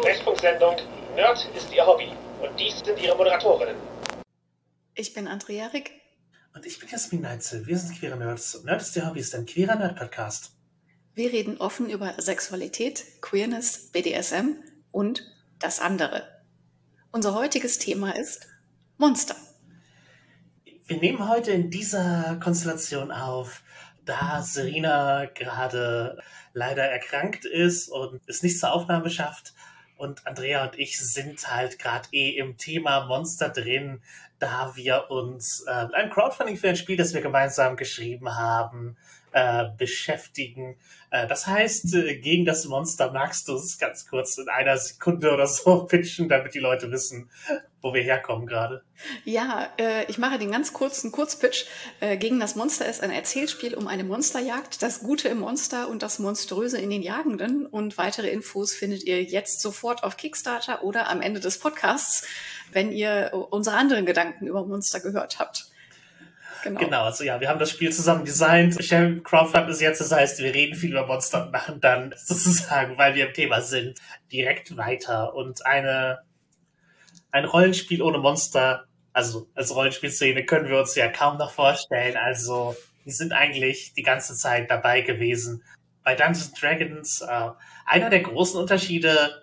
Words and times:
Treffpunkt-Sendung 0.00 0.76
Nerd 1.14 1.46
ist 1.54 1.72
Ihr 1.72 1.86
Hobby. 1.86 2.08
Und 2.40 2.58
dies 2.58 2.80
sind 2.80 2.98
Ihre 2.98 3.14
Moderatorinnen. 3.16 3.76
Ich 4.94 5.12
bin 5.12 5.28
Andrea 5.28 5.66
Rick. 5.66 5.92
Und 6.54 6.64
ich 6.64 6.78
bin 6.78 6.88
Jasmin 6.88 7.20
Neitzel. 7.20 7.66
Wir 7.66 7.78
sind 7.78 7.98
Queere 7.98 8.16
Nerds. 8.16 8.62
Nerd 8.64 8.80
ist 8.80 8.96
Ihr 8.96 9.06
Hobby 9.06 9.20
ist 9.20 9.34
ein 9.34 9.44
queerer 9.44 9.76
Nerd-Podcast. 9.76 10.52
Wir 11.14 11.30
reden 11.30 11.58
offen 11.58 11.90
über 11.90 12.14
Sexualität, 12.16 13.04
Queerness, 13.20 13.90
BDSM 13.92 14.56
und 14.90 15.30
das 15.58 15.78
andere. 15.78 16.26
Unser 17.10 17.34
heutiges 17.34 17.78
Thema 17.78 18.16
ist 18.16 18.46
Monster. 18.96 19.36
Wir 20.86 20.96
nehmen 20.96 21.28
heute 21.28 21.52
in 21.52 21.70
dieser 21.70 22.40
Konstellation 22.42 23.12
auf, 23.12 23.62
da 24.06 24.40
Serena 24.42 25.26
gerade 25.26 26.18
leider 26.54 26.84
erkrankt 26.84 27.44
ist 27.44 27.88
und 27.88 28.22
es 28.26 28.42
nicht 28.42 28.58
zur 28.58 28.72
Aufnahme 28.72 29.10
schafft. 29.10 29.52
Und 30.02 30.26
Andrea 30.26 30.64
und 30.64 30.76
ich 30.80 30.98
sind 30.98 31.48
halt 31.48 31.78
gerade 31.78 32.08
eh 32.10 32.30
im 32.30 32.56
Thema 32.56 33.06
Monster 33.06 33.50
drin, 33.50 34.02
da 34.40 34.72
wir 34.74 35.12
uns 35.12 35.64
äh, 35.68 35.70
einem 35.70 36.10
Crowdfunding 36.10 36.56
für 36.56 36.70
ein 36.70 36.74
Spiel, 36.74 36.96
das 36.96 37.14
wir 37.14 37.20
gemeinsam 37.20 37.76
geschrieben 37.76 38.34
haben, 38.34 38.96
äh, 39.32 39.64
beschäftigen. 39.76 40.76
Äh, 41.10 41.26
das 41.26 41.46
heißt, 41.46 41.94
äh, 41.94 42.16
gegen 42.16 42.44
das 42.44 42.64
Monster 42.66 43.12
magst 43.12 43.48
du 43.48 43.54
es 43.54 43.78
ganz 43.78 44.06
kurz 44.06 44.38
in 44.38 44.48
einer 44.48 44.76
Sekunde 44.76 45.32
oder 45.32 45.46
so 45.46 45.84
pitchen, 45.88 46.28
damit 46.28 46.54
die 46.54 46.58
Leute 46.58 46.90
wissen, 46.90 47.30
wo 47.80 47.92
wir 47.94 48.02
herkommen 48.02 48.46
gerade. 48.46 48.82
Ja, 49.24 49.68
äh, 49.78 50.04
ich 50.06 50.18
mache 50.18 50.38
den 50.38 50.50
ganz 50.50 50.72
kurzen 50.72 51.12
Kurzpitch. 51.12 51.66
Äh, 52.00 52.16
gegen 52.16 52.40
das 52.40 52.56
Monster 52.56 52.86
ist 52.86 53.02
ein 53.02 53.10
Erzählspiel 53.10 53.74
um 53.74 53.88
eine 53.88 54.04
Monsterjagd, 54.04 54.82
das 54.82 55.00
Gute 55.00 55.28
im 55.28 55.40
Monster 55.40 55.88
und 55.88 56.02
das 56.02 56.18
Monströse 56.18 56.78
in 56.78 56.90
den 56.90 57.02
Jagenden. 57.02 57.66
Und 57.66 57.98
weitere 57.98 58.28
Infos 58.30 58.74
findet 58.74 59.04
ihr 59.04 59.22
jetzt 59.22 59.60
sofort 59.60 60.04
auf 60.04 60.16
Kickstarter 60.16 60.84
oder 60.84 61.08
am 61.08 61.20
Ende 61.20 61.40
des 61.40 61.58
Podcasts, 61.58 62.26
wenn 62.72 62.92
ihr 62.92 63.32
unsere 63.50 63.76
anderen 63.76 64.06
Gedanken 64.06 64.46
über 64.46 64.64
Monster 64.64 65.00
gehört 65.00 65.38
habt. 65.38 65.71
Genau. 66.62 66.80
genau, 66.80 67.04
also 67.04 67.24
ja, 67.24 67.40
wir 67.40 67.48
haben 67.48 67.58
das 67.58 67.70
Spiel 67.70 67.92
zusammen 67.92 68.24
designt. 68.24 68.78
Crowdfund 69.24 69.68
ist 69.68 69.80
jetzt, 69.80 70.00
das 70.00 70.12
heißt, 70.12 70.38
wir 70.40 70.54
reden 70.54 70.76
viel 70.76 70.92
über 70.92 71.06
Monster 71.06 71.46
und 71.46 71.52
machen 71.52 71.80
dann 71.80 72.14
sozusagen, 72.16 72.96
weil 72.98 73.14
wir 73.14 73.28
im 73.28 73.34
Thema 73.34 73.60
sind, 73.60 73.98
direkt 74.30 74.76
weiter. 74.76 75.34
Und 75.34 75.66
eine 75.66 76.20
ein 77.32 77.46
Rollenspiel 77.46 78.02
ohne 78.02 78.18
Monster, 78.18 78.84
also 79.12 79.48
als 79.54 79.74
Rollenspielszene 79.74 80.44
können 80.44 80.68
wir 80.68 80.78
uns 80.78 80.94
ja 80.94 81.08
kaum 81.08 81.38
noch 81.38 81.50
vorstellen. 81.50 82.16
Also 82.16 82.76
wir 83.04 83.12
sind 83.12 83.32
eigentlich 83.32 83.94
die 83.94 84.02
ganze 84.02 84.36
Zeit 84.36 84.70
dabei 84.70 85.00
gewesen. 85.00 85.64
Bei 86.04 86.14
Dungeons 86.14 86.52
Dragons, 86.52 87.22
äh, 87.22 87.50
einer 87.86 88.10
der 88.10 88.20
großen 88.20 88.60
Unterschiede, 88.60 89.42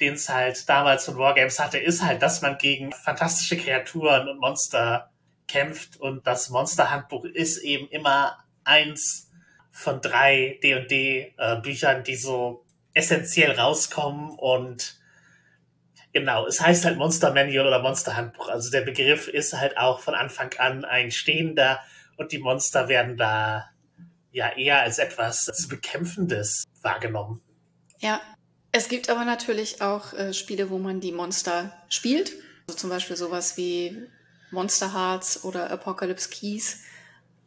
den 0.00 0.14
es 0.14 0.28
halt 0.28 0.68
damals 0.68 1.06
von 1.06 1.18
Wargames 1.18 1.58
hatte, 1.58 1.78
ist 1.78 2.02
halt, 2.02 2.22
dass 2.22 2.42
man 2.42 2.58
gegen 2.58 2.92
fantastische 2.92 3.56
Kreaturen 3.56 4.28
und 4.28 4.38
Monster 4.38 5.10
kämpft 5.48 5.96
und 5.96 6.26
das 6.26 6.50
Monsterhandbuch 6.50 7.24
ist 7.24 7.58
eben 7.58 7.88
immer 7.88 8.44
eins 8.64 9.30
von 9.70 10.00
drei 10.00 10.58
D&D 10.62 11.34
äh, 11.36 11.60
Büchern, 11.60 12.04
die 12.04 12.16
so 12.16 12.64
essentiell 12.94 13.52
rauskommen 13.52 14.30
und 14.30 14.98
Genau, 16.12 16.46
es 16.46 16.60
heißt 16.60 16.86
halt 16.86 16.96
Monster 16.96 17.34
Manual 17.34 17.66
oder 17.66 17.82
Monster 17.82 18.16
Handbuch. 18.16 18.48
Also 18.48 18.70
der 18.70 18.80
Begriff 18.80 19.28
ist 19.28 19.52
halt 19.52 19.76
auch 19.76 20.00
von 20.00 20.14
Anfang 20.14 20.52
an 20.58 20.84
ein 20.84 21.10
stehender 21.10 21.80
und 22.16 22.32
die 22.32 22.38
Monster 22.38 22.88
werden 22.88 23.16
da 23.16 23.68
ja 24.32 24.48
eher 24.56 24.80
als 24.80 24.98
etwas 24.98 25.44
zu 25.44 25.68
Bekämpfendes 25.68 26.64
wahrgenommen. 26.80 27.42
Ja, 27.98 28.20
es 28.72 28.88
gibt 28.88 29.10
aber 29.10 29.24
natürlich 29.24 29.82
auch 29.82 30.12
äh, 30.14 30.32
Spiele, 30.32 30.70
wo 30.70 30.78
man 30.78 31.00
die 31.00 31.12
Monster 31.12 31.72
spielt. 31.88 32.32
Also 32.66 32.78
zum 32.78 32.90
Beispiel 32.90 33.16
sowas 33.16 33.56
wie 33.56 34.08
Monster 34.50 34.92
Hearts 34.92 35.44
oder 35.44 35.70
Apocalypse 35.70 36.30
Keys, 36.30 36.82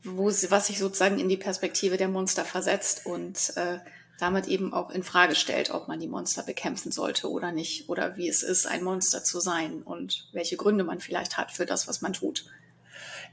wo 0.03 0.27
was 0.27 0.67
sich 0.67 0.79
sozusagen 0.79 1.19
in 1.19 1.29
die 1.29 1.37
Perspektive 1.37 1.97
der 1.97 2.07
Monster 2.07 2.45
versetzt 2.45 3.05
und 3.05 3.55
äh, 3.55 3.79
damit 4.19 4.47
eben 4.47 4.73
auch 4.73 4.91
in 4.91 5.03
Frage 5.03 5.35
stellt, 5.35 5.71
ob 5.71 5.87
man 5.87 5.99
die 5.99 6.07
Monster 6.07 6.43
bekämpfen 6.43 6.91
sollte 6.91 7.29
oder 7.29 7.51
nicht 7.51 7.89
oder 7.89 8.17
wie 8.17 8.29
es 8.29 8.43
ist, 8.43 8.67
ein 8.67 8.83
Monster 8.83 9.23
zu 9.23 9.39
sein 9.39 9.81
und 9.81 10.27
welche 10.31 10.57
Gründe 10.57 10.83
man 10.83 10.99
vielleicht 10.99 11.37
hat 11.37 11.51
für 11.51 11.65
das, 11.65 11.87
was 11.87 12.01
man 12.01 12.13
tut. 12.13 12.45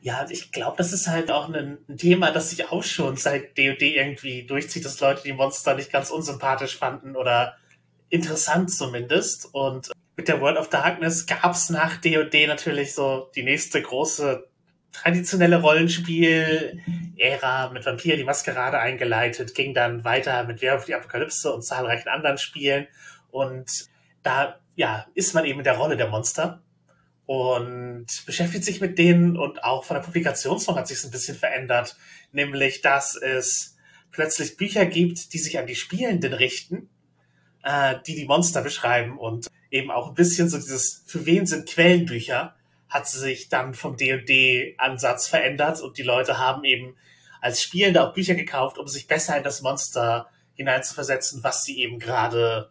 Ja, 0.00 0.26
ich 0.30 0.52
glaube, 0.52 0.76
das 0.76 0.92
ist 0.92 1.08
halt 1.08 1.30
auch 1.30 1.52
ein, 1.52 1.78
Thema, 1.96 2.30
das 2.30 2.50
sich 2.50 2.70
auch 2.70 2.84
schon 2.84 3.16
seit 3.16 3.58
D&D 3.58 3.96
irgendwie 3.96 4.44
durchzieht, 4.44 4.84
dass 4.84 5.00
Leute 5.00 5.22
die 5.24 5.32
Monster 5.32 5.74
nicht 5.74 5.92
ganz 5.92 6.10
unsympathisch 6.10 6.76
fanden 6.76 7.16
oder 7.16 7.56
interessant 8.08 8.70
zumindest. 8.72 9.52
Und 9.52 9.90
mit 10.18 10.28
der 10.28 10.40
World 10.40 10.58
of 10.58 10.68
Darkness 10.68 11.26
gab 11.26 11.52
es 11.52 11.70
nach 11.70 11.96
D&D 11.98 12.48
natürlich 12.48 12.92
so 12.92 13.30
die 13.36 13.44
nächste 13.44 13.80
große 13.80 14.48
traditionelle 14.90 15.60
Rollenspiel-Ära 15.60 17.70
mit 17.70 17.86
Vampir 17.86 18.16
die 18.16 18.24
Maskerade 18.24 18.80
eingeleitet, 18.80 19.54
ging 19.54 19.74
dann 19.74 20.02
weiter 20.02 20.42
mit 20.42 20.60
Werwolf 20.60 20.86
die 20.86 20.96
Apokalypse 20.96 21.54
und 21.54 21.62
zahlreichen 21.62 22.08
anderen 22.08 22.36
Spielen. 22.36 22.88
Und 23.30 23.70
da 24.24 24.58
ja, 24.74 25.06
ist 25.14 25.34
man 25.34 25.44
eben 25.44 25.60
in 25.60 25.64
der 25.64 25.76
Rolle 25.76 25.96
der 25.96 26.08
Monster 26.08 26.64
und 27.24 28.06
beschäftigt 28.26 28.64
sich 28.64 28.80
mit 28.80 28.98
denen 28.98 29.36
und 29.36 29.62
auch 29.62 29.84
von 29.84 29.94
der 29.94 30.02
Publikationsform 30.02 30.78
hat 30.78 30.88
sich 30.88 31.04
ein 31.04 31.12
bisschen 31.12 31.36
verändert, 31.36 31.96
nämlich 32.32 32.80
dass 32.80 33.14
es 33.14 33.76
plötzlich 34.10 34.56
Bücher 34.56 34.84
gibt, 34.84 35.32
die 35.32 35.38
sich 35.38 35.60
an 35.60 35.68
die 35.68 35.76
Spielenden 35.76 36.32
richten, 36.32 36.90
äh, 37.62 37.94
die 38.04 38.16
die 38.16 38.26
Monster 38.26 38.62
beschreiben 38.62 39.16
und 39.16 39.46
eben 39.70 39.90
auch 39.90 40.08
ein 40.08 40.14
bisschen 40.14 40.48
so 40.48 40.56
dieses, 40.56 41.04
für 41.06 41.26
wen 41.26 41.46
sind 41.46 41.68
Quellenbücher? 41.68 42.54
hat 42.88 43.06
sich 43.06 43.48
dann 43.48 43.74
vom 43.74 43.96
D&D-Ansatz 43.96 45.28
verändert 45.28 45.80
und 45.80 45.98
die 45.98 46.02
Leute 46.02 46.38
haben 46.38 46.64
eben 46.64 46.96
als 47.40 47.62
Spielende 47.62 48.02
auch 48.02 48.14
Bücher 48.14 48.34
gekauft, 48.34 48.78
um 48.78 48.88
sich 48.88 49.06
besser 49.06 49.36
in 49.36 49.44
das 49.44 49.62
Monster 49.62 50.28
hineinzuversetzen, 50.54 51.44
was 51.44 51.64
sie 51.64 51.80
eben 51.80 51.98
gerade 51.98 52.70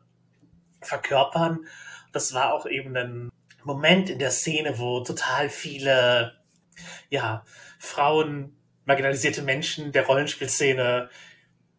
verkörpern. 0.81 1.65
Das 2.11 2.33
war 2.33 2.53
auch 2.53 2.65
eben 2.65 2.97
ein 2.97 3.29
Moment 3.63 4.09
in 4.09 4.19
der 4.19 4.31
Szene, 4.31 4.79
wo 4.79 5.01
total 5.01 5.49
viele, 5.49 6.33
ja, 7.09 7.45
Frauen, 7.79 8.57
marginalisierte 8.85 9.41
Menschen 9.41 9.91
der 9.91 10.05
Rollenspielszene 10.05 11.09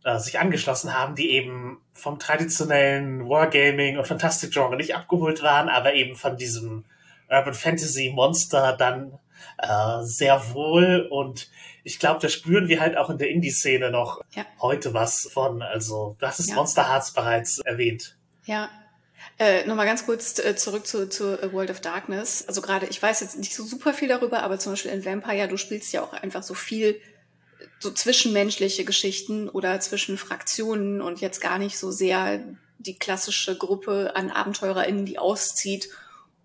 äh, 0.04 0.18
sich 0.18 0.38
angeschlossen 0.38 0.94
haben, 0.94 1.14
die 1.14 1.30
eben 1.30 1.80
vom 1.92 2.18
traditionellen 2.18 3.28
Wargaming 3.28 3.98
und 3.98 4.06
Fantastic-Genre 4.06 4.76
nicht 4.76 4.94
abgeholt 4.94 5.42
waren, 5.42 5.68
aber 5.68 5.94
eben 5.94 6.16
von 6.16 6.36
diesem 6.36 6.84
Urban 7.28 7.54
Fantasy 7.54 8.10
Monster 8.14 8.76
dann 8.76 9.18
äh, 9.58 10.02
sehr 10.02 10.54
wohl 10.54 11.06
und 11.10 11.50
ich 11.88 11.98
glaube, 11.98 12.20
da 12.20 12.28
spüren 12.28 12.68
wir 12.68 12.80
halt 12.80 12.98
auch 12.98 13.08
in 13.08 13.16
der 13.16 13.30
Indie-Szene 13.30 13.90
noch 13.90 14.20
ja. 14.34 14.44
heute 14.60 14.92
was 14.92 15.28
von. 15.32 15.62
Also, 15.62 16.16
du 16.18 16.26
hast 16.26 16.38
es 16.38 16.48
ja. 16.48 16.54
Monster 16.54 16.86
Hearts 16.86 17.12
bereits 17.12 17.60
erwähnt. 17.60 18.16
Ja. 18.44 18.68
Äh, 19.38 19.66
Nochmal 19.66 19.86
ganz 19.86 20.04
kurz 20.04 20.38
äh, 20.38 20.54
zurück 20.54 20.86
zu, 20.86 21.08
zu 21.08 21.38
World 21.52 21.70
of 21.70 21.80
Darkness. 21.80 22.46
Also 22.46 22.60
gerade, 22.60 22.86
ich 22.86 23.02
weiß 23.02 23.20
jetzt 23.20 23.38
nicht 23.38 23.54
so 23.54 23.64
super 23.64 23.94
viel 23.94 24.08
darüber, 24.08 24.42
aber 24.42 24.58
zum 24.58 24.72
Beispiel 24.72 24.90
in 24.90 25.04
Vampire, 25.04 25.48
du 25.48 25.56
spielst 25.56 25.92
ja 25.92 26.02
auch 26.02 26.12
einfach 26.12 26.42
so 26.42 26.54
viel 26.54 27.00
so 27.80 27.90
zwischenmenschliche 27.90 28.84
Geschichten 28.84 29.48
oder 29.48 29.80
zwischen 29.80 30.18
Fraktionen 30.18 31.00
und 31.00 31.20
jetzt 31.20 31.40
gar 31.40 31.58
nicht 31.58 31.78
so 31.78 31.90
sehr 31.90 32.44
die 32.78 32.98
klassische 32.98 33.56
Gruppe 33.56 34.14
an 34.14 34.30
AbenteurerInnen, 34.30 35.04
die 35.04 35.18
auszieht 35.18 35.88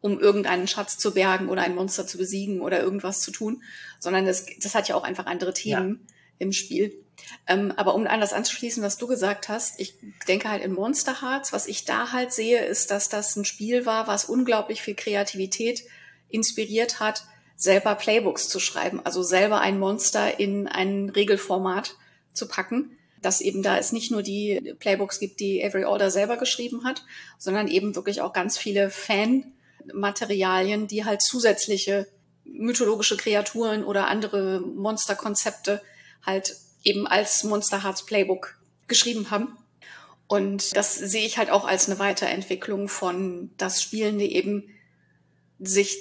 um 0.03 0.19
irgendeinen 0.19 0.67
Schatz 0.67 0.97
zu 0.97 1.13
bergen 1.13 1.47
oder 1.47 1.61
ein 1.61 1.75
Monster 1.75 2.05
zu 2.05 2.17
besiegen 2.17 2.59
oder 2.59 2.81
irgendwas 2.81 3.21
zu 3.21 3.31
tun, 3.31 3.63
sondern 3.99 4.25
das, 4.25 4.45
das 4.61 4.75
hat 4.75 4.89
ja 4.89 4.95
auch 4.95 5.03
einfach 5.03 5.27
andere 5.27 5.53
Themen 5.53 6.01
ja. 6.01 6.15
im 6.39 6.51
Spiel. 6.51 6.93
Ähm, 7.47 7.71
aber 7.77 7.95
um 7.95 8.05
an 8.05 8.19
das 8.19 8.33
anzuschließen, 8.33 8.83
was 8.83 8.97
du 8.97 9.07
gesagt 9.07 9.47
hast, 9.47 9.79
ich 9.79 9.95
denke 10.27 10.49
halt 10.49 10.61
in 10.61 10.73
Monster 10.73 11.21
Hearts, 11.21 11.53
was 11.53 11.67
ich 11.67 11.85
da 11.85 12.11
halt 12.11 12.33
sehe, 12.33 12.65
ist, 12.65 12.91
dass 12.91 13.07
das 13.07 13.37
ein 13.37 13.45
Spiel 13.45 13.85
war, 13.85 14.05
was 14.05 14.25
unglaublich 14.25 14.81
viel 14.81 14.95
Kreativität 14.95 15.85
inspiriert 16.27 16.99
hat, 16.99 17.23
selber 17.63 17.95
Playbooks 17.95 18.49
zu 18.49 18.59
schreiben, 18.59 19.01
also 19.03 19.23
selber 19.23 19.61
ein 19.61 19.79
Monster 19.79 20.39
in 20.39 20.67
ein 20.67 21.09
Regelformat 21.09 21.95
zu 22.33 22.47
packen 22.47 22.97
dass 23.23 23.41
eben 23.41 23.63
da 23.63 23.77
es 23.77 23.91
nicht 23.91 24.11
nur 24.11 24.21
die 24.21 24.75
Playbooks 24.79 25.19
gibt, 25.19 25.39
die 25.39 25.63
Avery 25.63 25.85
Alder 25.85 26.11
selber 26.11 26.37
geschrieben 26.37 26.83
hat, 26.83 27.03
sondern 27.37 27.67
eben 27.67 27.95
wirklich 27.95 28.21
auch 28.21 28.33
ganz 28.33 28.57
viele 28.57 28.89
Fan 28.89 29.53
Materialien, 29.93 30.87
die 30.87 31.05
halt 31.05 31.21
zusätzliche 31.21 32.07
mythologische 32.45 33.17
Kreaturen 33.17 33.83
oder 33.83 34.07
andere 34.07 34.61
Monsterkonzepte 34.61 35.81
halt 36.25 36.55
eben 36.83 37.07
als 37.07 37.43
Monster 37.43 37.83
Hearts 37.83 38.05
Playbook 38.05 38.57
geschrieben 38.87 39.31
haben. 39.31 39.57
Und 40.27 40.75
das 40.75 40.95
sehe 40.95 41.25
ich 41.25 41.37
halt 41.37 41.49
auch 41.49 41.65
als 41.65 41.89
eine 41.89 41.99
Weiterentwicklung 41.99 42.87
von 42.87 43.51
das 43.57 43.81
Spielende 43.81 44.25
eben 44.25 44.69
sich 45.59 45.97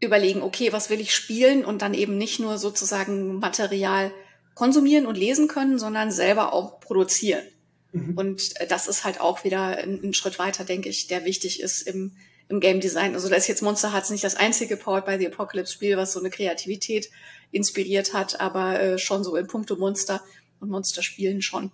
überlegen, 0.00 0.42
okay, 0.42 0.72
was 0.72 0.90
will 0.90 1.00
ich 1.00 1.14
spielen 1.14 1.64
und 1.64 1.82
dann 1.82 1.94
eben 1.94 2.18
nicht 2.18 2.38
nur 2.38 2.58
sozusagen 2.58 3.38
Material 3.38 4.12
konsumieren 4.54 5.06
und 5.06 5.16
lesen 5.16 5.48
können, 5.48 5.78
sondern 5.78 6.10
selber 6.10 6.52
auch 6.52 6.80
produzieren. 6.80 7.44
Mhm. 7.92 8.16
Und 8.16 8.60
äh, 8.60 8.66
das 8.66 8.88
ist 8.88 9.04
halt 9.04 9.20
auch 9.20 9.44
wieder 9.44 9.78
ein, 9.78 10.00
ein, 10.02 10.14
Schritt 10.14 10.38
weiter, 10.38 10.64
denke 10.64 10.88
ich, 10.88 11.06
der 11.06 11.24
wichtig 11.24 11.60
ist 11.60 11.82
im, 11.82 12.12
im 12.48 12.60
Game 12.60 12.80
Design. 12.80 13.14
Also 13.14 13.28
da 13.28 13.36
ist 13.36 13.48
jetzt 13.48 13.62
Monster 13.62 13.92
Hearts 13.92 14.10
nicht 14.10 14.24
das 14.24 14.36
einzige 14.36 14.76
Powered 14.76 15.06
by 15.06 15.16
the 15.18 15.26
Apocalypse 15.26 15.72
Spiel, 15.72 15.96
was 15.96 16.12
so 16.12 16.20
eine 16.20 16.30
Kreativität 16.30 17.10
inspiriert 17.50 18.14
hat, 18.14 18.40
aber 18.40 18.80
äh, 18.80 18.98
schon 18.98 19.24
so 19.24 19.36
in 19.36 19.46
puncto 19.46 19.76
Monster 19.76 20.22
und 20.60 20.70
Monsterspielen 20.70 21.40
schon. 21.40 21.72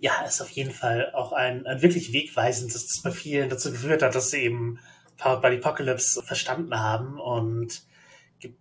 Ja, 0.00 0.24
ist 0.24 0.40
auf 0.40 0.50
jeden 0.50 0.70
Fall 0.70 1.12
auch 1.12 1.32
ein, 1.32 1.66
ein 1.66 1.82
wirklich 1.82 2.12
wegweisendes, 2.12 2.86
das 2.86 3.02
bei 3.02 3.10
vielen 3.10 3.48
dazu 3.48 3.72
geführt 3.72 4.02
hat, 4.02 4.14
dass 4.14 4.30
sie 4.30 4.38
eben 4.38 4.78
Powered 5.18 5.42
by 5.42 5.50
the 5.50 5.58
Apocalypse 5.58 6.22
verstanden 6.22 6.78
haben 6.78 7.20
und 7.20 7.82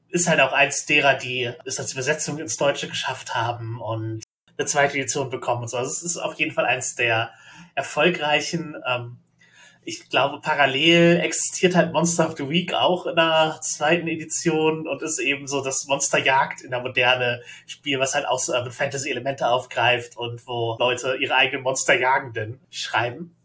ist 0.10 0.28
halt 0.28 0.40
auch 0.40 0.54
eins 0.54 0.86
derer, 0.86 1.14
die 1.14 1.52
es 1.66 1.80
als 1.80 1.94
Übersetzung 1.94 2.40
ins 2.40 2.58
Deutsche 2.58 2.88
geschafft 2.88 3.36
haben 3.36 3.80
und 3.80 4.24
eine 4.58 4.66
zweite 4.66 4.98
Edition 4.98 5.30
bekommen 5.30 5.64
und 5.64 5.68
so. 5.70 5.78
Also 5.78 5.92
es 5.92 6.04
ist 6.04 6.18
auf 6.18 6.34
jeden 6.36 6.52
Fall 6.52 6.66
eins 6.66 6.96
der 6.96 7.32
erfolgreichen. 7.76 8.76
Ähm, 8.88 9.20
ich 9.84 10.10
glaube, 10.10 10.42
parallel 10.42 11.22
existiert 11.22 11.76
halt 11.76 11.94
Monster 11.94 12.28
of 12.28 12.36
the 12.38 12.50
Week 12.50 12.74
auch 12.74 13.06
in 13.06 13.16
der 13.16 13.60
zweiten 13.62 14.08
Edition 14.08 14.86
und 14.86 15.02
ist 15.02 15.20
eben 15.20 15.48
so 15.48 15.64
das 15.64 15.86
Monsterjagd 15.88 16.62
in 16.62 16.72
der 16.72 16.82
moderne 16.82 17.42
Spiel, 17.68 17.98
was 18.00 18.14
halt 18.14 18.28
auch 18.28 18.40
so 18.40 18.54
Urban 18.54 18.74
Fantasy 18.74 19.10
Elemente 19.10 19.48
aufgreift 19.48 20.18
und 20.18 20.46
wo 20.46 20.76
Leute 20.78 21.16
ihre 21.22 21.36
eigenen 21.36 21.64
Monsterjagenden 21.64 22.60
schreiben. 22.70 23.37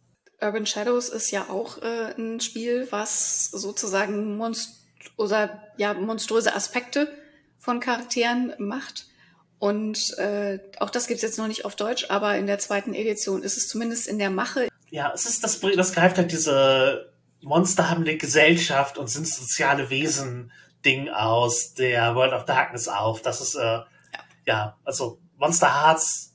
Urban 0.43 0.67
Shadows 0.67 1.09
ist 1.09 1.31
ja 1.31 1.49
auch 1.49 1.81
äh, 1.83 2.15
ein 2.19 2.41
Spiel, 2.41 2.89
was 2.91 3.51
sozusagen 3.51 4.37
Monst 4.37 4.81
oder 5.17 5.63
ja 5.77 5.95
monströse 5.95 6.55
Aspekte 6.55 7.09
von 7.59 7.81
Charakteren 7.81 8.53
macht. 8.59 9.07
Und 9.59 10.19
äh, 10.19 10.59
auch 10.81 10.91
das 10.91 11.07
gibt's 11.07 11.23
jetzt 11.23 11.39
noch 11.39 11.47
nicht 11.47 11.65
auf 11.65 11.77
Deutsch, 11.77 12.07
aber 12.09 12.37
in 12.37 12.49
der 12.49 12.59
zweiten 12.59 12.95
Edition 12.95 13.43
ist 13.43 13.57
es 13.57 13.69
zumindest 13.69 14.09
in 14.09 14.19
der 14.19 14.31
Mache. 14.31 14.69
Ja, 14.91 15.13
es 15.15 15.25
ist 15.25 15.45
das, 15.45 15.61
das 15.61 15.93
greift 15.93 16.19
halt 16.19 16.33
diese 16.33 17.13
Monster 17.43 17.89
haben 17.89 18.03
eine 18.03 18.17
Gesellschaft 18.17 18.99
und 18.99 19.09
sind 19.09 19.27
soziale 19.27 19.91
Wesen 19.91 20.53
Ding 20.85 21.09
aus 21.09 21.75
der 21.75 22.15
World 22.15 22.33
of 22.33 22.45
Darkness 22.45 22.89
auf. 22.89 23.23
Das 23.23 23.41
ist 23.41 23.55
äh, 23.55 23.63
ja. 23.63 23.87
ja, 24.47 24.79
also 24.85 25.19
Monster 25.37 25.73
Hearts 25.73 26.32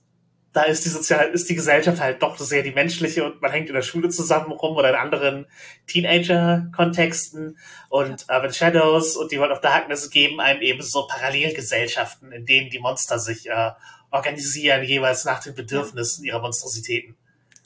da 0.58 0.64
ist 0.64 0.86
die 0.86 0.90
sozial, 0.90 1.30
ist 1.30 1.48
die 1.50 1.54
Gesellschaft 1.54 2.02
halt 2.02 2.24
doch 2.24 2.36
sehr 2.40 2.64
die 2.64 2.72
menschliche 2.72 3.24
und 3.24 3.40
man 3.44 3.52
hängt 3.52 3.70
in 3.70 3.76
der 3.76 3.84
Schule 3.84 4.10
zusammen 4.10 4.52
rum 4.52 4.76
oder 4.76 4.90
in 4.90 4.96
anderen 4.96 5.46
Teenager-Kontexten 5.86 7.60
und 7.90 8.26
ja. 8.28 8.36
Urban 8.36 8.52
Shadows 8.52 9.18
und 9.18 9.32
die 9.32 9.38
World 9.38 9.52
of 9.52 9.62
Darkness 9.62 10.10
geben 10.10 10.40
einem 10.40 10.64
eben 10.64 10.82
so 10.82 11.06
Parallelgesellschaften, 11.06 12.32
in 12.32 12.48
denen 12.48 12.72
die 12.72 12.80
Monster 12.80 13.20
sich 13.20 13.48
äh, 13.48 13.70
organisieren, 14.10 14.84
jeweils 14.84 15.26
nach 15.26 15.44
den 15.44 15.54
Bedürfnissen 15.54 16.26
ja. 16.26 16.34
ihrer 16.34 16.42
Monstrositäten. 16.42 17.16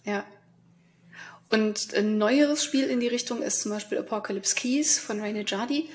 Ja. 0.04 0.26
Und 1.50 1.94
ein 1.94 2.18
neueres 2.18 2.62
Spiel 2.62 2.90
in 2.90 3.00
die 3.00 3.08
Richtung 3.08 3.42
ist 3.42 3.62
zum 3.62 3.72
Beispiel 3.72 4.00
Apocalypse 4.00 4.54
Keys 4.54 5.00
von 5.00 5.22
Raine 5.22 5.46
Jardi. 5.48 5.88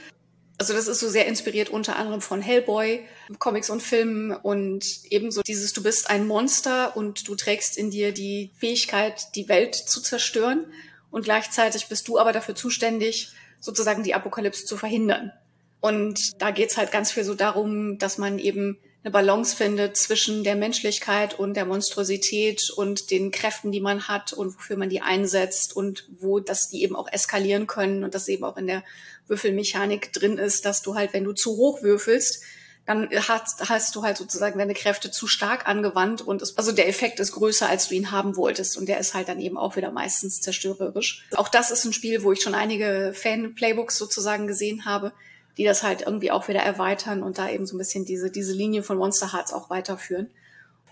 Also 0.58 0.72
das 0.72 0.88
ist 0.88 1.00
so 1.00 1.08
sehr 1.08 1.26
inspiriert 1.26 1.68
unter 1.68 1.96
anderem 1.96 2.22
von 2.22 2.40
Hellboy, 2.40 3.04
Comics 3.38 3.68
und 3.68 3.82
Filmen 3.82 4.32
und 4.32 4.84
ebenso 5.10 5.42
dieses, 5.42 5.72
du 5.74 5.82
bist 5.82 6.08
ein 6.08 6.26
Monster 6.26 6.96
und 6.96 7.28
du 7.28 7.34
trägst 7.34 7.76
in 7.76 7.90
dir 7.90 8.12
die 8.12 8.52
Fähigkeit, 8.58 9.34
die 9.34 9.48
Welt 9.48 9.74
zu 9.74 10.00
zerstören 10.00 10.64
und 11.10 11.24
gleichzeitig 11.24 11.88
bist 11.88 12.08
du 12.08 12.18
aber 12.18 12.32
dafür 12.32 12.54
zuständig, 12.54 13.30
sozusagen 13.60 14.02
die 14.02 14.14
Apokalypse 14.14 14.64
zu 14.64 14.76
verhindern. 14.76 15.32
Und 15.80 16.32
da 16.38 16.50
geht's 16.50 16.76
halt 16.76 16.90
ganz 16.90 17.12
viel 17.12 17.24
so 17.24 17.34
darum, 17.34 17.98
dass 17.98 18.16
man 18.16 18.38
eben 18.38 18.78
eine 19.06 19.12
Balance 19.12 19.54
findet 19.54 19.96
zwischen 19.96 20.42
der 20.42 20.56
Menschlichkeit 20.56 21.38
und 21.38 21.54
der 21.54 21.64
Monstrosität 21.64 22.70
und 22.74 23.12
den 23.12 23.30
Kräften, 23.30 23.70
die 23.70 23.80
man 23.80 24.08
hat 24.08 24.32
und 24.32 24.56
wofür 24.56 24.76
man 24.76 24.88
die 24.88 25.00
einsetzt 25.00 25.76
und 25.76 26.08
wo 26.18 26.40
das 26.40 26.68
die 26.70 26.82
eben 26.82 26.96
auch 26.96 27.06
eskalieren 27.12 27.68
können 27.68 28.02
und 28.02 28.14
das 28.16 28.26
eben 28.26 28.42
auch 28.42 28.56
in 28.56 28.66
der 28.66 28.82
Würfelmechanik 29.28 30.12
drin 30.12 30.38
ist, 30.38 30.64
dass 30.64 30.82
du 30.82 30.94
halt, 30.94 31.12
wenn 31.12 31.24
du 31.24 31.32
zu 31.32 31.56
hoch 31.56 31.82
würfelst, 31.82 32.42
dann 32.86 33.08
hast, 33.10 33.68
hast 33.68 33.96
du 33.96 34.04
halt 34.04 34.16
sozusagen 34.16 34.58
deine 34.58 34.74
Kräfte 34.74 35.10
zu 35.10 35.26
stark 35.26 35.66
angewandt 35.66 36.22
und 36.22 36.40
es, 36.40 36.56
also 36.56 36.70
der 36.70 36.88
Effekt 36.88 37.18
ist 37.18 37.32
größer, 37.32 37.68
als 37.68 37.88
du 37.88 37.96
ihn 37.96 38.12
haben 38.12 38.36
wolltest 38.36 38.76
und 38.76 38.88
der 38.88 38.98
ist 38.98 39.12
halt 39.12 39.28
dann 39.28 39.40
eben 39.40 39.58
auch 39.58 39.74
wieder 39.74 39.90
meistens 39.90 40.40
zerstörerisch. 40.40 41.26
Auch 41.34 41.48
das 41.48 41.72
ist 41.72 41.84
ein 41.84 41.92
Spiel, 41.92 42.22
wo 42.22 42.30
ich 42.30 42.40
schon 42.40 42.54
einige 42.54 43.12
Fan-Playbooks 43.12 43.98
sozusagen 43.98 44.46
gesehen 44.46 44.84
habe, 44.84 45.12
die 45.58 45.64
das 45.64 45.82
halt 45.82 46.02
irgendwie 46.02 46.30
auch 46.30 46.46
wieder 46.46 46.60
erweitern 46.60 47.24
und 47.24 47.38
da 47.38 47.50
eben 47.50 47.66
so 47.66 47.74
ein 47.74 47.78
bisschen 47.78 48.04
diese, 48.04 48.30
diese 48.30 48.52
Linie 48.52 48.84
von 48.84 48.98
Monster 48.98 49.32
Hearts 49.32 49.52
auch 49.52 49.68
weiterführen. 49.68 50.30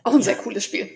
Auch 0.03 0.15
ein 0.15 0.23
sehr 0.23 0.37
cooles 0.37 0.65
Spiel. 0.65 0.91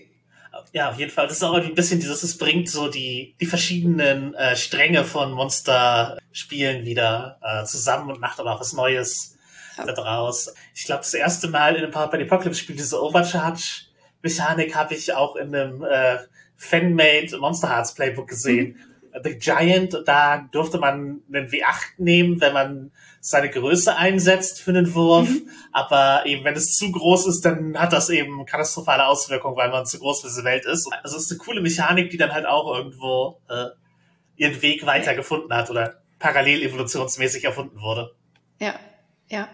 Ja, 0.73 0.91
auf 0.91 0.99
jeden 0.99 1.11
Fall. 1.11 1.27
Das 1.27 1.37
ist 1.37 1.43
auch 1.43 1.55
irgendwie 1.55 1.73
ein 1.73 1.77
bisschen 1.77 2.01
dieses, 2.01 2.23
es 2.23 2.37
bringt 2.37 2.69
so 2.69 2.89
die, 2.89 3.35
die 3.41 3.47
verschiedenen 3.47 4.35
äh, 4.35 4.57
Stränge 4.57 5.05
von 5.05 5.33
Monster-Spielen 5.33 6.85
wieder 6.85 7.39
äh, 7.43 7.65
zusammen 7.65 8.11
und 8.11 8.21
macht 8.21 8.39
aber 8.39 8.55
auch 8.55 8.61
was 8.61 8.73
Neues 8.73 9.37
ja. 9.77 9.85
da 9.85 9.93
draus. 9.93 10.53
Ich 10.75 10.85
glaube, 10.85 11.01
das 11.01 11.15
erste 11.15 11.49
Mal 11.49 11.77
in 11.77 11.85
einem 11.85 11.93
Power 11.93 12.11
by 12.11 12.19
the 12.19 12.25
Apocalypse-Spiel, 12.25 12.77
diese 12.77 13.03
Overcharge-Mechanik, 13.03 14.75
habe 14.75 14.95
ich 14.95 15.15
auch 15.15 15.37
in 15.37 15.55
einem 15.55 15.83
äh, 15.83 16.19
Fan-made 16.57 17.39
Monster 17.39 17.71
Hearts 17.71 17.95
Playbook 17.95 18.29
gesehen. 18.29 18.77
Mhm. 18.77 19.21
The 19.25 19.39
Giant, 19.39 20.03
da 20.05 20.49
durfte 20.53 20.79
man 20.79 21.23
einen 21.33 21.49
W8 21.49 21.95
nehmen, 21.99 22.41
wenn 22.41 22.53
man 22.53 22.93
seine 23.21 23.51
Größe 23.51 23.97
einsetzt 23.97 24.61
für 24.61 24.71
einen 24.71 24.95
Wurf. 24.95 25.29
Mhm. 25.29 25.49
Aber 25.73 26.23
eben, 26.27 26.45
wenn 26.45 26.55
es 26.55 26.75
zu 26.75 26.91
groß 26.91 27.27
ist, 27.27 27.45
dann 27.45 27.79
hat 27.79 27.93
das 27.93 28.11
eben 28.11 28.47
katastrophale 28.47 29.07
Auswirkungen, 29.07 29.57
weil 29.57 29.71
man 29.71 29.87
zu 29.87 29.99
groß 29.99 30.23
für 30.23 30.29
diese 30.29 30.45
Welt 30.45 30.65
ist. 30.65 30.91
Also 31.03 31.17
es 31.17 31.25
ist 31.25 31.33
eine 31.33 31.39
coole 31.39 31.61
Mechanik, 31.61 32.11
die 32.11 32.17
dann 32.17 32.33
halt 32.33 32.47
auch 32.47 32.75
irgendwo 32.77 33.41
äh, 33.49 33.67
ihren 34.37 34.61
Weg 34.63 34.87
weitergefunden 34.87 35.53
hat 35.53 35.71
oder 35.71 36.01
parallel 36.19 36.63
evolutionsmäßig 36.63 37.45
erfunden 37.45 37.81
wurde. 37.81 38.13
Ja, 38.61 38.75
ja. 39.29 39.49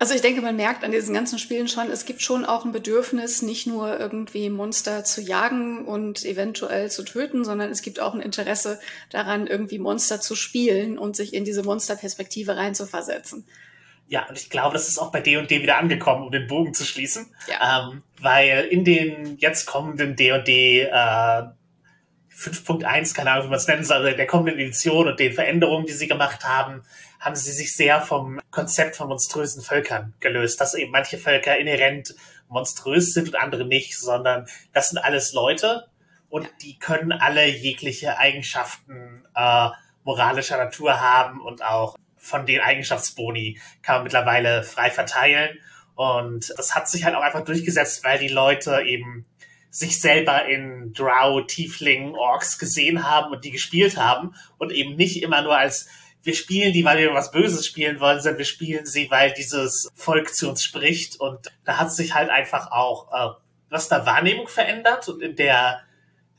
Also 0.00 0.14
ich 0.14 0.20
denke, 0.20 0.40
man 0.42 0.54
merkt 0.54 0.84
an 0.84 0.92
diesen 0.92 1.12
ganzen 1.12 1.40
Spielen 1.40 1.66
schon, 1.66 1.90
es 1.90 2.04
gibt 2.04 2.22
schon 2.22 2.44
auch 2.44 2.64
ein 2.64 2.70
Bedürfnis, 2.70 3.42
nicht 3.42 3.66
nur 3.66 3.98
irgendwie 3.98 4.48
Monster 4.48 5.02
zu 5.02 5.20
jagen 5.20 5.84
und 5.84 6.24
eventuell 6.24 6.88
zu 6.88 7.02
töten, 7.02 7.44
sondern 7.44 7.70
es 7.70 7.82
gibt 7.82 7.98
auch 7.98 8.14
ein 8.14 8.20
Interesse 8.20 8.78
daran, 9.10 9.48
irgendwie 9.48 9.80
Monster 9.80 10.20
zu 10.20 10.36
spielen 10.36 10.98
und 10.98 11.16
sich 11.16 11.34
in 11.34 11.44
diese 11.44 11.64
Monsterperspektive 11.64 12.56
reinzuversetzen. 12.56 13.44
Ja, 14.06 14.26
und 14.28 14.38
ich 14.38 14.50
glaube, 14.50 14.72
das 14.72 14.88
ist 14.88 14.98
auch 14.98 15.10
bei 15.10 15.20
D&D 15.20 15.62
wieder 15.62 15.78
angekommen, 15.78 16.24
um 16.24 16.30
den 16.30 16.46
Bogen 16.46 16.74
zu 16.74 16.84
schließen. 16.84 17.26
Ja. 17.48 17.90
Ähm, 17.90 18.02
weil 18.20 18.68
in 18.70 18.84
den 18.84 19.36
jetzt 19.38 19.66
kommenden 19.66 20.14
D&D 20.14 20.82
äh, 20.82 21.42
5.1, 22.38 23.14
keine 23.14 23.32
Ahnung, 23.32 23.46
wie 23.46 23.50
man 23.50 23.58
es 23.58 23.66
nennen 23.66 23.84
soll, 23.84 24.14
der 24.14 24.26
kommenden 24.26 24.60
Edition 24.60 25.08
und 25.08 25.18
den 25.18 25.32
Veränderungen, 25.32 25.86
die 25.86 25.92
sie 25.92 26.06
gemacht 26.06 26.44
haben, 26.44 26.82
haben 27.20 27.36
sie 27.36 27.52
sich 27.52 27.74
sehr 27.74 28.00
vom 28.00 28.40
Konzept 28.50 28.96
von 28.96 29.08
monströsen 29.08 29.62
Völkern 29.62 30.14
gelöst, 30.20 30.60
dass 30.60 30.74
eben 30.74 30.92
manche 30.92 31.18
Völker 31.18 31.58
inhärent 31.58 32.14
monströs 32.48 33.12
sind 33.12 33.28
und 33.28 33.34
andere 33.36 33.66
nicht, 33.66 33.98
sondern 33.98 34.46
das 34.72 34.90
sind 34.90 34.98
alles 34.98 35.32
Leute 35.32 35.88
und 36.28 36.48
die 36.62 36.78
können 36.78 37.12
alle 37.12 37.46
jegliche 37.46 38.18
Eigenschaften 38.18 39.24
äh, 39.34 39.68
moralischer 40.04 40.56
Natur 40.56 41.00
haben 41.00 41.40
und 41.40 41.62
auch 41.62 41.96
von 42.16 42.46
den 42.46 42.60
Eigenschaftsboni 42.60 43.60
kann 43.82 43.96
man 43.96 44.04
mittlerweile 44.04 44.62
frei 44.62 44.90
verteilen. 44.90 45.58
Und 45.94 46.52
das 46.56 46.74
hat 46.74 46.88
sich 46.88 47.04
halt 47.04 47.14
auch 47.14 47.22
einfach 47.22 47.44
durchgesetzt, 47.44 48.04
weil 48.04 48.18
die 48.18 48.28
Leute 48.28 48.82
eben 48.84 49.26
sich 49.70 50.00
selber 50.00 50.46
in 50.46 50.92
Drow, 50.92 51.46
Tiefling, 51.46 52.14
Orks 52.14 52.58
gesehen 52.58 53.08
haben 53.08 53.32
und 53.32 53.44
die 53.44 53.50
gespielt 53.50 53.96
haben 53.96 54.34
und 54.58 54.72
eben 54.72 54.96
nicht 54.96 55.22
immer 55.22 55.42
nur 55.42 55.56
als 55.56 55.88
wir 56.28 56.34
spielen 56.34 56.74
die, 56.74 56.84
weil 56.84 56.98
wir 56.98 57.14
was 57.14 57.30
Böses 57.30 57.64
spielen 57.64 58.00
wollen, 58.00 58.20
sondern 58.20 58.36
wir 58.36 58.44
spielen 58.44 58.84
sie, 58.84 59.10
weil 59.10 59.32
dieses 59.32 59.88
Volk 59.94 60.34
zu 60.34 60.50
uns 60.50 60.62
spricht. 60.62 61.18
Und 61.18 61.50
da 61.64 61.78
hat 61.78 61.90
sich 61.90 62.12
halt 62.12 62.28
einfach 62.28 62.70
auch 62.70 63.10
äh, 63.10 63.40
was 63.70 63.88
der 63.88 64.04
Wahrnehmung 64.04 64.46
verändert 64.46 65.08
und 65.08 65.22
in 65.22 65.36
der, 65.36 65.80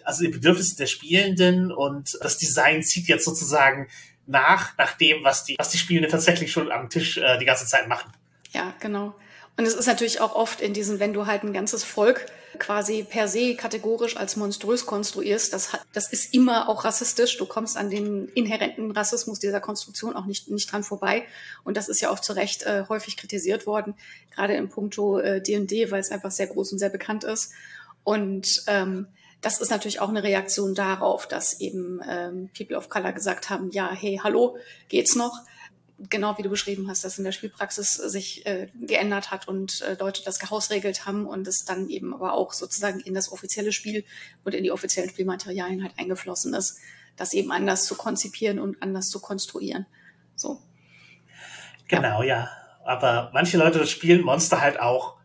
also 0.03 0.23
die 0.23 0.29
Bedürfnisse 0.29 0.77
der 0.77 0.85
Spielenden 0.85 1.71
und 1.71 2.19
das 2.21 2.37
Design 2.37 2.83
zieht 2.83 3.07
jetzt 3.07 3.25
sozusagen 3.25 3.87
nach, 4.27 4.77
nach 4.77 4.95
dem, 4.95 5.23
was 5.23 5.43
die, 5.43 5.55
was 5.57 5.71
die 5.71 5.79
Spielenden 5.79 6.11
tatsächlich 6.11 6.51
schon 6.51 6.71
am 6.71 6.91
Tisch 6.91 7.17
äh, 7.17 7.39
die 7.39 7.45
ganze 7.45 7.65
Zeit 7.65 7.87
machen. 7.87 8.11
Ja, 8.51 8.75
genau. 8.79 9.15
Und 9.57 9.65
es 9.65 9.73
ist 9.73 9.87
natürlich 9.87 10.21
auch 10.21 10.35
oft 10.35 10.61
in 10.61 10.75
diesem, 10.75 10.99
wenn 10.99 11.13
du 11.13 11.25
halt 11.25 11.41
ein 11.41 11.51
ganzes 11.51 11.83
Volk 11.83 12.27
quasi 12.57 13.03
per 13.03 13.27
se 13.27 13.55
kategorisch 13.55 14.17
als 14.17 14.35
monströs 14.35 14.85
konstruierst, 14.85 15.53
das, 15.53 15.73
hat, 15.73 15.81
das 15.93 16.11
ist 16.11 16.33
immer 16.33 16.67
auch 16.69 16.83
rassistisch. 16.83 17.37
Du 17.37 17.45
kommst 17.45 17.77
an 17.77 17.89
den 17.89 18.27
inhärenten 18.29 18.91
Rassismus 18.91 19.39
dieser 19.39 19.59
Konstruktion 19.59 20.15
auch 20.15 20.25
nicht, 20.25 20.49
nicht 20.49 20.71
dran 20.71 20.83
vorbei. 20.83 21.25
Und 21.63 21.77
das 21.77 21.89
ist 21.89 22.01
ja 22.01 22.09
auch 22.09 22.19
zu 22.19 22.33
Recht 22.33 22.63
äh, 22.63 22.85
häufig 22.89 23.17
kritisiert 23.17 23.67
worden, 23.67 23.93
gerade 24.33 24.55
im 24.55 24.69
Punkto 24.69 25.19
D&D, 25.19 25.83
äh, 25.83 25.91
weil 25.91 26.01
es 26.01 26.11
einfach 26.11 26.31
sehr 26.31 26.47
groß 26.47 26.71
und 26.71 26.79
sehr 26.79 26.89
bekannt 26.89 27.23
ist. 27.23 27.51
Und 28.03 28.63
ähm, 28.67 29.07
das 29.41 29.61
ist 29.61 29.69
natürlich 29.69 29.99
auch 29.99 30.09
eine 30.09 30.23
Reaktion 30.23 30.75
darauf, 30.75 31.27
dass 31.27 31.59
eben 31.61 32.01
ähm, 32.07 32.49
People 32.57 32.77
of 32.77 32.89
Color 32.89 33.13
gesagt 33.13 33.49
haben, 33.49 33.71
ja, 33.71 33.91
hey, 33.91 34.19
hallo, 34.23 34.57
geht's 34.89 35.15
noch? 35.15 35.39
Genau 36.09 36.37
wie 36.37 36.43
du 36.43 36.49
beschrieben 36.49 36.87
hast, 36.87 37.03
dass 37.03 37.17
in 37.17 37.23
der 37.23 37.31
Spielpraxis 37.31 37.93
sich 37.93 38.45
äh, 38.45 38.67
geändert 38.79 39.31
hat 39.31 39.47
und 39.47 39.81
äh, 39.81 39.95
Leute 39.99 40.23
das 40.23 40.39
gehausregelt 40.39 41.05
haben 41.05 41.25
und 41.25 41.47
es 41.47 41.65
dann 41.65 41.89
eben 41.89 42.13
aber 42.13 42.33
auch 42.33 42.53
sozusagen 42.53 42.99
in 42.99 43.13
das 43.13 43.31
offizielle 43.31 43.71
Spiel 43.71 44.05
und 44.43 44.53
in 44.53 44.63
die 44.63 44.71
offiziellen 44.71 45.09
Spielmaterialien 45.09 45.83
halt 45.83 45.93
eingeflossen 45.97 46.53
ist, 46.53 46.77
das 47.17 47.33
eben 47.33 47.51
anders 47.51 47.85
zu 47.85 47.95
konzipieren 47.95 48.59
und 48.59 48.81
anders 48.81 49.09
zu 49.09 49.19
konstruieren. 49.19 49.85
So. 50.35 50.61
Genau, 51.87 52.21
ja. 52.21 52.27
ja. 52.27 52.49
Aber 52.85 53.29
manche 53.33 53.57
Leute 53.57 53.85
spielen 53.85 54.23
Monster 54.23 54.61
halt 54.61 54.79
auch 54.79 55.18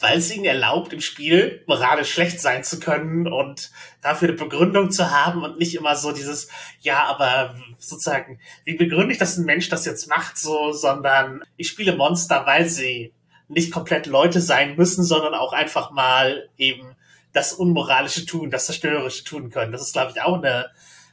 weil 0.00 0.18
es 0.18 0.34
ihnen 0.34 0.44
erlaubt, 0.44 0.92
im 0.92 1.00
Spiel 1.00 1.62
moralisch 1.66 2.12
schlecht 2.12 2.40
sein 2.40 2.64
zu 2.64 2.78
können 2.80 3.26
und 3.26 3.70
dafür 4.02 4.28
eine 4.28 4.36
Begründung 4.36 4.90
zu 4.90 5.10
haben 5.10 5.42
und 5.42 5.58
nicht 5.58 5.74
immer 5.74 5.96
so 5.96 6.12
dieses, 6.12 6.48
ja, 6.80 7.04
aber 7.04 7.56
sozusagen, 7.78 8.38
wie 8.64 8.74
begründe 8.74 9.12
ich, 9.12 9.18
dass 9.18 9.36
ein 9.36 9.46
Mensch 9.46 9.68
das 9.68 9.86
jetzt 9.86 10.08
macht, 10.08 10.38
so, 10.38 10.72
sondern 10.72 11.42
ich 11.56 11.68
spiele 11.68 11.96
Monster, 11.96 12.44
weil 12.46 12.68
sie 12.68 13.12
nicht 13.48 13.72
komplett 13.72 14.06
Leute 14.06 14.40
sein 14.40 14.76
müssen, 14.76 15.04
sondern 15.04 15.34
auch 15.34 15.52
einfach 15.52 15.90
mal 15.90 16.48
eben 16.58 16.96
das 17.32 17.52
Unmoralische 17.52 18.26
tun, 18.26 18.50
das 18.50 18.66
Zerstörerische 18.66 19.24
tun 19.24 19.50
können. 19.50 19.72
Das 19.72 19.82
ist, 19.82 19.92
glaube 19.92 20.12
ich, 20.14 20.20
auch 20.22 20.38
eine, 20.38 20.66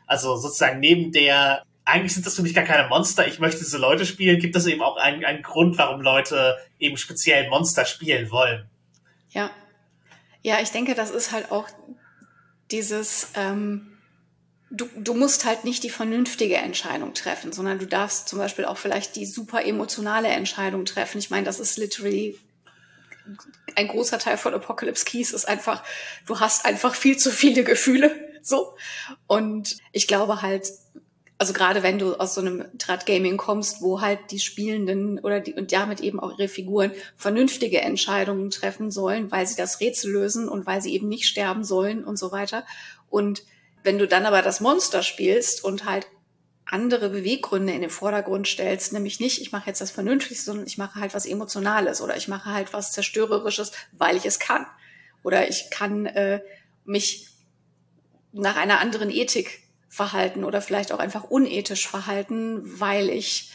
also 0.07 0.35
sozusagen 0.35 0.79
neben 0.79 1.11
der 1.11 1.63
eigentlich 1.85 2.13
sind 2.13 2.25
das 2.25 2.35
für 2.35 2.43
mich 2.43 2.53
gar 2.53 2.63
keine 2.63 2.87
Monster. 2.87 3.27
Ich 3.27 3.39
möchte 3.39 3.59
diese 3.59 3.77
Leute 3.77 4.05
spielen. 4.05 4.39
Gibt 4.39 4.55
es 4.55 4.65
eben 4.67 4.81
auch 4.81 4.95
einen, 4.95 5.25
einen 5.25 5.43
Grund, 5.43 5.77
warum 5.77 5.99
Leute 5.99 6.57
eben 6.79 6.95
speziell 6.95 7.49
Monster 7.49 7.83
spielen 7.83 8.31
wollen? 8.31 8.69
Ja. 9.33 9.51
Ja, 10.41 10.59
ich 10.61 10.71
denke, 10.71 10.95
das 10.95 11.09
ist 11.09 11.31
halt 11.31 11.51
auch 11.51 11.67
dieses, 12.71 13.29
ähm, 13.35 13.97
du, 14.71 14.87
du 14.97 15.13
musst 15.13 15.45
halt 15.45 15.63
nicht 15.63 15.83
die 15.83 15.89
vernünftige 15.89 16.57
Entscheidung 16.57 17.13
treffen, 17.13 17.53
sondern 17.53 17.79
du 17.79 17.87
darfst 17.87 18.27
zum 18.27 18.39
Beispiel 18.39 18.65
auch 18.65 18.77
vielleicht 18.77 19.15
die 19.15 19.25
super 19.25 19.63
emotionale 19.63 20.29
Entscheidung 20.29 20.85
treffen. 20.85 21.19
Ich 21.19 21.29
meine, 21.29 21.45
das 21.45 21.59
ist 21.59 21.77
literally 21.77 22.37
ein 23.75 23.87
großer 23.87 24.19
Teil 24.19 24.37
von 24.37 24.53
Apocalypse 24.53 25.05
Keys 25.05 25.31
ist 25.31 25.47
einfach, 25.47 25.83
du 26.25 26.39
hast 26.39 26.65
einfach 26.65 26.95
viel 26.95 27.17
zu 27.17 27.31
viele 27.31 27.63
Gefühle, 27.63 28.11
so. 28.41 28.75
Und 29.27 29.77
ich 29.91 30.07
glaube 30.07 30.41
halt, 30.41 30.67
also 31.43 31.51
gerade 31.51 31.83
wenn 31.83 31.99
du 31.99 32.15
aus 32.15 32.35
so 32.35 32.39
einem 32.39 32.63
Trad-Gaming 32.77 33.35
kommst, 33.35 33.81
wo 33.81 33.99
halt 33.99 34.31
die 34.31 34.39
Spielenden 34.39 35.19
oder 35.19 35.41
die 35.41 35.53
und 35.53 35.73
damit 35.73 35.99
eben 35.99 36.17
auch 36.21 36.39
ihre 36.39 36.47
Figuren 36.47 36.93
vernünftige 37.17 37.81
Entscheidungen 37.81 38.49
treffen 38.49 38.91
sollen, 38.91 39.29
weil 39.29 39.45
sie 39.45 39.57
das 39.57 39.81
Rätsel 39.81 40.13
lösen 40.13 40.47
und 40.47 40.65
weil 40.65 40.81
sie 40.81 40.93
eben 40.93 41.09
nicht 41.09 41.25
sterben 41.25 41.65
sollen 41.65 42.05
und 42.05 42.15
so 42.15 42.31
weiter. 42.31 42.65
Und 43.09 43.43
wenn 43.83 43.99
du 43.99 44.07
dann 44.07 44.25
aber 44.25 44.41
das 44.41 44.61
Monster 44.61 45.03
spielst 45.03 45.65
und 45.65 45.83
halt 45.83 46.07
andere 46.65 47.09
Beweggründe 47.09 47.73
in 47.73 47.81
den 47.81 47.89
Vordergrund 47.89 48.47
stellst, 48.47 48.93
nämlich 48.93 49.19
nicht, 49.19 49.41
ich 49.41 49.51
mache 49.51 49.67
jetzt 49.67 49.81
das 49.81 49.91
Vernünftigste, 49.91 50.45
sondern 50.45 50.65
ich 50.65 50.77
mache 50.77 51.01
halt 51.01 51.13
was 51.13 51.25
Emotionales 51.25 51.99
oder 52.01 52.15
ich 52.15 52.29
mache 52.29 52.53
halt 52.53 52.71
was 52.71 52.93
Zerstörerisches, 52.93 53.73
weil 53.91 54.15
ich 54.15 54.25
es 54.25 54.39
kann. 54.39 54.65
Oder 55.23 55.49
ich 55.49 55.69
kann 55.71 56.05
äh, 56.05 56.39
mich 56.85 57.27
nach 58.31 58.55
einer 58.55 58.79
anderen 58.79 59.09
Ethik 59.09 59.62
verhalten 59.93 60.43
oder 60.43 60.59
vielleicht 60.59 60.91
auch 60.91 60.97
einfach 60.97 61.25
unethisch 61.25 61.87
verhalten, 61.87 62.61
weil 62.79 63.09
ich 63.09 63.51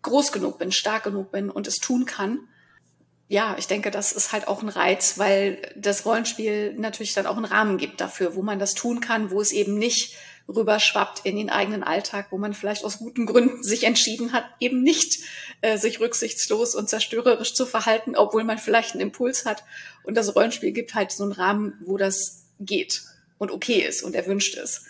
groß 0.00 0.30
genug 0.30 0.60
bin, 0.60 0.70
stark 0.70 1.02
genug 1.02 1.32
bin 1.32 1.50
und 1.50 1.66
es 1.66 1.78
tun 1.78 2.04
kann. 2.04 2.38
Ja, 3.26 3.56
ich 3.58 3.66
denke, 3.66 3.90
das 3.90 4.12
ist 4.12 4.32
halt 4.32 4.46
auch 4.46 4.62
ein 4.62 4.68
Reiz, 4.68 5.18
weil 5.18 5.60
das 5.74 6.06
Rollenspiel 6.06 6.74
natürlich 6.74 7.14
dann 7.14 7.26
auch 7.26 7.36
einen 7.36 7.46
Rahmen 7.46 7.78
gibt 7.78 8.00
dafür, 8.00 8.36
wo 8.36 8.42
man 8.42 8.60
das 8.60 8.74
tun 8.74 9.00
kann, 9.00 9.32
wo 9.32 9.40
es 9.40 9.50
eben 9.50 9.76
nicht 9.76 10.14
rüberschwappt 10.48 11.26
in 11.26 11.34
den 11.34 11.50
eigenen 11.50 11.82
Alltag, 11.82 12.28
wo 12.30 12.38
man 12.38 12.54
vielleicht 12.54 12.84
aus 12.84 12.98
guten 12.98 13.26
Gründen 13.26 13.64
sich 13.64 13.82
entschieden 13.82 14.32
hat, 14.32 14.44
eben 14.60 14.84
nicht 14.84 15.18
äh, 15.62 15.78
sich 15.78 15.98
rücksichtslos 15.98 16.76
und 16.76 16.88
zerstörerisch 16.88 17.54
zu 17.54 17.66
verhalten, 17.66 18.14
obwohl 18.14 18.44
man 18.44 18.58
vielleicht 18.58 18.92
einen 18.92 19.00
Impuls 19.00 19.44
hat. 19.44 19.64
Und 20.04 20.16
das 20.16 20.36
Rollenspiel 20.36 20.70
gibt 20.70 20.94
halt 20.94 21.10
so 21.10 21.24
einen 21.24 21.32
Rahmen, 21.32 21.74
wo 21.84 21.96
das 21.96 22.44
geht 22.60 23.02
und 23.38 23.50
okay 23.50 23.80
ist 23.80 24.04
und 24.04 24.14
erwünscht 24.14 24.54
ist. 24.54 24.82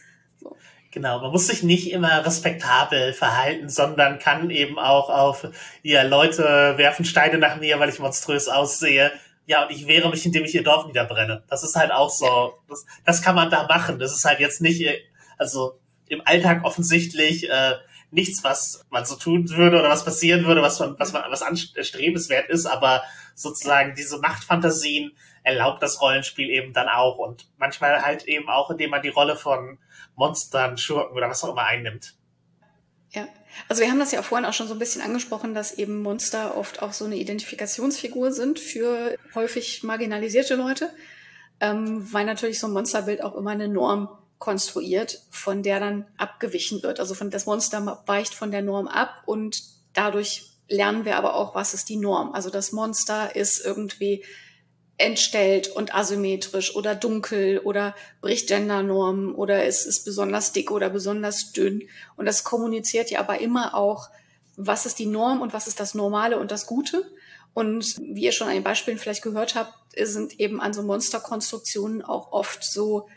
Genau, 0.91 1.21
man 1.21 1.31
muss 1.31 1.47
sich 1.47 1.62
nicht 1.62 1.93
immer 1.93 2.25
respektabel 2.25 3.12
verhalten, 3.12 3.69
sondern 3.69 4.19
kann 4.19 4.49
eben 4.49 4.79
auch 4.79 5.11
auf, 5.11 5.47
ja, 5.83 6.03
Leute 6.03 6.75
werfen 6.76 7.05
Steine 7.05 7.38
nach 7.38 7.57
mir, 7.57 7.79
weil 7.79 7.91
ich 7.91 7.99
monströs 7.99 8.49
aussehe. 8.49 9.12
Ja, 9.45 9.65
und 9.65 9.73
ich 9.73 9.87
wehre 9.87 10.09
mich, 10.09 10.25
indem 10.25 10.45
ich 10.45 10.55
ihr 10.55 10.65
Dorf 10.65 10.87
niederbrenne. 10.87 11.45
Das 11.49 11.62
ist 11.62 11.76
halt 11.76 11.93
auch 11.93 12.09
so, 12.09 12.55
das, 12.69 12.87
das 13.05 13.23
kann 13.23 13.35
man 13.35 13.50
da 13.50 13.67
machen. 13.67 13.99
Das 13.99 14.12
ist 14.12 14.25
halt 14.25 14.41
jetzt 14.41 14.62
nicht, 14.62 14.88
also 15.37 15.79
im 16.09 16.23
Alltag 16.25 16.65
offensichtlich 16.65 17.50
äh, 17.50 17.75
nichts, 18.11 18.43
was 18.43 18.85
man 18.88 19.05
so 19.05 19.17
tun 19.17 19.50
würde 19.50 19.79
oder 19.79 19.91
was 19.91 20.05
passieren 20.05 20.47
würde, 20.47 20.62
was 20.62 20.81
man, 20.81 20.99
was 20.99 21.12
man, 21.12 21.25
was 21.31 21.43
anstrebenswert 21.43 22.49
ist, 22.49 22.67
aber 22.67 23.03
sozusagen 23.35 23.95
diese 23.95 24.19
Machtfantasien 24.19 25.12
erlaubt 25.43 25.83
das 25.83 26.00
Rollenspiel 26.00 26.49
eben 26.50 26.73
dann 26.73 26.88
auch 26.88 27.19
und 27.19 27.49
manchmal 27.59 28.03
halt 28.03 28.25
eben 28.25 28.49
auch, 28.49 28.71
indem 28.71 28.91
man 28.91 29.03
die 29.03 29.11
Rolle 29.11 29.37
von 29.37 29.79
Monstern, 30.16 30.76
Schurken 30.78 31.16
oder 31.16 31.28
was 31.28 31.44
auch 31.44 31.52
immer 31.52 31.64
einnimmt. 31.64 32.14
Ja, 33.11 33.28
also 33.68 33.82
wir 33.82 33.90
haben 33.90 33.99
das 33.99 34.12
ja 34.12 34.23
vorhin 34.23 34.44
auch 34.44 34.52
schon 34.52 34.68
so 34.68 34.75
ein 34.75 34.78
bisschen 34.78 35.02
angesprochen, 35.02 35.54
dass 35.54 35.73
eben 35.73 36.02
Monster 36.02 36.56
oft 36.56 36.82
auch 36.82 36.92
so 36.92 37.04
eine 37.04 37.16
Identifikationsfigur 37.16 38.32
sind 38.32 38.58
für 38.58 39.16
häufig 39.35 39.82
marginalisierte 39.82 40.56
Leute, 40.56 40.90
ähm, 41.61 42.12
weil 42.12 42.26
natürlich 42.26 42.58
so 42.58 42.66
ein 42.66 42.73
Monsterbild 42.73 43.23
auch 43.23 43.35
immer 43.35 43.52
eine 43.52 43.68
Norm 43.68 44.08
konstruiert, 44.38 45.23
von 45.30 45.62
der 45.62 45.80
dann 45.80 46.06
abgewichen 46.18 46.82
wird. 46.82 47.00
Also 47.00 47.14
von 47.14 47.30
das 47.30 47.46
Monster 47.46 48.02
weicht 48.06 48.35
von 48.35 48.50
der 48.50 48.62
Norm 48.62 48.88
ab 48.88 49.23
und 49.25 49.62
dadurch 49.94 50.50
lernen 50.68 51.04
wir 51.04 51.16
aber 51.16 51.35
auch, 51.35 51.54
was 51.54 51.75
ist 51.75 51.88
die 51.88 51.96
Norm. 51.96 52.32
Also 52.32 52.50
das 52.50 52.73
Monster 52.73 53.35
ist 53.35 53.64
irgendwie 53.64 54.25
entstellt 54.99 55.69
und 55.69 55.95
asymmetrisch 55.95 56.75
oder 56.75 56.95
dunkel 56.95 57.59
oder 57.59 57.95
bricht 58.21 58.49
Gendernormen 58.49 59.35
oder 59.35 59.65
es 59.65 59.85
ist 59.85 60.05
besonders 60.05 60.53
dick 60.53 60.71
oder 60.71 60.88
besonders 60.88 61.53
dünn. 61.53 61.83
Und 62.17 62.26
das 62.26 62.45
kommuniziert 62.45 63.11
ja 63.11 63.21
aber 63.21 63.41
immer 63.41 63.75
auch, 63.75 64.09
was 64.57 64.87
ist 64.87 64.99
die 64.99 65.07
Norm 65.07 65.43
und 65.43 65.53
was 65.53 65.67
ist 65.67 65.81
das 65.81 65.95
Normale 65.95 66.38
und 66.38 66.50
das 66.50 66.67
Gute. 66.67 67.05
Und 67.53 67.97
wie 68.00 68.23
ihr 68.23 68.33
schon 68.33 68.49
an 68.49 68.55
den 68.55 68.62
Beispielen 68.62 68.99
vielleicht 68.99 69.23
gehört 69.23 69.55
habt, 69.55 69.75
sind 69.99 70.41
eben 70.41 70.61
an 70.61 70.73
so 70.73 70.83
Monsterkonstruktionen 70.83 72.03
auch 72.03 72.33
oft 72.33 72.65
so 72.65 73.09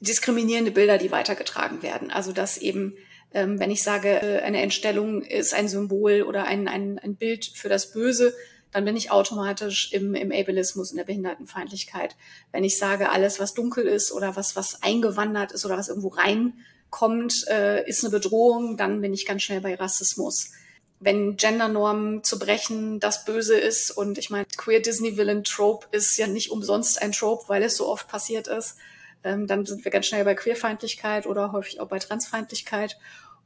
diskriminierende 0.00 0.70
Bilder, 0.70 0.98
die 0.98 1.10
weitergetragen 1.10 1.82
werden. 1.82 2.10
Also 2.10 2.32
dass 2.32 2.58
eben, 2.58 2.96
ähm, 3.32 3.58
wenn 3.58 3.70
ich 3.70 3.82
sage, 3.82 4.22
äh, 4.22 4.40
eine 4.40 4.62
Entstellung 4.62 5.22
ist 5.22 5.52
ein 5.54 5.68
Symbol 5.68 6.22
oder 6.22 6.44
ein, 6.44 6.68
ein, 6.68 6.98
ein 6.98 7.16
Bild 7.16 7.46
für 7.46 7.68
das 7.68 7.92
Böse, 7.92 8.34
dann 8.72 8.84
bin 8.84 8.96
ich 8.96 9.10
automatisch 9.10 9.92
im, 9.92 10.14
im 10.14 10.32
Ableismus, 10.32 10.90
in 10.90 10.98
der 10.98 11.04
Behindertenfeindlichkeit. 11.04 12.16
Wenn 12.52 12.64
ich 12.64 12.78
sage, 12.78 13.10
alles, 13.10 13.40
was 13.40 13.54
dunkel 13.54 13.86
ist 13.86 14.12
oder 14.12 14.36
was, 14.36 14.56
was 14.56 14.82
eingewandert 14.82 15.52
ist 15.52 15.64
oder 15.64 15.78
was 15.78 15.88
irgendwo 15.88 16.08
reinkommt, 16.08 17.46
äh, 17.48 17.88
ist 17.88 18.04
eine 18.04 18.10
Bedrohung, 18.10 18.76
dann 18.76 19.00
bin 19.00 19.14
ich 19.14 19.26
ganz 19.26 19.42
schnell 19.42 19.60
bei 19.60 19.74
Rassismus. 19.74 20.52
Wenn 21.00 21.36
Gendernormen 21.36 22.24
zu 22.24 22.38
brechen 22.38 22.98
das 22.98 23.24
Böse 23.24 23.56
ist 23.56 23.90
und 23.90 24.18
ich 24.18 24.30
meine, 24.30 24.46
Queer 24.56 24.80
Disney 24.80 25.16
Villain 25.16 25.44
Trope 25.44 25.86
ist 25.92 26.16
ja 26.16 26.26
nicht 26.26 26.50
umsonst 26.50 27.00
ein 27.00 27.12
Trope, 27.12 27.44
weil 27.48 27.62
es 27.62 27.76
so 27.76 27.86
oft 27.86 28.08
passiert 28.08 28.48
ist, 28.48 28.76
ähm, 29.24 29.46
dann 29.46 29.64
sind 29.64 29.84
wir 29.84 29.92
ganz 29.92 30.06
schnell 30.06 30.24
bei 30.24 30.34
Queerfeindlichkeit 30.34 31.26
oder 31.26 31.52
häufig 31.52 31.80
auch 31.80 31.88
bei 31.88 31.98
Transfeindlichkeit 31.98 32.98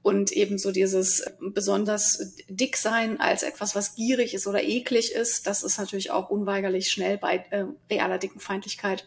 und 0.02 0.32
eben 0.32 0.58
so 0.58 0.72
dieses 0.72 1.24
besonders 1.40 2.34
dick 2.48 2.76
sein 2.76 3.20
als 3.20 3.42
etwas, 3.42 3.74
was 3.74 3.94
gierig 3.94 4.34
ist 4.34 4.46
oder 4.46 4.62
eklig 4.62 5.12
ist, 5.12 5.46
das 5.46 5.62
ist 5.62 5.78
natürlich 5.78 6.10
auch 6.10 6.28
unweigerlich 6.28 6.88
schnell 6.88 7.18
bei 7.18 7.44
äh, 7.50 7.64
realer 7.90 8.18
Dickenfeindlichkeit. 8.18 9.06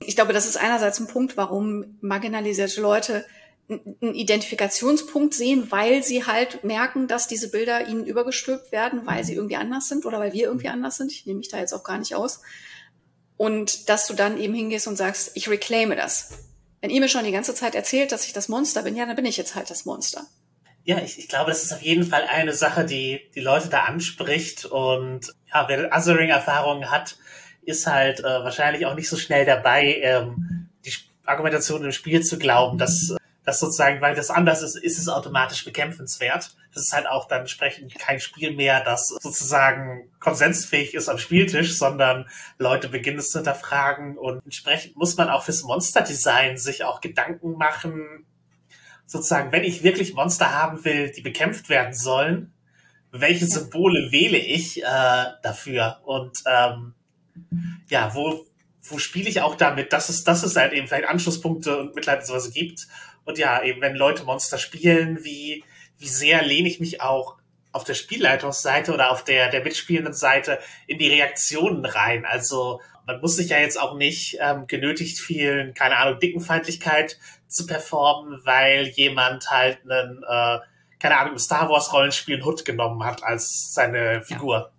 Ich 0.00 0.14
glaube, 0.14 0.32
das 0.32 0.46
ist 0.46 0.56
einerseits 0.56 1.00
ein 1.00 1.08
Punkt, 1.08 1.36
warum 1.36 1.98
marginalisierte 2.00 2.80
Leute 2.80 3.24
einen 3.68 4.14
Identifikationspunkt 4.14 5.34
sehen, 5.34 5.70
weil 5.70 6.04
sie 6.04 6.24
halt 6.24 6.62
merken, 6.62 7.08
dass 7.08 7.26
diese 7.26 7.50
Bilder 7.50 7.88
ihnen 7.88 8.06
übergestülpt 8.06 8.70
werden, 8.70 9.06
weil 9.06 9.24
sie 9.24 9.34
irgendwie 9.34 9.56
anders 9.56 9.88
sind 9.88 10.06
oder 10.06 10.20
weil 10.20 10.32
wir 10.32 10.44
irgendwie 10.44 10.68
anders 10.68 10.96
sind. 10.96 11.10
Ich 11.10 11.26
nehme 11.26 11.38
mich 11.38 11.48
da 11.48 11.58
jetzt 11.58 11.72
auch 11.72 11.82
gar 11.82 11.98
nicht 11.98 12.14
aus. 12.14 12.42
Und 13.36 13.88
dass 13.88 14.06
du 14.06 14.14
dann 14.14 14.38
eben 14.38 14.54
hingehst 14.54 14.86
und 14.86 14.96
sagst, 14.96 15.32
ich 15.34 15.48
reclaime 15.48 15.96
das. 15.96 16.30
Wenn 16.80 16.90
ihr 16.90 17.00
mir 17.00 17.08
schon 17.08 17.24
die 17.24 17.32
ganze 17.32 17.54
Zeit 17.54 17.74
erzählt, 17.74 18.12
dass 18.12 18.26
ich 18.26 18.32
das 18.32 18.48
Monster 18.48 18.82
bin, 18.82 18.96
ja, 18.96 19.06
dann 19.06 19.16
bin 19.16 19.24
ich 19.24 19.36
jetzt 19.36 19.54
halt 19.54 19.70
das 19.70 19.84
Monster. 19.84 20.26
Ja, 20.84 20.98
ich, 20.98 21.18
ich 21.18 21.28
glaube, 21.28 21.50
das 21.50 21.64
ist 21.64 21.72
auf 21.72 21.82
jeden 21.82 22.04
Fall 22.04 22.24
eine 22.28 22.52
Sache, 22.52 22.84
die 22.84 23.20
die 23.34 23.40
Leute 23.40 23.68
da 23.68 23.84
anspricht. 23.84 24.66
Und 24.66 25.32
ja, 25.52 25.68
wer 25.68 25.90
Othering-Erfahrungen 25.92 26.90
hat, 26.90 27.16
ist 27.62 27.86
halt 27.86 28.20
äh, 28.20 28.22
wahrscheinlich 28.22 28.86
auch 28.86 28.94
nicht 28.94 29.08
so 29.08 29.16
schnell 29.16 29.44
dabei, 29.44 30.00
ähm, 30.02 30.68
die 30.84 30.92
Argumentation 31.24 31.84
im 31.84 31.90
Spiel 31.90 32.22
zu 32.22 32.38
glauben, 32.38 32.78
dass 32.78 33.16
dass 33.46 33.60
sozusagen, 33.60 34.00
weil 34.00 34.16
das 34.16 34.28
anders 34.28 34.60
ist, 34.60 34.74
ist 34.74 34.98
es 34.98 35.08
automatisch 35.08 35.64
bekämpfenswert. 35.64 36.56
Das 36.74 36.82
ist 36.82 36.92
halt 36.92 37.06
auch 37.06 37.28
dann 37.28 37.42
entsprechend 37.42 37.94
kein 37.94 38.18
Spiel 38.18 38.54
mehr, 38.54 38.82
das 38.84 39.06
sozusagen 39.06 40.10
konsensfähig 40.18 40.94
ist 40.94 41.08
am 41.08 41.18
Spieltisch, 41.18 41.78
sondern 41.78 42.28
Leute 42.58 42.88
beginnen 42.88 43.20
es 43.20 43.30
zu 43.30 43.38
hinterfragen 43.38 44.18
und 44.18 44.42
entsprechend 44.44 44.96
muss 44.96 45.16
man 45.16 45.30
auch 45.30 45.44
fürs 45.44 45.62
Monsterdesign 45.62 46.58
sich 46.58 46.82
auch 46.82 47.00
Gedanken 47.00 47.56
machen, 47.56 48.26
sozusagen, 49.06 49.52
wenn 49.52 49.62
ich 49.62 49.84
wirklich 49.84 50.14
Monster 50.14 50.52
haben 50.52 50.84
will, 50.84 51.12
die 51.12 51.22
bekämpft 51.22 51.68
werden 51.68 51.94
sollen, 51.94 52.52
welche 53.12 53.46
Symbole 53.46 54.10
wähle 54.10 54.38
ich 54.38 54.82
äh, 54.82 55.24
dafür? 55.42 56.00
Und 56.04 56.36
ähm, 56.46 56.94
ja, 57.88 58.12
wo, 58.14 58.44
wo 58.82 58.98
spiele 58.98 59.28
ich 59.28 59.40
auch 59.40 59.54
damit, 59.54 59.92
dass 59.92 60.08
es, 60.08 60.24
dass 60.24 60.42
es 60.42 60.56
halt 60.56 60.72
eben 60.72 60.88
vielleicht 60.88 61.08
Anschlusspunkte 61.08 61.78
und 61.78 61.94
Mitleid 61.94 62.20
und 62.20 62.26
sowas 62.26 62.52
gibt. 62.52 62.88
Und 63.26 63.36
ja, 63.36 63.62
eben 63.62 63.82
wenn 63.82 63.94
Leute 63.94 64.24
Monster 64.24 64.56
spielen, 64.56 65.22
wie, 65.22 65.62
wie 65.98 66.08
sehr 66.08 66.42
lehne 66.42 66.68
ich 66.68 66.80
mich 66.80 67.02
auch 67.02 67.36
auf 67.72 67.84
der 67.84 67.94
Spielleitungsseite 67.94 68.94
oder 68.94 69.10
auf 69.10 69.22
der, 69.22 69.50
der 69.50 69.62
mitspielenden 69.62 70.14
Seite 70.14 70.58
in 70.86 70.98
die 70.98 71.08
Reaktionen 71.08 71.84
rein. 71.84 72.24
Also 72.24 72.80
man 73.06 73.20
muss 73.20 73.36
sich 73.36 73.50
ja 73.50 73.58
jetzt 73.58 73.78
auch 73.78 73.96
nicht 73.96 74.38
ähm, 74.40 74.66
genötigt 74.66 75.18
fühlen, 75.18 75.74
keine 75.74 75.98
Ahnung, 75.98 76.18
Dickenfeindlichkeit 76.18 77.18
zu 77.48 77.66
performen, 77.66 78.40
weil 78.44 78.88
jemand 78.88 79.50
halt 79.50 79.78
einen, 79.84 80.22
äh, 80.22 80.58
keine 80.98 81.18
Ahnung, 81.18 81.34
im 81.34 81.38
Star 81.38 81.68
Wars 81.68 81.92
Rollenspiel 81.92 82.36
einen 82.36 82.44
Hut 82.44 82.64
genommen 82.64 83.04
hat 83.04 83.22
als 83.22 83.74
seine 83.74 84.22
Figur. 84.22 84.72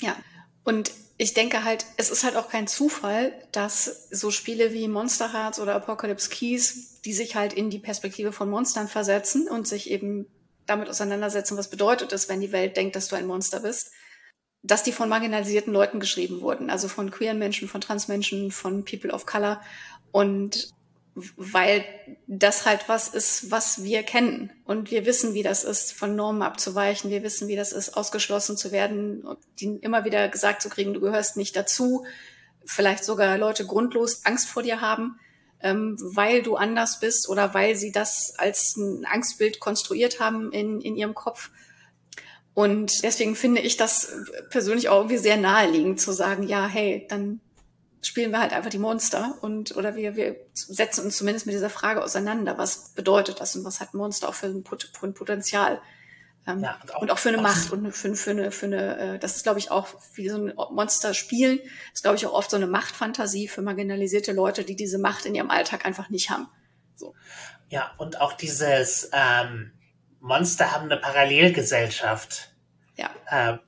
Ja. 0.00 0.08
ja. 0.08 0.16
Und 0.64 0.92
ich 1.18 1.32
denke 1.32 1.64
halt, 1.64 1.86
es 1.96 2.10
ist 2.10 2.24
halt 2.24 2.36
auch 2.36 2.50
kein 2.50 2.66
Zufall, 2.66 3.32
dass 3.52 4.08
so 4.10 4.30
Spiele 4.30 4.72
wie 4.72 4.86
Monster 4.86 5.32
Hearts 5.32 5.58
oder 5.58 5.74
Apocalypse 5.74 6.28
Keys, 6.28 6.95
die 7.06 7.12
sich 7.12 7.36
halt 7.36 7.52
in 7.52 7.70
die 7.70 7.78
Perspektive 7.78 8.32
von 8.32 8.50
Monstern 8.50 8.88
versetzen 8.88 9.48
und 9.48 9.66
sich 9.66 9.90
eben 9.90 10.26
damit 10.66 10.88
auseinandersetzen, 10.88 11.56
was 11.56 11.70
bedeutet 11.70 12.12
es, 12.12 12.28
wenn 12.28 12.40
die 12.40 12.52
Welt 12.52 12.76
denkt, 12.76 12.96
dass 12.96 13.08
du 13.08 13.16
ein 13.16 13.26
Monster 13.26 13.60
bist, 13.60 13.92
dass 14.62 14.82
die 14.82 14.90
von 14.90 15.08
marginalisierten 15.08 15.72
Leuten 15.72 16.00
geschrieben 16.00 16.40
wurden, 16.40 16.68
also 16.68 16.88
von 16.88 17.12
queeren 17.12 17.38
Menschen, 17.38 17.68
von 17.68 17.80
Transmenschen, 17.80 18.50
von 18.50 18.84
People 18.84 19.12
of 19.12 19.24
Color. 19.24 19.62
Und 20.10 20.74
weil 21.36 21.84
das 22.26 22.66
halt 22.66 22.88
was 22.88 23.08
ist, 23.08 23.50
was 23.52 23.84
wir 23.84 24.02
kennen. 24.02 24.50
Und 24.64 24.90
wir 24.90 25.06
wissen, 25.06 25.32
wie 25.32 25.44
das 25.44 25.62
ist, 25.62 25.92
von 25.92 26.16
Normen 26.16 26.42
abzuweichen. 26.42 27.10
Wir 27.10 27.22
wissen, 27.22 27.46
wie 27.46 27.56
das 27.56 27.72
ist, 27.72 27.96
ausgeschlossen 27.96 28.56
zu 28.56 28.72
werden 28.72 29.24
ihnen 29.60 29.78
immer 29.78 30.04
wieder 30.04 30.28
gesagt 30.28 30.60
zu 30.60 30.68
kriegen, 30.68 30.92
du 30.92 31.00
gehörst 31.00 31.36
nicht 31.36 31.54
dazu. 31.54 32.04
Vielleicht 32.64 33.04
sogar 33.04 33.38
Leute 33.38 33.64
grundlos 33.64 34.26
Angst 34.26 34.48
vor 34.48 34.64
dir 34.64 34.80
haben, 34.80 35.18
ähm, 35.66 35.96
weil 36.00 36.42
du 36.42 36.54
anders 36.54 37.00
bist 37.00 37.28
oder 37.28 37.52
weil 37.52 37.74
sie 37.74 37.90
das 37.90 38.34
als 38.38 38.76
ein 38.76 39.04
Angstbild 39.04 39.58
konstruiert 39.58 40.20
haben 40.20 40.52
in, 40.52 40.80
in 40.80 40.96
ihrem 40.96 41.14
Kopf. 41.14 41.50
Und 42.54 43.02
deswegen 43.02 43.34
finde 43.34 43.60
ich 43.60 43.76
das 43.76 44.12
persönlich 44.50 44.88
auch 44.88 44.98
irgendwie 44.98 45.18
sehr 45.18 45.36
naheliegend 45.36 46.00
zu 46.00 46.12
sagen, 46.12 46.44
ja, 46.44 46.66
hey, 46.66 47.04
dann 47.10 47.40
spielen 48.00 48.30
wir 48.30 48.40
halt 48.40 48.52
einfach 48.52 48.70
die 48.70 48.78
Monster 48.78 49.36
und 49.40 49.76
oder 49.76 49.96
wir, 49.96 50.14
wir 50.14 50.36
setzen 50.54 51.04
uns 51.04 51.16
zumindest 51.16 51.46
mit 51.46 51.54
dieser 51.54 51.70
Frage 51.70 52.02
auseinander, 52.02 52.56
was 52.56 52.90
bedeutet 52.90 53.40
das 53.40 53.56
und 53.56 53.64
was 53.64 53.80
hat 53.80 53.92
Monster 53.92 54.28
auch 54.28 54.34
für 54.34 54.46
ein, 54.46 54.62
Pot 54.62 54.90
für 54.96 55.06
ein 55.06 55.14
Potenzial 55.14 55.80
ähm, 56.46 56.62
ja, 56.62 56.78
und, 56.82 56.94
auch, 56.94 57.02
und, 57.02 57.10
auch, 57.10 57.18
für 57.18 57.30
eine 57.30 57.38
Macht 57.38 57.72
und 57.72 57.92
für, 57.92 58.14
für 58.14 58.30
eine, 58.30 58.50
für 58.50 58.66
eine 58.66 58.98
äh, 58.98 59.18
das 59.18 59.36
ist 59.36 59.42
glaube 59.42 59.58
ich 59.58 59.70
auch 59.70 59.88
wie 60.14 60.28
so 60.28 60.36
ein 60.36 60.52
Monster 60.70 61.14
spielen, 61.14 61.58
ist 61.92 62.02
glaube 62.02 62.16
ich 62.16 62.26
auch 62.26 62.32
oft 62.32 62.50
so 62.50 62.56
eine 62.56 62.66
Machtfantasie 62.66 63.48
für 63.48 63.62
marginalisierte 63.62 64.32
Leute, 64.32 64.64
die 64.64 64.76
diese 64.76 64.98
Macht 64.98 65.26
in 65.26 65.34
ihrem 65.34 65.50
Alltag 65.50 65.84
einfach 65.84 66.08
nicht 66.08 66.30
haben. 66.30 66.48
So. 66.94 67.14
Ja, 67.68 67.92
und 67.98 68.20
auch 68.20 68.32
dieses 68.32 69.10
ähm, 69.12 69.72
Monster 70.20 70.72
haben 70.72 70.84
eine 70.84 70.98
Parallelgesellschaft. 70.98 72.52
Ja. 72.96 73.10
Äh, 73.28 73.58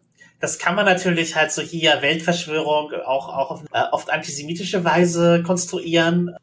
das 0.40 0.58
kann 0.58 0.76
man 0.76 0.84
natürlich 0.84 1.34
halt 1.34 1.50
so 1.50 1.62
hier 1.62 2.00
Weltverschwörung 2.00 2.92
auch, 3.04 3.28
auch 3.28 3.50
auf 3.50 3.64
äh, 3.72 3.82
oft 3.90 4.10
antisemitische 4.10 4.84
Weise 4.84 5.42
konstruieren. 5.42 6.36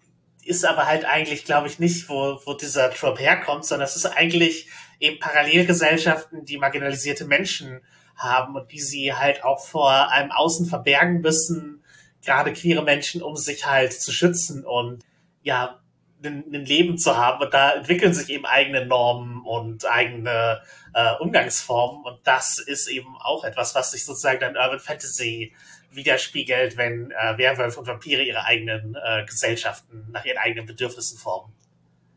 Ist 0.44 0.65
aber 0.65 0.86
halt 0.86 1.06
eigentlich, 1.06 1.46
glaube 1.46 1.68
ich, 1.68 1.80
nicht, 1.80 2.10
wo, 2.10 2.39
wo 2.46 2.54
dieser 2.54 2.92
Trope 2.92 3.22
herkommt, 3.22 3.65
sondern 3.65 3.88
es 3.88 3.96
ist 3.96 4.06
eigentlich 4.06 4.70
eben 5.00 5.20
Parallelgesellschaften, 5.20 6.46
die 6.46 6.58
marginalisierte 6.58 7.25
Menschen 7.25 7.82
haben 8.16 8.56
und 8.56 8.72
die 8.72 8.80
sie 8.80 9.14
halt 9.14 9.44
auch 9.44 9.66
vor 9.66 10.12
einem 10.12 10.32
Außen 10.32 10.68
verbergen 10.68 11.22
müssen, 11.22 11.84
gerade 12.24 12.54
queere 12.54 12.84
Menschen, 12.84 13.22
um 13.22 13.36
sich 13.36 13.66
halt 13.66 13.94
zu 13.94 14.12
schützen 14.12 14.66
und 14.66 15.04
ja, 15.44 15.80
ein, 16.24 16.66
Leben 16.66 16.98
zu 16.98 17.18
haben. 17.18 17.44
Und 17.44 17.53
da 17.53 17.74
entwickeln 17.74 18.14
sich 18.14 18.29
eben 18.29 18.46
eigene 18.46 18.86
Normen 18.86 19.42
und 19.42 19.86
eigene 19.86 20.62
äh, 20.94 21.14
Umgangsformen. 21.20 22.03
Und 22.03 22.20
das 22.24 22.58
ist 22.58 22.88
eben 22.88 23.16
auch 23.20 23.44
etwas, 23.44 23.75
was 23.75 23.92
sich 23.92 24.05
sozusagen 24.05 24.40
dann 24.40 24.58
Urban 24.58 24.79
Fantasy 24.79 25.53
widerspiegelt, 25.92 26.77
wenn 26.77 27.12
äh, 27.12 27.38
Werwölfe 27.38 27.79
und 27.79 27.88
Vampire 27.88 28.24
ihre 28.24 28.44
eigenen 28.44 28.96
äh, 28.96 29.24
Gesellschaften 29.25 30.08
nach 30.12 30.25
ihren 30.25 30.38
eigenen 30.38 30.66
Bedürfnissen 30.66 31.18
formen. 31.18 31.53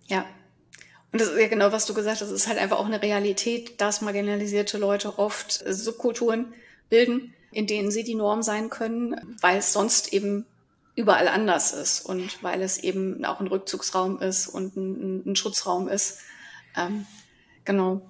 Ja. 0.07 0.25
Und 1.13 1.21
das 1.21 1.29
ist 1.29 1.41
ja 1.41 1.49
genau, 1.49 1.73
was 1.73 1.87
du 1.87 1.95
gesagt 1.95 2.21
hast. 2.21 2.29
Es 2.29 2.43
ist 2.43 2.49
halt 2.49 2.59
einfach 2.59 2.79
auch 2.79 2.87
eine 2.87 3.03
Realität, 3.03 3.81
dass 3.81 4.03
marginalisierte 4.03 4.79
Leute 4.79 5.19
oft 5.19 5.53
Subkulturen 5.67 6.53
bilden, 6.91 7.35
in 7.51 7.67
denen 7.67 7.91
sie 7.91 8.05
die 8.05 8.15
Norm 8.15 8.43
sein 8.43 8.69
können, 8.69 9.37
weil 9.41 9.59
es 9.59 9.73
sonst 9.73 10.13
eben 10.13 10.45
überall 10.97 11.29
anders 11.29 11.73
ist 11.73 12.01
und 12.01 12.43
weil 12.43 12.61
es 12.61 12.79
eben 12.79 13.25
auch 13.25 13.41
ein 13.41 13.47
Rückzugsraum 13.47 14.21
ist 14.21 14.49
und 14.49 14.77
ein, 14.77 15.31
ein 15.31 15.37
Schutzraum 15.37 15.89
ist. 15.89 16.21
Ähm, 16.77 17.07
genau. 17.65 18.03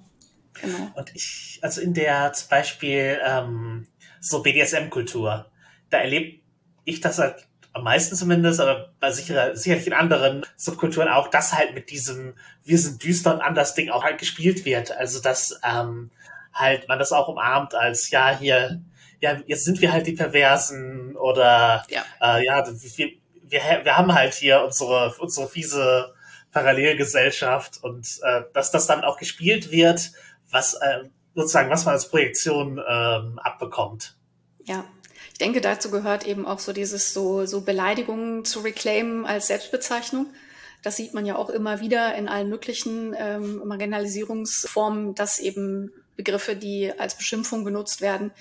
genau. 0.59 0.91
Und 0.95 1.15
ich, 1.15 1.59
also 1.61 1.81
in 1.81 1.93
der 1.93 2.33
zum 2.33 2.49
Beispiel 2.49 3.19
ähm, 3.23 3.87
so 4.19 4.41
BDSM-Kultur, 4.41 5.49
da 5.89 5.97
erlebe 5.99 6.39
ich 6.83 6.99
das 6.99 7.19
halt 7.19 7.47
am 7.73 7.83
meisten 7.83 8.15
zumindest, 8.15 8.59
aber 8.59 8.91
bei 8.99 9.11
sicher, 9.11 9.55
sicherlich 9.55 9.87
in 9.87 9.93
anderen 9.93 10.45
Subkulturen 10.55 11.07
auch, 11.07 11.27
dass 11.27 11.53
halt 11.53 11.73
mit 11.73 11.89
diesem 11.89 12.35
Wir 12.63 12.77
sind 12.77 13.03
düster 13.03 13.33
und 13.33 13.41
anders 13.41 13.75
Ding 13.75 13.89
auch 13.89 14.03
halt 14.03 14.17
gespielt 14.17 14.65
wird. 14.65 14.91
Also 14.91 15.21
dass 15.21 15.59
ähm, 15.63 16.09
halt 16.53 16.87
man 16.87 16.99
das 16.99 17.11
auch 17.11 17.27
umarmt 17.27 17.75
als 17.75 18.09
ja 18.09 18.37
hier 18.37 18.81
ja, 19.21 19.37
jetzt 19.45 19.65
sind 19.65 19.81
wir 19.81 19.91
halt 19.91 20.07
die 20.07 20.13
Perversen 20.13 21.15
oder 21.15 21.85
ja, 21.89 22.03
äh, 22.21 22.45
ja 22.45 22.65
wir, 22.65 23.11
wir, 23.43 23.61
wir 23.83 23.97
haben 23.97 24.13
halt 24.13 24.33
hier 24.33 24.63
unsere, 24.63 25.13
unsere 25.19 25.47
fiese 25.47 26.13
Parallelgesellschaft 26.51 27.83
und 27.83 28.07
äh, 28.23 28.43
dass 28.53 28.71
das 28.71 28.87
dann 28.87 29.03
auch 29.03 29.17
gespielt 29.17 29.71
wird, 29.71 30.11
was 30.49 30.73
äh, 30.75 31.03
sozusagen, 31.35 31.69
was 31.69 31.85
man 31.85 31.93
als 31.93 32.09
Projektion 32.09 32.81
ähm, 32.87 33.39
abbekommt. 33.39 34.15
Ja, 34.63 34.85
denke, 35.39 35.61
dazu 35.61 35.89
gehört 35.91 36.25
eben 36.27 36.45
auch 36.45 36.59
so 36.59 36.73
dieses 36.73 37.13
so, 37.13 37.45
so 37.45 37.61
Beleidigungen 37.61 38.45
zu 38.45 38.59
reclaimen 38.59 39.25
als 39.25 39.47
Selbstbezeichnung. 39.47 40.27
Das 40.83 40.95
sieht 40.95 41.13
man 41.13 41.25
ja 41.25 41.35
auch 41.35 41.49
immer 41.49 41.81
wieder 41.81 42.15
in 42.15 42.27
allen 42.27 42.49
möglichen 42.49 43.13
ähm, 43.17 43.61
Marginalisierungsformen, 43.65 45.15
dass 45.15 45.39
eben 45.39 45.91
Begriffe, 46.15 46.55
die 46.55 46.91
als 46.97 47.15
Beschimpfung 47.15 47.63
benutzt 47.63 48.01
werden, 48.01 48.31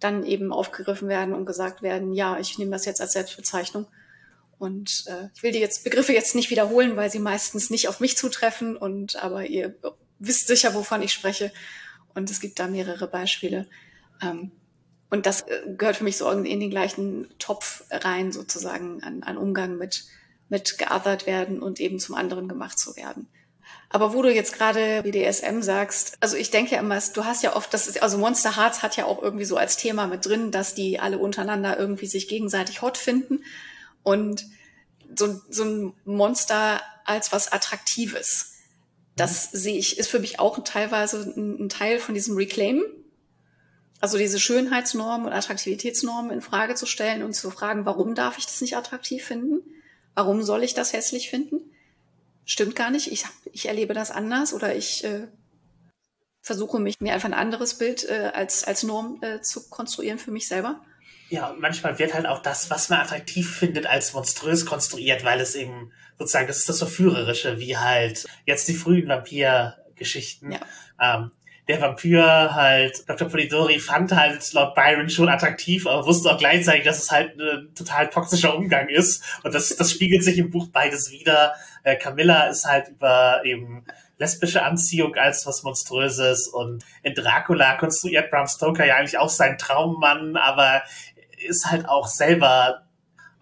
dann 0.00 0.24
eben 0.24 0.52
aufgegriffen 0.52 1.08
werden 1.08 1.34
und 1.34 1.46
gesagt 1.46 1.82
werden, 1.82 2.12
ja, 2.12 2.38
ich 2.38 2.58
nehme 2.58 2.72
das 2.72 2.84
jetzt 2.84 3.00
als 3.00 3.12
Selbstbezeichnung. 3.12 3.86
Und 4.58 5.04
äh, 5.06 5.28
ich 5.34 5.42
will 5.42 5.52
die 5.52 5.60
jetzt 5.60 5.84
Begriffe 5.84 6.12
jetzt 6.12 6.34
nicht 6.34 6.50
wiederholen, 6.50 6.96
weil 6.96 7.10
sie 7.10 7.18
meistens 7.18 7.70
nicht 7.70 7.88
auf 7.88 8.00
mich 8.00 8.16
zutreffen 8.16 8.76
und 8.76 9.16
aber 9.22 9.46
ihr 9.46 9.74
wisst 10.18 10.46
sicher, 10.46 10.74
wovon 10.74 11.02
ich 11.02 11.12
spreche. 11.12 11.52
Und 12.14 12.30
es 12.30 12.40
gibt 12.40 12.58
da 12.58 12.68
mehrere 12.68 13.08
Beispiele. 13.08 13.66
Ähm, 14.22 14.52
und 15.10 15.26
das 15.26 15.42
äh, 15.42 15.62
gehört 15.76 15.96
für 15.96 16.04
mich 16.04 16.16
so 16.16 16.30
in, 16.30 16.44
in 16.44 16.60
den 16.60 16.70
gleichen 16.70 17.28
Topf 17.38 17.84
rein, 17.90 18.32
sozusagen, 18.32 19.02
an, 19.02 19.22
an 19.22 19.36
Umgang 19.36 19.76
mit, 19.76 20.04
mit 20.48 20.78
geothert 20.78 21.26
werden 21.26 21.60
und 21.62 21.80
eben 21.80 21.98
zum 21.98 22.14
anderen 22.14 22.48
gemacht 22.48 22.78
zu 22.78 22.96
werden. 22.96 23.28
Aber 23.90 24.12
wo 24.12 24.22
du 24.22 24.32
jetzt 24.32 24.54
gerade 24.54 25.02
BDSM 25.02 25.62
sagst, 25.62 26.16
also 26.20 26.36
ich 26.36 26.50
denke 26.50 26.74
ja 26.74 26.80
immer, 26.80 26.98
du 27.14 27.24
hast 27.24 27.42
ja 27.42 27.54
oft, 27.54 27.72
das 27.72 27.86
ist, 27.86 28.02
also 28.02 28.18
Monster 28.18 28.56
Hearts 28.56 28.82
hat 28.82 28.96
ja 28.96 29.04
auch 29.04 29.22
irgendwie 29.22 29.44
so 29.44 29.56
als 29.56 29.76
Thema 29.76 30.06
mit 30.06 30.26
drin, 30.26 30.50
dass 30.50 30.74
die 30.74 30.98
alle 30.98 31.18
untereinander 31.18 31.78
irgendwie 31.78 32.06
sich 32.06 32.26
gegenseitig 32.26 32.82
hot 32.82 32.98
finden 32.98 33.44
und 34.02 34.46
so, 35.16 35.40
so 35.48 35.64
ein 35.64 35.92
Monster 36.04 36.80
als 37.04 37.30
was 37.30 37.52
Attraktives. 37.52 38.54
Das 39.16 39.52
mhm. 39.52 39.58
sehe 39.58 39.78
ich, 39.78 39.98
ist 39.98 40.10
für 40.10 40.18
mich 40.18 40.40
auch 40.40 40.62
teilweise 40.64 41.32
ein, 41.36 41.64
ein 41.64 41.68
Teil 41.68 41.98
von 41.98 42.14
diesem 42.14 42.36
Reclaim. 42.36 42.82
Also 44.04 44.18
diese 44.18 44.38
Schönheitsnormen 44.38 45.28
und 45.28 45.32
Attraktivitätsnormen 45.32 46.30
in 46.30 46.42
Frage 46.42 46.74
zu 46.74 46.84
stellen 46.84 47.22
und 47.22 47.32
zu 47.32 47.50
fragen, 47.50 47.86
warum 47.86 48.14
darf 48.14 48.36
ich 48.36 48.44
das 48.44 48.60
nicht 48.60 48.76
attraktiv 48.76 49.24
finden? 49.24 49.62
Warum 50.14 50.42
soll 50.42 50.62
ich 50.62 50.74
das 50.74 50.92
hässlich 50.92 51.30
finden? 51.30 51.62
stimmt 52.44 52.76
gar 52.76 52.90
nicht. 52.90 53.10
Ich, 53.10 53.24
ich 53.50 53.66
erlebe 53.66 53.94
das 53.94 54.10
anders 54.10 54.52
oder 54.52 54.76
ich 54.76 55.04
äh, 55.04 55.26
versuche 56.42 56.78
mich 56.78 57.00
mir 57.00 57.14
einfach 57.14 57.28
ein 57.30 57.32
anderes 57.32 57.78
Bild 57.78 58.06
äh, 58.06 58.30
als, 58.34 58.64
als 58.64 58.82
Norm 58.82 59.20
äh, 59.22 59.40
zu 59.40 59.70
konstruieren 59.70 60.18
für 60.18 60.32
mich 60.32 60.48
selber. 60.48 60.84
Ja, 61.30 61.48
und 61.48 61.60
manchmal 61.62 61.98
wird 61.98 62.12
halt 62.12 62.26
auch 62.26 62.42
das, 62.42 62.68
was 62.68 62.90
man 62.90 63.00
attraktiv 63.00 63.56
findet, 63.56 63.86
als 63.86 64.12
monströs 64.12 64.66
konstruiert, 64.66 65.24
weil 65.24 65.40
es 65.40 65.54
eben 65.54 65.92
sozusagen, 66.18 66.46
das 66.46 66.58
ist 66.58 66.68
das 66.68 66.76
Verführerische, 66.76 67.58
wie 67.58 67.78
halt 67.78 68.26
jetzt 68.44 68.68
die 68.68 68.74
frühen 68.74 69.08
Vampir-Geschichten. 69.08 70.52
Ja. 70.52 70.60
Ähm, 71.00 71.30
der 71.68 71.80
Vampir 71.80 72.54
halt, 72.54 73.08
Dr. 73.08 73.28
Polidori 73.28 73.78
fand 73.78 74.12
halt 74.12 74.52
laut 74.52 74.74
Byron 74.74 75.08
schon 75.08 75.28
attraktiv, 75.28 75.86
aber 75.86 76.06
wusste 76.06 76.30
auch 76.30 76.38
gleichzeitig, 76.38 76.84
dass 76.84 77.02
es 77.02 77.10
halt 77.10 77.40
ein 77.40 77.74
total 77.74 78.10
toxischer 78.10 78.54
Umgang 78.54 78.88
ist. 78.88 79.24
Und 79.42 79.54
das, 79.54 79.74
das 79.76 79.90
spiegelt 79.90 80.22
sich 80.22 80.38
im 80.38 80.50
Buch 80.50 80.68
beides 80.72 81.10
wieder. 81.10 81.54
Äh, 81.82 81.96
Camilla 81.96 82.48
ist 82.48 82.66
halt 82.66 82.88
über 82.88 83.40
eben 83.44 83.84
lesbische 84.18 84.62
Anziehung 84.62 85.14
als 85.16 85.46
was 85.46 85.62
Monströses 85.62 86.48
und 86.48 86.84
in 87.02 87.14
Dracula 87.14 87.76
konstruiert 87.76 88.30
Bram 88.30 88.46
Stoker 88.46 88.84
ja 88.84 88.96
eigentlich 88.96 89.18
auch 89.18 89.28
seinen 89.28 89.58
Traummann, 89.58 90.36
aber 90.36 90.82
ist 91.46 91.70
halt 91.70 91.88
auch 91.88 92.06
selber 92.06 92.83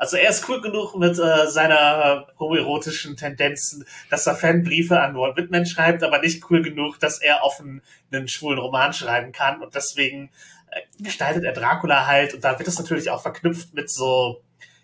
also 0.02 0.16
er 0.16 0.30
ist 0.30 0.48
cool 0.48 0.60
genug 0.60 0.96
mit 0.96 1.16
äh, 1.16 1.48
seiner 1.48 2.26
homoerotischen 2.36 3.16
Tendenzen, 3.16 3.84
dass 4.10 4.26
er 4.26 4.34
Fanbriefe 4.34 5.00
an 5.00 5.14
Walt 5.14 5.36
Whitman 5.36 5.64
schreibt, 5.64 6.02
aber 6.02 6.18
nicht 6.18 6.50
cool 6.50 6.60
genug, 6.60 6.98
dass 6.98 7.20
er 7.20 7.44
offen 7.44 7.82
einen 8.10 8.26
schwulen 8.26 8.58
Roman 8.58 8.92
schreiben 8.92 9.30
kann. 9.30 9.62
Und 9.62 9.76
deswegen 9.76 10.32
äh, 10.72 10.80
gestaltet 11.00 11.44
er 11.44 11.52
Dracula 11.52 12.08
halt. 12.08 12.34
Und 12.34 12.42
da 12.42 12.58
wird 12.58 12.66
es 12.66 12.80
natürlich 12.80 13.10
auch 13.10 13.22
verknüpft 13.22 13.74
mit 13.74 13.90
so 13.90 14.42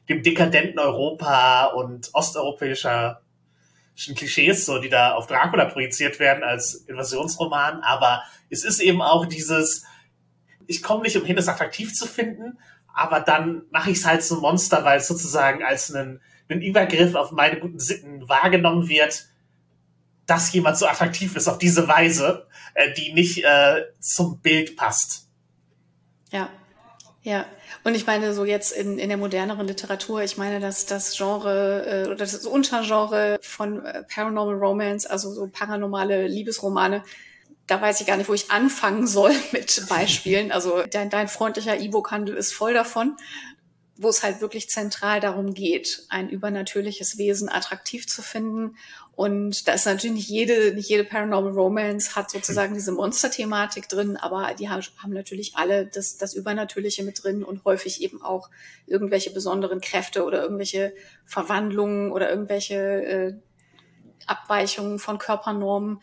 dem 0.09 0.22
dekadenten 0.22 0.78
Europa 0.78 1.64
und 1.64 2.11
osteuropäischer 2.12 3.20
Klischees, 3.96 4.66
so 4.66 4.78
die 4.78 4.88
da 4.88 5.14
auf 5.14 5.26
Dracula 5.26 5.64
projiziert 5.64 6.20
werden 6.20 6.44
als 6.44 6.74
Invasionsroman. 6.74 7.81
Aber 7.81 8.22
es 8.50 8.62
ist 8.62 8.78
eben 8.78 9.02
auch 9.02 9.26
dieses, 9.26 9.85
ich 10.68 10.81
komme 10.81 11.02
nicht 11.02 11.16
umhin, 11.16 11.37
es 11.38 11.48
attraktiv 11.48 11.92
zu 11.92 12.07
finden, 12.07 12.57
aber 12.99 13.21
dann 13.21 13.63
mache 13.71 13.91
ich 13.91 13.99
es 13.99 14.07
halt 14.07 14.23
zum 14.25 14.41
Monster, 14.41 14.85
weil 14.85 14.99
es 14.99 15.07
sozusagen 15.07 15.63
als 15.63 15.95
einen, 15.95 16.21
einen 16.49 16.63
Übergriff 16.63 17.15
auf 17.15 17.31
meine 17.31 17.61
guten 17.61 17.79
Sitten 17.79 18.29
wahrgenommen 18.29 18.89
wird, 18.89 19.27
dass 20.27 20.53
jemand 20.53 20.77
so 20.77 20.87
attraktiv 20.87 21.37
ist 21.37 21.49
auf 21.49 21.59
diese 21.59 21.89
Weise, 21.89 22.47
äh, 22.75 22.93
die 22.93 23.13
nicht 23.13 23.45
äh, 23.45 23.85
zum 24.01 24.41
Bild 24.41 24.77
passt. 24.77 25.29
Ja, 26.31 26.51
ja. 27.23 27.47
Und 27.85 27.95
ich 27.95 28.07
meine, 28.07 28.35
so 28.35 28.45
jetzt 28.45 28.73
in, 28.73 28.99
in 28.99 29.09
der 29.09 29.19
moderneren 29.19 29.67
Literatur, 29.67 30.23
ich 30.23 30.37
meine, 30.37 30.61
dass 30.61 30.85
das 30.87 31.17
Genre 31.17 31.87
äh, 31.87 32.07
oder 32.07 32.17
das 32.17 32.45
Untergenre 32.47 33.39
von 33.41 33.85
äh, 33.85 34.03
Paranormal 34.03 34.57
Romance, 34.57 35.07
also 35.07 35.33
so 35.33 35.49
paranormale 35.51 36.27
Liebesromane, 36.27 37.03
da 37.68 37.81
weiß 37.81 38.00
ich 38.00 38.07
gar 38.07 38.16
nicht, 38.16 38.28
wo 38.28 38.35
ich 38.35 38.50
anfangen 38.50 39.07
soll 39.07 39.33
mit 39.52 39.87
Beispielen. 39.88 40.50
Also 40.50 40.83
dein, 40.90 41.11
dein 41.11 41.28
freundlicher 41.28 41.78
E-Book-Handel 41.78 42.37
ist 42.37 42.52
voll 42.52 42.74
davon, 42.74 43.16
wo 43.96 44.09
es 44.09 44.22
halt 44.22 44.40
wirklich 44.40 44.70
zentral 44.70 45.20
darum 45.20 45.54
geht, 45.54 46.04
ein 46.09 46.28
übernatürliches 46.31 47.18
Wesen 47.18 47.48
attraktiv 47.48 48.07
zu 48.07 48.22
finden. 48.22 48.76
Und 49.16 49.66
da 49.66 49.72
ist 49.72 49.87
natürlich 49.87 50.14
nicht 50.14 50.28
jede, 50.28 50.72
nicht 50.74 50.88
jede 50.88 51.02
Paranormal 51.02 51.52
Romance 51.52 52.14
hat 52.14 52.31
sozusagen 52.31 52.74
diese 52.74 52.92
Monster-Thematik 52.92 53.88
drin, 53.88 54.16
aber 54.16 54.54
die 54.54 54.68
haben 54.68 54.85
natürlich 55.09 55.57
alle 55.57 55.87
das, 55.87 56.16
das 56.16 56.35
Übernatürliche 56.35 57.02
mit 57.02 57.24
drin 57.24 57.42
und 57.42 57.64
häufig 57.64 58.00
eben 58.00 58.22
auch 58.22 58.48
irgendwelche 58.87 59.31
besonderen 59.33 59.81
Kräfte 59.81 60.24
oder 60.24 60.40
irgendwelche 60.40 60.94
Verwandlungen 61.26 62.12
oder 62.12 62.31
irgendwelche 62.31 62.76
äh, 62.76 63.35
Abweichungen 64.28 65.00
von 65.00 65.18
Körpernormen. 65.18 66.00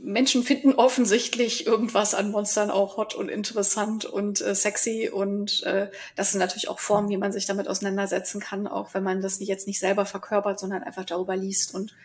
Menschen 0.00 0.42
finden 0.44 0.74
offensichtlich 0.74 1.66
irgendwas 1.66 2.14
an 2.14 2.30
Monstern 2.30 2.70
auch 2.70 2.96
hot 2.96 3.14
und 3.14 3.28
interessant 3.28 4.04
und 4.04 4.40
äh, 4.40 4.54
sexy 4.54 5.10
und 5.12 5.62
äh, 5.64 5.90
das 6.14 6.30
sind 6.30 6.40
natürlich 6.40 6.68
auch 6.68 6.78
Formen, 6.78 7.08
wie 7.08 7.16
man 7.16 7.32
sich 7.32 7.46
damit 7.46 7.68
auseinandersetzen 7.68 8.40
kann, 8.40 8.66
auch 8.66 8.94
wenn 8.94 9.02
man 9.02 9.20
das 9.20 9.40
jetzt 9.40 9.66
nicht 9.66 9.80
selber 9.80 10.06
verkörpert, 10.06 10.60
sondern 10.60 10.82
einfach 10.82 11.04
darüber 11.04 11.36
liest 11.36 11.74
und 11.74 11.96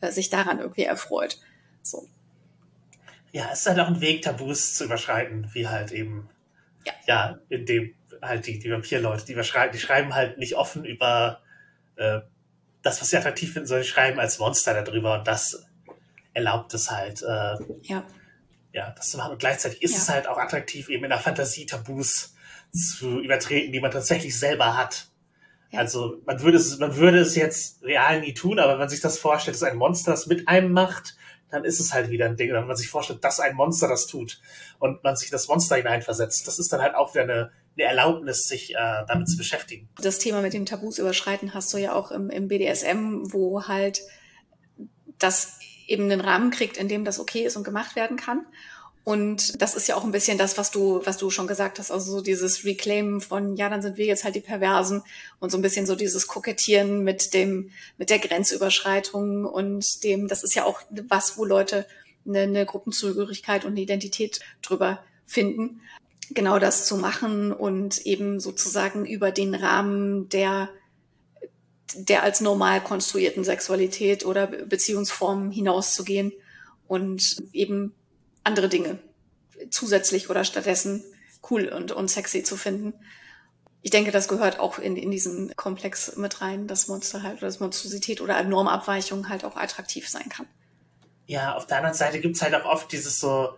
äh, 0.00 0.10
sich 0.10 0.30
daran 0.30 0.60
irgendwie 0.60 0.84
erfreut. 0.84 1.38
So. 1.82 2.08
Ja, 3.32 3.50
es 3.52 3.60
ist 3.60 3.66
halt 3.66 3.80
auch 3.80 3.88
ein 3.88 4.00
Weg, 4.00 4.22
Tabus 4.22 4.74
zu 4.74 4.84
überschreiten, 4.84 5.48
wie 5.52 5.68
halt 5.68 5.92
eben, 5.92 6.28
ja, 6.86 6.92
ja 7.06 7.38
in 7.48 7.66
dem 7.66 7.94
halt 8.22 8.46
die, 8.46 8.58
die 8.58 8.70
Vampir-Leute, 8.70 9.26
die, 9.26 9.34
die 9.34 9.78
schreiben 9.78 10.14
halt 10.14 10.38
nicht 10.38 10.56
offen 10.56 10.84
über 10.84 11.40
äh, 11.96 12.20
das, 12.82 13.00
was 13.00 13.10
sie 13.10 13.16
attraktiv 13.16 13.52
finden, 13.52 13.66
sondern 13.66 13.84
die 13.84 13.88
schreiben 13.88 14.20
als 14.20 14.38
Monster 14.38 14.82
darüber 14.82 15.18
und 15.18 15.26
das 15.26 15.66
erlaubt 16.34 16.74
es 16.74 16.90
halt, 16.90 17.22
äh, 17.22 17.56
ja. 17.82 18.04
ja, 18.72 18.90
das 18.96 19.10
zu 19.10 19.18
machen. 19.18 19.32
Und 19.32 19.38
gleichzeitig 19.38 19.82
ist 19.82 19.92
ja. 19.92 19.98
es 19.98 20.08
halt 20.08 20.26
auch 20.26 20.38
attraktiv, 20.38 20.88
eben 20.88 21.04
in 21.04 21.10
der 21.10 21.18
Fantasie 21.18 21.66
Tabus 21.66 22.34
zu 22.72 23.20
übertreten, 23.20 23.72
die 23.72 23.80
man 23.80 23.90
tatsächlich 23.90 24.38
selber 24.38 24.76
hat. 24.76 25.08
Ja. 25.70 25.80
Also 25.80 26.20
man 26.26 26.40
würde 26.42 26.58
es, 26.58 26.78
man 26.78 26.96
würde 26.96 27.18
es 27.18 27.34
jetzt 27.34 27.82
real 27.82 28.20
nie 28.20 28.34
tun, 28.34 28.58
aber 28.58 28.72
wenn 28.72 28.78
man 28.78 28.88
sich 28.88 29.00
das 29.00 29.18
vorstellt, 29.18 29.56
dass 29.56 29.62
ein 29.62 29.76
Monster 29.76 30.10
das 30.10 30.26
mit 30.26 30.48
einem 30.48 30.72
macht, 30.72 31.16
dann 31.50 31.64
ist 31.64 31.80
es 31.80 31.92
halt 31.92 32.10
wieder 32.10 32.26
ein 32.26 32.36
Ding. 32.36 32.50
Oder 32.50 32.60
wenn 32.60 32.68
man 32.68 32.76
sich 32.76 32.88
vorstellt, 32.88 33.22
dass 33.24 33.38
ein 33.38 33.54
Monster 33.54 33.86
das 33.86 34.06
tut 34.06 34.40
und 34.78 35.04
man 35.04 35.16
sich 35.16 35.30
das 35.30 35.48
Monster 35.48 35.76
hineinversetzt, 35.76 36.46
das 36.46 36.58
ist 36.58 36.72
dann 36.72 36.80
halt 36.80 36.94
auch 36.94 37.14
wieder 37.14 37.24
eine, 37.24 37.52
eine 37.76 37.86
Erlaubnis, 37.86 38.44
sich 38.44 38.74
äh, 38.74 39.04
damit 39.06 39.28
zu 39.28 39.36
beschäftigen. 39.36 39.88
Das 40.00 40.18
Thema 40.18 40.40
mit 40.40 40.54
dem 40.54 40.64
Tabus 40.64 40.98
überschreiten 40.98 41.52
hast 41.52 41.72
du 41.74 41.78
ja 41.78 41.92
auch 41.92 42.10
im, 42.10 42.30
im 42.30 42.48
BDSM, 42.48 43.32
wo 43.32 43.64
halt 43.64 44.00
das 45.18 45.58
eben 45.92 46.10
einen 46.10 46.20
Rahmen 46.20 46.50
kriegt, 46.50 46.76
in 46.76 46.88
dem 46.88 47.04
das 47.04 47.20
okay 47.20 47.44
ist 47.44 47.56
und 47.56 47.64
gemacht 47.64 47.94
werden 47.96 48.16
kann. 48.16 48.46
Und 49.04 49.60
das 49.60 49.74
ist 49.74 49.88
ja 49.88 49.96
auch 49.96 50.04
ein 50.04 50.12
bisschen 50.12 50.38
das, 50.38 50.56
was 50.58 50.70
du, 50.70 51.00
was 51.04 51.16
du 51.16 51.28
schon 51.28 51.48
gesagt 51.48 51.80
hast, 51.80 51.90
also 51.90 52.12
so 52.12 52.20
dieses 52.20 52.64
Reclaimen 52.64 53.20
von, 53.20 53.56
ja, 53.56 53.68
dann 53.68 53.82
sind 53.82 53.96
wir 53.96 54.06
jetzt 54.06 54.22
halt 54.22 54.36
die 54.36 54.40
Perversen 54.40 55.02
und 55.40 55.50
so 55.50 55.58
ein 55.58 55.62
bisschen 55.62 55.86
so 55.86 55.96
dieses 55.96 56.28
Kokettieren 56.28 57.02
mit 57.02 57.34
dem, 57.34 57.70
mit 57.98 58.10
der 58.10 58.20
Grenzüberschreitung 58.20 59.44
und 59.44 60.04
dem, 60.04 60.28
das 60.28 60.44
ist 60.44 60.54
ja 60.54 60.64
auch 60.64 60.80
was, 61.08 61.36
wo 61.36 61.44
Leute 61.44 61.84
eine, 62.24 62.42
eine 62.42 62.64
Gruppenzugehörigkeit 62.64 63.64
und 63.64 63.72
eine 63.72 63.80
Identität 63.80 64.38
drüber 64.62 65.02
finden. 65.26 65.80
Genau 66.30 66.60
das 66.60 66.86
zu 66.86 66.96
machen 66.96 67.52
und 67.52 68.06
eben 68.06 68.38
sozusagen 68.38 69.04
über 69.04 69.32
den 69.32 69.56
Rahmen 69.56 70.28
der 70.28 70.68
der 71.94 72.22
als 72.22 72.40
normal 72.40 72.82
konstruierten 72.82 73.44
Sexualität 73.44 74.24
oder 74.24 74.46
Beziehungsformen 74.46 75.50
hinauszugehen 75.50 76.32
und 76.86 77.42
eben 77.52 77.94
andere 78.44 78.68
Dinge 78.68 78.98
zusätzlich 79.70 80.30
oder 80.30 80.44
stattdessen 80.44 81.04
cool 81.50 81.68
und, 81.68 81.92
und 81.92 82.08
sexy 82.08 82.42
zu 82.42 82.56
finden. 82.56 82.94
Ich 83.82 83.90
denke, 83.90 84.12
das 84.12 84.28
gehört 84.28 84.60
auch 84.60 84.78
in, 84.78 84.96
in 84.96 85.10
diesen 85.10 85.54
Komplex 85.56 86.16
mit 86.16 86.40
rein, 86.40 86.68
dass 86.68 86.88
Monster 86.88 87.22
halt 87.22 87.38
oder 87.38 87.48
dass 87.48 87.60
Monstrosität 87.60 88.20
oder 88.20 88.42
Normabweichung 88.44 89.28
halt 89.28 89.44
auch 89.44 89.56
attraktiv 89.56 90.08
sein 90.08 90.28
kann. 90.28 90.46
Ja, 91.26 91.56
auf 91.56 91.66
der 91.66 91.78
anderen 91.78 91.96
Seite 91.96 92.20
gibt's 92.20 92.42
halt 92.42 92.54
auch 92.54 92.64
oft 92.64 92.92
dieses 92.92 93.18
so, 93.18 93.54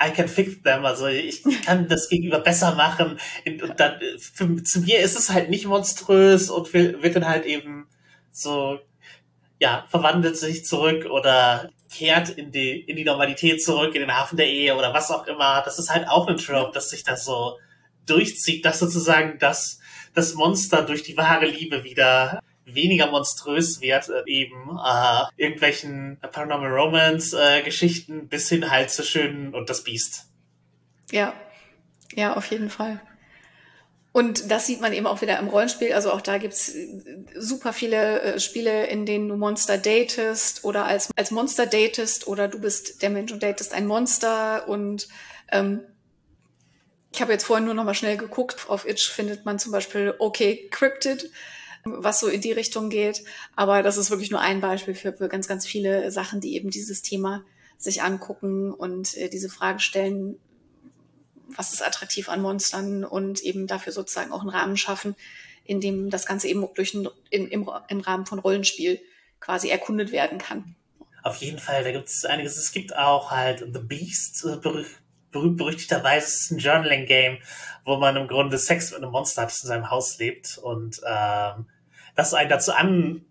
I 0.00 0.10
can 0.10 0.28
fix 0.28 0.62
them, 0.62 0.84
also 0.84 1.06
ich 1.06 1.42
kann 1.66 1.88
das 1.88 2.08
Gegenüber 2.08 2.40
besser 2.40 2.74
machen. 2.74 3.18
Und 3.46 3.80
dann, 3.80 4.00
für, 4.18 4.62
zu 4.62 4.80
mir 4.80 5.00
ist 5.00 5.18
es 5.18 5.30
halt 5.30 5.50
nicht 5.50 5.66
monströs 5.66 6.50
und 6.50 6.72
wird 6.72 7.16
dann 7.16 7.26
halt 7.26 7.44
eben 7.44 7.88
so, 8.30 8.78
ja, 9.58 9.86
verwandelt 9.90 10.36
sich 10.36 10.64
zurück 10.64 11.06
oder 11.06 11.70
kehrt 11.92 12.30
in 12.30 12.52
die, 12.52 12.80
in 12.80 12.96
die 12.96 13.04
Normalität 13.04 13.62
zurück, 13.62 13.94
in 13.94 14.02
den 14.02 14.14
Hafen 14.14 14.36
der 14.36 14.48
Ehe 14.48 14.76
oder 14.76 14.94
was 14.94 15.10
auch 15.10 15.26
immer. 15.26 15.62
Das 15.64 15.78
ist 15.78 15.90
halt 15.90 16.08
auch 16.08 16.28
ein 16.28 16.36
Trope, 16.36 16.72
dass 16.72 16.90
sich 16.90 17.02
das 17.02 17.24
so 17.24 17.58
durchzieht, 18.06 18.64
dass 18.64 18.78
sozusagen 18.78 19.38
das, 19.38 19.80
das 20.14 20.34
Monster 20.34 20.82
durch 20.82 21.02
die 21.02 21.16
wahre 21.16 21.46
Liebe 21.46 21.82
wieder 21.84 22.40
weniger 22.74 23.10
monströs 23.10 23.80
wird, 23.80 24.08
äh, 24.08 24.22
eben 24.26 24.78
äh, 24.84 25.22
irgendwelchen 25.36 26.18
Paranormal 26.32 26.70
Romance 26.70 27.34
äh, 27.34 27.62
bis 28.28 28.48
hin 28.48 28.70
halt 28.70 28.90
zu 28.90 29.02
schönen 29.02 29.54
und 29.54 29.70
das 29.70 29.84
Biest. 29.84 30.26
Ja, 31.10 31.34
ja, 32.14 32.36
auf 32.36 32.46
jeden 32.50 32.70
Fall. 32.70 33.00
Und 34.12 34.50
das 34.50 34.66
sieht 34.66 34.80
man 34.80 34.92
eben 34.92 35.06
auch 35.06 35.20
wieder 35.20 35.38
im 35.38 35.48
Rollenspiel. 35.48 35.92
Also 35.92 36.10
auch 36.10 36.20
da 36.20 36.38
gibt's 36.38 36.70
äh, 36.70 37.04
super 37.36 37.72
viele 37.72 38.20
äh, 38.22 38.40
Spiele, 38.40 38.86
in 38.86 39.06
denen 39.06 39.28
du 39.28 39.36
Monster 39.36 39.78
datest 39.78 40.64
oder 40.64 40.86
als, 40.86 41.10
als 41.14 41.30
Monster 41.30 41.66
datest 41.66 42.26
oder 42.26 42.48
du 42.48 42.60
bist 42.60 43.02
der 43.02 43.10
Mensch 43.10 43.30
und 43.32 43.42
datest 43.42 43.74
ein 43.74 43.86
Monster. 43.86 44.68
Und 44.68 45.08
ähm, 45.52 45.82
ich 47.12 47.20
habe 47.20 47.32
jetzt 47.32 47.44
vorhin 47.44 47.66
nur 47.66 47.74
noch 47.74 47.84
mal 47.84 47.94
schnell 47.94 48.16
geguckt. 48.16 48.66
Auf 48.68 48.88
Itch 48.88 49.08
findet 49.08 49.44
man 49.44 49.58
zum 49.58 49.72
Beispiel 49.72 50.14
Okay 50.18 50.68
Cryptid 50.70 51.30
was 51.98 52.20
so 52.20 52.28
in 52.28 52.40
die 52.40 52.52
Richtung 52.52 52.90
geht. 52.90 53.24
Aber 53.56 53.82
das 53.82 53.96
ist 53.96 54.10
wirklich 54.10 54.30
nur 54.30 54.40
ein 54.40 54.60
Beispiel 54.60 54.94
für, 54.94 55.12
für 55.12 55.28
ganz, 55.28 55.48
ganz 55.48 55.66
viele 55.66 56.10
Sachen, 56.10 56.40
die 56.40 56.54
eben 56.54 56.70
dieses 56.70 57.02
Thema 57.02 57.44
sich 57.76 58.02
angucken 58.02 58.72
und 58.72 59.16
äh, 59.16 59.28
diese 59.28 59.48
Frage 59.48 59.80
stellen, 59.80 60.38
was 61.48 61.72
ist 61.72 61.82
attraktiv 61.82 62.28
an 62.28 62.42
Monstern 62.42 63.04
und 63.04 63.40
eben 63.40 63.66
dafür 63.66 63.92
sozusagen 63.92 64.32
auch 64.32 64.40
einen 64.40 64.50
Rahmen 64.50 64.76
schaffen, 64.76 65.16
in 65.64 65.80
dem 65.80 66.10
das 66.10 66.26
Ganze 66.26 66.48
eben 66.48 66.66
durch 66.74 66.94
ein, 66.94 67.08
in, 67.30 67.48
im, 67.48 67.70
im 67.88 68.00
Rahmen 68.00 68.26
von 68.26 68.38
Rollenspiel 68.38 69.00
quasi 69.40 69.68
erkundet 69.68 70.12
werden 70.12 70.38
kann. 70.38 70.74
Auf 71.22 71.36
jeden 71.36 71.58
Fall, 71.58 71.84
da 71.84 71.92
gibt 71.92 72.08
es 72.08 72.24
einiges. 72.24 72.56
Es 72.56 72.72
gibt 72.72 72.96
auch 72.96 73.30
halt 73.30 73.60
The 73.60 73.80
Beast, 73.80 74.44
äh, 74.44 74.56
berühmt-berüchtigterweise 75.30 76.26
ist 76.26 76.50
ein 76.50 76.58
Journaling-Game, 76.58 77.38
wo 77.84 77.96
man 77.96 78.16
im 78.16 78.28
Grunde 78.28 78.58
Sex 78.58 78.92
mit 78.92 79.02
einem 79.02 79.12
Monster 79.12 79.42
hat, 79.42 79.50
das 79.50 79.62
in 79.62 79.68
seinem 79.68 79.90
Haus 79.90 80.18
lebt 80.18 80.58
und 80.58 81.00
ähm, 81.06 81.66
das 82.18 82.34
einen 82.34 82.50
dazu 82.50 82.72
an, 82.72 83.24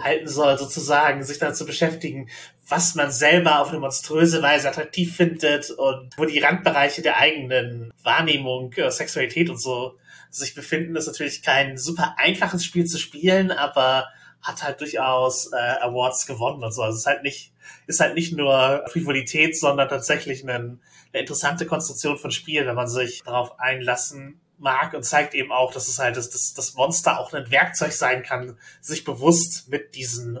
halten 0.00 0.28
soll, 0.28 0.56
sozusagen, 0.58 1.22
sich 1.22 1.38
dann 1.38 1.54
zu 1.54 1.66
beschäftigen, 1.66 2.30
was 2.66 2.94
man 2.94 3.10
selber 3.10 3.60
auf 3.60 3.68
eine 3.68 3.80
monströse 3.80 4.42
Weise 4.42 4.68
attraktiv 4.68 5.14
findet 5.14 5.70
und 5.70 6.16
wo 6.16 6.24
die 6.24 6.38
Randbereiche 6.38 7.02
der 7.02 7.18
eigenen 7.18 7.92
Wahrnehmung, 8.02 8.72
äh, 8.74 8.90
Sexualität 8.90 9.50
und 9.50 9.60
so 9.60 9.98
sich 10.30 10.54
befinden, 10.54 10.96
ist 10.96 11.06
natürlich 11.06 11.42
kein 11.42 11.76
super 11.76 12.14
einfaches 12.16 12.64
Spiel 12.64 12.86
zu 12.86 12.98
spielen, 12.98 13.50
aber 13.50 14.08
hat 14.40 14.62
halt 14.62 14.80
durchaus 14.80 15.52
äh, 15.52 15.56
Awards 15.56 16.26
gewonnen 16.26 16.64
und 16.64 16.72
so. 16.72 16.82
Also 16.82 16.94
es 16.94 17.00
ist 17.00 17.06
halt 17.06 17.22
nicht, 17.24 17.52
ist 17.86 18.00
halt 18.00 18.14
nicht 18.14 18.34
nur 18.34 18.84
Frivolität, 18.90 19.58
sondern 19.58 19.88
tatsächlich 19.88 20.44
eine, 20.44 20.54
eine 20.54 20.78
interessante 21.12 21.66
Konstruktion 21.66 22.16
von 22.16 22.30
Spiel, 22.30 22.66
wenn 22.66 22.76
man 22.76 22.88
sich 22.88 23.22
darauf 23.24 23.58
einlassen 23.58 24.40
mag 24.58 24.94
und 24.94 25.04
zeigt 25.04 25.34
eben 25.34 25.52
auch, 25.52 25.72
dass 25.72 25.88
es 25.88 25.98
halt 25.98 26.16
das, 26.16 26.30
das, 26.30 26.54
das 26.54 26.74
Monster 26.74 27.18
auch 27.18 27.32
ein 27.32 27.50
Werkzeug 27.50 27.92
sein 27.92 28.22
kann, 28.22 28.58
sich 28.80 29.04
bewusst 29.04 29.68
mit 29.68 29.94
diesen 29.94 30.38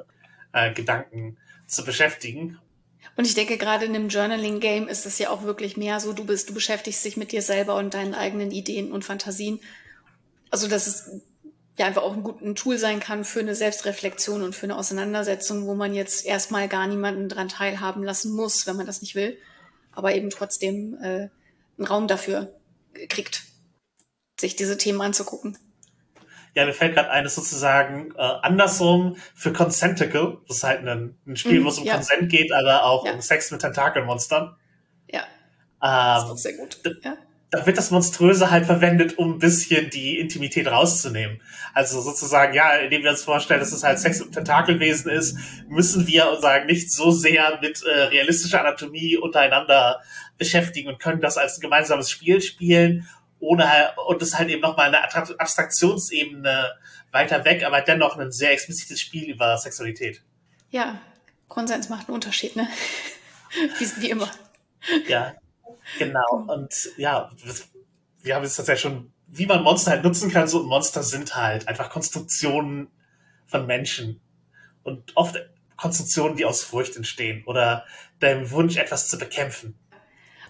äh, 0.52 0.72
Gedanken 0.72 1.36
zu 1.66 1.84
beschäftigen. 1.84 2.58
Und 3.16 3.26
ich 3.26 3.34
denke, 3.34 3.58
gerade 3.58 3.84
in 3.84 3.94
einem 3.94 4.08
Journaling-Game 4.08 4.88
ist 4.88 5.06
es 5.06 5.18
ja 5.18 5.30
auch 5.30 5.42
wirklich 5.42 5.76
mehr 5.76 6.00
so, 6.00 6.12
du 6.12 6.24
bist, 6.24 6.50
du 6.50 6.54
beschäftigst 6.54 7.04
dich 7.04 7.16
mit 7.16 7.32
dir 7.32 7.42
selber 7.42 7.76
und 7.76 7.94
deinen 7.94 8.14
eigenen 8.14 8.50
Ideen 8.50 8.92
und 8.92 9.04
Fantasien. 9.04 9.60
Also, 10.50 10.68
dass 10.68 10.86
es 10.86 11.10
ja 11.78 11.86
einfach 11.86 12.02
auch 12.02 12.12
ein 12.12 12.22
gutes 12.22 12.54
Tool 12.54 12.78
sein 12.78 13.00
kann 13.00 13.24
für 13.24 13.40
eine 13.40 13.54
Selbstreflexion 13.54 14.42
und 14.42 14.54
für 14.54 14.66
eine 14.66 14.76
Auseinandersetzung, 14.76 15.66
wo 15.66 15.74
man 15.74 15.94
jetzt 15.94 16.26
erstmal 16.26 16.68
gar 16.68 16.86
niemanden 16.86 17.28
dran 17.28 17.48
teilhaben 17.48 18.02
lassen 18.02 18.32
muss, 18.32 18.66
wenn 18.66 18.76
man 18.76 18.86
das 18.86 19.02
nicht 19.02 19.14
will, 19.14 19.38
aber 19.92 20.14
eben 20.14 20.30
trotzdem 20.30 20.94
äh, 21.00 21.28
einen 21.76 21.86
Raum 21.86 22.08
dafür 22.08 22.52
kriegt 23.08 23.47
sich 24.40 24.56
diese 24.56 24.78
Themen 24.78 25.00
anzugucken. 25.00 25.58
Ja, 26.54 26.64
mir 26.66 26.72
fällt 26.72 26.94
gerade 26.94 27.10
eines 27.10 27.34
sozusagen 27.34 28.12
äh, 28.16 28.20
andersrum 28.20 29.16
für 29.34 29.52
Consenticle. 29.52 30.38
Das 30.48 30.58
ist 30.58 30.64
halt 30.64 30.86
ein, 30.86 31.16
ein 31.26 31.36
Spiel, 31.36 31.60
mhm, 31.60 31.64
wo 31.64 31.68
es 31.68 31.78
um 31.78 31.84
ja. 31.84 31.94
Consent 31.94 32.30
geht, 32.30 32.52
aber 32.52 32.84
auch 32.84 33.06
ja. 33.06 33.12
um 33.12 33.20
Sex 33.20 33.50
mit 33.50 33.60
Tentakelmonstern. 33.60 34.56
Ja. 35.08 35.20
Ähm, 35.20 35.26
das 35.80 36.24
ist 36.24 36.30
auch 36.30 36.36
sehr 36.36 36.52
gut. 36.54 36.78
Ja. 37.02 37.16
Da 37.50 37.64
wird 37.64 37.78
das 37.78 37.90
Monströse 37.90 38.50
halt 38.50 38.66
verwendet, 38.66 39.16
um 39.16 39.34
ein 39.34 39.38
bisschen 39.38 39.88
die 39.88 40.18
Intimität 40.18 40.66
rauszunehmen. 40.66 41.40
Also 41.72 42.00
sozusagen, 42.00 42.52
ja, 42.52 42.72
indem 42.72 43.04
wir 43.04 43.10
uns 43.10 43.22
vorstellen, 43.22 43.60
dass 43.60 43.72
es 43.72 43.84
halt 43.84 43.98
Sex 43.98 44.18
mit 44.18 44.32
Tentakelwesen 44.32 45.10
ist, 45.10 45.38
müssen 45.68 46.06
wir 46.06 46.28
uns 46.28 46.42
sagen, 46.42 46.66
nicht 46.66 46.92
so 46.92 47.10
sehr 47.10 47.58
mit 47.62 47.82
äh, 47.84 48.00
realistischer 48.02 48.60
Anatomie 48.60 49.16
untereinander 49.16 50.02
beschäftigen 50.36 50.88
und 50.88 50.98
können 50.98 51.20
das 51.20 51.38
als 51.38 51.58
ein 51.58 51.60
gemeinsames 51.60 52.10
Spiel 52.10 52.42
spielen 52.42 53.08
ohne 53.40 53.68
halt, 53.70 53.96
und 54.06 54.20
es 54.22 54.36
halt 54.36 54.48
eben 54.48 54.62
nochmal 54.62 54.88
eine 54.88 55.02
Abstraktionsebene 55.04 56.72
weiter 57.10 57.44
weg, 57.44 57.64
aber 57.64 57.80
dennoch 57.80 58.16
ein 58.16 58.32
sehr 58.32 58.52
explizites 58.52 59.00
Spiel 59.00 59.30
über 59.30 59.56
Sexualität. 59.56 60.22
Ja, 60.70 61.00
Konsens 61.48 61.88
macht 61.88 62.08
einen 62.08 62.14
Unterschied, 62.14 62.56
ne? 62.56 62.68
wie, 63.78 64.02
wie 64.02 64.10
immer. 64.10 64.30
Ja, 65.06 65.34
genau. 65.98 66.44
Und 66.46 66.90
ja, 66.96 67.30
wir 68.22 68.34
haben 68.34 68.44
jetzt 68.44 68.56
tatsächlich 68.56 68.82
schon, 68.82 69.12
wie 69.26 69.46
man 69.46 69.62
Monster 69.62 69.92
halt 69.92 70.04
nutzen 70.04 70.30
kann, 70.30 70.48
so 70.48 70.62
Monster 70.62 71.02
sind 71.02 71.36
halt 71.36 71.68
einfach 71.68 71.90
Konstruktionen 71.90 72.88
von 73.46 73.66
Menschen. 73.66 74.20
Und 74.82 75.16
oft 75.16 75.36
Konstruktionen, 75.76 76.36
die 76.36 76.44
aus 76.44 76.62
Furcht 76.64 76.96
entstehen 76.96 77.44
oder 77.46 77.84
dem 78.20 78.50
Wunsch, 78.50 78.76
etwas 78.76 79.08
zu 79.08 79.18
bekämpfen. 79.18 79.78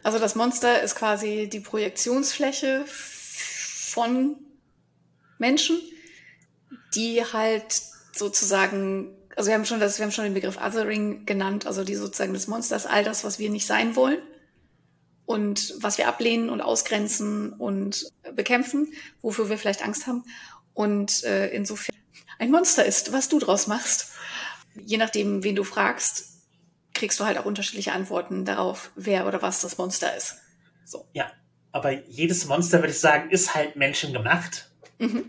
Also 0.09 0.19
das 0.19 0.35
Monster 0.35 0.81
ist 0.81 0.95
quasi 0.95 1.51
die 1.53 1.61
Projektionsfläche 1.61 2.87
von 2.87 4.37
Menschen, 5.37 5.79
die 6.95 7.23
halt 7.23 7.83
sozusagen, 8.15 9.15
also 9.37 9.49
wir 9.49 9.55
haben 9.55 9.67
schon 9.67 9.81
das, 9.81 9.99
wir 9.99 10.07
haben 10.07 10.11
schon 10.11 10.25
den 10.25 10.33
Begriff 10.33 10.57
Othering 10.57 11.27
genannt, 11.27 11.67
also 11.67 11.85
die 11.85 11.95
sozusagen 11.95 12.33
des 12.33 12.47
Monsters, 12.47 12.87
all 12.87 13.05
das, 13.05 13.23
was 13.23 13.39
wir 13.39 13.51
nicht 13.51 13.67
sein 13.67 13.97
wollen 13.97 14.23
und 15.27 15.75
was 15.79 15.99
wir 15.99 16.09
ablehnen 16.09 16.49
und 16.49 16.63
ausgrenzen 16.63 17.53
und 17.53 18.11
bekämpfen, 18.33 18.91
wofür 19.21 19.51
wir 19.51 19.59
vielleicht 19.59 19.85
Angst 19.85 20.07
haben. 20.07 20.25
Und 20.73 21.23
äh, 21.25 21.49
insofern 21.49 21.95
ein 22.39 22.51
Monster 22.51 22.87
ist, 22.87 23.13
was 23.13 23.29
du 23.29 23.39
draus 23.39 23.67
machst. 23.67 24.13
Je 24.75 24.97
nachdem, 24.97 25.45
wen 25.45 25.55
du 25.55 25.65
fragst, 25.65 26.38
kriegst 26.99 27.21
du 27.21 27.25
halt 27.25 27.39
auch 27.39 27.45
unterschiedliche 27.45 27.93
Antworten 27.93 28.45
darauf, 28.45 28.91
wer 28.97 29.27
oder 29.27 29.41
was 29.41 29.61
das 29.63 29.79
Monster 29.79 30.15
ist. 30.17 30.37
So. 30.85 31.09
Ja, 31.13 31.31
aber 31.73 31.93
jedes 31.93 32.47
Monster, 32.47 32.79
würde 32.79 32.91
ich 32.91 33.01
sagen, 33.01 33.31
ist 33.31 33.55
halt 33.55 33.77
menschengemacht. 33.77 34.71
Mhm. 34.99 35.25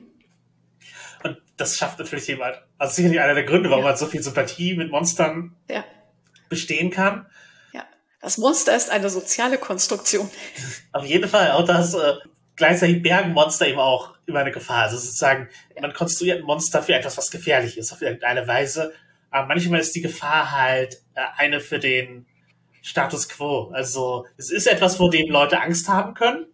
Und 1.23 1.37
das 1.57 1.77
schafft 1.77 1.99
natürlich 1.99 2.27
jemand, 2.27 2.61
also 2.77 2.95
sicherlich 2.95 3.19
einer 3.19 3.35
der 3.35 3.43
Gründe, 3.43 3.69
warum 3.69 3.83
ja. 3.83 3.91
man 3.91 3.97
so 3.97 4.07
viel 4.07 4.23
Sympathie 4.23 4.75
mit 4.75 4.89
Monstern 4.89 5.55
ja. 5.69 5.85
bestehen 6.49 6.89
kann. 6.89 7.27
Ja, 7.71 7.85
das 8.21 8.37
Monster 8.37 8.75
ist 8.75 8.89
eine 8.89 9.09
soziale 9.09 9.57
Konstruktion. 9.57 10.29
Auf 10.91 11.05
jeden 11.05 11.29
Fall, 11.29 11.51
auch 11.51 11.65
das 11.65 11.93
äh, 11.93 12.13
gleichzeitig 12.55 13.03
bergen 13.03 13.33
Monster 13.33 13.67
eben 13.67 13.79
auch 13.79 14.15
über 14.25 14.39
eine 14.39 14.51
Gefahr. 14.51 14.83
Also 14.83 14.97
sozusagen, 14.97 15.49
ja. 15.75 15.81
man 15.81 15.93
konstruiert 15.93 16.39
ein 16.39 16.45
Monster 16.45 16.81
für 16.81 16.95
etwas, 16.95 17.17
was 17.17 17.29
gefährlich 17.29 17.77
ist, 17.77 17.91
auf 17.91 18.01
irgendeine 18.01 18.47
Weise 18.47 18.93
aber 19.31 19.47
manchmal 19.47 19.79
ist 19.79 19.95
die 19.95 20.01
Gefahr 20.01 20.51
halt 20.51 21.01
eine 21.37 21.59
für 21.59 21.79
den 21.79 22.25
Status 22.81 23.29
quo. 23.29 23.71
Also 23.73 24.25
es 24.37 24.51
ist 24.51 24.67
etwas, 24.67 24.97
vor 24.97 25.09
dem 25.09 25.29
Leute 25.29 25.61
Angst 25.61 25.87
haben 25.89 26.13
können, 26.13 26.47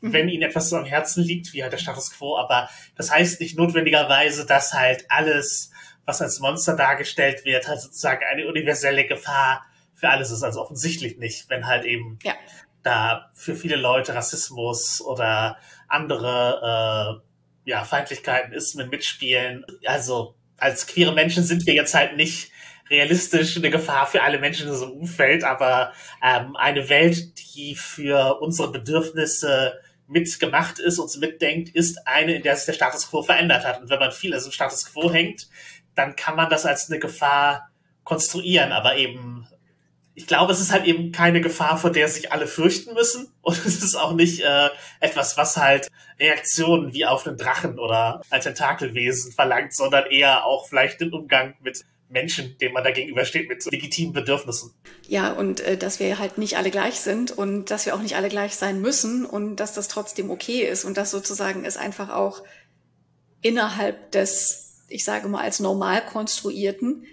mhm. 0.00 0.12
wenn 0.12 0.28
ihnen 0.28 0.42
etwas 0.42 0.70
so 0.70 0.76
am 0.76 0.84
Herzen 0.84 1.22
liegt, 1.22 1.52
wie 1.52 1.62
halt 1.62 1.72
der 1.72 1.78
Status 1.78 2.10
quo. 2.10 2.38
Aber 2.38 2.68
das 2.96 3.10
heißt 3.10 3.40
nicht 3.40 3.56
notwendigerweise, 3.56 4.46
dass 4.46 4.72
halt 4.72 5.04
alles, 5.08 5.70
was 6.04 6.22
als 6.22 6.40
Monster 6.40 6.76
dargestellt 6.76 7.44
wird, 7.44 7.68
halt 7.68 7.80
sozusagen 7.80 8.24
eine 8.30 8.46
universelle 8.46 9.06
Gefahr 9.06 9.64
für 9.94 10.08
alles 10.08 10.30
ist. 10.30 10.42
Also 10.42 10.62
offensichtlich 10.62 11.18
nicht, 11.18 11.48
wenn 11.50 11.66
halt 11.66 11.84
eben 11.84 12.18
ja. 12.22 12.34
da 12.82 13.30
für 13.34 13.54
viele 13.54 13.76
Leute 13.76 14.14
Rassismus 14.14 15.02
oder 15.02 15.58
andere 15.88 17.20
äh, 17.66 17.70
ja, 17.70 17.84
Feindlichkeiten, 17.84 18.52
Ismen 18.52 18.88
mitspielen. 18.88 19.64
Also 19.84 20.34
als 20.56 20.86
queere 20.86 21.12
Menschen 21.12 21.44
sind 21.44 21.66
wir 21.66 21.74
jetzt 21.74 21.94
halt 21.94 22.16
nicht 22.16 22.50
realistisch 22.90 23.56
eine 23.56 23.70
Gefahr 23.70 24.06
für 24.06 24.22
alle 24.22 24.38
Menschen 24.38 24.66
in 24.66 24.72
unserem 24.72 24.92
Umfeld, 24.92 25.44
aber 25.44 25.92
ähm, 26.22 26.56
eine 26.56 26.88
Welt, 26.88 27.32
die 27.54 27.74
für 27.74 28.40
unsere 28.40 28.72
Bedürfnisse 28.72 29.80
mitgemacht 30.08 30.80
ist, 30.80 30.98
uns 30.98 31.16
mitdenkt, 31.16 31.68
ist 31.68 32.06
eine, 32.06 32.34
in 32.34 32.42
der 32.42 32.56
sich 32.56 32.66
der 32.66 32.72
Status 32.72 33.08
quo 33.08 33.22
verändert 33.22 33.64
hat. 33.64 33.80
Und 33.80 33.90
wenn 33.90 34.00
man 34.00 34.10
viel 34.10 34.32
im 34.32 34.50
Status 34.50 34.92
quo 34.92 35.12
hängt, 35.12 35.48
dann 35.94 36.16
kann 36.16 36.36
man 36.36 36.50
das 36.50 36.66
als 36.66 36.90
eine 36.90 36.98
Gefahr 36.98 37.70
konstruieren, 38.02 38.72
aber 38.72 38.96
eben 38.96 39.46
ich 40.20 40.26
glaube, 40.26 40.52
es 40.52 40.60
ist 40.60 40.70
halt 40.70 40.84
eben 40.84 41.12
keine 41.12 41.40
Gefahr, 41.40 41.78
vor 41.78 41.90
der 41.90 42.06
sich 42.08 42.30
alle 42.30 42.46
fürchten 42.46 42.92
müssen. 42.92 43.32
Und 43.40 43.56
es 43.64 43.82
ist 43.82 43.94
auch 43.94 44.12
nicht 44.12 44.40
äh, 44.40 44.68
etwas, 45.00 45.36
was 45.36 45.56
halt 45.56 45.88
Reaktionen 46.18 46.92
wie 46.92 47.06
auf 47.06 47.26
einen 47.26 47.38
Drachen 47.38 47.78
oder 47.78 48.20
ein 48.28 48.42
Tentakelwesen 48.42 49.32
verlangt, 49.32 49.74
sondern 49.74 50.10
eher 50.10 50.44
auch 50.44 50.68
vielleicht 50.68 51.00
den 51.00 51.14
Umgang 51.14 51.54
mit 51.60 51.84
Menschen, 52.10 52.58
dem 52.58 52.72
man 52.72 52.84
da 52.84 52.90
gegenübersteht, 52.90 53.48
mit 53.48 53.64
legitimen 53.70 54.12
Bedürfnissen. 54.12 54.74
Ja, 55.08 55.32
und 55.32 55.60
äh, 55.60 55.76
dass 55.76 56.00
wir 56.00 56.18
halt 56.18 56.38
nicht 56.38 56.56
alle 56.56 56.70
gleich 56.70 57.00
sind 57.00 57.30
und 57.30 57.70
dass 57.70 57.86
wir 57.86 57.94
auch 57.94 58.02
nicht 58.02 58.16
alle 58.16 58.28
gleich 58.28 58.56
sein 58.56 58.80
müssen 58.80 59.24
und 59.24 59.56
dass 59.56 59.74
das 59.74 59.88
trotzdem 59.88 60.30
okay 60.30 60.68
ist 60.68 60.84
und 60.84 60.96
dass 60.96 61.10
sozusagen 61.10 61.64
es 61.64 61.76
einfach 61.76 62.10
auch 62.10 62.42
innerhalb 63.42 64.10
des, 64.10 64.84
ich 64.88 65.04
sage 65.04 65.28
mal, 65.28 65.42
als 65.42 65.60
normal 65.60 66.04
konstruierten 66.04 67.06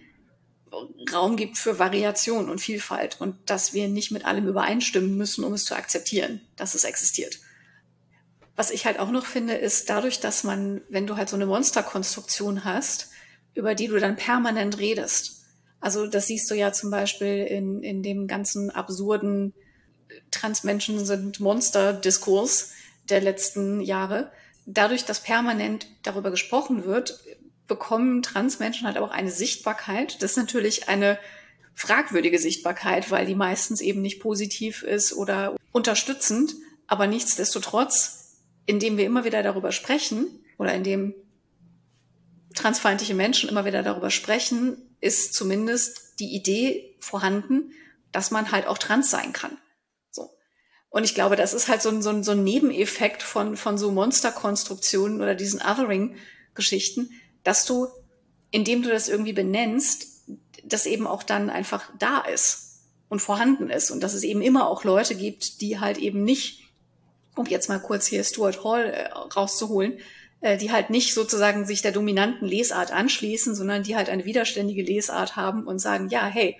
Raum 1.13 1.37
gibt 1.37 1.57
für 1.57 1.79
Variation 1.79 2.49
und 2.49 2.59
Vielfalt 2.59 3.21
und 3.21 3.35
dass 3.45 3.73
wir 3.73 3.87
nicht 3.87 4.11
mit 4.11 4.25
allem 4.25 4.47
übereinstimmen 4.47 5.15
müssen, 5.15 5.43
um 5.43 5.53
es 5.53 5.65
zu 5.65 5.75
akzeptieren, 5.75 6.41
dass 6.55 6.75
es 6.75 6.83
existiert. 6.83 7.39
Was 8.55 8.71
ich 8.71 8.85
halt 8.85 8.99
auch 8.99 9.11
noch 9.11 9.25
finde, 9.25 9.53
ist 9.53 9.89
dadurch, 9.89 10.19
dass 10.19 10.43
man, 10.43 10.81
wenn 10.89 11.05
du 11.05 11.15
halt 11.15 11.29
so 11.29 11.35
eine 11.35 11.45
Monsterkonstruktion 11.45 12.65
hast, 12.65 13.11
über 13.57 13.73
die 13.73 13.87
du 13.87 13.99
dann 13.99 14.15
permanent 14.15 14.77
redest. 14.77 15.43
Also 15.79 16.05
das 16.05 16.27
siehst 16.27 16.49
du 16.51 16.55
ja 16.55 16.71
zum 16.71 16.91
Beispiel 16.91 17.43
in, 17.45 17.81
in 17.81 18.03
dem 18.03 18.27
ganzen 18.27 18.69
absurden 18.69 19.53
Transmenschen 20.31 21.05
sind 21.05 21.39
Monster-Diskurs 21.39 22.71
der 23.09 23.21
letzten 23.21 23.81
Jahre. 23.81 24.31
Dadurch, 24.65 25.05
dass 25.05 25.23
permanent 25.23 25.87
darüber 26.03 26.29
gesprochen 26.29 26.85
wird, 26.85 27.19
bekommen 27.67 28.21
Transmenschen 28.21 28.85
halt 28.85 28.97
auch 28.99 29.09
eine 29.09 29.31
Sichtbarkeit. 29.31 30.21
Das 30.21 30.31
ist 30.31 30.37
natürlich 30.37 30.87
eine 30.87 31.17
fragwürdige 31.73 32.39
Sichtbarkeit, 32.39 33.09
weil 33.09 33.25
die 33.25 33.35
meistens 33.35 33.81
eben 33.81 34.01
nicht 34.01 34.19
positiv 34.19 34.83
ist 34.83 35.13
oder 35.13 35.55
unterstützend. 35.71 36.53
Aber 36.85 37.07
nichtsdestotrotz, 37.07 38.37
indem 38.65 38.97
wir 38.97 39.05
immer 39.05 39.25
wieder 39.25 39.41
darüber 39.41 39.71
sprechen 39.71 40.27
oder 40.57 40.73
indem 40.73 41.15
transfeindliche 42.57 43.13
Menschen 43.13 43.49
immer 43.49 43.65
wieder 43.65 43.83
darüber 43.83 44.09
sprechen, 44.09 44.77
ist 44.99 45.33
zumindest 45.33 46.19
die 46.19 46.35
Idee 46.35 46.95
vorhanden, 46.99 47.71
dass 48.11 48.31
man 48.31 48.51
halt 48.51 48.67
auch 48.67 48.77
trans 48.77 49.09
sein 49.11 49.33
kann. 49.33 49.57
So. 50.11 50.29
Und 50.89 51.03
ich 51.03 51.15
glaube, 51.15 51.35
das 51.35 51.53
ist 51.53 51.67
halt 51.67 51.81
so 51.81 51.89
ein, 51.89 52.01
so 52.01 52.09
ein, 52.09 52.23
so 52.23 52.31
ein 52.31 52.43
Nebeneffekt 52.43 53.23
von, 53.23 53.57
von 53.57 53.77
so 53.77 53.91
Monsterkonstruktionen 53.91 55.21
oder 55.21 55.35
diesen 55.35 55.61
Othering-Geschichten, 55.61 57.11
dass 57.43 57.65
du 57.65 57.87
indem 58.51 58.81
du 58.81 58.89
das 58.89 59.09
irgendwie 59.09 59.33
benennst, 59.33 60.07
das 60.63 60.85
eben 60.85 61.07
auch 61.07 61.23
dann 61.23 61.49
einfach 61.49 61.89
da 61.99 62.19
ist 62.19 62.81
und 63.09 63.21
vorhanden 63.21 63.69
ist 63.69 63.91
und 63.91 64.01
dass 64.01 64.13
es 64.13 64.23
eben 64.23 64.41
immer 64.41 64.67
auch 64.67 64.83
Leute 64.83 65.15
gibt, 65.15 65.61
die 65.61 65.79
halt 65.79 65.97
eben 65.97 66.23
nicht, 66.23 66.63
um 67.35 67.45
jetzt 67.45 67.69
mal 67.69 67.79
kurz 67.79 68.07
hier 68.07 68.23
Stuart 68.23 68.63
Hall 68.63 68.85
äh, 68.85 69.07
rauszuholen, 69.11 69.99
die 70.41 70.71
halt 70.71 70.89
nicht 70.89 71.13
sozusagen 71.13 71.65
sich 71.65 71.81
der 71.81 71.91
dominanten 71.91 72.47
Lesart 72.47 72.91
anschließen, 72.91 73.55
sondern 73.55 73.83
die 73.83 73.95
halt 73.95 74.09
eine 74.09 74.25
widerständige 74.25 74.83
Lesart 74.83 75.35
haben 75.35 75.65
und 75.65 75.79
sagen, 75.79 76.09
ja, 76.09 76.25
hey, 76.27 76.57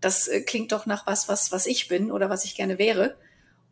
das 0.00 0.28
äh, 0.28 0.40
klingt 0.40 0.72
doch 0.72 0.86
nach 0.86 1.06
was, 1.06 1.28
was, 1.28 1.52
was 1.52 1.66
ich 1.66 1.88
bin 1.88 2.10
oder 2.10 2.28
was 2.28 2.44
ich 2.44 2.54
gerne 2.54 2.78
wäre. 2.78 3.16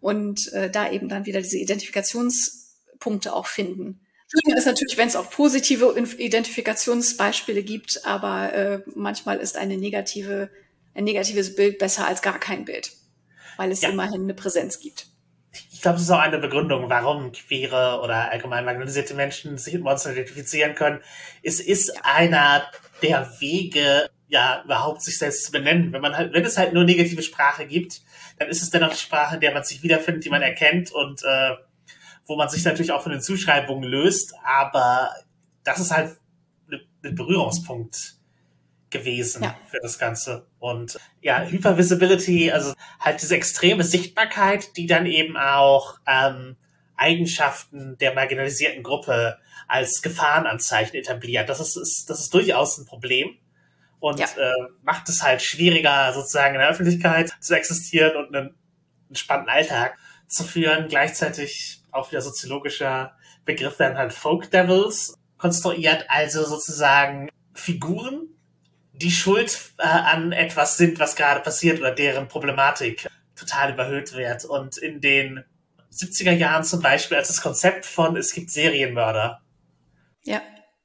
Und 0.00 0.52
äh, 0.52 0.70
da 0.70 0.90
eben 0.90 1.09
dann 1.09 1.26
wieder 1.26 1.40
diese 1.40 1.59
Identifikationspunkte 1.59 3.33
auch 3.33 3.46
finden. 3.46 4.00
Schön 4.28 4.57
ist 4.57 4.66
natürlich, 4.66 4.96
wenn 4.96 5.09
es 5.09 5.16
auch 5.16 5.31
positive 5.31 5.94
Identifikationsbeispiele 6.18 7.62
gibt, 7.62 8.05
aber 8.07 8.52
äh, 8.52 8.81
manchmal 8.94 9.38
ist 9.38 9.57
eine 9.57 9.76
negative, 9.76 10.48
ein 10.94 11.05
negatives 11.05 11.55
Bild 11.55 11.78
besser 11.78 12.07
als 12.07 12.22
gar 12.22 12.40
kein 12.40 12.64
Bild, 12.64 12.92
weil 13.59 13.70
es 13.70 13.83
ja. 13.83 13.90
immerhin 13.90 14.22
eine 14.22 14.35
Präsenz 14.35 14.81
gibt. 14.81 15.12
Glaube, 15.83 15.97
das 15.97 16.03
ist 16.03 16.11
auch 16.11 16.21
eine 16.21 16.38
Begründung, 16.38 16.88
warum 16.88 17.33
queere 17.33 18.01
oder 18.03 18.31
allgemein 18.31 18.64
marginalisierte 18.64 19.14
Menschen 19.14 19.59
sich 19.59 19.75
mit 19.75 19.83
Monstern 19.83 20.12
identifizieren 20.12 20.75
können. 20.75 21.01
Es 21.42 21.61
ist 21.61 22.05
einer 22.05 22.64
der 23.03 23.29
Wege, 23.40 24.09
ja, 24.29 24.62
überhaupt 24.64 25.03
sich 25.03 25.18
selbst 25.18 25.45
zu 25.45 25.53
benennen. 25.53 25.92
Wenn 25.92 26.01
man 26.01 26.16
halt, 26.16 26.33
wenn 26.33 26.45
es 26.45 26.57
halt 26.57 26.73
nur 26.73 26.85
negative 26.85 27.23
Sprache 27.23 27.66
gibt, 27.66 28.01
dann 28.38 28.49
ist 28.49 28.62
es 28.62 28.71
dennoch 28.71 28.90
die 28.90 28.97
Sprache, 28.97 29.35
in 29.35 29.40
der 29.40 29.53
man 29.53 29.64
sich 29.64 29.83
wiederfindet, 29.83 30.25
die 30.25 30.31
man 30.31 30.42
erkennt 30.42 30.92
und 30.92 31.23
äh, 31.25 31.57
wo 32.27 32.37
man 32.37 32.49
sich 32.49 32.64
natürlich 32.64 32.92
auch 32.92 33.03
von 33.03 33.12
den 33.12 33.21
Zuschreibungen 33.21 33.88
löst, 33.88 34.35
aber 34.45 35.11
das 35.64 35.81
ist 35.81 35.90
halt 35.90 36.16
ein 37.05 37.14
Berührungspunkt 37.14 38.21
gewesen 38.92 39.42
ja. 39.42 39.59
für 39.68 39.78
das 39.83 39.98
Ganze. 39.98 40.46
Und 40.59 40.98
ja, 41.20 41.42
Hypervisibility, 41.42 42.52
also 42.52 42.74
halt 43.00 43.20
diese 43.20 43.35
extreme 43.35 43.83
Sichtbarkeit, 43.83 44.76
die 44.76 44.87
dann 44.87 45.07
eben 45.07 45.37
auch 45.37 45.98
ähm, 46.07 46.57
Eigenschaften 46.96 47.96
der 47.98 48.14
marginalisierten 48.14 48.83
Gruppe 48.83 49.38
als 49.66 50.02
Gefahrenanzeichen 50.02 50.94
etabliert. 50.94 51.48
Das 51.48 51.59
ist, 51.61 51.76
ist, 51.76 52.09
das 52.09 52.20
ist 52.20 52.35
durchaus 52.35 52.78
ein 52.78 52.87
Problem 52.87 53.38
und 53.98 54.18
ja. 54.18 54.26
äh, 54.37 54.52
macht 54.83 55.09
es 55.09 55.22
halt 55.22 55.42
schwieriger, 55.42 56.12
sozusagen 56.12 56.55
in 56.55 56.61
der 56.61 56.70
Öffentlichkeit 56.70 57.33
zu 57.40 57.55
existieren 57.55 58.16
und 58.16 58.35
einen 58.35 58.55
entspannten 59.09 59.48
Alltag 59.48 59.96
zu 60.28 60.44
führen. 60.44 60.88
Gleichzeitig 60.88 61.83
auch 61.90 62.11
wieder 62.11 62.20
soziologischer 62.20 63.16
Begriff 63.44 63.78
werden 63.78 63.98
halt 63.98 64.12
Folk 64.12 64.50
Devils 64.50 65.14
konstruiert, 65.38 66.05
also 66.09 66.44
sozusagen 66.44 67.28
Figuren, 67.55 68.28
die 69.02 69.10
schuld 69.10 69.72
äh, 69.78 69.82
an 69.82 70.32
etwas 70.32 70.76
sind, 70.76 71.00
was 71.00 71.16
gerade 71.16 71.40
passiert 71.40 71.80
oder 71.80 71.90
deren 71.90 72.28
Problematik 72.28 73.08
total 73.34 73.72
überhöht 73.72 74.12
wird. 74.14 74.44
Und 74.44 74.76
in 74.78 75.00
den 75.00 75.44
70er 75.92 76.32
Jahren 76.32 76.64
zum 76.64 76.80
Beispiel, 76.80 77.16
als 77.16 77.28
das 77.28 77.42
Konzept 77.42 77.84
von 77.84 78.16
es 78.16 78.32
gibt 78.32 78.50
Serienmörder 78.50 79.42
ja. 80.22 80.40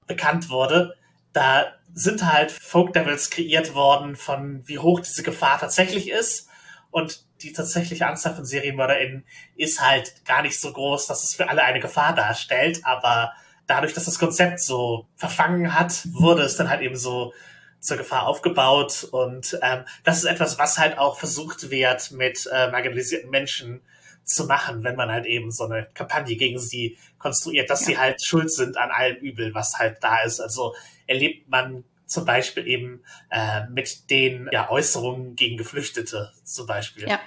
bekannt 0.07 0.49
wurde, 0.49 0.95
da 1.31 1.73
sind 1.93 2.25
halt 2.25 2.51
Folk 2.51 2.93
Devils 2.93 3.29
kreiert 3.29 3.73
worden 3.75 4.15
von 4.15 4.67
wie 4.67 4.79
hoch 4.79 4.99
diese 4.99 5.23
Gefahr 5.23 5.59
tatsächlich 5.59 6.09
ist. 6.09 6.49
Und 6.89 7.25
die 7.41 7.53
tatsächliche 7.53 8.07
Anzahl 8.07 8.35
von 8.35 8.45
SerienmörderInnen 8.45 9.25
ist 9.55 9.81
halt 9.81 10.25
gar 10.25 10.41
nicht 10.41 10.59
so 10.59 10.73
groß, 10.73 11.05
dass 11.05 11.23
es 11.23 11.35
für 11.35 11.49
alle 11.49 11.63
eine 11.63 11.79
Gefahr 11.79 12.15
darstellt. 12.15 12.81
Aber 12.83 13.33
dadurch, 13.67 13.93
dass 13.93 14.05
das 14.05 14.17
Konzept 14.17 14.59
so 14.59 15.07
verfangen 15.15 15.77
hat, 15.77 16.07
wurde 16.13 16.41
es 16.41 16.57
dann 16.57 16.69
halt 16.69 16.81
eben 16.81 16.95
so 16.95 17.33
zur 17.79 17.97
Gefahr 17.97 18.27
aufgebaut. 18.27 19.07
Und 19.11 19.57
ähm, 19.61 19.85
das 20.03 20.19
ist 20.19 20.25
etwas, 20.25 20.57
was 20.57 20.77
halt 20.77 20.97
auch 20.97 21.17
versucht 21.17 21.69
wird, 21.69 22.11
mit 22.11 22.47
äh, 22.51 22.69
marginalisierten 22.71 23.29
Menschen 23.29 23.81
zu 24.23 24.45
machen, 24.45 24.83
wenn 24.83 24.95
man 24.95 25.09
halt 25.09 25.25
eben 25.25 25.51
so 25.51 25.63
eine 25.63 25.87
Kampagne 25.93 26.35
gegen 26.35 26.59
sie 26.59 26.97
konstruiert, 27.17 27.69
dass 27.69 27.81
ja. 27.81 27.87
sie 27.87 27.97
halt 27.97 28.23
schuld 28.23 28.51
sind 28.51 28.77
an 28.77 28.91
allem 28.91 29.17
Übel, 29.17 29.53
was 29.53 29.79
halt 29.79 29.97
da 30.01 30.21
ist. 30.23 30.41
Also 30.41 30.75
erlebt 31.07 31.49
man 31.49 31.85
zum 32.05 32.25
Beispiel 32.25 32.67
eben 32.67 33.03
äh, 33.29 33.65
mit 33.69 34.09
den 34.09 34.49
ja, 34.51 34.69
Äußerungen 34.69 35.35
gegen 35.35 35.57
Geflüchtete 35.57 36.31
zum 36.43 36.67
Beispiel. 36.67 37.07
Ja, 37.07 37.19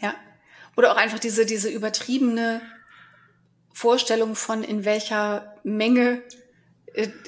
ja. 0.00 0.14
Oder 0.76 0.92
auch 0.92 0.96
einfach 0.96 1.18
diese, 1.18 1.46
diese 1.46 1.68
übertriebene 1.68 2.62
Vorstellung 3.72 4.34
von, 4.34 4.64
in 4.64 4.84
welcher 4.84 5.54
Menge 5.62 6.22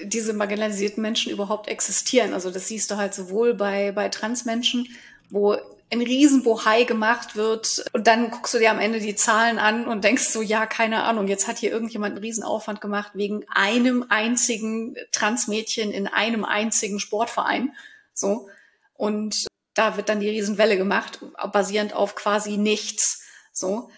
diese 0.02 0.32
marginalisierten 0.32 1.02
Menschen 1.02 1.32
überhaupt 1.32 1.68
existieren. 1.68 2.34
Also 2.34 2.50
das 2.50 2.68
siehst 2.68 2.90
du 2.90 2.96
halt 2.96 3.14
sowohl 3.14 3.54
bei, 3.54 3.92
bei 3.92 4.08
Transmenschen, 4.08 4.88
wo 5.28 5.56
ein 5.92 6.02
Riesenbohai 6.02 6.84
gemacht 6.84 7.34
wird 7.34 7.84
und 7.92 8.06
dann 8.06 8.30
guckst 8.30 8.54
du 8.54 8.58
dir 8.58 8.70
am 8.70 8.78
Ende 8.78 9.00
die 9.00 9.16
Zahlen 9.16 9.58
an 9.58 9.86
und 9.86 10.04
denkst 10.04 10.28
so, 10.28 10.40
ja, 10.40 10.66
keine 10.66 11.02
Ahnung, 11.02 11.26
jetzt 11.26 11.48
hat 11.48 11.58
hier 11.58 11.72
irgendjemand 11.72 12.14
einen 12.14 12.24
Riesenaufwand 12.24 12.80
gemacht 12.80 13.12
wegen 13.14 13.44
einem 13.48 14.06
einzigen 14.08 14.94
Transmädchen 15.10 15.90
in 15.90 16.06
einem 16.06 16.44
einzigen 16.44 17.00
Sportverein. 17.00 17.74
So. 18.14 18.48
Und 18.94 19.46
da 19.74 19.96
wird 19.96 20.08
dann 20.08 20.20
die 20.20 20.28
Riesenwelle 20.28 20.76
gemacht, 20.76 21.20
basierend 21.52 21.92
auf 21.92 22.14
quasi 22.14 22.56
nichts. 22.56 23.24
So. 23.52 23.90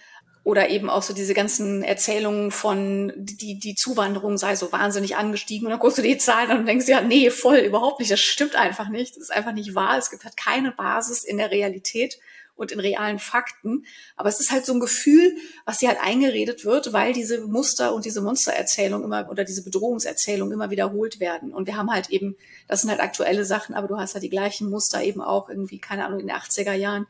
Oder 0.45 0.71
eben 0.71 0.91
auch 0.91 1.03
so 1.03 1.15
diese 1.15 1.35
ganzen 1.35 1.85
Erzählungen 1.85 2.51
von, 2.51 3.13
die, 3.17 3.61
die 3.61 3.77
Zuwanderung 3.77 4.39
sei 4.39 4.57
so 4.57 4.73
wahnsinnig 4.73 5.15
angestiegen. 5.15 5.67
Und 5.67 5.71
dann 5.71 5.79
guckst 5.79 5.99
du 5.99 6.03
die 6.03 6.19
Zahlen 6.19 6.59
und 6.59 6.67
denkst, 6.67 6.89
ja, 6.89 7.01
nee, 7.01 7.31
voll, 7.31 7.59
überhaupt 7.59 8.01
nicht. 8.01 8.11
Das 8.11 8.21
stimmt 8.21 8.57
einfach 8.57 8.89
nicht. 8.89 9.15
Das 9.15 9.23
ist 9.23 9.33
einfach 9.33 9.53
nicht 9.53 9.77
wahr. 9.77 9.99
Es 9.99 10.11
gibt 10.11 10.25
halt 10.25 10.37
keine 10.37 10.73
Basis 10.73 11.23
in 11.23 11.39
der 11.39 11.53
Realität 11.53 12.19
und 12.57 12.73
in 12.73 12.81
realen 12.81 13.19
Fakten. 13.19 13.87
Aber 14.17 14.29
es 14.29 14.41
ist 14.41 14.51
halt 14.51 14.65
so 14.67 14.73
ein 14.73 14.81
Gefühl, 14.81 15.37
was 15.65 15.79
dir 15.79 15.89
halt 15.89 16.01
eingeredet 16.01 16.65
wird, 16.65 16.93
weil 16.93 17.13
diese 17.13 17.47
Muster 17.47 17.95
und 17.95 18.05
diese 18.05 18.21
Monstererzählung 18.21 19.05
immer 19.05 19.29
oder 19.31 19.45
diese 19.45 19.65
Bedrohungserzählung 19.65 20.53
immer 20.53 20.71
wiederholt 20.71 21.21
werden. 21.21 21.53
Und 21.53 21.67
wir 21.67 21.77
haben 21.77 21.91
halt 21.91 22.11
eben, 22.11 22.37
das 22.69 22.83
sind 22.83 22.91
halt 22.91 23.01
aktuelle 23.01 23.45
Sachen, 23.45 23.75
aber 23.75 23.89
du 23.89 23.97
hast 23.99 24.15
halt 24.15 24.25
die 24.25 24.31
gleichen 24.31 24.71
Muster 24.71 25.03
eben 25.03 25.21
auch 25.21 25.49
irgendwie, 25.49 25.79
keine 25.79 26.05
Ahnung, 26.05 26.21
in 26.21 26.29
den 26.29 26.37
80er 26.37 26.75
Jahren 26.75 27.07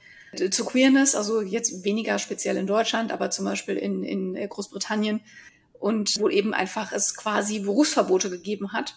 zu 0.50 0.64
Queerness, 0.64 1.14
also 1.14 1.42
jetzt 1.42 1.84
weniger 1.84 2.18
speziell 2.18 2.56
in 2.56 2.66
Deutschland, 2.66 3.12
aber 3.12 3.30
zum 3.30 3.44
Beispiel 3.44 3.76
in, 3.76 4.02
in 4.02 4.48
Großbritannien 4.48 5.20
und 5.78 6.10
wo 6.18 6.28
eben 6.28 6.54
einfach 6.54 6.92
es 6.92 7.16
quasi 7.16 7.58
Berufsverbote 7.58 8.30
gegeben 8.30 8.72
hat 8.72 8.94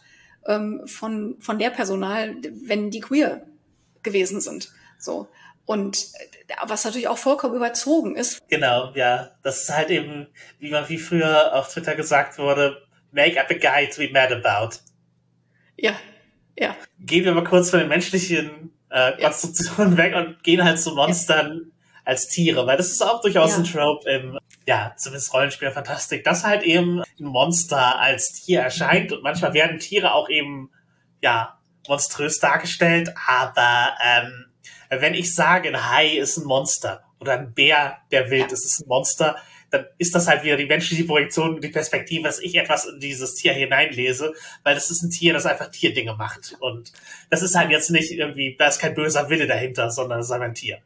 ähm, 0.47 0.83
von, 0.85 1.35
von 1.39 1.59
der 1.59 1.71
Personal, 1.71 2.35
wenn 2.65 2.91
die 2.91 2.99
queer 2.99 3.45
gewesen 4.03 4.39
sind. 4.39 4.71
So. 4.99 5.27
Und 5.65 5.97
äh, 6.47 6.55
was 6.67 6.85
natürlich 6.85 7.07
auch 7.07 7.17
vollkommen 7.17 7.55
überzogen 7.55 8.15
ist. 8.15 8.47
Genau, 8.49 8.93
ja. 8.93 9.31
Das 9.41 9.63
ist 9.63 9.75
halt 9.75 9.89
eben, 9.89 10.27
wie 10.59 10.69
man 10.69 10.87
wie 10.89 10.99
früher 10.99 11.55
auf 11.55 11.73
Twitter 11.73 11.95
gesagt 11.95 12.37
wurde, 12.37 12.83
make 13.11 13.39
up 13.39 13.49
a 13.49 13.55
guy 13.55 13.89
to 13.89 13.97
be 13.97 14.09
mad 14.11 14.31
about. 14.31 14.77
Ja, 15.75 15.95
ja. 16.57 16.75
Gehen 16.99 17.25
wir 17.25 17.33
mal 17.33 17.43
kurz 17.43 17.71
von 17.71 17.79
den 17.79 17.89
menschlichen 17.89 18.71
äh, 18.95 19.11
Konstruktionen 19.21 19.91
ja. 19.91 19.97
weg 19.97 20.15
und 20.15 20.41
gehen 20.41 20.63
halt 20.63 20.79
zu 20.79 20.95
Monstern 20.95 21.53
ja. 21.53 21.71
als 22.05 22.29
Tiere, 22.29 22.65
weil 22.65 22.77
das 22.77 22.91
ist 22.91 23.01
auch 23.01 23.19
durchaus 23.19 23.51
ja. 23.51 23.57
ein 23.57 23.63
Trope 23.65 24.09
im, 24.09 24.39
ja, 24.65 24.93
zumindest 24.95 25.33
Rollenspiel 25.33 25.71
Fantastik, 25.71 26.23
dass 26.23 26.45
halt 26.45 26.63
eben 26.63 27.01
ein 27.01 27.25
Monster 27.25 27.99
als 27.99 28.31
Tier 28.31 28.61
erscheint 28.61 29.11
und 29.11 29.21
manchmal 29.21 29.53
werden 29.53 29.79
Tiere 29.79 30.13
auch 30.13 30.29
eben, 30.29 30.71
ja, 31.21 31.59
monströs 31.87 32.39
dargestellt, 32.39 33.13
aber 33.27 33.95
ähm, 34.03 34.45
wenn 34.89 35.13
ich 35.13 35.35
sage, 35.35 35.69
ein 35.69 35.89
Hai 35.89 36.17
ist 36.17 36.37
ein 36.37 36.45
Monster 36.45 37.03
oder 37.19 37.33
ein 37.33 37.53
Bär, 37.53 37.97
der 38.11 38.31
wild 38.31 38.51
ist, 38.51 38.65
ist 38.65 38.81
ein 38.81 38.87
Monster, 38.87 39.35
dann 39.75 39.85
ist 39.97 40.15
das 40.15 40.27
halt 40.27 40.43
wieder 40.43 40.55
die 40.57 40.65
menschliche 40.65 41.03
Projektion, 41.03 41.59
die 41.59 41.69
Perspektive, 41.69 42.23
dass 42.23 42.39
ich 42.39 42.55
etwas 42.55 42.85
in 42.85 42.99
dieses 42.99 43.35
Tier 43.35 43.53
hineinlese, 43.53 44.33
weil 44.63 44.75
das 44.75 44.89
ist 44.89 45.03
ein 45.03 45.09
Tier, 45.09 45.33
das 45.33 45.45
einfach 45.45 45.69
Tierdinge 45.69 46.13
macht. 46.15 46.55
Und 46.59 46.93
das 47.29 47.41
ist 47.41 47.55
halt 47.55 47.71
jetzt 47.71 47.91
nicht 47.91 48.11
irgendwie, 48.11 48.55
da 48.57 48.67
ist 48.67 48.79
kein 48.79 48.95
böser 48.95 49.29
Wille 49.29 49.47
dahinter, 49.47 49.91
sondern 49.91 50.19
es 50.19 50.27
ist 50.27 50.31
einfach 50.31 50.47
ein 50.47 50.55
Tier. 50.55 50.79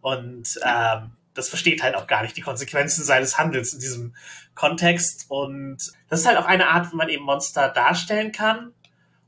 Und 0.00 0.58
ähm, 0.64 1.12
das 1.34 1.48
versteht 1.48 1.82
halt 1.82 1.94
auch 1.94 2.06
gar 2.06 2.22
nicht 2.22 2.36
die 2.36 2.40
Konsequenzen 2.40 3.04
seines 3.04 3.38
Handels 3.38 3.72
in 3.72 3.80
diesem 3.80 4.14
Kontext. 4.54 5.26
Und 5.28 5.78
das 6.08 6.20
ist 6.20 6.26
halt 6.26 6.38
auch 6.38 6.46
eine 6.46 6.68
Art, 6.68 6.92
wie 6.92 6.96
man 6.96 7.08
eben 7.08 7.24
Monster 7.24 7.68
darstellen 7.68 8.32
kann. 8.32 8.72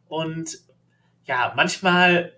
Und 0.08 0.58
ja, 1.24 1.52
manchmal 1.56 2.32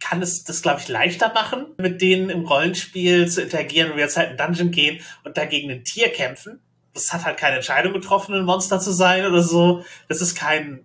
kann 0.00 0.22
es 0.22 0.44
das, 0.44 0.62
glaube 0.62 0.80
ich, 0.80 0.88
leichter 0.88 1.32
machen, 1.32 1.66
mit 1.76 2.00
denen 2.00 2.30
im 2.30 2.46
Rollenspiel 2.46 3.28
zu 3.28 3.42
interagieren, 3.42 3.90
wenn 3.90 3.96
wir 3.96 4.04
jetzt 4.04 4.16
halt 4.16 4.32
in 4.32 4.36
Dungeon 4.36 4.70
gehen 4.70 5.00
und 5.24 5.36
dagegen 5.36 5.70
ein 5.70 5.84
Tier 5.84 6.08
kämpfen. 6.08 6.60
Das 6.94 7.12
hat 7.12 7.24
halt 7.24 7.36
keine 7.38 7.56
Entscheidung 7.56 7.92
getroffen, 7.92 8.34
ein 8.34 8.44
Monster 8.44 8.80
zu 8.80 8.92
sein 8.92 9.24
oder 9.24 9.42
so. 9.42 9.84
Das 10.08 10.20
ist 10.20 10.34
kein, 10.34 10.84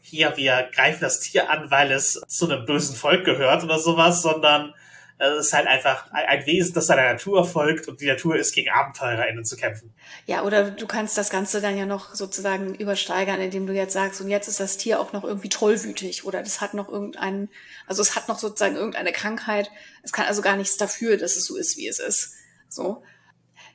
hier, 0.00 0.36
wir 0.36 0.68
greifen 0.74 1.02
das 1.02 1.20
Tier 1.20 1.50
an, 1.50 1.70
weil 1.70 1.92
es 1.92 2.20
zu 2.26 2.50
einem 2.50 2.66
bösen 2.66 2.96
Volk 2.96 3.24
gehört 3.24 3.62
oder 3.62 3.78
sowas, 3.78 4.22
sondern 4.22 4.74
Also 5.20 5.38
es 5.38 5.48
ist 5.48 5.52
halt 5.52 5.66
einfach 5.66 6.10
ein 6.12 6.46
Wesen, 6.46 6.72
das 6.72 6.86
seiner 6.86 7.12
Natur 7.12 7.44
folgt 7.44 7.88
und 7.88 8.00
die 8.00 8.06
Natur 8.06 8.36
ist, 8.36 8.54
gegen 8.54 8.70
AbenteurerInnen 8.70 9.44
zu 9.44 9.54
kämpfen. 9.56 9.92
Ja, 10.24 10.44
oder 10.44 10.70
du 10.70 10.86
kannst 10.86 11.18
das 11.18 11.28
Ganze 11.28 11.60
dann 11.60 11.76
ja 11.76 11.84
noch 11.84 12.14
sozusagen 12.14 12.74
übersteigern, 12.74 13.38
indem 13.38 13.66
du 13.66 13.74
jetzt 13.74 13.92
sagst, 13.92 14.22
und 14.22 14.30
jetzt 14.30 14.48
ist 14.48 14.60
das 14.60 14.78
Tier 14.78 14.98
auch 14.98 15.12
noch 15.12 15.22
irgendwie 15.22 15.50
tollwütig 15.50 16.24
oder 16.24 16.42
das 16.42 16.62
hat 16.62 16.72
noch 16.72 16.88
irgendeinen, 16.88 17.50
also 17.86 18.00
es 18.00 18.16
hat 18.16 18.28
noch 18.28 18.38
sozusagen 18.38 18.76
irgendeine 18.76 19.12
Krankheit. 19.12 19.70
Es 20.02 20.12
kann 20.12 20.24
also 20.24 20.40
gar 20.40 20.56
nichts 20.56 20.78
dafür, 20.78 21.18
dass 21.18 21.36
es 21.36 21.44
so 21.44 21.56
ist, 21.56 21.76
wie 21.76 21.86
es 21.86 21.98
ist. 21.98 22.32
So. 22.70 23.02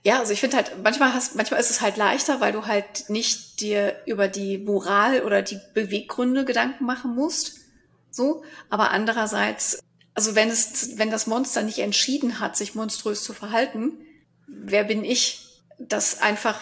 Ja, 0.02 0.20
also 0.20 0.34
ich 0.34 0.39
finde 0.39 0.58
halt, 0.58 0.72
manchmal 0.84 1.14
hast, 1.14 1.36
manchmal 1.36 1.60
ist 1.60 1.70
es 1.70 1.82
halt 1.82 1.96
leichter, 1.96 2.41
weil 2.41 2.54
du 2.54 2.66
halt 2.66 3.08
nicht 3.10 3.62
dir 3.62 3.96
über 4.08 4.28
die 4.28 4.58
Moral 4.58 5.22
oder 5.22 5.43
die 5.43 5.60
Beweggründe 5.76 6.43
Gedanken 6.43 6.86
machen 6.86 7.14
musst. 7.14 7.58
So. 8.10 8.43
Aber 8.72 8.89
andererseits 8.89 9.85
also 10.16 10.34
wenn 10.34 10.49
es, 10.49 10.97
wenn 10.97 11.11
das 11.11 11.28
Monster 11.28 11.61
nicht 11.61 11.80
entschieden 11.80 12.39
hat, 12.39 12.55
sich 12.55 12.74
monströs 12.74 13.24
zu 13.24 13.34
verhalten, 13.34 13.99
wer 14.47 14.86
bin 14.86 15.03
ich, 15.03 15.41
das 15.78 16.22
einfach 16.22 16.61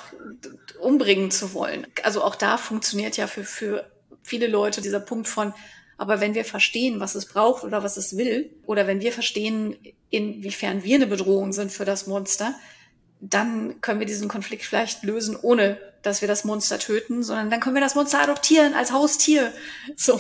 umbringen 0.82 1.30
zu 1.30 1.54
wollen? 1.54 1.86
Also 2.02 2.24
auch 2.24 2.36
da 2.36 2.58
funktioniert 2.58 3.16
ja 3.16 3.28
für, 3.28 3.44
für 3.44 3.92
viele 4.24 4.48
Leute 4.48 4.82
dieser 4.82 5.00
Punkt 5.00 5.28
von, 5.28 5.54
aber 5.98 6.20
wenn 6.20 6.34
wir 6.34 6.46
verstehen, 6.46 7.00
was 7.00 7.14
es 7.14 7.28
braucht 7.28 7.64
oder 7.64 7.84
was 7.84 7.96
es 7.96 8.18
will, 8.18 8.50
oder 8.66 8.88
wenn 8.88 9.02
wir 9.02 9.14
verstehen, 9.14 9.78
inwiefern 10.10 10.84
wir 10.84 10.96
eine 10.96 11.08
Bedrohung 11.08 11.54
sind 11.54 11.72
für 11.72 11.86
das 11.86 12.08
Monster, 12.08 12.56
dann 13.22 13.80
können 13.82 14.00
wir 14.00 14.08
diesen 14.08 14.28
Konflikt 14.28 14.64
vielleicht 14.64 15.04
lösen, 15.04 15.38
ohne 15.40 15.78
dass 16.02 16.22
wir 16.22 16.28
das 16.28 16.44
Monster 16.44 16.80
töten, 16.80 17.24
sondern 17.24 17.52
dann 17.52 17.60
können 17.60 17.76
wir 17.76 17.82
das 17.82 17.96
Monster 17.96 18.22
adoptieren 18.22 18.74
als 18.74 18.92
Haustier. 18.92 19.54
So, 19.96 20.20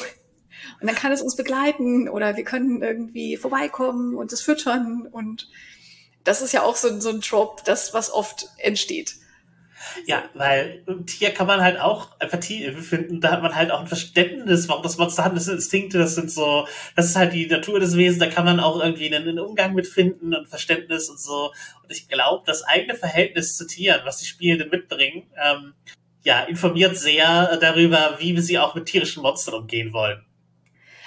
und 0.80 0.88
dann 0.88 0.95
kann 0.95 1.11
es 1.11 1.22
uns 1.22 1.36
begleiten 1.36 2.09
oder 2.09 2.36
wir 2.38 2.43
können 2.43 2.82
irgendwie 2.82 3.38
vorbeikommen 3.38 4.16
und 4.16 4.32
es 4.34 4.41
füttern. 4.41 5.07
Und 5.11 5.49
das 6.24 6.41
ist 6.41 6.53
ja 6.53 6.64
auch 6.64 6.76
so, 6.76 6.99
so 6.99 7.09
ein 7.09 7.22
Trope, 7.22 7.64
das, 7.66 7.93
was 7.93 8.11
oft 8.11 8.49
entsteht. 8.57 9.16
Ja, 10.05 10.24
weil 10.34 10.84
hier 11.09 11.32
kann 11.32 11.47
man 11.47 11.61
halt 11.61 11.80
auch 11.80 12.09
Empathie 12.20 12.72
finden, 12.72 13.20
da 13.22 13.32
hat 13.32 13.41
man 13.41 13.53
halt 13.53 13.72
auch 13.72 13.82
ein 13.82 13.88
Verständnis, 13.88 14.70
warum 14.70 14.82
das 14.82 14.97
Monster 14.97 15.26
hat, 15.26 15.36
das 15.36 15.45
sind 15.45 15.55
Instinkte, 15.55 15.97
das 15.97 16.16
sind 16.16 16.32
so, 16.32 16.68
das 16.95 17.07
ist 17.07 17.16
halt 17.16 17.34
die 17.34 17.47
Natur 17.47 17.80
des 17.80 17.97
Wesens, 17.97 18.20
da 18.20 18.28
kann 18.28 18.45
man 18.45 18.59
auch 18.59 18.82
irgendwie 18.82 19.14
einen, 19.14 19.28
einen 19.28 19.39
Umgang 19.39 19.74
mit 19.74 19.88
finden 19.88 20.34
und 20.34 20.47
Verständnis 20.47 21.09
und 21.09 21.20
so. 21.20 21.51
Und 21.84 21.91
ich 21.91 22.07
glaube, 22.07 22.43
das 22.45 22.64
eigene 22.64 22.95
Verhältnis 22.95 23.57
zu 23.57 23.68
Tieren, 23.68 24.01
was 24.05 24.20
die 24.20 24.26
Spielenden 24.26 24.70
mitbringen, 24.70 25.24
ähm, 25.43 25.74
ja, 26.24 26.41
informiert 26.43 26.97
sehr 26.97 27.57
darüber, 27.57 28.16
wie 28.20 28.36
wir 28.36 28.41
sie 28.41 28.59
auch 28.59 28.76
mit 28.76 28.86
tierischen 28.86 29.22
Monstern 29.24 29.55
umgehen 29.55 29.91
wollen. 29.91 30.24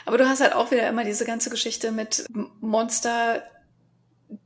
Aber 0.06 0.18
du 0.18 0.28
hast 0.28 0.40
halt 0.40 0.54
auch 0.54 0.70
wieder 0.70 0.88
immer 0.88 1.04
diese 1.04 1.24
ganze 1.24 1.50
Geschichte 1.50 1.90
mit 1.90 2.24
Monster 2.60 3.42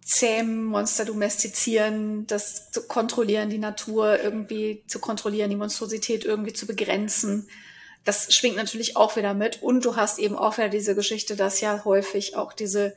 zähmen, 0.03 0.65
Monster 0.65 1.05
domestizieren, 1.05 2.27
das 2.27 2.71
zu 2.71 2.87
kontrollieren, 2.87 3.51
die 3.51 3.59
Natur 3.59 4.19
irgendwie 4.23 4.83
zu 4.87 4.99
kontrollieren, 4.99 5.51
die 5.51 5.57
Monstrosität 5.57 6.25
irgendwie 6.25 6.55
zu 6.55 6.67
begrenzen. 6.67 7.47
Das 8.05 8.33
schwingt 8.35 8.57
natürlich 8.57 8.97
auch 8.97 9.17
wieder 9.17 9.35
mit. 9.35 9.63
Und 9.63 9.85
du 9.85 9.97
hast 9.97 10.19
eben 10.19 10.35
auch 10.35 10.57
wieder 10.57 10.71
diese 10.71 10.95
Geschichte, 10.95 11.37
dass 11.37 11.61
ja 11.61 11.85
häufig 11.85 12.37
auch 12.37 12.55
diese, 12.55 12.97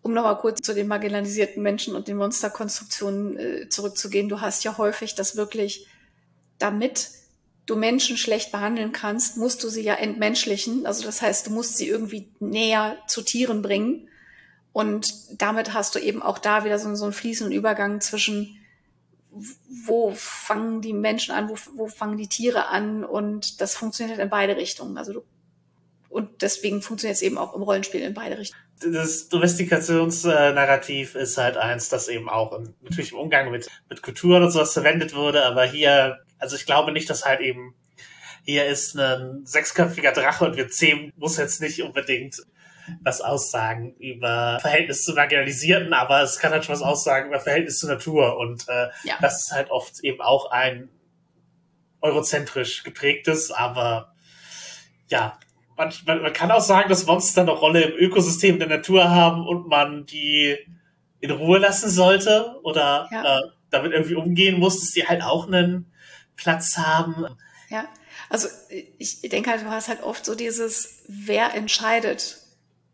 um 0.00 0.14
nochmal 0.14 0.38
kurz 0.38 0.62
zu 0.62 0.74
den 0.74 0.88
marginalisierten 0.88 1.62
Menschen 1.62 1.94
und 1.94 2.08
den 2.08 2.16
Monsterkonstruktionen 2.16 3.38
äh, 3.38 3.68
zurückzugehen, 3.68 4.30
du 4.30 4.40
hast 4.40 4.64
ja 4.64 4.78
häufig 4.78 5.14
das 5.14 5.36
wirklich 5.36 5.86
damit 6.58 7.10
du 7.70 7.76
Menschen 7.76 8.16
schlecht 8.16 8.50
behandeln 8.50 8.92
kannst, 8.92 9.36
musst 9.36 9.62
du 9.62 9.68
sie 9.68 9.82
ja 9.82 9.94
entmenschlichen. 9.94 10.86
Also 10.86 11.04
das 11.04 11.22
heißt, 11.22 11.46
du 11.46 11.50
musst 11.50 11.76
sie 11.76 11.88
irgendwie 11.88 12.28
näher 12.40 12.96
zu 13.06 13.22
Tieren 13.22 13.62
bringen. 13.62 14.08
Und 14.72 15.40
damit 15.40 15.72
hast 15.72 15.94
du 15.94 15.98
eben 15.98 16.22
auch 16.22 16.38
da 16.38 16.64
wieder 16.64 16.78
so, 16.78 16.94
so 16.94 17.04
einen 17.04 17.12
fließenden 17.12 17.56
Übergang 17.56 18.00
zwischen, 18.00 18.56
wo 19.86 20.12
fangen 20.14 20.80
die 20.80 20.92
Menschen 20.92 21.32
an, 21.32 21.48
wo, 21.48 21.56
wo 21.76 21.86
fangen 21.86 22.16
die 22.16 22.28
Tiere 22.28 22.66
an. 22.66 23.04
Und 23.04 23.60
das 23.60 23.74
funktioniert 23.74 24.18
in 24.18 24.30
beide 24.30 24.56
Richtungen. 24.56 24.98
Also 24.98 25.12
du, 25.12 25.22
und 26.08 26.42
deswegen 26.42 26.82
funktioniert 26.82 27.16
es 27.16 27.22
eben 27.22 27.38
auch 27.38 27.54
im 27.54 27.62
Rollenspiel 27.62 28.00
in 28.00 28.14
beide 28.14 28.38
Richtungen. 28.38 28.62
Das 28.80 29.28
Domestikationsnarrativ 29.28 31.14
ist 31.14 31.36
halt 31.36 31.56
eins, 31.56 31.88
das 31.88 32.08
eben 32.08 32.28
auch 32.28 32.52
im, 32.52 32.74
natürlich 32.82 33.12
im 33.12 33.18
Umgang 33.18 33.50
mit, 33.50 33.68
mit 33.88 34.02
Kulturen 34.02 34.42
und 34.42 34.50
sowas 34.50 34.72
verwendet 34.72 35.14
wurde, 35.14 35.44
aber 35.44 35.64
hier 35.64 36.18
also 36.40 36.56
ich 36.56 36.66
glaube 36.66 36.90
nicht, 36.90 37.08
dass 37.08 37.24
halt 37.24 37.40
eben 37.40 37.74
hier 38.44 38.66
ist 38.66 38.98
ein 38.98 39.42
sechsköpfiger 39.44 40.12
Drache 40.12 40.46
und 40.46 40.56
wir 40.56 40.68
zehn 40.68 41.12
muss 41.16 41.36
jetzt 41.36 41.60
nicht 41.60 41.82
unbedingt 41.82 42.42
was 43.02 43.20
aussagen 43.20 43.94
über 43.98 44.58
Verhältnis 44.60 45.04
zu 45.04 45.12
Marginalisierten, 45.12 45.92
aber 45.92 46.22
es 46.22 46.38
kann 46.38 46.50
halt 46.50 46.64
schon 46.64 46.74
was 46.74 46.82
aussagen 46.82 47.28
über 47.28 47.38
Verhältnis 47.38 47.78
zur 47.78 47.90
Natur 47.90 48.38
und 48.38 48.68
äh, 48.68 48.88
ja. 49.04 49.16
das 49.20 49.42
ist 49.42 49.52
halt 49.52 49.70
oft 49.70 50.00
eben 50.00 50.20
auch 50.20 50.50
ein 50.50 50.88
eurozentrisch 52.00 52.82
geprägtes, 52.82 53.52
aber 53.52 54.14
ja, 55.08 55.38
man, 55.80 55.94
man, 56.04 56.22
man 56.22 56.32
kann 56.34 56.50
auch 56.50 56.60
sagen, 56.60 56.90
dass 56.90 57.06
Monster 57.06 57.40
eine 57.40 57.52
Rolle 57.52 57.82
im 57.82 57.98
Ökosystem 57.98 58.58
der 58.58 58.68
Natur 58.68 59.08
haben 59.08 59.46
und 59.46 59.66
man 59.66 60.04
die 60.04 60.58
in 61.20 61.30
Ruhe 61.30 61.58
lassen 61.58 61.88
sollte 61.88 62.60
oder 62.62 63.08
ja. 63.10 63.38
äh, 63.38 63.42
damit 63.70 63.92
irgendwie 63.92 64.14
umgehen 64.14 64.58
muss, 64.58 64.80
dass 64.80 64.90
die 64.90 65.06
halt 65.06 65.22
auch 65.22 65.46
einen 65.46 65.90
Platz 66.36 66.76
haben. 66.76 67.26
Ja, 67.70 67.86
also 68.28 68.48
ich 68.98 69.22
denke 69.22 69.50
halt, 69.50 69.62
du 69.62 69.70
hast 69.70 69.88
halt 69.88 70.02
oft 70.02 70.24
so 70.24 70.34
dieses, 70.34 71.02
wer 71.08 71.54
entscheidet, 71.54 72.36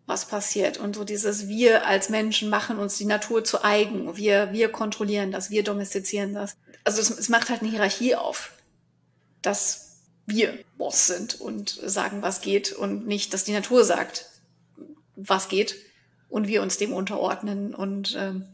was 0.06 0.28
passiert 0.28 0.78
und 0.78 0.94
so 0.94 1.02
dieses, 1.02 1.48
wir 1.48 1.86
als 1.86 2.08
Menschen 2.08 2.48
machen 2.48 2.78
uns 2.78 2.96
die 2.98 3.04
Natur 3.04 3.42
zu 3.42 3.64
eigen, 3.64 4.16
wir, 4.16 4.52
wir 4.52 4.70
kontrollieren 4.70 5.32
das, 5.32 5.50
wir 5.50 5.64
domestizieren 5.64 6.34
das. 6.34 6.56
Also 6.84 7.00
es, 7.00 7.10
es 7.10 7.28
macht 7.28 7.50
halt 7.50 7.62
eine 7.62 7.70
Hierarchie 7.70 8.14
auf, 8.14 8.52
dass 9.42 9.85
wir 10.26 10.58
Boss 10.76 11.06
sind 11.06 11.40
und 11.40 11.70
sagen, 11.70 12.22
was 12.22 12.40
geht 12.40 12.72
und 12.72 13.06
nicht, 13.06 13.32
dass 13.32 13.44
die 13.44 13.52
Natur 13.52 13.84
sagt, 13.84 14.26
was 15.14 15.48
geht 15.48 15.76
und 16.28 16.48
wir 16.48 16.62
uns 16.62 16.76
dem 16.78 16.92
unterordnen 16.92 17.74
und 17.74 18.16
ähm, 18.18 18.46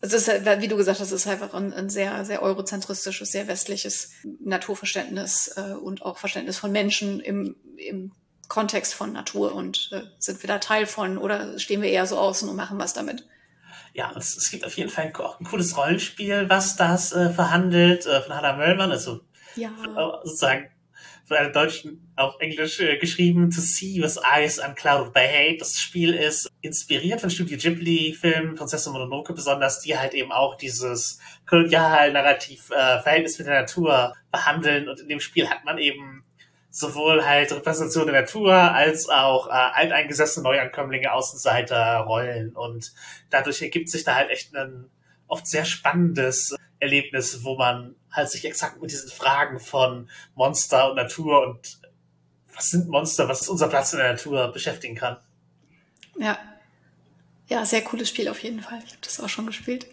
es 0.00 0.12
ist, 0.12 0.28
wie 0.28 0.68
du 0.68 0.76
gesagt 0.76 1.00
hast, 1.00 1.10
es 1.10 1.22
ist 1.22 1.26
einfach 1.26 1.54
ein, 1.54 1.72
ein 1.72 1.90
sehr, 1.90 2.24
sehr 2.24 2.42
eurozentristisches, 2.42 3.32
sehr 3.32 3.48
westliches 3.48 4.12
Naturverständnis 4.40 5.52
äh, 5.56 5.72
und 5.74 6.02
auch 6.02 6.18
Verständnis 6.18 6.56
von 6.56 6.70
Menschen 6.70 7.18
im, 7.18 7.56
im 7.76 8.12
Kontext 8.48 8.94
von 8.94 9.12
Natur 9.12 9.54
und 9.54 9.90
äh, 9.92 10.02
sind 10.18 10.42
wir 10.42 10.48
da 10.48 10.58
Teil 10.58 10.86
von 10.86 11.18
oder 11.18 11.58
stehen 11.58 11.82
wir 11.82 11.90
eher 11.90 12.06
so 12.06 12.16
außen 12.16 12.48
und 12.48 12.56
machen 12.56 12.78
was 12.78 12.94
damit? 12.94 13.26
Ja, 13.92 14.12
es, 14.16 14.36
es 14.36 14.50
gibt 14.50 14.64
auf 14.64 14.76
jeden 14.76 14.90
Fall 14.90 15.12
auch 15.18 15.40
ein 15.40 15.44
cooles 15.44 15.76
Rollenspiel, 15.76 16.48
was 16.48 16.76
das 16.76 17.12
äh, 17.12 17.30
verhandelt, 17.30 18.06
äh, 18.06 18.22
von 18.22 18.34
Hannah 18.34 18.56
Möllmann, 18.56 18.92
also 18.92 19.20
ja. 19.56 19.70
Äh, 19.70 20.26
sozusagen 20.26 20.70
von 21.28 21.36
einer 21.36 21.50
Deutschen 21.50 22.10
auf 22.16 22.40
Englisch 22.40 22.80
äh, 22.80 22.96
geschrieben, 22.96 23.50
To 23.50 23.60
See 23.60 24.02
with 24.02 24.18
Eyes 24.34 24.58
Unclouded 24.58 25.12
by 25.12 25.20
Hate. 25.20 25.58
Das 25.58 25.78
Spiel 25.78 26.14
ist 26.14 26.50
inspiriert 26.62 27.20
von 27.20 27.30
Studio 27.30 27.58
Ghibli-Filmen, 27.58 28.54
Prinzessin 28.54 28.92
Mononoke 28.92 29.34
besonders, 29.34 29.80
die 29.80 29.96
halt 29.96 30.14
eben 30.14 30.32
auch 30.32 30.56
dieses 30.56 31.20
kolonial-narrativ 31.46 32.70
äh, 32.70 33.00
Verhältnis 33.02 33.38
mit 33.38 33.46
der 33.46 33.60
Natur 33.60 34.14
behandeln. 34.32 34.88
Und 34.88 35.00
in 35.00 35.08
dem 35.08 35.20
Spiel 35.20 35.50
hat 35.50 35.64
man 35.64 35.78
eben 35.78 36.24
sowohl 36.70 37.24
halt 37.24 37.52
Repräsentation 37.52 38.06
der 38.06 38.22
Natur 38.22 38.54
als 38.54 39.08
auch 39.08 39.48
äh, 39.48 39.50
alteingesessene 39.50 40.44
Neuankömmlinge, 40.44 41.12
Außenseiter, 41.12 41.98
Rollen. 42.00 42.56
Und 42.56 42.92
dadurch 43.28 43.60
ergibt 43.60 43.90
sich 43.90 44.04
da 44.04 44.14
halt 44.14 44.30
echt 44.30 44.56
ein 44.56 44.86
oft 45.26 45.46
sehr 45.46 45.66
spannendes 45.66 46.56
Erlebnis, 46.80 47.44
wo 47.44 47.56
man 47.56 47.94
halt 48.10 48.30
sich 48.30 48.44
exakt 48.44 48.80
mit 48.80 48.90
diesen 48.90 49.10
Fragen 49.10 49.60
von 49.60 50.08
Monster 50.34 50.90
und 50.90 50.96
Natur 50.96 51.46
und 51.46 51.80
was 52.54 52.70
sind 52.70 52.88
Monster, 52.88 53.28
was 53.28 53.42
ist 53.42 53.48
unser 53.48 53.68
Platz 53.68 53.92
in 53.92 53.98
der 53.98 54.12
Natur 54.12 54.48
beschäftigen 54.52 54.94
kann. 54.94 55.16
Ja. 56.18 56.38
Ja, 57.48 57.64
sehr 57.64 57.82
cooles 57.82 58.08
Spiel 58.08 58.28
auf 58.28 58.42
jeden 58.42 58.60
Fall. 58.60 58.78
Ich 58.84 58.90
habe 58.90 59.00
das 59.02 59.20
auch 59.20 59.28
schon 59.28 59.46
gespielt. 59.46 59.86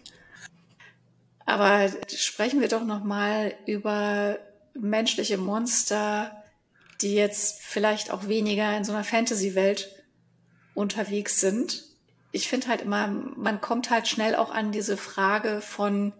Aber 1.46 1.88
sprechen 2.08 2.60
wir 2.60 2.68
doch 2.68 2.84
noch 2.84 3.04
mal 3.04 3.54
über 3.66 4.38
menschliche 4.74 5.38
Monster, 5.38 6.42
die 7.00 7.14
jetzt 7.14 7.62
vielleicht 7.62 8.10
auch 8.10 8.28
weniger 8.28 8.76
in 8.76 8.84
so 8.84 8.92
einer 8.92 9.04
Fantasy-Welt 9.04 9.88
unterwegs 10.74 11.40
sind. 11.40 11.84
Ich 12.32 12.48
finde 12.48 12.68
halt 12.68 12.82
immer, 12.82 13.06
man 13.06 13.60
kommt 13.60 13.90
halt 13.90 14.08
schnell 14.08 14.34
auch 14.34 14.50
an 14.50 14.72
diese 14.72 14.96
Frage 14.96 15.60
von, 15.60 16.12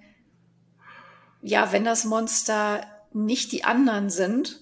ja, 1.47 1.70
wenn 1.70 1.84
das 1.84 2.05
Monster 2.05 2.84
nicht 3.12 3.53
die 3.53 3.62
anderen 3.62 4.11
sind, 4.11 4.59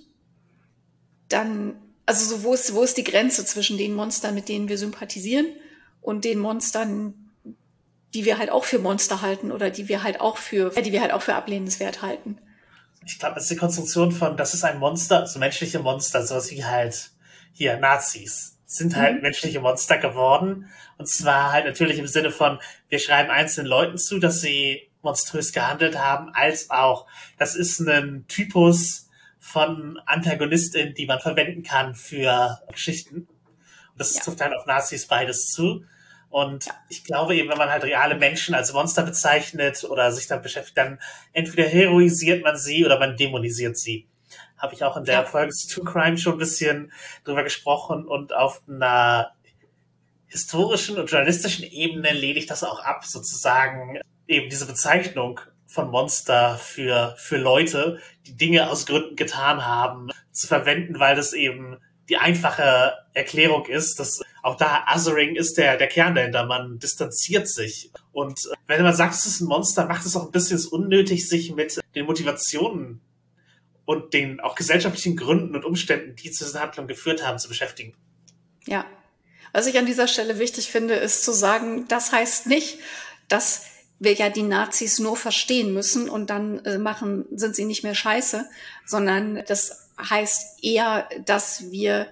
dann, 1.31 1.77
also 2.05 2.37
so, 2.37 2.45
wo 2.45 2.53
ist, 2.53 2.75
wo 2.75 2.83
ist 2.83 2.99
die 2.99 3.05
Grenze 3.05 3.47
zwischen 3.47 3.79
den 3.79 3.95
Monstern, 3.95 4.35
mit 4.35 4.51
denen 4.51 4.69
wir 4.69 4.77
sympathisieren 4.77 5.47
und 6.03 6.27
den 6.27 6.39
Monstern, 6.39 7.15
die 8.13 8.27
wir 8.27 8.37
halt 8.37 8.51
auch 8.51 8.65
für 8.65 8.79
Monster 8.79 9.23
halten 9.23 9.51
oder 9.51 9.71
die 9.71 9.89
wir 9.89 10.03
halt 10.03 10.21
auch 10.21 10.37
für, 10.37 10.71
die 10.71 10.93
wir 10.93 11.01
halt 11.01 11.15
auch 11.15 11.23
für 11.23 11.35
ablehnenswert 11.35 12.03
halten? 12.03 12.37
Ich 13.07 13.19
glaube, 13.19 13.37
es 13.37 13.45
ist 13.45 13.53
die 13.53 13.57
Konstruktion 13.57 14.13
von, 14.13 14.37
das 14.37 14.53
ist 14.53 14.65
ein 14.65 14.79
Monster, 14.79 15.27
so 15.27 15.39
menschliche 15.39 15.79
Monster, 15.79 16.27
sowas 16.27 16.51
wie 16.51 16.67
halt 16.67 17.13
hier 17.55 17.79
Nazis. 17.79 18.59
sind 18.67 18.95
halt 18.95 19.17
mhm. 19.17 19.23
menschliche 19.23 19.61
Monster 19.61 19.97
geworden. 19.97 20.69
Und 20.99 21.09
zwar 21.09 21.51
halt 21.51 21.65
natürlich 21.65 21.99
im 21.99 22.09
Sinne 22.09 22.31
von, 22.31 22.59
wir 22.91 22.99
schreiben 22.99 23.31
einzelnen 23.31 23.69
Leuten 23.69 23.97
zu, 23.97 24.19
dass 24.19 24.43
sie 24.43 24.91
monströs 25.05 25.53
gehandelt 25.53 25.99
haben, 25.99 26.31
als 26.35 26.71
auch, 26.71 27.07
das 27.39 27.55
ist 27.55 27.81
ein 27.81 28.25
Typus 28.29 29.09
von 29.39 29.99
Antagonistin, 30.07 30.95
die 30.95 31.07
man 31.07 31.21
verwenden 31.21 31.63
kann 31.63 31.95
für 31.95 32.61
Geschichten. 32.73 33.17
Und 33.19 33.99
das 33.99 34.15
ja. 34.15 34.23
trifft 34.23 34.41
halt 34.41 34.55
auf 34.55 34.67
Nazis 34.67 35.07
beides 35.07 35.53
zu. 35.53 35.85
Und 36.31 36.67
ich 36.89 37.05
glaube 37.05 37.37
eben, 37.37 37.49
wenn 37.49 37.59
man 37.59 37.71
halt 37.71 37.85
reale 37.85 38.17
Menschen 38.17 38.55
als 38.57 38.73
Monster 38.73 39.05
bezeichnet 39.05 39.85
oder 39.85 40.11
sich 40.11 40.27
damit 40.27 40.43
beschäftigt, 40.43 40.77
dann 40.77 40.99
entweder 41.33 41.69
heroisiert 41.69 42.43
man 42.43 42.57
sie 42.57 42.85
oder 42.85 42.99
man 42.99 43.17
dämonisiert 43.17 43.77
sie. 43.77 44.09
Habe 44.57 44.75
ich 44.75 44.83
auch 44.83 44.97
in 44.97 45.05
der 45.05 45.15
ja. 45.15 45.25
Folge 45.25 45.53
zu 45.53 45.69
True 45.69 45.85
Crime 45.85 46.19
schon 46.19 46.33
ein 46.33 46.39
bisschen 46.39 46.93
drüber 47.23 47.45
gesprochen 47.45 48.07
und 48.07 48.35
auf 48.35 48.63
einer 48.67 49.33
historischen 50.27 50.99
und 50.99 51.09
journalistischen 51.09 51.65
Ebene 51.65 52.13
lehne 52.13 52.41
ich 52.41 52.47
das 52.47 52.65
auch 52.65 52.81
ab, 52.81 53.05
sozusagen 53.05 54.01
eben 54.27 54.51
diese 54.51 54.67
Bezeichnung 54.67 55.41
von 55.67 55.91
Monster 55.91 56.57
für, 56.57 57.15
für 57.19 57.37
Leute, 57.37 58.01
die 58.27 58.37
Dinge 58.37 58.71
aus 58.71 58.87
Gründen 58.87 59.17
getan 59.17 59.67
haben, 59.67 60.11
zu 60.33 60.47
verwenden, 60.47 61.01
weil 61.01 61.17
das 61.17 61.33
eben 61.33 61.79
die 62.09 62.17
einfache 62.17 62.93
Erklärung 63.15 63.67
ist, 63.67 63.99
dass 63.99 64.21
auch 64.43 64.57
da 64.57 64.85
Othering 64.95 65.37
ist 65.37 65.57
der, 65.57 65.79
der 65.79 65.89
Kern 65.89 66.15
dahinter. 66.15 66.45
Man 66.45 66.79
distanziert 66.79 67.49
sich. 67.49 67.91
Und 68.13 68.39
äh, 68.45 68.57
wenn 68.67 68.83
man 68.83 68.95
sagt, 68.95 69.15
es 69.15 69.27
ist 69.27 69.41
ein 69.41 69.49
Monster, 69.49 69.87
macht 69.87 70.05
es 70.05 70.15
auch 70.15 70.27
ein 70.27 70.33
bisschen 70.33 70.63
unnötig, 70.67 71.29
sich 71.29 71.55
mit 71.55 71.81
den 71.95 72.07
Motivationen 72.07 73.01
und 73.87 74.13
den 74.13 74.41
auch 74.41 74.55
gesellschaftlichen 74.55 75.17
Gründen 75.17 75.55
und 75.57 75.65
Umständen, 75.65 76.15
die 76.17 76.31
zu 76.31 76.45
dieser 76.45 76.61
Handlung 76.61 76.87
geführt 76.87 77.27
haben, 77.27 77.39
zu 77.39 77.49
beschäftigen. 77.49 77.95
Ja. 78.67 78.85
Was 79.53 79.67
ich 79.67 79.79
an 79.79 79.87
dieser 79.87 80.09
Stelle 80.09 80.39
wichtig 80.39 80.71
finde, 80.71 80.95
ist 80.95 81.25
zu 81.25 81.33
sagen, 81.33 81.87
das 81.89 82.13
heißt 82.13 82.47
nicht, 82.47 82.79
dass 83.29 83.67
wir 83.99 84.13
ja 84.15 84.29
die 84.29 84.43
Nazis 84.43 84.99
nur 84.99 85.17
verstehen 85.17 85.73
müssen 85.73 86.09
und 86.09 86.31
dann 86.31 86.65
äh, 86.65 86.79
machen, 86.79 87.27
sind 87.33 87.57
sie 87.57 87.65
nicht 87.65 87.85
mehr 87.85 87.95
scheiße, 87.95 88.45
sondern 88.87 89.43
das 89.47 89.89
heißt 89.99 90.63
eher, 90.63 91.09
dass 91.25 91.71
wir 91.71 92.09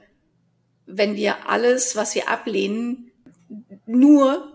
wenn 0.87 1.17
wir 1.17 1.49
alles, 1.49 1.97
was 1.97 2.15
wir 2.15 2.29
ablehnen, 2.29 3.11
nur 3.87 4.53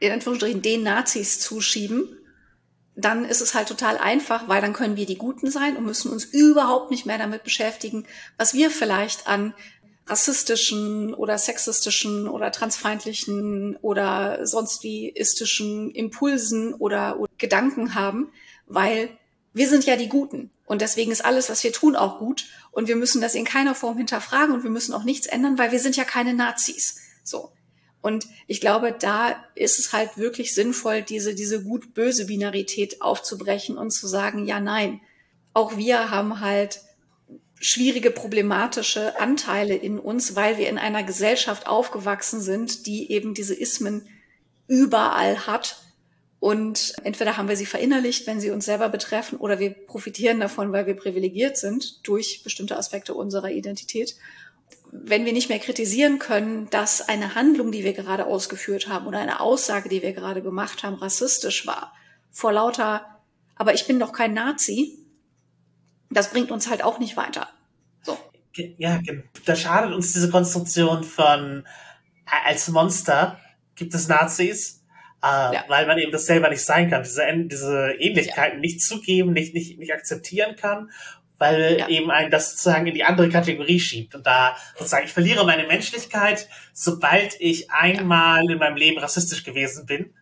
in 0.00 0.12
Anführungsstrichen 0.12 0.62
den 0.62 0.82
Nazis 0.82 1.40
zuschieben, 1.40 2.08
dann 2.94 3.26
ist 3.26 3.42
es 3.42 3.54
halt 3.54 3.68
total 3.68 3.98
einfach, 3.98 4.48
weil 4.48 4.62
dann 4.62 4.72
können 4.72 4.96
wir 4.96 5.06
die 5.06 5.18
Guten 5.18 5.50
sein 5.50 5.76
und 5.76 5.84
müssen 5.84 6.10
uns 6.10 6.24
überhaupt 6.24 6.90
nicht 6.90 7.04
mehr 7.04 7.18
damit 7.18 7.44
beschäftigen, 7.44 8.06
was 8.38 8.54
wir 8.54 8.70
vielleicht 8.70 9.26
an 9.26 9.54
rassistischen 10.06 11.14
oder 11.14 11.36
sexistischen 11.36 12.28
oder 12.28 12.52
transfeindlichen 12.52 13.76
oder 13.76 14.46
sonst 14.46 14.82
wie 14.82 15.08
istischen 15.08 15.90
Impulsen 15.90 16.74
oder, 16.74 17.18
oder 17.18 17.32
Gedanken 17.38 17.94
haben, 17.94 18.32
weil 18.66 19.10
wir 19.52 19.68
sind 19.68 19.84
ja 19.84 19.96
die 19.96 20.08
Guten. 20.08 20.50
Und 20.66 20.80
deswegen 20.82 21.12
ist 21.12 21.24
alles, 21.24 21.48
was 21.48 21.64
wir 21.64 21.72
tun, 21.72 21.96
auch 21.96 22.18
gut. 22.18 22.46
Und 22.72 22.88
wir 22.88 22.96
müssen 22.96 23.20
das 23.20 23.34
in 23.34 23.44
keiner 23.44 23.74
Form 23.74 23.96
hinterfragen 23.96 24.54
und 24.54 24.62
wir 24.64 24.70
müssen 24.70 24.92
auch 24.92 25.04
nichts 25.04 25.26
ändern, 25.26 25.58
weil 25.58 25.72
wir 25.72 25.80
sind 25.80 25.96
ja 25.96 26.04
keine 26.04 26.34
Nazis. 26.34 26.98
So. 27.24 27.52
Und 28.02 28.26
ich 28.46 28.60
glaube, 28.60 28.92
da 28.92 29.44
ist 29.54 29.78
es 29.78 29.92
halt 29.92 30.16
wirklich 30.18 30.54
sinnvoll, 30.54 31.02
diese, 31.02 31.34
diese 31.34 31.62
gut-böse 31.62 32.26
Binarität 32.26 33.02
aufzubrechen 33.02 33.78
und 33.78 33.90
zu 33.90 34.06
sagen, 34.06 34.46
ja, 34.46 34.60
nein, 34.60 35.00
auch 35.54 35.76
wir 35.76 36.10
haben 36.10 36.40
halt 36.40 36.80
schwierige, 37.60 38.10
problematische 38.10 39.18
Anteile 39.18 39.74
in 39.74 39.98
uns, 39.98 40.36
weil 40.36 40.58
wir 40.58 40.68
in 40.68 40.78
einer 40.78 41.02
Gesellschaft 41.02 41.66
aufgewachsen 41.66 42.40
sind, 42.40 42.86
die 42.86 43.10
eben 43.10 43.34
diese 43.34 43.54
Ismen 43.54 44.06
überall 44.68 45.46
hat 45.46 45.76
und 46.38 46.94
entweder 47.02 47.36
haben 47.36 47.48
wir 47.48 47.56
sie 47.56 47.66
verinnerlicht, 47.66 48.26
wenn 48.26 48.40
sie 48.40 48.50
uns 48.50 48.66
selber 48.66 48.88
betreffen, 48.88 49.38
oder 49.38 49.58
wir 49.58 49.70
profitieren 49.70 50.38
davon, 50.38 50.70
weil 50.72 50.86
wir 50.86 50.94
privilegiert 50.94 51.56
sind 51.56 52.06
durch 52.06 52.42
bestimmte 52.44 52.76
Aspekte 52.76 53.14
unserer 53.14 53.50
Identität. 53.50 54.16
Wenn 54.92 55.24
wir 55.24 55.32
nicht 55.32 55.48
mehr 55.48 55.58
kritisieren 55.58 56.18
können, 56.18 56.68
dass 56.70 57.08
eine 57.08 57.34
Handlung, 57.34 57.72
die 57.72 57.84
wir 57.84 57.94
gerade 57.94 58.26
ausgeführt 58.26 58.86
haben, 58.88 59.06
oder 59.06 59.18
eine 59.18 59.40
Aussage, 59.40 59.88
die 59.88 60.02
wir 60.02 60.12
gerade 60.12 60.42
gemacht 60.42 60.84
haben, 60.84 60.96
rassistisch 60.96 61.66
war, 61.66 61.92
vor 62.30 62.52
lauter, 62.52 63.04
aber 63.56 63.72
ich 63.74 63.86
bin 63.86 63.98
doch 63.98 64.12
kein 64.12 64.34
Nazi, 64.34 64.98
das 66.16 66.30
bringt 66.30 66.50
uns 66.50 66.68
halt 66.68 66.82
auch 66.82 66.98
nicht 66.98 67.16
weiter. 67.16 67.48
So. 68.02 68.16
Ja, 68.78 69.00
da 69.44 69.54
schadet 69.54 69.92
uns 69.92 70.12
diese 70.12 70.30
Konstruktion 70.30 71.04
von 71.04 71.66
als 72.44 72.68
Monster 72.68 73.38
gibt 73.74 73.94
es 73.94 74.08
Nazis 74.08 74.82
äh, 75.22 75.54
ja. 75.54 75.64
weil 75.68 75.86
man 75.86 75.98
eben 75.98 76.12
das 76.12 76.26
selber 76.26 76.48
nicht 76.48 76.64
sein 76.64 76.90
kann, 76.90 77.02
diese, 77.02 77.22
diese 77.46 77.94
Ähnlichkeiten 77.98 78.58
ja. 78.58 78.60
nicht 78.60 78.80
zugeben, 78.80 79.32
nicht, 79.32 79.54
nicht, 79.54 79.78
nicht 79.78 79.92
akzeptieren 79.92 80.56
kann, 80.56 80.90
weil 81.38 81.78
ja. 81.78 81.88
eben 81.88 82.10
ein 82.10 82.30
das 82.30 82.52
sozusagen 82.52 82.86
in 82.86 82.94
die 82.94 83.04
andere 83.04 83.28
Kategorie 83.28 83.80
schiebt. 83.80 84.14
Und 84.14 84.26
da 84.26 84.56
sozusagen, 84.76 85.06
ich 85.06 85.12
verliere 85.12 85.44
meine 85.44 85.66
Menschlichkeit, 85.66 86.48
sobald 86.72 87.40
ich 87.40 87.70
einmal 87.70 88.50
in 88.50 88.58
meinem 88.58 88.76
Leben 88.76 88.98
rassistisch 88.98 89.42
gewesen 89.42 89.86
bin, 89.86 90.14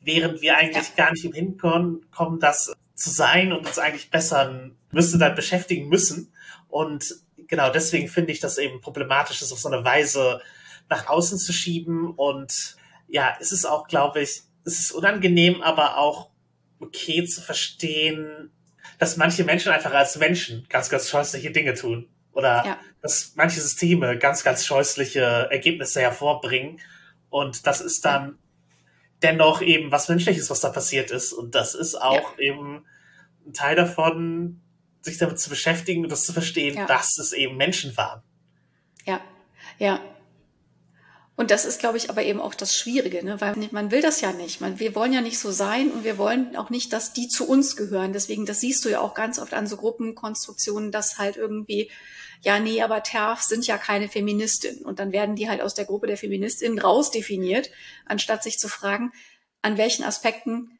während 0.00 0.40
wir 0.42 0.56
eigentlich 0.56 0.96
gar 0.96 1.12
nicht 1.12 1.24
im 1.24 1.32
Hinkommen, 1.32 2.06
das 2.40 2.72
zu 2.94 3.10
sein 3.10 3.52
und 3.52 3.66
uns 3.66 3.78
eigentlich 3.78 4.10
besser 4.10 4.70
müsste 4.90 5.18
dann 5.18 5.34
beschäftigen 5.34 5.88
müssen. 5.88 6.32
Und 6.68 7.14
genau 7.46 7.70
deswegen 7.70 8.08
finde 8.08 8.32
ich 8.32 8.40
das 8.40 8.58
eben 8.58 8.80
problematisch, 8.80 9.40
das 9.40 9.52
auf 9.52 9.58
so 9.58 9.68
eine 9.68 9.84
Weise 9.84 10.40
nach 10.88 11.08
außen 11.08 11.38
zu 11.38 11.52
schieben 11.52 12.12
und 12.14 12.76
ja, 13.08 13.36
es 13.40 13.52
ist 13.52 13.64
auch, 13.64 13.88
glaube 13.88 14.20
ich, 14.20 14.42
es 14.64 14.80
ist 14.80 14.92
unangenehm, 14.92 15.62
aber 15.62 15.96
auch 15.98 16.30
okay 16.78 17.24
zu 17.24 17.40
verstehen, 17.40 18.50
dass 18.98 19.16
manche 19.16 19.44
Menschen 19.44 19.72
einfach 19.72 19.92
als 19.92 20.16
Menschen 20.18 20.66
ganz, 20.68 20.90
ganz 20.90 21.08
scheußliche 21.08 21.50
Dinge 21.50 21.74
tun. 21.74 22.08
Oder 22.32 22.64
ja. 22.64 22.78
dass 23.02 23.32
manche 23.34 23.60
Systeme 23.60 24.16
ganz, 24.18 24.44
ganz 24.44 24.64
scheußliche 24.64 25.48
Ergebnisse 25.50 26.00
hervorbringen. 26.00 26.80
Und 27.30 27.66
das 27.66 27.80
ist 27.80 28.04
dann 28.04 28.38
dennoch 29.22 29.60
eben 29.62 29.90
was 29.90 30.08
Menschliches, 30.08 30.50
was 30.50 30.60
da 30.60 30.68
passiert 30.68 31.10
ist. 31.10 31.32
Und 31.32 31.54
das 31.54 31.74
ist 31.74 32.00
auch 32.00 32.38
ja. 32.38 32.50
eben 32.50 32.84
ein 33.46 33.52
Teil 33.54 33.74
davon, 33.74 34.60
sich 35.00 35.18
damit 35.18 35.38
zu 35.38 35.50
beschäftigen 35.50 36.04
und 36.04 36.10
das 36.10 36.24
zu 36.24 36.32
verstehen, 36.32 36.76
ja. 36.76 36.86
dass 36.86 37.18
es 37.18 37.32
eben 37.32 37.56
Menschen 37.56 37.96
waren. 37.96 38.22
Ja, 39.04 39.20
ja. 39.78 40.00
Und 41.36 41.52
das 41.52 41.64
ist, 41.64 41.78
glaube 41.78 41.98
ich, 41.98 42.10
aber 42.10 42.24
eben 42.24 42.40
auch 42.40 42.52
das 42.52 42.76
Schwierige, 42.76 43.24
ne? 43.24 43.40
weil 43.40 43.54
man 43.70 43.92
will 43.92 44.02
das 44.02 44.20
ja 44.20 44.32
nicht. 44.32 44.60
Man, 44.60 44.80
wir 44.80 44.96
wollen 44.96 45.12
ja 45.12 45.20
nicht 45.20 45.38
so 45.38 45.52
sein 45.52 45.92
und 45.92 46.02
wir 46.02 46.18
wollen 46.18 46.56
auch 46.56 46.68
nicht, 46.68 46.92
dass 46.92 47.12
die 47.12 47.28
zu 47.28 47.48
uns 47.48 47.76
gehören. 47.76 48.12
Deswegen, 48.12 48.44
das 48.44 48.58
siehst 48.58 48.84
du 48.84 48.88
ja 48.88 49.00
auch 49.00 49.14
ganz 49.14 49.38
oft 49.38 49.54
an 49.54 49.68
so 49.68 49.76
Gruppenkonstruktionen, 49.76 50.90
dass 50.90 51.16
halt 51.16 51.36
irgendwie, 51.36 51.92
ja, 52.42 52.58
nee, 52.58 52.82
aber 52.82 53.04
TERF 53.04 53.42
sind 53.42 53.68
ja 53.68 53.78
keine 53.78 54.08
Feministinnen. 54.08 54.84
Und 54.84 54.98
dann 54.98 55.12
werden 55.12 55.36
die 55.36 55.48
halt 55.48 55.60
aus 55.60 55.74
der 55.74 55.84
Gruppe 55.84 56.08
der 56.08 56.16
Feministinnen 56.16 56.80
rausdefiniert, 56.80 57.70
anstatt 58.04 58.42
sich 58.42 58.58
zu 58.58 58.66
fragen, 58.66 59.12
an 59.62 59.78
welchen 59.78 60.02
Aspekten 60.02 60.77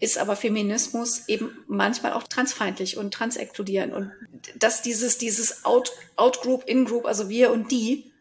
ist 0.00 0.18
aber 0.18 0.36
Feminismus 0.36 1.28
eben 1.28 1.64
manchmal 1.66 2.12
auch 2.12 2.24
transfeindlich 2.24 2.96
und 2.96 3.12
transexkludierend. 3.12 3.92
Und 3.92 4.12
dass 4.56 4.82
dieses, 4.82 5.18
dieses 5.18 5.64
Out, 5.64 5.92
Outgroup, 6.16 6.64
In-Group, 6.68 7.04
also 7.06 7.28
wir 7.28 7.50
und 7.50 7.70
die, 7.70 8.12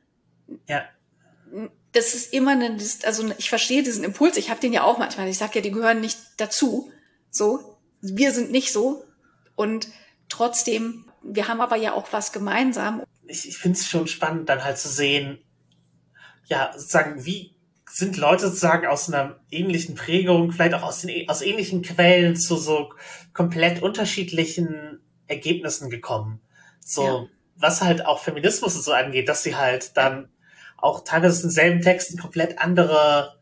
ja 0.67 0.83
das 1.97 2.13
ist 2.13 2.33
immer 2.33 2.51
eine, 2.51 2.77
also 3.03 3.31
ich 3.37 3.49
verstehe 3.49 3.83
diesen 3.83 4.03
Impuls, 4.03 4.37
ich 4.37 4.49
habe 4.49 4.59
den 4.59 4.73
ja 4.73 4.83
auch 4.83 4.97
manchmal. 4.97 5.27
Ich 5.27 5.37
sage 5.37 5.53
ja, 5.55 5.61
die 5.61 5.71
gehören 5.71 6.01
nicht 6.01 6.19
dazu. 6.37 6.91
So, 7.31 7.79
wir 8.01 8.31
sind 8.31 8.51
nicht 8.51 8.71
so. 8.71 9.03
Und 9.55 9.87
trotzdem, 10.29 11.05
wir 11.23 11.47
haben 11.47 11.61
aber 11.61 11.75
ja 11.75 11.93
auch 11.93 12.13
was 12.13 12.31
gemeinsam. 12.31 13.03
Ich, 13.25 13.47
ich 13.47 13.57
finde 13.57 13.79
es 13.79 13.87
schon 13.87 14.07
spannend, 14.07 14.47
dann 14.49 14.63
halt 14.63 14.77
zu 14.77 14.89
sehen, 14.89 15.39
ja, 16.45 16.71
sozusagen, 16.73 17.25
wie 17.25 17.55
sind 17.89 18.17
Leute 18.17 18.47
sozusagen 18.47 18.85
aus 18.85 19.11
einer 19.11 19.39
ähnlichen 19.49 19.95
Prägung, 19.95 20.51
vielleicht 20.51 20.73
auch 20.73 20.83
aus, 20.83 21.01
den, 21.01 21.29
aus 21.29 21.41
ähnlichen 21.41 21.81
Quellen 21.81 22.35
zu 22.35 22.57
so 22.57 22.93
komplett 23.33 23.81
unterschiedlichen 23.81 24.99
Ergebnissen 25.27 25.89
gekommen. 25.89 26.41
So, 26.79 27.03
ja. 27.03 27.25
was 27.55 27.81
halt 27.81 28.05
auch 28.05 28.21
Feminismus 28.21 28.75
und 28.75 28.83
so 28.83 28.91
angeht, 28.91 29.29
dass 29.29 29.43
sie 29.43 29.55
halt 29.55 29.95
dann 29.95 30.29
auch 30.77 31.03
teilweise 31.03 31.35
aus 31.35 31.41
denselben 31.41 31.81
Texten 31.81 32.17
komplett 32.17 32.59
andere 32.59 33.35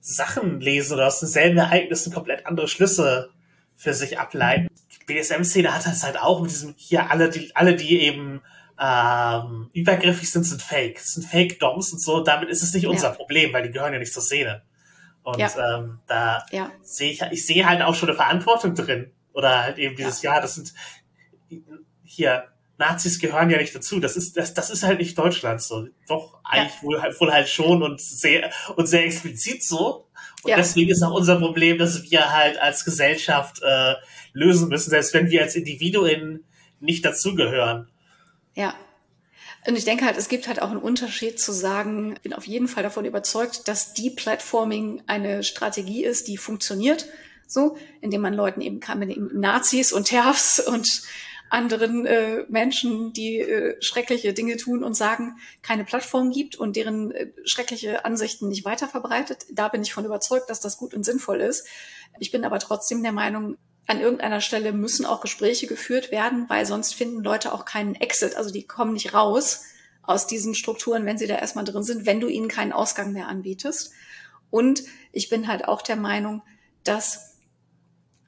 Sachen 0.00 0.60
lesen 0.60 0.94
oder 0.94 1.06
aus 1.06 1.20
denselben 1.20 1.58
Ereignissen 1.58 2.12
komplett 2.12 2.46
andere 2.46 2.68
Schlüsse 2.68 3.30
für 3.76 3.94
sich 3.94 4.18
ableiten. 4.18 4.68
Die 4.92 5.04
BDSM-Szene 5.06 5.74
hat 5.74 5.86
das 5.86 6.02
halt 6.02 6.18
auch 6.18 6.42
mit 6.42 6.50
diesem 6.50 6.74
hier 6.76 7.10
alle, 7.10 7.30
die, 7.30 7.54
alle, 7.54 7.76
die 7.76 8.00
eben 8.00 8.42
ähm, 8.82 9.70
übergriffig 9.72 10.30
sind, 10.30 10.44
sind 10.44 10.60
Fake. 10.60 10.96
Das 10.96 11.12
sind 11.12 11.24
Fake-Doms 11.24 11.92
und 11.92 12.00
so. 12.00 12.20
Damit 12.20 12.48
ist 12.48 12.62
es 12.62 12.74
nicht 12.74 12.86
unser 12.86 13.10
ja. 13.10 13.14
Problem, 13.14 13.52
weil 13.52 13.62
die 13.62 13.70
gehören 13.70 13.92
ja 13.92 13.98
nicht 13.98 14.12
zur 14.12 14.22
Szene. 14.22 14.62
Und 15.22 15.38
ja. 15.38 15.78
ähm, 15.78 16.00
da 16.08 16.44
ja. 16.50 16.70
sehe 16.82 17.12
ich, 17.12 17.22
ich 17.30 17.46
sehe 17.46 17.64
halt 17.68 17.80
auch 17.82 17.94
schon 17.94 18.08
eine 18.08 18.16
Verantwortung 18.16 18.74
drin. 18.74 19.12
Oder 19.32 19.62
halt 19.62 19.78
eben 19.78 19.94
dieses, 19.94 20.22
ja, 20.22 20.40
das 20.40 20.56
sind 20.56 20.74
hier 22.02 22.48
Nazis 22.76 23.20
gehören 23.20 23.50
ja 23.50 23.58
nicht 23.58 23.74
dazu. 23.74 24.00
Das 24.00 24.16
ist, 24.16 24.36
das, 24.36 24.52
das 24.52 24.70
ist 24.70 24.82
halt 24.82 24.98
nicht 24.98 25.16
Deutschland 25.16 25.62
so. 25.62 25.86
Doch, 26.08 26.40
eigentlich 26.42 26.82
wohl, 26.82 26.96
wohl 27.20 27.32
halt 27.32 27.48
schon 27.48 27.82
und 27.84 28.00
sehr, 28.00 28.50
und 28.74 28.86
sehr 28.86 29.04
explizit 29.04 29.62
so. 29.62 30.08
Und 30.42 30.50
ja. 30.50 30.56
deswegen 30.56 30.90
ist 30.90 31.02
auch 31.02 31.14
unser 31.14 31.38
Problem, 31.38 31.78
dass 31.78 32.10
wir 32.10 32.32
halt 32.32 32.60
als 32.60 32.84
Gesellschaft 32.84 33.62
äh, 33.62 33.94
lösen 34.32 34.68
müssen, 34.68 34.90
selbst 34.90 35.14
wenn 35.14 35.30
wir 35.30 35.42
als 35.42 35.54
Individuen 35.54 36.44
nicht 36.80 37.04
dazugehören. 37.04 37.91
Ja. 38.54 38.74
Und 39.66 39.76
ich 39.76 39.84
denke 39.84 40.04
halt, 40.04 40.16
es 40.16 40.28
gibt 40.28 40.48
halt 40.48 40.60
auch 40.60 40.70
einen 40.70 40.80
Unterschied 40.80 41.38
zu 41.38 41.52
sagen, 41.52 42.14
ich 42.16 42.22
bin 42.22 42.32
auf 42.32 42.46
jeden 42.46 42.68
Fall 42.68 42.82
davon 42.82 43.04
überzeugt, 43.04 43.68
dass 43.68 43.94
Deplatforming 43.94 45.02
eine 45.06 45.42
Strategie 45.44 46.04
ist, 46.04 46.26
die 46.26 46.36
funktioniert, 46.36 47.06
so, 47.46 47.76
indem 48.00 48.22
man 48.22 48.34
Leuten 48.34 48.60
eben 48.60 48.80
kann, 48.80 49.08
eben 49.08 49.38
Nazis 49.38 49.92
und 49.92 50.08
TERFs 50.08 50.58
und 50.58 51.02
anderen 51.52 52.06
äh, 52.06 52.44
Menschen, 52.48 53.12
die 53.12 53.38
äh, 53.38 53.76
schreckliche 53.80 54.32
Dinge 54.32 54.56
tun 54.56 54.82
und 54.82 54.94
sagen, 54.94 55.36
keine 55.60 55.84
Plattform 55.84 56.30
gibt 56.30 56.56
und 56.56 56.76
deren 56.76 57.12
äh, 57.12 57.30
schreckliche 57.44 58.06
Ansichten 58.06 58.48
nicht 58.48 58.64
weiter 58.64 58.88
verbreitet. 58.88 59.44
Da 59.52 59.68
bin 59.68 59.82
ich 59.82 59.92
von 59.92 60.06
überzeugt, 60.06 60.48
dass 60.48 60.60
das 60.60 60.78
gut 60.78 60.94
und 60.94 61.04
sinnvoll 61.04 61.42
ist. 61.42 61.66
Ich 62.18 62.30
bin 62.30 62.46
aber 62.46 62.58
trotzdem 62.58 63.02
der 63.02 63.12
Meinung, 63.12 63.58
an 63.86 64.00
irgendeiner 64.00 64.40
Stelle 64.40 64.72
müssen 64.72 65.04
auch 65.04 65.20
Gespräche 65.20 65.66
geführt 65.66 66.12
werden, 66.12 66.48
weil 66.48 66.66
sonst 66.66 66.94
finden 66.94 67.22
Leute 67.22 67.52
auch 67.52 67.64
keinen 67.64 67.94
Exit. 67.94 68.36
Also 68.36 68.50
die 68.50 68.66
kommen 68.66 68.92
nicht 68.92 69.12
raus 69.12 69.64
aus 70.02 70.26
diesen 70.26 70.54
Strukturen, 70.54 71.06
wenn 71.06 71.18
sie 71.18 71.26
da 71.26 71.36
erstmal 71.36 71.64
drin 71.64 71.82
sind, 71.82 72.06
wenn 72.06 72.20
du 72.20 72.28
ihnen 72.28 72.48
keinen 72.48 72.72
Ausgang 72.72 73.12
mehr 73.12 73.28
anbietest. 73.28 73.92
Und 74.50 74.82
ich 75.12 75.28
bin 75.28 75.48
halt 75.48 75.66
auch 75.66 75.82
der 75.82 75.96
Meinung, 75.96 76.42
dass 76.84 77.36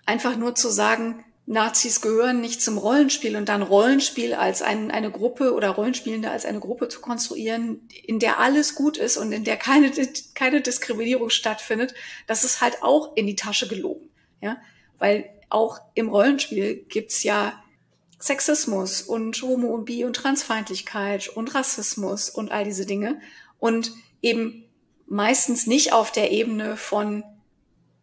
einfach 0.06 0.36
nur 0.36 0.54
zu 0.54 0.70
sagen, 0.70 1.24
Nazis 1.46 2.00
gehören 2.00 2.40
nicht 2.40 2.62
zum 2.62 2.78
Rollenspiel 2.78 3.36
und 3.36 3.50
dann 3.50 3.60
Rollenspiel 3.60 4.32
als 4.32 4.62
ein, 4.62 4.90
eine 4.90 5.10
Gruppe 5.10 5.52
oder 5.52 5.70
Rollenspielende 5.70 6.30
als 6.30 6.46
eine 6.46 6.58
Gruppe 6.58 6.88
zu 6.88 7.00
konstruieren, 7.00 7.86
in 8.02 8.18
der 8.18 8.38
alles 8.38 8.74
gut 8.74 8.96
ist 8.96 9.18
und 9.18 9.30
in 9.30 9.44
der 9.44 9.58
keine, 9.58 9.92
keine 10.34 10.62
Diskriminierung 10.62 11.28
stattfindet, 11.28 11.94
das 12.26 12.44
ist 12.44 12.62
halt 12.62 12.82
auch 12.82 13.14
in 13.16 13.26
die 13.26 13.36
Tasche 13.36 13.68
gelogen. 13.68 14.08
Ja? 14.40 14.56
Weil 14.98 15.28
auch 15.54 15.80
im 15.94 16.08
Rollenspiel 16.08 16.84
gibt's 16.88 17.22
ja 17.22 17.62
Sexismus 18.18 19.02
und 19.02 19.40
Homo- 19.40 19.74
und 19.74 19.84
Bi- 19.84 20.04
und 20.04 20.16
Transfeindlichkeit 20.16 21.28
und 21.28 21.54
Rassismus 21.54 22.28
und 22.28 22.50
all 22.50 22.64
diese 22.64 22.86
Dinge. 22.86 23.20
Und 23.58 23.92
eben 24.20 24.64
meistens 25.06 25.66
nicht 25.66 25.92
auf 25.92 26.10
der 26.10 26.32
Ebene 26.32 26.76
von 26.76 27.22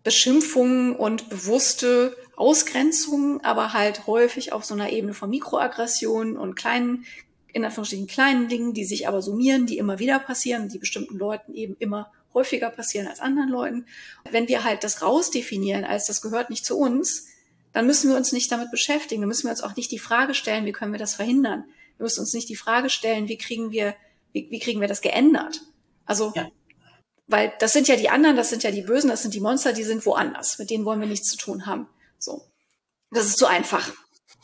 Beschimpfungen 0.04 0.96
und 0.96 1.30
bewusste 1.30 2.16
Ausgrenzungen, 2.38 3.44
aber 3.44 3.74
halt 3.74 4.08
häufig 4.08 4.54
auf 4.54 4.64
so 4.64 4.74
einer 4.74 4.92
Ebene 4.92 5.14
von 5.14 5.30
Mikroaggressionen 5.30 6.38
und 6.38 6.56
kleinen, 6.56 7.06
in 7.52 7.66
Anführungsstrichen 7.66 8.08
kleinen 8.08 8.48
Dingen, 8.48 8.74
die 8.74 8.86
sich 8.86 9.08
aber 9.08 9.22
summieren, 9.22 9.66
die 9.66 9.78
immer 9.78 10.00
wieder 10.00 10.20
passieren, 10.20 10.70
die 10.70 10.80
bestimmten 10.80 11.18
Leuten 11.18 11.54
eben 11.54 11.76
immer 11.80 12.12
häufiger 12.34 12.70
passieren 12.70 13.08
als 13.08 13.20
anderen 13.20 13.50
Leuten. 13.50 13.86
Wenn 14.30 14.48
wir 14.48 14.64
halt 14.64 14.84
das 14.84 15.02
rausdefinieren, 15.02 15.84
als 15.84 16.06
das 16.06 16.22
gehört 16.22 16.50
nicht 16.50 16.66
zu 16.66 16.78
uns, 16.78 17.28
dann 17.74 17.86
müssen 17.86 18.10
wir 18.10 18.18
uns 18.18 18.32
nicht 18.32 18.52
damit 18.52 18.72
beschäftigen. 18.72 19.22
Dann 19.22 19.28
müssen 19.28 19.46
wir 19.46 19.52
uns 19.52 19.62
auch 19.62 19.76
nicht 19.76 19.92
die 19.92 20.00
Frage 20.00 20.34
stellen, 20.34 20.66
wie 20.66 20.72
können 20.72 20.92
wir 20.92 21.00
das 21.00 21.16
verhindern? 21.16 21.66
Wir 21.98 22.04
müssen 22.04 22.22
uns 22.22 22.34
nicht 22.34 22.50
die 22.50 22.56
Frage 22.56 22.90
stellen, 22.90 23.28
wie 23.28 23.38
kriegen 23.38 23.72
wir, 23.72 23.96
wie, 24.34 24.48
wie 24.50 24.60
kriegen 24.60 24.82
wir 24.82 24.88
das 24.88 25.02
geändert? 25.02 25.62
Also, 26.06 26.34
ja. 26.36 26.50
weil 27.28 27.54
das 27.60 27.74
sind 27.74 27.88
ja 27.88 27.96
die 27.96 28.10
anderen, 28.10 28.36
das 28.36 28.50
sind 28.50 28.64
ja 28.64 28.72
die 28.72 28.82
Bösen, 28.82 29.10
das 29.10 29.22
sind 29.22 29.34
die 29.34 29.40
Monster, 29.40 29.74
die 29.74 29.84
sind 29.84 30.06
woanders. 30.06 30.58
Mit 30.60 30.70
denen 30.70 30.86
wollen 30.86 31.00
wir 31.00 31.08
nichts 31.08 31.30
zu 31.30 31.38
tun 31.38 31.66
haben. 31.66 31.88
So. 32.18 32.44
Das 33.12 33.26
ist 33.26 33.38
zu 33.38 33.46
einfach. 33.46 33.92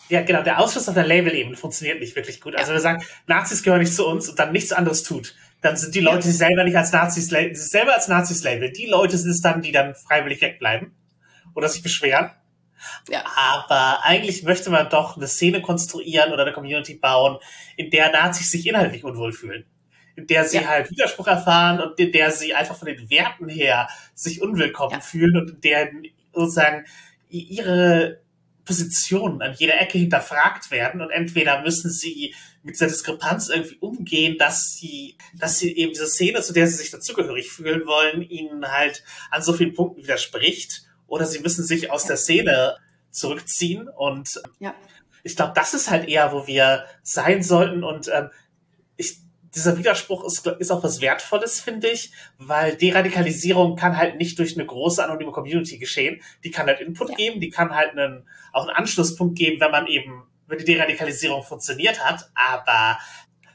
Ja, 0.10 0.22
genau. 0.22 0.44
Der 0.44 0.60
Ausschluss 0.60 0.88
auf 0.88 0.96
der 0.96 1.06
Label-Ebene 1.06 1.58
funktioniert 1.58 2.00
nicht 2.00 2.16
wirklich 2.16 2.40
gut. 2.40 2.56
Also 2.56 2.72
ja. 2.72 2.78
wir 2.78 2.82
sagen, 2.82 3.04
Nazis 3.26 3.64
gehören 3.64 3.82
nicht 3.82 3.94
zu 3.94 4.08
uns 4.08 4.30
und 4.30 4.40
dann 4.40 4.52
nichts 4.52 4.72
anderes 4.72 5.04
tut. 5.04 5.36
Dann 5.62 5.76
sind 5.76 5.96
die 5.96 6.00
Leute, 6.00 6.28
die 6.28 6.32
selber 6.32 6.64
nicht 6.64 6.78
als 6.78 6.92
Nazis, 6.92 7.28
selber 7.28 7.96
als 7.96 8.08
Nazis 8.08 8.44
labeln. 8.44 8.72
Die 8.74 8.86
Leute 8.86 9.18
sind 9.18 9.32
es 9.32 9.42
dann, 9.42 9.62
die 9.62 9.72
dann 9.72 9.96
freiwillig 9.96 10.42
wegbleiben 10.42 10.96
oder 11.56 11.68
sich 11.68 11.82
beschweren. 11.82 12.32
Ja. 13.10 13.24
Aber 13.36 14.04
eigentlich 14.04 14.44
möchte 14.44 14.70
man 14.70 14.90
doch 14.90 15.18
eine 15.18 15.28
Szene 15.28 15.62
konstruieren 15.62 16.32
oder 16.32 16.44
eine 16.44 16.54
Community 16.54 16.96
bauen, 16.96 17.38
in 17.76 17.90
der 17.90 18.12
Nazis 18.12 18.52
sich 18.52 18.68
inhaltlich 18.68 19.04
unwohl 19.04 19.34
fühlen. 19.34 19.66
In 20.16 20.28
der 20.28 20.46
sie 20.46 20.58
ja. 20.58 20.68
halt 20.68 20.90
Widerspruch 20.90 21.28
erfahren 21.28 21.80
und 21.80 22.00
in 22.00 22.12
der 22.12 22.32
sie 22.32 22.54
einfach 22.54 22.76
von 22.76 22.88
den 22.88 23.10
Werten 23.10 23.50
her 23.50 23.88
sich 24.16 24.42
unwillkommen 24.42 24.94
ja. 24.94 25.00
fühlen 25.00 25.38
und 25.38 25.50
in 25.52 25.62
der 25.62 25.92
sozusagen 26.34 26.86
ihre 27.30 28.22
Positionen 28.66 29.42
an 29.42 29.56
jeder 29.58 29.80
Ecke 29.80 29.98
hinterfragt 29.98 30.72
werden 30.72 31.02
und 31.02 31.10
entweder 31.10 31.62
müssen 31.62 31.90
sie 31.90 32.36
mit 32.64 32.76
dieser 32.76 32.88
Diskrepanz 32.88 33.48
irgendwie 33.50 33.78
umgehen, 33.80 34.38
dass 34.38 34.76
sie, 34.76 35.18
dass 35.34 35.58
sie 35.58 35.76
eben 35.76 35.94
diese 35.94 36.08
Szene, 36.08 36.42
zu 36.42 36.52
der 36.52 36.68
sie 36.68 36.76
sich 36.76 36.92
dazugehörig 36.92 37.50
fühlen 37.50 37.86
wollen, 37.86 38.22
ihnen 38.22 38.70
halt 38.70 39.04
an 39.32 39.42
so 39.42 39.54
vielen 39.54 39.74
Punkten 39.74 40.04
widerspricht 40.04 40.87
oder 41.08 41.26
sie 41.26 41.40
müssen 41.40 41.64
sich 41.64 41.92
aus 41.92 42.06
der 42.06 42.18
Szene 42.18 42.78
zurückziehen. 43.12 43.88
Und 43.90 44.42
ja. 44.60 44.76
ich 45.24 45.36
glaube, 45.36 45.54
das 45.56 45.74
ist 45.74 45.90
halt 45.90 46.08
eher, 46.08 46.32
wo 46.32 46.48
wir 46.48 46.86
sein 47.04 47.44
sollten. 47.44 47.84
Und 47.84 48.10
ähm, 48.14 48.30
ich, 48.96 49.18
dieser 49.56 49.78
Widerspruch 49.78 50.26
ist, 50.26 50.46
ist 50.46 50.72
auch 50.72 50.84
was 50.84 51.02
Wertvolles, 51.02 51.60
finde 51.60 51.90
ich, 51.90 52.12
weil 52.38 52.76
Deradikalisierung 52.76 53.76
kann 53.76 53.98
halt 53.98 54.18
nicht 54.18 54.38
durch 54.38 54.56
eine 54.56 54.66
große 54.66 55.04
anonyme 55.04 55.32
Community 55.32 55.78
geschehen. 55.78 56.22
Die 56.44 56.52
kann 56.52 56.68
halt 56.68 56.80
Input 56.80 57.10
ja. 57.10 57.16
geben, 57.16 57.40
die 57.40 57.50
kann 57.50 57.74
halt 57.74 57.92
einen, 57.92 58.28
auch 58.54 58.68
einen 58.68 58.76
Anschlusspunkt 58.76 59.38
geben, 59.38 59.60
wenn 59.60 59.72
man 59.72 59.88
eben, 59.88 60.24
wenn 60.48 60.60
die 60.60 60.66
Deradikalisierung 60.66 61.44
funktioniert 61.44 62.04
hat. 62.04 62.30
Aber 62.36 63.00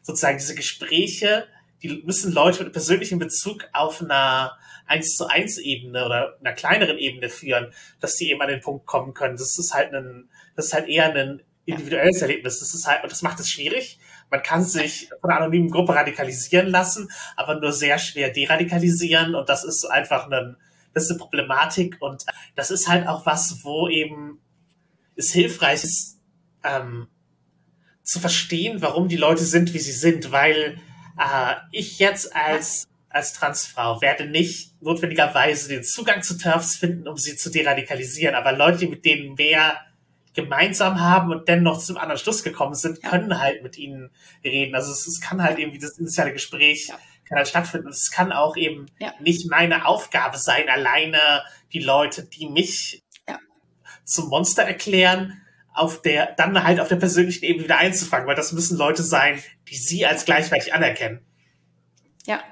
sozusagen 0.03 0.39
diese 0.39 0.55
Gespräche, 0.55 1.47
die 1.83 2.03
müssen 2.05 2.33
Leute 2.33 2.65
mit 2.65 2.73
persönlichem 2.73 3.19
Bezug 3.19 3.69
auf 3.73 4.01
einer 4.01 4.57
eins 4.87 5.17
zu 5.17 5.27
eins 5.27 5.59
Ebene 5.59 6.05
oder 6.05 6.37
einer 6.41 6.53
kleineren 6.53 6.99
Ebene 6.99 7.29
führen, 7.29 7.73
dass 8.01 8.17
die 8.17 8.31
eben 8.31 8.41
an 8.43 8.49
den 8.49 8.61
Punkt 8.61 8.87
kommen 8.87 9.15
können. 9.15 9.37
Das 9.37 9.59
ist 9.59 9.75
halt 9.75 9.93
ein, 9.93 10.29
das 10.57 10.67
ist 10.67 10.75
halt 10.75 10.89
eher 10.89 11.15
ein 11.15 11.43
individuelles 11.65 12.23
Erlebnis. 12.23 12.61
Das 12.61 12.75
ist 12.75 12.87
halt, 12.87 13.03
und 13.03 13.13
das 13.13 13.23
macht 13.23 13.41
es 13.41 13.51
schwierig. 13.51 13.99
Man 14.31 14.43
kann 14.43 14.65
sich 14.65 15.09
von 15.21 15.31
einer 15.31 15.41
anonymen 15.41 15.71
Gruppe 15.71 15.95
radikalisieren 15.95 16.69
lassen, 16.69 17.11
aber 17.37 17.61
nur 17.61 17.73
sehr 17.73 17.99
schwer 17.99 18.31
deradikalisieren. 18.31 19.35
Und 19.35 19.49
das 19.49 19.65
ist 19.65 19.85
einfach 19.85 20.31
ein, 20.31 20.57
das 20.95 21.05
ist 21.05 21.11
eine 21.11 21.19
Problematik. 21.19 21.97
Und 22.01 22.25
das 22.57 22.71
ist 22.71 22.89
halt 22.89 23.07
auch 23.07 23.27
was, 23.27 23.61
wo 23.63 23.89
eben 23.89 24.41
es 25.17 25.33
hilfreich 25.33 25.85
ist, 25.85 26.19
ähm, 26.65 27.09
zu 28.03 28.19
verstehen, 28.19 28.83
warum 28.83 29.09
die 29.09 29.17
Leute 29.17 29.45
sind, 29.45 29.75
wie 29.75 29.79
sie 29.79 29.93
sind, 29.93 30.33
weil 30.33 30.81
äh, 31.19 31.55
ich 31.71 31.99
jetzt 31.99 32.35
als 32.35 32.89
als 33.13 33.35
Transfrau 33.35 34.01
werde 34.01 34.27
nicht 34.27 34.73
notwendigerweise 34.81 35.69
den 35.69 35.85
Zugang 35.85 36.23
zu 36.23 36.39
TERFs 36.39 36.77
finden, 36.77 37.07
um 37.09 37.17
sie 37.17 37.37
zu 37.37 37.51
deradikalisieren, 37.51 38.35
aber 38.35 38.53
Leute, 38.53 38.79
die 38.79 38.87
mit 38.87 39.05
denen 39.05 39.35
mehr 39.35 39.79
gemeinsam 40.35 41.01
haben 41.01 41.31
und 41.31 41.47
dennoch 41.49 41.79
zum 41.79 41.99
anderen 41.99 42.19
Schluss 42.19 42.43
gekommen 42.43 42.75
sind, 42.75 43.03
können 43.03 43.39
halt 43.39 43.63
mit 43.63 43.77
ihnen 43.77 44.11
reden. 44.43 44.75
Also 44.75 44.91
es, 44.93 45.07
es 45.07 45.21
kann 45.21 45.43
halt 45.43 45.59
eben 45.59 45.73
wie 45.73 45.79
das 45.79 45.99
initiale 45.99 46.33
Gespräch 46.33 46.89
ja. 46.89 46.99
kann 47.29 47.37
halt 47.37 47.49
stattfinden. 47.49 47.89
Und 47.89 47.93
es 47.93 48.11
kann 48.11 48.33
auch 48.33 48.57
eben 48.57 48.87
ja. 48.99 49.13
nicht 49.21 49.51
meine 49.51 49.85
Aufgabe 49.85 50.39
sein, 50.39 50.71
alleine 50.71 51.43
die 51.73 51.81
Leute, 51.81 52.25
die 52.25 52.49
mich 52.49 53.03
ja. 53.29 53.39
zum 54.05 54.29
Monster 54.31 54.63
erklären, 54.63 55.42
auf 55.75 56.03
der, 56.03 56.35
dann 56.37 56.63
halt 56.63 56.81
auf 56.81 56.89
der 56.89 56.97
persönlichen 56.97 57.45
Ebene 57.45 57.65
wieder 57.65 57.79
einzufangen, 57.79 58.27
weil 58.27 58.37
das 58.37 58.53
müssen 58.53 58.77
Leute 58.77 59.03
sein, 59.03 59.43
die 59.69 59.77
sie 59.77 60.07
als 60.07 60.25
gleichwertig 60.25 60.75
anerkennen. 60.75 61.21
Ja, 62.27 62.43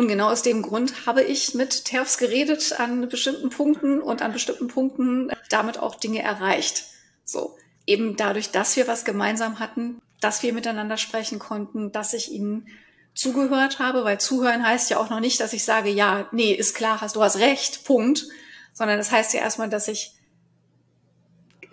und 0.00 0.08
genau 0.08 0.30
aus 0.30 0.42
dem 0.42 0.62
Grund 0.62 1.06
habe 1.06 1.22
ich 1.22 1.54
mit 1.54 1.84
TERFs 1.84 2.16
geredet 2.16 2.80
an 2.80 3.08
bestimmten 3.08 3.50
Punkten 3.50 4.00
und 4.00 4.22
an 4.22 4.32
bestimmten 4.32 4.68
Punkten 4.68 5.30
damit 5.50 5.78
auch 5.78 5.94
Dinge 5.94 6.22
erreicht. 6.22 6.84
So. 7.24 7.56
Eben 7.86 8.16
dadurch, 8.16 8.50
dass 8.50 8.76
wir 8.76 8.88
was 8.88 9.04
gemeinsam 9.04 9.58
hatten, 9.58 10.00
dass 10.20 10.42
wir 10.42 10.52
miteinander 10.52 10.96
sprechen 10.96 11.38
konnten, 11.38 11.92
dass 11.92 12.14
ich 12.14 12.30
ihnen 12.30 12.66
zugehört 13.14 13.78
habe, 13.78 14.04
weil 14.04 14.18
zuhören 14.18 14.66
heißt 14.66 14.88
ja 14.90 14.98
auch 14.98 15.10
noch 15.10 15.20
nicht, 15.20 15.40
dass 15.40 15.52
ich 15.52 15.64
sage, 15.64 15.90
ja, 15.90 16.28
nee, 16.32 16.52
ist 16.52 16.74
klar, 16.74 17.00
hast, 17.00 17.16
du 17.16 17.22
hast 17.22 17.38
recht, 17.38 17.84
Punkt, 17.84 18.24
sondern 18.72 18.96
das 18.96 19.12
heißt 19.12 19.34
ja 19.34 19.40
erstmal, 19.40 19.68
dass 19.68 19.88
ich 19.88 20.14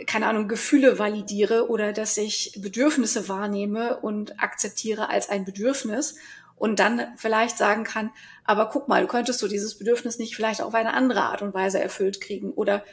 keine 0.06 0.28
Ahnung, 0.28 0.48
Gefühle 0.48 1.00
validiere 1.00 1.70
oder 1.70 1.94
dass 1.94 2.18
ich 2.18 2.54
Bedürfnisse 2.58 3.28
wahrnehme 3.30 3.98
und 3.98 4.40
akzeptiere 4.42 5.10
als 5.10 5.30
ein 5.30 5.46
Bedürfnis 5.46 6.16
und 6.56 6.80
dann 6.80 7.08
vielleicht 7.18 7.58
sagen 7.58 7.84
kann, 7.84 8.12
aber 8.44 8.70
guck 8.70 8.88
mal, 8.88 9.02
du 9.02 9.08
könntest 9.08 9.42
du 9.42 9.48
dieses 9.48 9.78
Bedürfnis 9.78 10.20
nicht 10.20 10.36
vielleicht 10.36 10.62
auf 10.62 10.74
eine 10.74 10.94
andere 10.94 11.24
Art 11.24 11.42
und 11.42 11.54
Weise 11.54 11.80
erfüllt 11.80 12.22
kriegen 12.22 12.52
oder 12.52 12.84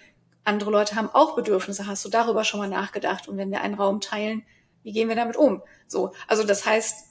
andere 0.44 0.70
Leute 0.70 0.96
haben 0.96 1.08
auch 1.10 1.36
Bedürfnisse, 1.36 1.86
hast 1.86 2.04
du 2.04 2.08
darüber 2.08 2.44
schon 2.44 2.60
mal 2.60 2.68
nachgedacht 2.68 3.28
und 3.28 3.36
wenn 3.36 3.50
wir 3.50 3.62
einen 3.62 3.74
Raum 3.74 4.00
teilen, 4.00 4.42
wie 4.82 4.92
gehen 4.92 5.08
wir 5.08 5.16
damit 5.16 5.36
um? 5.36 5.62
So, 5.86 6.12
also 6.28 6.44
das 6.44 6.66
heißt, 6.66 7.06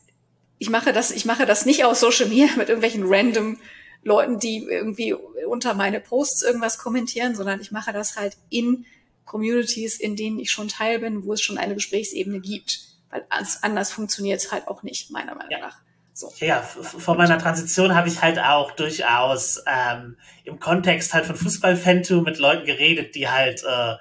ich 0.59 0.69
mache 0.69 0.93
das, 0.93 1.11
ich 1.11 1.25
mache 1.25 1.45
das 1.45 1.65
nicht 1.65 1.83
aus 1.85 1.99
Social 1.99 2.27
Media 2.27 2.47
mit 2.57 2.69
irgendwelchen 2.69 3.03
random 3.05 3.57
Leuten, 4.03 4.37
die 4.37 4.63
irgendwie 4.63 5.13
unter 5.13 5.73
meine 5.73 5.99
Posts 5.99 6.43
irgendwas 6.43 6.77
kommentieren, 6.77 7.35
sondern 7.35 7.59
ich 7.61 7.71
mache 7.71 7.93
das 7.93 8.15
halt 8.15 8.37
in 8.49 8.85
Communities, 9.25 9.99
in 9.99 10.15
denen 10.15 10.39
ich 10.39 10.51
schon 10.51 10.67
Teil 10.67 10.99
bin, 10.99 11.25
wo 11.25 11.33
es 11.33 11.41
schon 11.41 11.57
eine 11.57 11.75
Gesprächsebene 11.75 12.39
gibt 12.39 12.79
Weil 13.09 13.25
anders 13.61 13.91
funktioniert 13.91 14.41
es 14.41 14.51
halt 14.51 14.67
auch 14.67 14.83
nicht, 14.83 15.11
meiner 15.11 15.35
Meinung 15.35 15.61
nach. 15.61 15.77
So. 16.15 16.31
Ja, 16.37 16.61
vor 16.61 17.15
meiner 17.15 17.39
Transition 17.39 17.95
habe 17.95 18.07
ich 18.07 18.21
halt 18.21 18.37
auch 18.37 18.71
durchaus 18.71 19.63
ähm, 19.65 20.15
im 20.43 20.59
Kontext 20.59 21.13
halt 21.13 21.25
von 21.25 21.35
Fußball-Fantum 21.35 22.23
mit 22.23 22.37
Leuten 22.37 22.65
geredet, 22.65 23.15
die 23.15 23.27
halt 23.27 23.63
äh, 23.63 23.95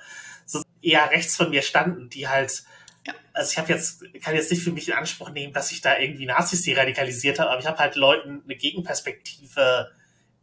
so 0.45 0.62
eher 0.83 1.11
rechts 1.11 1.37
von 1.37 1.49
mir 1.49 1.62
standen, 1.62 2.11
die 2.11 2.29
halt, 2.29 2.64
ja. 3.07 3.14
also 3.33 3.51
ich 3.53 3.59
habe 3.59 3.73
jetzt, 3.73 4.05
kann 4.23 4.35
jetzt 4.35 4.51
nicht 4.51 4.62
für 4.62 4.73
mich 4.73 4.89
in 4.89 4.95
Anspruch 4.95 5.31
nehmen, 5.31 5.55
dass 5.55 5.73
ich 5.73 5.81
da 5.81 5.99
irgendwie 5.99 6.27
Nazis 6.27 6.61
die 6.61 6.75
radikalisiert 6.75 7.39
habe, 7.39 7.51
aber 7.51 7.61
ich 7.61 7.66
habe 7.66 7.79
halt 7.79 7.97
Leuten 7.97 8.43
eine 8.45 8.57
Gegenperspektive 8.57 9.91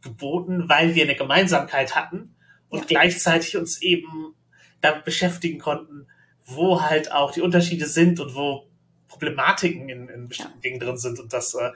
geboten, 0.02 0.68
weil 0.68 0.96
wir 0.96 1.04
eine 1.04 1.14
Gemeinsamkeit 1.14 1.94
hatten 1.94 2.34
und 2.68 2.80
ja. 2.80 2.86
gleichzeitig 2.86 3.56
uns 3.56 3.80
eben 3.80 4.34
damit 4.80 5.04
beschäftigen 5.04 5.58
konnten, 5.58 6.06
wo 6.46 6.82
halt 6.82 7.12
auch 7.12 7.32
die 7.32 7.42
Unterschiede 7.42 7.86
sind 7.86 8.20
und 8.20 8.34
wo 8.34 8.66
Problematiken 9.08 9.88
in, 9.88 10.08
in 10.08 10.28
bestimmten 10.28 10.58
ja. 10.58 10.60
Dingen 10.62 10.80
drin 10.80 10.96
sind. 10.96 11.18
Und 11.18 11.32
das, 11.32 11.54
äh, 11.54 11.70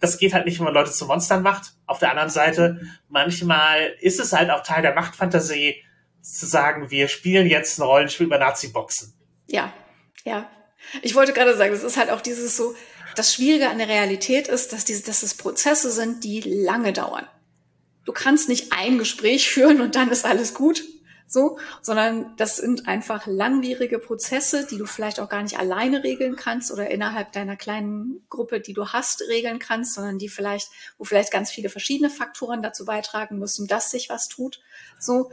das 0.00 0.18
geht 0.18 0.34
halt 0.34 0.46
nicht, 0.46 0.58
wenn 0.58 0.64
man 0.64 0.74
Leute 0.74 0.90
zu 0.90 1.06
Monstern 1.06 1.42
macht. 1.42 1.72
Auf 1.86 1.98
der 1.98 2.10
anderen 2.10 2.30
Seite, 2.30 2.80
manchmal 3.08 3.94
ist 4.00 4.20
es 4.20 4.32
halt 4.32 4.50
auch 4.50 4.62
Teil 4.62 4.82
der 4.82 4.94
Machtfantasie, 4.94 5.76
zu 6.22 6.46
sagen, 6.46 6.90
wir 6.90 7.08
spielen 7.08 7.46
jetzt 7.46 7.78
ein 7.78 7.82
Rollenspiel 7.82 8.26
über 8.26 8.38
Nazi-Boxen. 8.38 9.14
Ja, 9.46 9.72
ja. 10.24 10.50
Ich 11.02 11.14
wollte 11.14 11.32
gerade 11.32 11.56
sagen, 11.56 11.72
es 11.72 11.82
ist 11.82 11.96
halt 11.96 12.10
auch 12.10 12.20
dieses 12.20 12.56
so, 12.56 12.74
das 13.16 13.34
Schwierige 13.34 13.70
an 13.70 13.78
der 13.78 13.88
Realität 13.88 14.48
ist, 14.48 14.72
dass, 14.72 14.84
diese, 14.84 15.04
dass 15.04 15.22
es 15.22 15.34
Prozesse 15.34 15.90
sind, 15.90 16.24
die 16.24 16.40
lange 16.40 16.92
dauern. 16.92 17.26
Du 18.04 18.12
kannst 18.12 18.48
nicht 18.48 18.72
ein 18.72 18.98
Gespräch 18.98 19.48
führen 19.48 19.80
und 19.80 19.94
dann 19.94 20.10
ist 20.10 20.24
alles 20.24 20.54
gut, 20.54 20.82
so, 21.30 21.58
sondern 21.80 22.34
das 22.36 22.56
sind 22.56 22.88
einfach 22.88 23.28
langwierige 23.28 24.00
Prozesse, 24.00 24.66
die 24.68 24.78
du 24.78 24.86
vielleicht 24.86 25.20
auch 25.20 25.28
gar 25.28 25.44
nicht 25.44 25.60
alleine 25.60 26.02
regeln 26.02 26.34
kannst 26.34 26.72
oder 26.72 26.90
innerhalb 26.90 27.30
deiner 27.30 27.56
kleinen 27.56 28.24
Gruppe, 28.28 28.60
die 28.60 28.72
du 28.72 28.88
hast, 28.88 29.22
regeln 29.28 29.60
kannst, 29.60 29.94
sondern 29.94 30.18
die 30.18 30.28
vielleicht, 30.28 30.70
wo 30.98 31.04
vielleicht 31.04 31.30
ganz 31.30 31.52
viele 31.52 31.68
verschiedene 31.68 32.10
Faktoren 32.10 32.62
dazu 32.62 32.84
beitragen 32.84 33.38
müssen, 33.38 33.68
dass 33.68 33.92
sich 33.92 34.10
was 34.10 34.26
tut. 34.26 34.60
So. 34.98 35.30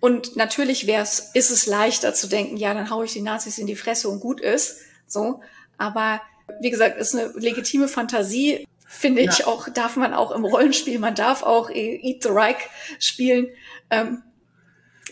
Und 0.00 0.36
natürlich 0.36 0.86
wär's, 0.86 1.32
ist 1.34 1.50
es 1.50 1.66
leichter 1.66 2.14
zu 2.14 2.28
denken, 2.28 2.56
ja, 2.56 2.72
dann 2.72 2.88
haue 2.88 3.04
ich 3.04 3.12
die 3.12 3.20
Nazis 3.20 3.58
in 3.58 3.66
die 3.66 3.76
Fresse 3.76 4.08
und 4.08 4.20
gut 4.20 4.40
ist. 4.40 4.78
So. 5.06 5.42
Aber 5.76 6.22
wie 6.62 6.70
gesagt, 6.70 6.98
ist 6.98 7.14
eine 7.14 7.32
legitime 7.36 7.88
Fantasie. 7.88 8.66
Finde 8.86 9.22
ja. 9.22 9.30
ich 9.30 9.46
auch, 9.46 9.68
darf 9.68 9.96
man 9.96 10.14
auch 10.14 10.30
im 10.30 10.46
Rollenspiel, 10.46 10.98
man 10.98 11.14
darf 11.14 11.42
auch 11.42 11.68
Eat 11.68 12.22
the 12.22 12.30
Reich 12.30 12.56
spielen. 12.98 13.48
Ähm, 13.90 14.22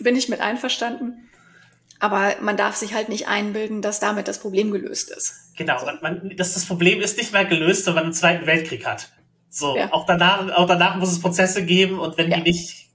bin 0.01 0.17
ich 0.17 0.29
mit 0.29 0.41
einverstanden. 0.41 1.31
Aber 2.01 2.35
man 2.41 2.57
darf 2.57 2.77
sich 2.77 2.95
halt 2.95 3.09
nicht 3.09 3.29
einbilden, 3.29 3.81
dass 3.81 4.01
damit 4.01 4.29
das 4.29 4.39
Problem 4.39 4.73
gelöst 4.73 5.11
ist. 5.11 5.55
Genau, 5.57 5.85
man, 5.85 5.99
man, 6.03 6.37
dass 6.37 6.55
das 6.55 6.67
Problem 6.67 7.01
ist 7.01 7.17
nicht 7.17 7.33
mehr 7.33 7.45
gelöst, 7.45 7.87
wenn 7.87 7.95
man 7.95 8.05
einen 8.05 8.13
Zweiten 8.13 8.47
Weltkrieg 8.47 8.85
hat. 8.85 9.11
So, 9.49 9.77
ja. 9.77 9.93
auch 9.93 10.05
danach, 10.05 10.51
auch 10.51 10.67
danach 10.67 10.97
muss 10.97 11.13
es 11.13 11.21
Prozesse 11.21 11.65
geben 11.65 12.01
und 12.01 12.19
wenn 12.19 12.31
ja. 12.31 12.39
die 12.39 12.43
nicht 12.43 12.89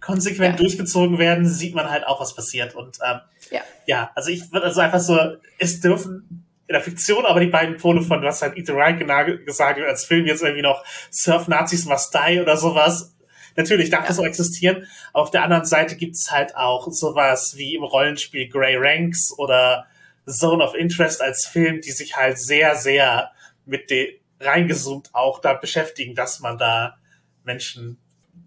konsequent 0.00 0.58
ja. 0.58 0.62
durchgezogen 0.62 1.18
werden, 1.18 1.48
sieht 1.48 1.74
man 1.74 1.90
halt 1.90 2.06
auch, 2.06 2.20
was 2.20 2.34
passiert. 2.34 2.74
Und 2.74 2.98
ähm, 3.04 3.20
ja. 3.50 3.62
ja, 3.86 4.10
also 4.14 4.30
ich 4.30 4.52
würde 4.52 4.66
also 4.66 4.80
einfach 4.80 5.00
so, 5.00 5.18
es 5.58 5.80
dürfen 5.80 6.46
in 6.68 6.72
der 6.72 6.82
Fiktion 6.82 7.24
aber 7.24 7.40
die 7.40 7.46
beiden 7.46 7.76
Pole 7.76 8.02
von, 8.02 8.20
du 8.20 8.26
hast 8.26 8.42
halt 8.42 8.56
Ethan 8.56 8.76
Wright 8.76 9.46
gesagt, 9.46 9.80
als 9.80 10.04
Film 10.04 10.26
jetzt 10.26 10.42
irgendwie 10.42 10.62
noch 10.62 10.84
Surf 11.10 11.48
Nazis 11.48 11.84
Must 11.86 12.14
Die 12.14 12.40
oder 12.40 12.56
sowas 12.56 13.15
Natürlich 13.56 13.90
darf 13.90 14.02
ja. 14.02 14.08
das 14.08 14.18
auch 14.18 14.24
existieren. 14.24 14.86
Aber 15.12 15.22
auf 15.22 15.30
der 15.30 15.42
anderen 15.42 15.64
Seite 15.64 15.96
gibt 15.96 16.16
es 16.16 16.30
halt 16.30 16.56
auch 16.56 16.88
sowas 16.90 17.54
wie 17.56 17.74
im 17.74 17.82
Rollenspiel 17.82 18.48
Grey 18.48 18.76
Ranks 18.76 19.32
oder 19.36 19.86
Zone 20.26 20.62
of 20.62 20.74
Interest 20.74 21.22
als 21.22 21.46
Film, 21.46 21.80
die 21.80 21.92
sich 21.92 22.16
halt 22.16 22.38
sehr, 22.38 22.76
sehr 22.76 23.30
mit 23.64 23.90
den 23.90 24.08
reingezoomt 24.40 25.14
auch 25.14 25.40
da 25.40 25.54
beschäftigen, 25.54 26.14
dass 26.14 26.40
man 26.40 26.58
da 26.58 26.98
Menschen 27.44 27.98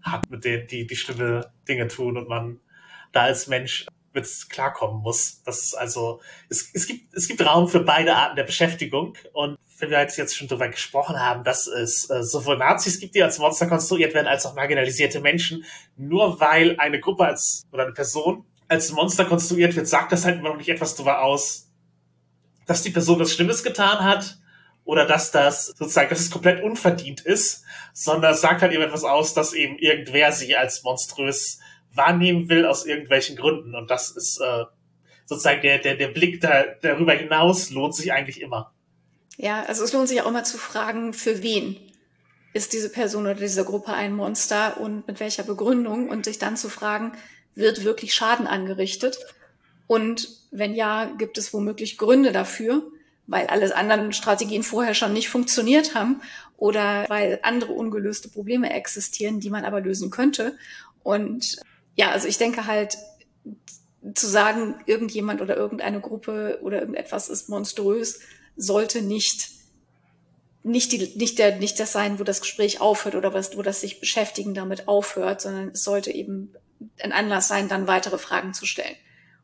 hat, 0.02 0.30
mit 0.30 0.44
denen 0.44 0.66
die, 0.66 0.86
die 0.86 0.96
schlimme 0.96 1.52
Dinge 1.68 1.88
tun 1.88 2.16
und 2.16 2.28
man 2.28 2.60
da 3.12 3.22
als 3.22 3.48
Mensch 3.48 3.86
mit 4.12 4.28
klarkommen 4.50 5.02
muss. 5.02 5.42
Das 5.44 5.62
ist 5.62 5.74
also, 5.74 6.20
es, 6.48 6.70
es 6.74 6.86
gibt, 6.86 7.14
es 7.14 7.28
gibt 7.28 7.44
Raum 7.44 7.68
für 7.68 7.80
beide 7.80 8.14
Arten 8.14 8.36
der 8.36 8.44
Beschäftigung 8.44 9.16
und 9.32 9.58
wenn 9.80 9.90
wir 9.90 10.00
jetzt 10.00 10.36
schon 10.36 10.48
darüber 10.48 10.68
gesprochen 10.68 11.18
haben, 11.18 11.44
dass 11.44 11.66
es 11.66 12.08
äh, 12.10 12.22
sowohl 12.22 12.58
Nazis 12.58 13.00
gibt, 13.00 13.14
die 13.14 13.22
als 13.22 13.38
Monster 13.38 13.66
konstruiert 13.66 14.14
werden, 14.14 14.26
als 14.26 14.46
auch 14.46 14.54
marginalisierte 14.54 15.20
Menschen, 15.20 15.64
nur 15.96 16.40
weil 16.40 16.76
eine 16.78 17.00
Gruppe 17.00 17.24
als 17.24 17.62
oder 17.72 17.84
eine 17.84 17.92
Person 17.92 18.44
als 18.68 18.92
Monster 18.92 19.24
konstruiert 19.24 19.74
wird, 19.74 19.88
sagt 19.88 20.12
das 20.12 20.24
halt 20.24 20.38
immer 20.38 20.50
noch 20.50 20.56
nicht 20.56 20.68
etwas 20.68 20.94
darüber 20.94 21.22
aus, 21.22 21.70
dass 22.66 22.82
die 22.82 22.90
Person 22.90 23.18
was 23.18 23.32
Schlimmes 23.32 23.64
getan 23.64 24.04
hat 24.04 24.38
oder 24.84 25.06
dass 25.06 25.30
das 25.32 25.66
sozusagen, 25.66 26.08
dass 26.08 26.20
es 26.20 26.30
komplett 26.30 26.62
unverdient 26.62 27.20
ist, 27.20 27.64
sondern 27.92 28.34
sagt 28.34 28.62
halt 28.62 28.72
eben 28.72 28.82
etwas 28.82 29.04
aus, 29.04 29.34
dass 29.34 29.52
eben 29.52 29.76
irgendwer 29.78 30.32
sie 30.32 30.56
als 30.56 30.82
monströs 30.84 31.58
wahrnehmen 31.92 32.48
will 32.48 32.64
aus 32.64 32.86
irgendwelchen 32.86 33.36
Gründen. 33.36 33.74
Und 33.74 33.90
das 33.90 34.10
ist 34.10 34.40
äh, 34.40 34.64
sozusagen 35.26 35.62
der, 35.62 35.78
der, 35.78 35.96
der 35.96 36.08
Blick 36.08 36.40
da, 36.40 36.64
darüber 36.80 37.12
hinaus 37.12 37.70
lohnt 37.70 37.94
sich 37.94 38.12
eigentlich 38.12 38.40
immer. 38.40 38.72
Ja, 39.42 39.62
also 39.62 39.84
es 39.84 39.94
lohnt 39.94 40.06
sich 40.06 40.20
auch 40.20 40.26
immer 40.28 40.44
zu 40.44 40.58
fragen, 40.58 41.14
für 41.14 41.42
wen 41.42 41.78
ist 42.52 42.74
diese 42.74 42.90
Person 42.90 43.22
oder 43.22 43.36
diese 43.36 43.64
Gruppe 43.64 43.94
ein 43.94 44.12
Monster 44.12 44.78
und 44.78 45.06
mit 45.08 45.18
welcher 45.18 45.44
Begründung 45.44 46.10
und 46.10 46.26
sich 46.26 46.38
dann 46.38 46.58
zu 46.58 46.68
fragen, 46.68 47.12
wird 47.54 47.82
wirklich 47.82 48.12
Schaden 48.12 48.46
angerichtet? 48.46 49.18
Und 49.86 50.28
wenn 50.50 50.74
ja, 50.74 51.06
gibt 51.06 51.38
es 51.38 51.54
womöglich 51.54 51.96
Gründe 51.96 52.32
dafür, 52.32 52.82
weil 53.26 53.46
alle 53.46 53.74
anderen 53.74 54.12
Strategien 54.12 54.62
vorher 54.62 54.92
schon 54.92 55.14
nicht 55.14 55.30
funktioniert 55.30 55.94
haben 55.94 56.20
oder 56.58 57.06
weil 57.08 57.38
andere 57.42 57.72
ungelöste 57.72 58.28
Probleme 58.28 58.70
existieren, 58.70 59.40
die 59.40 59.48
man 59.48 59.64
aber 59.64 59.80
lösen 59.80 60.10
könnte. 60.10 60.54
Und 61.02 61.56
ja, 61.96 62.10
also 62.10 62.28
ich 62.28 62.36
denke 62.36 62.66
halt, 62.66 62.98
zu 64.14 64.26
sagen, 64.26 64.74
irgendjemand 64.84 65.40
oder 65.40 65.56
irgendeine 65.56 66.00
Gruppe 66.02 66.58
oder 66.62 66.80
irgendetwas 66.80 67.30
ist 67.30 67.48
monströs, 67.48 68.20
sollte 68.60 69.02
nicht 69.02 69.50
nicht, 70.62 70.92
die, 70.92 71.12
nicht, 71.16 71.38
der, 71.38 71.56
nicht 71.56 71.80
das 71.80 71.92
sein, 71.92 72.18
wo 72.18 72.24
das 72.24 72.40
Gespräch 72.40 72.80
aufhört 72.80 73.14
oder 73.14 73.32
was, 73.32 73.56
wo 73.56 73.62
das 73.62 73.80
sich 73.80 74.00
beschäftigen 74.00 74.54
damit 74.54 74.88
aufhört, 74.88 75.40
sondern 75.40 75.70
es 75.70 75.82
sollte 75.82 76.10
eben 76.10 76.54
ein 77.02 77.12
Anlass 77.12 77.48
sein, 77.48 77.68
dann 77.68 77.86
weitere 77.86 78.18
Fragen 78.18 78.52
zu 78.52 78.66
stellen 78.66 78.96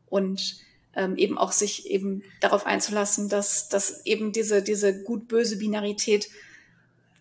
und 0.07 0.57
ähm, 0.95 1.17
eben 1.17 1.37
auch 1.37 1.51
sich 1.51 1.89
eben 1.89 2.23
darauf 2.39 2.65
einzulassen, 2.65 3.29
dass, 3.29 3.69
dass 3.69 4.05
eben 4.05 4.31
diese, 4.31 4.61
diese 4.61 5.03
gut-böse 5.03 5.57
Binarität, 5.57 6.29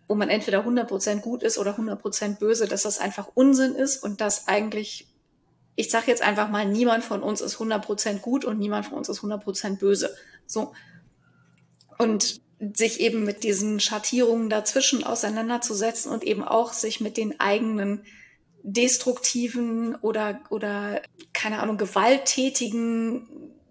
wo 0.09 0.15
man 0.15 0.29
entweder 0.29 0.65
100% 0.67 1.21
gut 1.21 1.43
ist 1.43 1.59
oder 1.59 1.77
100% 1.77 2.39
böse, 2.39 2.67
dass 2.67 2.83
das 2.83 2.99
einfach 2.99 3.29
Unsinn 3.35 3.75
ist 3.75 4.03
und 4.03 4.21
dass 4.21 4.47
eigentlich, 4.47 5.09
ich 5.75 5.91
sage 5.91 6.11
jetzt 6.11 6.23
einfach 6.23 6.49
mal, 6.49 6.67
niemand 6.67 7.05
von 7.05 7.23
uns 7.23 7.41
ist 7.41 7.57
100% 7.57 8.21
gut 8.21 8.45
und 8.45 8.59
niemand 8.59 8.87
von 8.87 8.99
uns 8.99 9.09
ist 9.09 9.21
100% 9.21 9.79
böse. 9.79 10.15
So, 10.47 10.73
und 11.99 12.41
sich 12.75 13.01
eben 13.01 13.25
mit 13.25 13.45
diesen 13.45 13.81
Schattierungen 13.81 14.49
dazwischen 14.49 15.05
auseinanderzusetzen 15.05 16.11
und 16.11 16.25
eben 16.25 16.43
auch 16.43 16.73
sich 16.73 17.01
mit 17.01 17.17
den 17.17 17.39
eigenen 17.39 18.05
destruktiven 18.63 19.95
oder, 19.97 20.41
oder, 20.51 21.03
keine 21.33 21.61
Ahnung, 21.61 21.77
gewalttätigen 21.77 23.29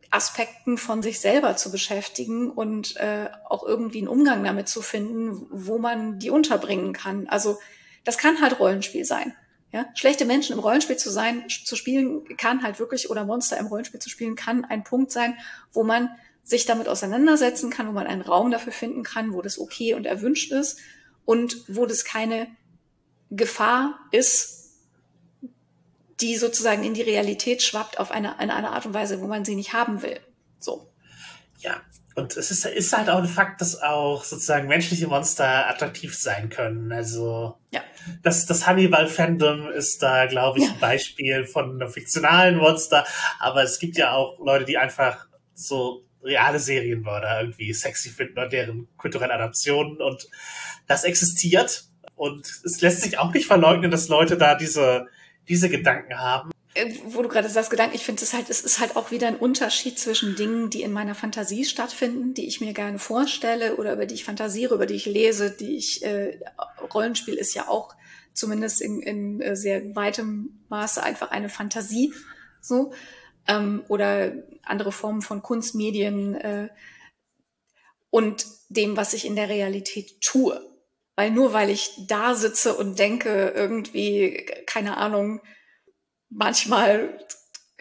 Aspekten 0.10 0.78
von 0.78 1.02
sich 1.02 1.20
selber 1.20 1.58
zu 1.58 1.72
beschäftigen 1.72 2.50
und 2.50 2.96
äh, 2.98 3.30
auch 3.50 3.64
irgendwie 3.64 3.98
einen 3.98 4.08
Umgang 4.08 4.44
damit 4.44 4.70
zu 4.70 4.82
finden, 4.82 5.48
wo 5.50 5.78
man 5.78 6.20
die 6.20 6.30
unterbringen 6.30 6.94
kann. 6.94 7.28
Also 7.28 7.60
das 8.06 8.18
kann 8.18 8.42
halt 8.42 8.60
Rollenspiel 8.60 9.04
sein. 9.04 9.34
Ja? 9.74 9.86
Schlechte 9.96 10.24
Menschen 10.24 10.54
im 10.54 10.60
Rollenspiel 10.60 10.96
zu 10.96 11.10
sein, 11.10 11.44
zu 11.50 11.76
spielen, 11.76 12.24
kann 12.38 12.64
halt 12.64 12.80
wirklich, 12.80 13.10
oder 13.10 13.26
Monster 13.26 13.58
im 13.58 13.68
Rollenspiel 13.68 14.00
zu 14.00 14.10
spielen, 14.10 14.38
kann 14.38 14.64
ein 14.64 14.86
Punkt 14.86 15.12
sein, 15.12 15.38
wo 15.74 15.84
man 15.84 16.10
sich 16.46 16.66
damit 16.66 16.88
auseinandersetzen 16.88 17.72
kann, 17.72 17.88
wo 17.88 17.92
man 17.92 18.06
einen 18.06 18.22
Raum 18.22 18.52
dafür 18.52 18.72
finden 18.72 19.04
kann, 19.04 19.34
wo 19.34 19.42
das 19.42 19.60
okay 19.60 19.96
und 19.96 20.06
erwünscht 20.06 20.52
ist 20.52 20.80
und 21.26 21.66
wo 21.68 21.88
das 21.88 22.06
keine 22.06 22.48
Gefahr 23.32 24.00
ist, 24.12 24.70
die 26.22 26.38
sozusagen 26.38 26.84
in 26.84 26.94
die 26.94 27.02
Realität 27.02 27.64
schwappt 27.64 28.00
auf 28.00 28.12
eine, 28.12 28.36
in 28.40 28.52
eine 28.52 28.70
Art 28.70 28.86
und 28.86 28.94
Weise, 28.94 29.20
wo 29.22 29.28
man 29.28 29.44
sie 29.44 29.56
nicht 29.56 29.74
haben 29.74 30.04
will. 30.04 30.20
So. 30.60 30.92
Ja, 31.60 31.82
und 32.14 32.38
es 32.38 32.52
ist, 32.52 32.66
ist 32.66 32.96
halt 32.96 33.10
auch 33.10 33.18
ein 33.18 33.28
Fakt, 33.28 33.60
dass 33.60 33.82
auch 33.82 34.24
sozusagen 34.24 34.68
menschliche 34.68 35.08
Monster 35.08 35.68
attraktiv 35.68 36.16
sein 36.16 36.50
können. 36.50 36.94
Also 36.94 37.58
ja. 37.72 37.82
das, 38.22 38.46
das 38.46 38.68
Hannibal-Fandom 38.68 39.72
ist 39.72 40.02
da, 40.02 40.28
glaube 40.28 40.60
ich, 40.60 40.70
ein 40.70 40.80
Beispiel 40.80 41.46
von 41.46 41.82
einem 41.82 41.92
fiktionalen 41.92 42.58
Monster. 42.58 43.06
Aber 43.40 43.64
es 43.64 43.80
gibt 43.80 43.98
ja 43.98 44.14
auch 44.14 44.40
Leute, 44.40 44.64
die 44.64 44.78
einfach 44.78 45.28
so 45.56 46.06
reale 46.26 46.60
Serienmörder 46.60 47.40
irgendwie 47.42 47.74
sexy 47.74 48.10
finden 48.10 48.40
und 48.40 48.52
deren 48.52 48.88
kulturelle 48.98 49.34
Adaptionen 49.34 50.02
und 50.02 50.28
das 50.88 51.04
existiert 51.04 51.86
und 52.16 52.48
es 52.64 52.82
lässt 52.82 53.02
sich 53.02 53.18
auch 53.18 53.34
nicht 53.34 53.48
verleugnen, 53.48 53.92
dass 53.92 54.08
Leute 54.08 54.38
da 54.38 54.56
diese, 54.56 55.08
diese 55.48 55.70
Gedanken 55.70 56.18
haben. 56.18 56.52
äh, 56.74 56.94
wo 57.06 57.22
du 57.22 57.30
gerade 57.30 57.50
sagst, 57.50 57.70
Gedanken, 57.70 57.96
ich 57.96 58.04
finde 58.04 58.24
es 58.24 58.34
halt, 58.34 58.50
es 58.50 58.62
ist 58.62 58.80
halt 58.80 58.96
auch 58.96 59.12
wieder 59.12 59.28
ein 59.28 59.38
Unterschied 59.38 60.00
zwischen 60.00 60.36
Dingen, 60.36 60.70
die 60.70 60.82
in 60.82 60.92
meiner 60.92 61.16
Fantasie 61.16 61.66
stattfinden, 61.66 62.34
die 62.34 62.48
ich 62.48 62.62
mir 62.62 62.74
gerne 62.74 63.00
vorstelle 63.00 63.78
oder 63.78 63.94
über 63.94 64.06
die 64.06 64.16
ich 64.16 64.26
fantasiere, 64.26 64.76
über 64.76 64.86
die 64.86 64.96
ich 64.96 65.06
lese, 65.06 65.52
die 65.52 65.78
ich, 65.78 66.04
äh, 66.04 66.40
Rollenspiel 66.94 67.36
ist 67.36 67.54
ja 67.54 67.68
auch 67.68 67.96
zumindest 68.34 68.82
in, 68.82 69.02
in 69.02 69.42
äh, 69.42 69.56
sehr 69.56 69.96
weitem 69.96 70.60
Maße 70.70 71.02
einfach 71.02 71.32
eine 71.32 71.50
Fantasie, 71.50 72.14
so, 72.62 72.94
ähm, 73.48 73.84
oder 73.88 74.34
andere 74.64 74.92
Formen 74.92 75.22
von 75.22 75.42
Kunstmedien, 75.42 76.36
äh, 76.36 76.70
und 78.16 78.46
dem, 78.70 78.96
was 78.96 79.14
ich 79.14 79.26
in 79.26 79.36
der 79.36 79.50
Realität 79.50 80.22
tue. 80.22 80.62
Weil 81.18 81.32
nur 81.32 81.52
weil 81.52 81.70
ich 81.70 81.92
da 82.08 82.34
sitze 82.34 82.74
und 82.74 82.98
denke, 82.98 83.52
irgendwie, 83.54 84.46
keine 84.66 84.96
Ahnung, 84.96 85.42
manchmal 86.30 87.20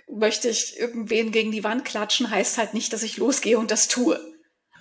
möchte 0.08 0.48
ich 0.48 0.76
irgendwen 0.76 1.30
gegen 1.30 1.52
die 1.52 1.62
Wand 1.62 1.84
klatschen, 1.84 2.30
heißt 2.30 2.58
halt 2.58 2.74
nicht, 2.74 2.92
dass 2.92 3.04
ich 3.04 3.16
losgehe 3.16 3.58
und 3.58 3.70
das 3.70 3.86
tue. 3.86 4.18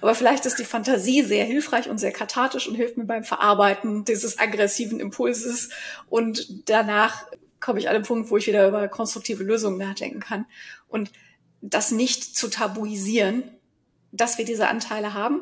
Aber 0.01 0.15
vielleicht 0.15 0.47
ist 0.47 0.57
die 0.57 0.65
Fantasie 0.65 1.21
sehr 1.21 1.45
hilfreich 1.45 1.87
und 1.87 1.99
sehr 1.99 2.11
kathartisch 2.11 2.67
und 2.67 2.73
hilft 2.73 2.97
mir 2.97 3.05
beim 3.05 3.23
Verarbeiten 3.23 4.05
dieses 4.05 4.39
aggressiven 4.39 4.99
Impulses. 4.99 5.69
Und 6.09 6.67
danach 6.67 7.27
komme 7.63 7.79
ich 7.79 7.87
an 7.87 7.95
den 7.95 8.03
Punkt, 8.03 8.29
wo 8.29 8.37
ich 8.37 8.45
wieder 8.45 8.67
über 8.67 8.87
konstruktive 8.89 9.43
Lösungen 9.43 9.77
nachdenken 9.77 10.19
kann. 10.19 10.45
Und 10.87 11.11
das 11.61 11.91
nicht 11.91 12.35
zu 12.35 12.49
tabuisieren, 12.49 13.43
dass 14.11 14.37
wir 14.37 14.45
diese 14.45 14.67
Anteile 14.67 15.13
haben, 15.13 15.41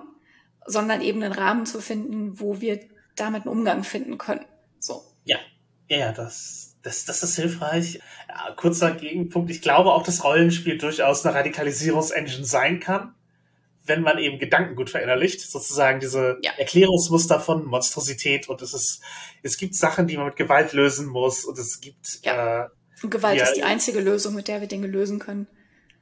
sondern 0.65 1.01
eben 1.01 1.23
einen 1.23 1.33
Rahmen 1.33 1.65
zu 1.65 1.81
finden, 1.81 2.39
wo 2.39 2.61
wir 2.61 2.79
damit 3.15 3.43
einen 3.43 3.51
Umgang 3.57 3.83
finden 3.83 4.19
können. 4.19 4.45
So. 4.79 5.03
Ja, 5.25 5.39
ja, 5.87 6.11
das, 6.11 6.77
das, 6.83 7.05
das 7.05 7.23
ist 7.23 7.35
hilfreich. 7.37 7.99
Ja, 8.29 8.53
kurzer 8.55 8.91
Gegenpunkt. 8.91 9.49
Ich 9.49 9.63
glaube 9.63 9.91
auch, 9.91 10.03
dass 10.03 10.23
Rollenspiel 10.23 10.77
durchaus 10.77 11.25
eine 11.25 11.35
Radikalisierungsengine 11.35 12.45
sein 12.45 12.79
kann, 12.79 13.15
wenn 13.85 14.01
man 14.01 14.17
eben 14.17 14.39
Gedanken 14.39 14.75
gut 14.75 14.89
verinnerlicht. 14.89 15.41
Sozusagen 15.41 15.99
diese 15.99 16.37
ja. 16.41 16.51
Erklärungsmuster 16.57 17.39
von 17.39 17.65
Monstrosität 17.65 18.49
und 18.49 18.61
es 18.61 18.73
ist, 18.73 19.01
es 19.43 19.57
gibt 19.57 19.75
Sachen, 19.75 20.07
die 20.07 20.17
man 20.17 20.27
mit 20.27 20.35
Gewalt 20.35 20.73
lösen 20.73 21.07
muss 21.07 21.45
und 21.45 21.57
es 21.57 21.81
gibt, 21.81 22.19
ja. 22.23 22.65
äh, 22.65 22.69
und 23.03 23.09
Gewalt 23.09 23.39
ja, 23.39 23.45
ist 23.45 23.55
die 23.55 23.63
einzige 23.63 23.99
Lösung, 23.99 24.35
mit 24.35 24.47
der 24.47 24.61
wir 24.61 24.67
Dinge 24.67 24.87
lösen 24.87 25.19
können. 25.19 25.47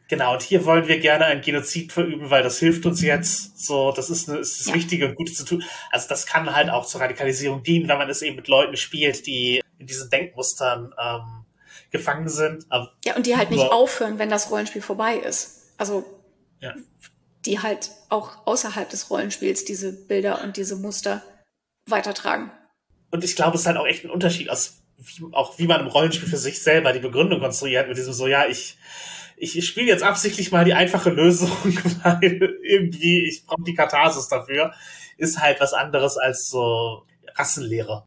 Genau, 0.09 0.33
und 0.33 0.41
hier 0.41 0.65
wollen 0.65 0.87
wir 0.87 0.99
gerne 0.99 1.25
ein 1.25 1.41
Genozid 1.41 1.91
verüben, 1.93 2.31
weil 2.31 2.41
das 2.41 2.57
hilft 2.57 2.85
uns 2.87 3.01
jetzt. 3.01 3.63
So, 3.63 3.91
das 3.91 4.09
ist, 4.09 4.27
eine, 4.27 4.39
ist 4.39 4.59
das 4.59 4.67
ja. 4.67 4.73
Richtige 4.73 5.07
und 5.07 5.15
Gute 5.15 5.31
zu 5.33 5.45
tun. 5.45 5.63
Also 5.91 6.09
das 6.09 6.25
kann 6.25 6.53
halt 6.53 6.71
auch 6.71 6.87
zur 6.87 6.99
Radikalisierung 6.99 7.61
dienen, 7.61 7.87
wenn 7.87 7.99
man 7.99 8.09
es 8.09 8.23
eben 8.23 8.35
mit 8.35 8.47
Leuten 8.47 8.75
spielt, 8.75 9.27
die 9.27 9.61
in 9.77 9.85
diesen 9.85 10.09
Denkmustern 10.09 10.95
ähm, 10.99 11.45
gefangen 11.91 12.27
sind. 12.27 12.65
Aber 12.69 12.91
ja, 13.05 13.15
und 13.15 13.27
die 13.27 13.37
halt 13.37 13.51
nicht 13.51 13.71
aufhören, 13.71 14.17
wenn 14.17 14.31
das 14.31 14.49
Rollenspiel 14.49 14.81
vorbei 14.81 15.15
ist. 15.17 15.73
Also 15.77 16.03
ja. 16.59 16.73
Die 17.45 17.59
halt 17.59 17.91
auch 18.09 18.45
außerhalb 18.45 18.89
des 18.89 19.09
Rollenspiels 19.09 19.65
diese 19.65 19.93
Bilder 19.93 20.43
und 20.43 20.57
diese 20.57 20.75
Muster 20.75 21.23
weitertragen. 21.85 22.51
Und 23.11 23.23
ich 23.23 23.35
glaube, 23.35 23.55
es 23.55 23.61
ist 23.61 23.67
halt 23.67 23.77
auch 23.77 23.87
echt 23.87 24.05
ein 24.05 24.11
Unterschied 24.11 24.49
aus, 24.49 24.81
wie, 24.97 25.23
auch 25.31 25.57
wie 25.57 25.67
man 25.67 25.81
im 25.81 25.87
Rollenspiel 25.87 26.29
für 26.29 26.37
sich 26.37 26.61
selber 26.61 26.93
die 26.93 26.99
Begründung 26.99 27.39
konstruiert, 27.39 27.87
mit 27.87 27.97
diesem 27.97 28.13
so, 28.13 28.27
ja, 28.27 28.45
ich 28.47 28.77
ich 29.39 29.65
spiele 29.65 29.87
jetzt 29.87 30.03
absichtlich 30.03 30.51
mal 30.51 30.65
die 30.65 30.73
einfache 30.73 31.09
Lösung, 31.09 31.49
weil 32.03 32.59
irgendwie 32.61 33.25
ich 33.25 33.45
brauche 33.45 33.63
die 33.63 33.73
Katharsis 33.73 34.27
dafür, 34.27 34.73
ist 35.17 35.39
halt 35.39 35.59
was 35.59 35.73
anderes 35.73 36.17
als 36.17 36.47
so 36.47 37.05
Rassenlehre. 37.35 38.05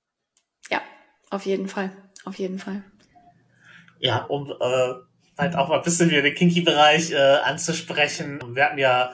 Ja, 0.70 0.82
auf 1.30 1.46
jeden 1.46 1.68
Fall, 1.68 1.90
auf 2.24 2.38
jeden 2.38 2.58
Fall. 2.58 2.84
Ja, 3.98 4.24
um 4.24 4.50
äh, 4.50 4.94
halt 5.42 5.56
auch 5.56 5.68
mal 5.68 5.78
ein 5.78 5.82
bisschen 5.82 6.08
wieder 6.08 6.22
den 6.22 6.34
Kinky-Bereich 6.34 7.12
äh, 7.12 7.16
anzusprechen. 7.16 8.40
Wir 8.54 8.64
hatten 8.64 8.78
ja, 8.78 9.12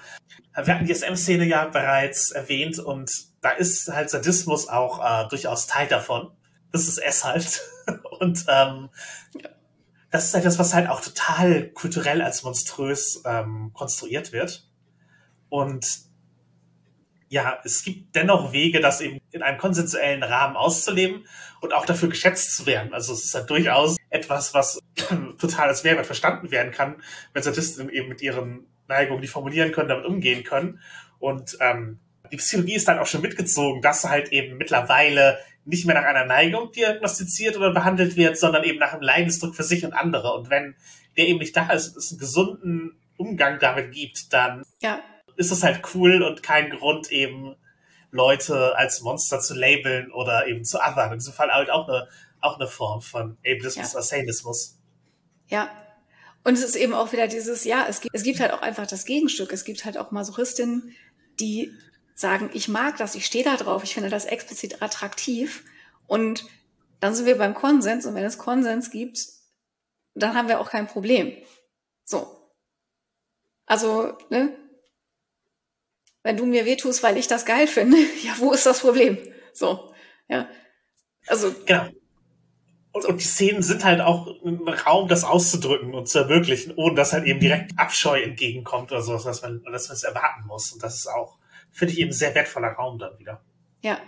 wir 0.54 0.74
hatten 0.74 0.86
die 0.86 0.94
SM-Szene 0.94 1.44
ja 1.44 1.64
bereits 1.64 2.30
erwähnt 2.30 2.78
und 2.78 3.10
da 3.40 3.50
ist 3.50 3.88
halt 3.88 4.10
Sadismus 4.10 4.68
auch 4.68 5.00
äh, 5.02 5.28
durchaus 5.28 5.66
Teil 5.66 5.88
davon. 5.88 6.30
Das 6.70 6.86
ist 6.86 6.98
es 6.98 7.24
halt. 7.24 7.62
und 8.20 8.44
ähm, 8.48 8.90
das 10.10 10.26
ist 10.26 10.34
etwas, 10.34 10.58
was 10.58 10.74
halt 10.74 10.88
auch 10.88 11.00
total 11.00 11.68
kulturell 11.70 12.22
als 12.22 12.42
monströs 12.42 13.22
ähm, 13.26 13.72
konstruiert 13.74 14.32
wird. 14.32 14.68
Und 15.48 15.86
ja, 17.30 17.58
es 17.64 17.82
gibt 17.82 18.14
dennoch 18.14 18.52
Wege, 18.52 18.80
das 18.80 19.00
eben 19.00 19.20
in 19.32 19.42
einem 19.42 19.58
konsensuellen 19.58 20.22
Rahmen 20.22 20.56
auszuleben 20.56 21.26
und 21.60 21.74
auch 21.74 21.84
dafür 21.84 22.08
geschätzt 22.08 22.56
zu 22.56 22.66
werden. 22.66 22.94
Also 22.94 23.12
es 23.12 23.24
ist 23.24 23.34
halt 23.34 23.50
durchaus 23.50 23.97
etwas, 24.10 24.54
was 24.54 24.78
total 25.40 25.68
als 25.68 25.84
Mehrwert 25.84 26.06
verstanden 26.06 26.50
werden 26.50 26.72
kann, 26.72 26.96
wenn 27.32 27.42
Statisten 27.42 27.90
eben 27.90 28.08
mit 28.08 28.22
ihren 28.22 28.66
Neigungen, 28.88 29.22
die 29.22 29.28
formulieren 29.28 29.72
können, 29.72 29.88
damit 29.88 30.06
umgehen 30.06 30.44
können. 30.44 30.80
Und 31.18 31.56
ähm, 31.60 31.98
die 32.30 32.36
Psychologie 32.36 32.76
ist 32.76 32.88
dann 32.88 32.98
auch 32.98 33.06
schon 33.06 33.22
mitgezogen, 33.22 33.82
dass 33.82 34.04
halt 34.04 34.32
eben 34.32 34.56
mittlerweile 34.56 35.38
nicht 35.64 35.84
mehr 35.84 35.94
nach 35.94 36.04
einer 36.04 36.24
Neigung 36.24 36.72
diagnostiziert 36.72 37.56
oder 37.56 37.72
behandelt 37.72 38.16
wird, 38.16 38.38
sondern 38.38 38.64
eben 38.64 38.78
nach 38.78 38.92
einem 38.92 39.02
Leidensdruck 39.02 39.54
für 39.54 39.62
sich 39.62 39.84
und 39.84 39.92
andere. 39.92 40.32
Und 40.32 40.48
wenn 40.48 40.74
der 41.16 41.28
eben 41.28 41.38
nicht 41.40 41.56
da 41.56 41.70
ist 41.70 41.88
und 41.88 41.98
es 41.98 42.10
einen 42.10 42.20
gesunden 42.20 42.98
Umgang 43.18 43.58
damit 43.58 43.92
gibt, 43.92 44.32
dann 44.32 44.62
ja. 44.80 45.00
ist 45.36 45.50
es 45.50 45.62
halt 45.62 45.82
cool 45.94 46.22
und 46.22 46.42
kein 46.42 46.70
Grund 46.70 47.12
eben 47.12 47.54
Leute 48.10 48.76
als 48.76 49.02
Monster 49.02 49.40
zu 49.40 49.54
labeln 49.54 50.10
oder 50.10 50.46
eben 50.46 50.64
zu 50.64 50.78
othern. 50.78 51.12
In 51.12 51.18
diesem 51.18 51.34
Fall 51.34 51.50
halt 51.50 51.70
auch 51.70 51.86
eine, 51.88 52.08
auch 52.40 52.56
eine 52.58 52.68
Form 52.68 53.00
von 53.00 53.38
Ableismus 53.44 53.92
ja. 53.92 53.98
oder 53.98 54.02
Sadismus. 54.02 54.78
Ja. 55.48 55.70
Und 56.44 56.54
es 56.54 56.62
ist 56.62 56.76
eben 56.76 56.94
auch 56.94 57.12
wieder 57.12 57.26
dieses, 57.26 57.64
ja, 57.64 57.86
es 57.88 58.00
gibt, 58.00 58.14
es 58.14 58.22
gibt 58.22 58.40
halt 58.40 58.52
auch 58.52 58.62
einfach 58.62 58.86
das 58.86 59.04
Gegenstück. 59.04 59.52
Es 59.52 59.64
gibt 59.64 59.84
halt 59.84 59.98
auch 59.98 60.10
Masochistinnen, 60.10 60.94
die 61.40 61.72
sagen, 62.14 62.50
ich 62.52 62.68
mag 62.68 62.96
das, 62.96 63.14
ich 63.14 63.26
stehe 63.26 63.44
da 63.44 63.56
drauf, 63.56 63.84
ich 63.84 63.94
finde 63.94 64.10
das 64.10 64.24
explizit 64.24 64.82
attraktiv. 64.82 65.64
Und 66.06 66.46
dann 67.00 67.14
sind 67.14 67.26
wir 67.26 67.38
beim 67.38 67.54
Konsens 67.54 68.06
und 68.06 68.14
wenn 68.14 68.24
es 68.24 68.38
Konsens 68.38 68.90
gibt, 68.90 69.20
dann 70.14 70.34
haben 70.34 70.48
wir 70.48 70.60
auch 70.60 70.70
kein 70.70 70.86
Problem. 70.86 71.32
So. 72.04 72.38
Also, 73.66 74.16
ne? 74.30 74.56
Wenn 76.22 76.36
du 76.36 76.46
mir 76.46 76.64
wehtust, 76.64 77.02
weil 77.02 77.16
ich 77.16 77.28
das 77.28 77.44
geil 77.44 77.66
finde, 77.66 77.98
ja, 78.22 78.34
wo 78.38 78.52
ist 78.52 78.66
das 78.66 78.80
Problem? 78.80 79.18
So, 79.52 79.92
ja. 80.28 80.48
Also. 81.26 81.54
Genau. 81.66 81.88
Und, 82.92 83.04
und, 83.04 83.20
die 83.20 83.24
Szenen 83.24 83.62
sind 83.62 83.84
halt 83.84 84.00
auch 84.00 84.42
ein 84.44 84.66
Raum, 84.66 85.08
das 85.08 85.24
auszudrücken 85.24 85.94
und 85.94 86.08
zu 86.08 86.20
ermöglichen, 86.20 86.72
ohne 86.74 86.94
dass 86.94 87.12
halt 87.12 87.26
eben 87.26 87.38
direkt 87.38 87.78
Abscheu 87.78 88.20
entgegenkommt 88.20 88.90
oder 88.90 89.02
sowas, 89.02 89.24
dass 89.24 89.42
man, 89.42 89.62
dass 89.64 89.88
man 89.88 89.96
es 89.96 90.02
erwarten 90.02 90.46
muss. 90.46 90.72
Und 90.72 90.82
das 90.82 90.96
ist 90.96 91.06
auch, 91.06 91.36
finde 91.70 91.92
ich 91.92 92.00
eben 92.00 92.12
sehr 92.12 92.34
wertvoller 92.34 92.72
Raum 92.72 92.98
dann 92.98 93.18
wieder. 93.18 93.42
Ja, 93.82 93.98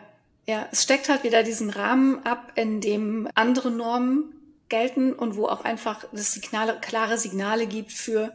ja, 0.47 0.67
es 0.73 0.83
steckt 0.83 1.09
halt 1.09 1.23
wieder 1.25 1.43
diesen 1.43 1.71
Rahmen 1.71 2.25
ab, 2.25 2.53
in 2.57 2.81
dem 2.81 3.29
andere 3.35 3.71
Normen 3.71 4.35
gelten 4.69 5.13
und 5.13 5.37
wo 5.37 5.47
auch 5.47 5.65
einfach 5.65 6.05
das 6.13 6.33
Signale, 6.33 6.79
klare 6.81 7.19
Signale 7.19 7.67
gibt 7.67 7.93
für, 7.93 8.33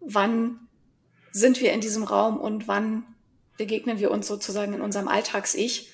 wann 0.00 0.58
sind 1.30 1.60
wir 1.60 1.72
in 1.72 1.80
diesem 1.80 2.02
Raum 2.02 2.38
und 2.38 2.66
wann 2.66 3.04
begegnen 3.56 4.00
wir 4.00 4.10
uns 4.10 4.26
sozusagen 4.26 4.74
in 4.74 4.80
unserem 4.80 5.08
Alltags-Ich. 5.08 5.90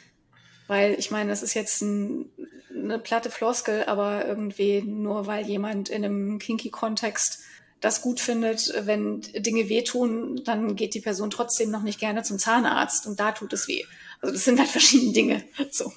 Weil 0.73 0.99
ich 0.99 1.11
meine, 1.11 1.29
das 1.29 1.43
ist 1.43 1.53
jetzt 1.53 1.83
ein, 1.83 2.31
eine 2.75 2.99
platte 2.99 3.31
Floskel, 3.31 3.85
aber 3.85 4.25
irgendwie 4.25 4.81
nur 4.81 5.27
weil 5.27 5.47
jemand 5.47 5.91
in 5.91 6.03
einem 6.03 6.39
Kinky-Kontext 6.39 7.41
das 7.83 8.01
gut 8.01 8.21
findet, 8.21 8.73
wenn 8.87 9.21
Dinge 9.21 9.69
wehtun, 9.69 10.41
dann 10.47 10.75
geht 10.75 10.95
die 10.95 11.03
Person 11.03 11.29
trotzdem 11.29 11.71
noch 11.71 11.83
nicht 11.83 12.01
gerne 12.01 12.23
zum 12.23 12.39
Zahnarzt 12.39 13.07
und 13.07 13.21
da 13.21 13.33
tut 13.33 13.53
es 13.53 13.69
weh. 13.69 13.85
Also 14.23 14.33
das 14.33 14.47
sind 14.47 14.59
halt 14.59 14.71
verschiedene 14.71 15.13
Dinge. 15.13 15.45
So. 15.71 15.93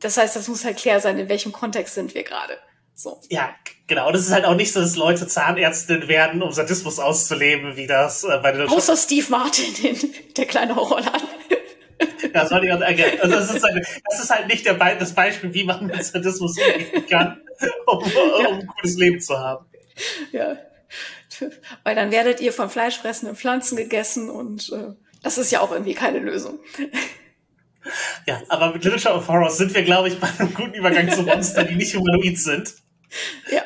Das 0.00 0.16
heißt, 0.16 0.34
das 0.34 0.48
muss 0.48 0.64
halt 0.64 0.78
klar 0.78 0.98
sein, 0.98 1.16
in 1.16 1.28
welchem 1.28 1.52
Kontext 1.52 1.94
sind 1.94 2.12
wir 2.16 2.24
gerade. 2.24 2.58
So. 2.96 3.20
Ja, 3.28 3.54
genau. 3.86 4.10
Das 4.10 4.22
ist 4.22 4.32
halt 4.32 4.46
auch 4.46 4.56
nicht 4.56 4.72
so, 4.72 4.80
dass 4.80 4.96
Leute 4.96 5.28
Zahnärztin 5.28 6.08
werden, 6.08 6.42
um 6.42 6.50
Sadismus 6.50 6.98
auszuleben, 6.98 7.76
wie 7.76 7.86
das 7.86 8.24
äh, 8.24 8.36
bei 8.42 8.50
den 8.50 8.68
Außer 8.68 8.96
Steve 8.96 9.26
Martin, 9.30 9.72
in 9.84 10.14
der 10.36 10.46
kleine 10.46 10.74
Horrorladen. 10.74 11.37
Das, 12.32 12.50
ich 12.50 12.72
also 12.72 13.34
das, 13.34 13.54
ist 13.54 13.62
halt, 13.62 13.86
das 14.08 14.22
ist 14.22 14.30
halt 14.30 14.48
nicht 14.48 14.66
der 14.66 14.74
Be 14.74 14.96
das 14.98 15.14
Beispiel, 15.14 15.52
wie 15.54 15.64
man 15.64 15.86
mit 15.86 16.04
Sadismus 16.04 16.56
umgehen 16.58 17.06
kann, 17.08 17.40
um, 17.86 17.98
um 17.98 18.10
ja. 18.40 18.48
ein 18.50 18.66
gutes 18.66 18.96
Leben 18.96 19.20
zu 19.20 19.36
haben. 19.36 19.66
Ja, 20.30 20.58
weil 21.84 21.94
dann 21.94 22.10
werdet 22.10 22.40
ihr 22.40 22.52
von 22.52 22.70
fleischfressenden 22.70 23.36
Pflanzen 23.36 23.76
gegessen 23.76 24.30
und 24.30 24.70
äh, 24.72 24.94
das 25.22 25.38
ist 25.38 25.50
ja 25.50 25.60
auch 25.60 25.72
irgendwie 25.72 25.94
keine 25.94 26.18
Lösung. 26.18 26.58
Ja, 28.26 28.42
aber 28.48 28.72
mit 28.72 28.84
Literature 28.84 29.14
of 29.14 29.28
Horror 29.28 29.50
sind 29.50 29.74
wir, 29.74 29.82
glaube 29.82 30.08
ich, 30.08 30.18
bei 30.18 30.28
einem 30.38 30.52
guten 30.52 30.74
Übergang 30.74 31.10
zu 31.10 31.22
Monstern, 31.22 31.68
die 31.68 31.76
nicht 31.76 31.94
humanoid 31.94 32.38
sind. 32.38 32.74
Ja. 33.50 33.62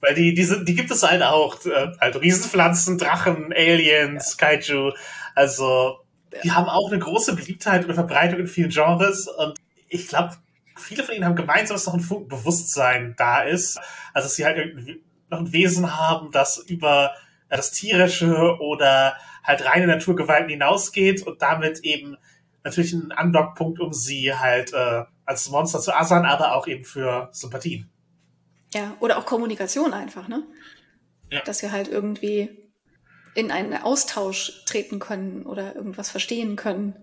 Weil 0.00 0.14
die, 0.14 0.32
die, 0.32 0.44
sind, 0.44 0.68
die 0.68 0.74
gibt 0.74 0.90
es 0.90 1.02
halt 1.02 1.22
auch. 1.22 1.64
Äh, 1.66 1.88
halt 2.00 2.20
Riesenpflanzen, 2.20 2.98
Drachen, 2.98 3.52
Aliens, 3.52 4.36
ja. 4.40 4.48
Kaiju. 4.48 4.92
Also. 5.34 5.98
Die 6.44 6.52
haben 6.52 6.68
auch 6.68 6.90
eine 6.90 6.98
große 6.98 7.34
Beliebtheit 7.34 7.86
und 7.86 7.94
Verbreitung 7.94 8.40
in 8.40 8.46
vielen 8.46 8.70
Genres. 8.70 9.28
Und 9.28 9.58
ich 9.88 10.08
glaube, 10.08 10.36
viele 10.76 11.04
von 11.04 11.14
ihnen 11.14 11.24
haben 11.24 11.36
gemeinsam, 11.36 11.74
dass 11.74 11.86
noch 11.86 11.94
ein 11.94 12.00
Funkenbewusstsein 12.00 13.14
da 13.16 13.42
ist. 13.42 13.78
Also, 14.12 14.26
dass 14.26 14.36
sie 14.36 14.44
halt 14.44 14.76
noch 15.30 15.40
ein 15.40 15.52
Wesen 15.52 15.96
haben, 15.96 16.30
das 16.30 16.58
über 16.58 17.12
das 17.48 17.72
Tierische 17.72 18.58
oder 18.60 19.16
halt 19.42 19.64
reine 19.64 19.86
Naturgewalten 19.86 20.50
hinausgeht 20.50 21.26
und 21.26 21.40
damit 21.40 21.80
eben 21.80 22.16
natürlich 22.64 22.92
ein 22.92 23.12
Undockpunkt, 23.18 23.80
um 23.80 23.92
sie 23.92 24.34
halt 24.34 24.72
äh, 24.72 25.04
als 25.24 25.48
Monster 25.50 25.80
zu 25.80 25.94
assern, 25.94 26.26
aber 26.26 26.54
auch 26.54 26.66
eben 26.66 26.84
für 26.84 27.30
Sympathien. 27.32 27.90
Ja, 28.74 28.94
oder 29.00 29.16
auch 29.16 29.24
Kommunikation 29.24 29.94
einfach, 29.94 30.28
ne? 30.28 30.42
Ja. 31.30 31.40
Dass 31.42 31.62
wir 31.62 31.72
halt 31.72 31.88
irgendwie 31.88 32.67
in 33.38 33.52
einen 33.52 33.72
Austausch 33.74 34.64
treten 34.66 34.98
können 34.98 35.44
oder 35.44 35.76
irgendwas 35.76 36.10
verstehen 36.10 36.56
können. 36.56 36.96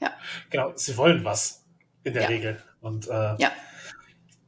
Ja. 0.00 0.12
Genau, 0.50 0.72
sie 0.74 0.96
wollen 0.96 1.24
was 1.24 1.64
in 2.02 2.14
der 2.14 2.22
ja. 2.22 2.28
Regel. 2.28 2.62
Und 2.80 3.06
äh, 3.06 3.36
ja. 3.38 3.52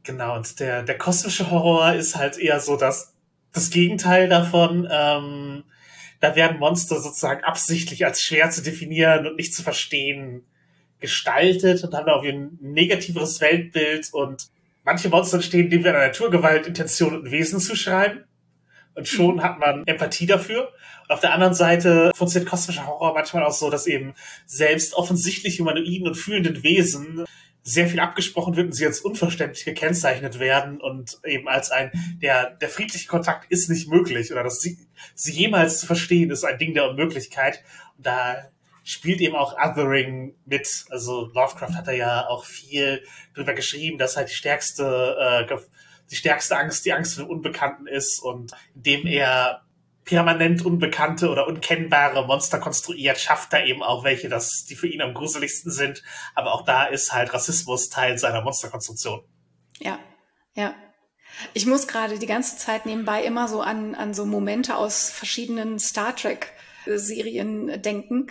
genau, 0.02 0.34
und 0.34 0.58
der, 0.58 0.82
der 0.82 0.98
kosmische 0.98 1.48
Horror 1.48 1.92
ist 1.92 2.16
halt 2.16 2.38
eher 2.38 2.58
so 2.58 2.76
das, 2.76 3.14
das 3.52 3.70
Gegenteil 3.70 4.28
davon. 4.28 4.88
Ähm, 4.90 5.62
da 6.18 6.34
werden 6.34 6.58
Monster 6.58 7.00
sozusagen 7.00 7.44
absichtlich 7.44 8.04
als 8.04 8.20
schwer 8.20 8.50
zu 8.50 8.60
definieren 8.60 9.24
und 9.24 9.36
nicht 9.36 9.54
zu 9.54 9.62
verstehen 9.62 10.44
gestaltet 10.98 11.84
und 11.84 11.94
haben 11.94 12.08
auch 12.08 12.24
ein 12.24 12.58
negativeres 12.60 13.40
Weltbild 13.40 14.12
und 14.12 14.48
manche 14.82 15.08
Monster 15.08 15.40
stehen, 15.40 15.70
dem 15.70 15.84
wir 15.84 15.90
einer 15.90 16.08
Naturgewalt 16.08 16.66
Intention 16.66 17.14
und 17.14 17.30
Wesen 17.30 17.60
zuschreiben. 17.60 18.24
Und 18.94 19.08
schon 19.08 19.42
hat 19.42 19.58
man 19.58 19.86
Empathie 19.86 20.26
dafür. 20.26 20.72
Und 21.02 21.10
auf 21.10 21.20
der 21.20 21.32
anderen 21.32 21.54
Seite 21.54 22.10
funktioniert 22.14 22.50
kosmischer 22.50 22.86
Horror 22.86 23.14
manchmal 23.14 23.44
auch 23.44 23.52
so, 23.52 23.70
dass 23.70 23.86
eben 23.86 24.14
selbst 24.46 24.94
offensichtlich 24.94 25.60
humanoiden 25.60 26.08
und 26.08 26.14
fühlenden 26.14 26.62
Wesen 26.62 27.24
sehr 27.62 27.88
viel 27.88 28.00
abgesprochen 28.00 28.56
wird 28.56 28.66
und 28.66 28.72
sie 28.72 28.86
als 28.86 29.00
unverständlich 29.00 29.64
gekennzeichnet 29.64 30.40
werden 30.40 30.80
und 30.80 31.20
eben 31.24 31.48
als 31.48 31.70
ein, 31.70 31.92
der, 32.20 32.50
der 32.50 32.68
friedliche 32.68 33.06
Kontakt 33.06 33.50
ist 33.50 33.70
nicht 33.70 33.88
möglich 33.88 34.32
oder 34.32 34.42
dass 34.42 34.60
sie, 34.60 34.78
sie 35.14 35.32
jemals 35.32 35.78
zu 35.78 35.86
verstehen 35.86 36.30
ist 36.30 36.44
ein 36.44 36.58
Ding 36.58 36.74
der 36.74 36.90
Unmöglichkeit. 36.90 37.62
Und 37.96 38.06
da 38.06 38.48
spielt 38.84 39.20
eben 39.20 39.36
auch 39.36 39.56
Othering 39.56 40.34
mit. 40.44 40.86
Also 40.90 41.30
Lovecraft 41.34 41.74
hat 41.76 41.86
da 41.86 41.92
ja 41.92 42.26
auch 42.26 42.44
viel 42.44 43.04
drüber 43.34 43.54
geschrieben, 43.54 43.98
dass 43.98 44.16
halt 44.16 44.28
die 44.28 44.34
stärkste, 44.34 45.16
äh, 45.20 45.46
die 46.12 46.16
stärkste 46.16 46.56
Angst 46.56 46.84
die 46.84 46.92
Angst 46.92 47.14
vor 47.14 47.24
dem 47.24 47.30
Unbekannten 47.30 47.86
ist 47.86 48.20
und 48.20 48.52
indem 48.74 49.06
er 49.06 49.62
permanent 50.04 50.64
unbekannte 50.64 51.30
oder 51.30 51.46
unkennbare 51.46 52.26
Monster 52.26 52.58
konstruiert, 52.58 53.18
schafft 53.18 53.52
er 53.52 53.66
eben 53.66 53.82
auch 53.82 54.04
welche, 54.04 54.28
dass 54.28 54.64
die 54.68 54.74
für 54.74 54.88
ihn 54.88 55.00
am 55.00 55.14
gruseligsten 55.14 55.70
sind. 55.70 56.02
Aber 56.34 56.52
auch 56.54 56.64
da 56.64 56.84
ist 56.84 57.12
halt 57.12 57.32
Rassismus 57.32 57.88
Teil 57.88 58.18
seiner 58.18 58.42
Monsterkonstruktion. 58.42 59.22
Ja, 59.78 59.98
ja. 60.54 60.74
Ich 61.54 61.66
muss 61.66 61.88
gerade 61.88 62.18
die 62.18 62.26
ganze 62.26 62.58
Zeit 62.58 62.84
nebenbei 62.84 63.24
immer 63.24 63.48
so 63.48 63.62
an, 63.62 63.94
an 63.94 64.12
so 64.12 64.26
Momente 64.26 64.76
aus 64.76 65.10
verschiedenen 65.10 65.78
Star 65.78 66.14
Trek 66.14 66.52
Serien 66.84 67.80
denken, 67.80 68.26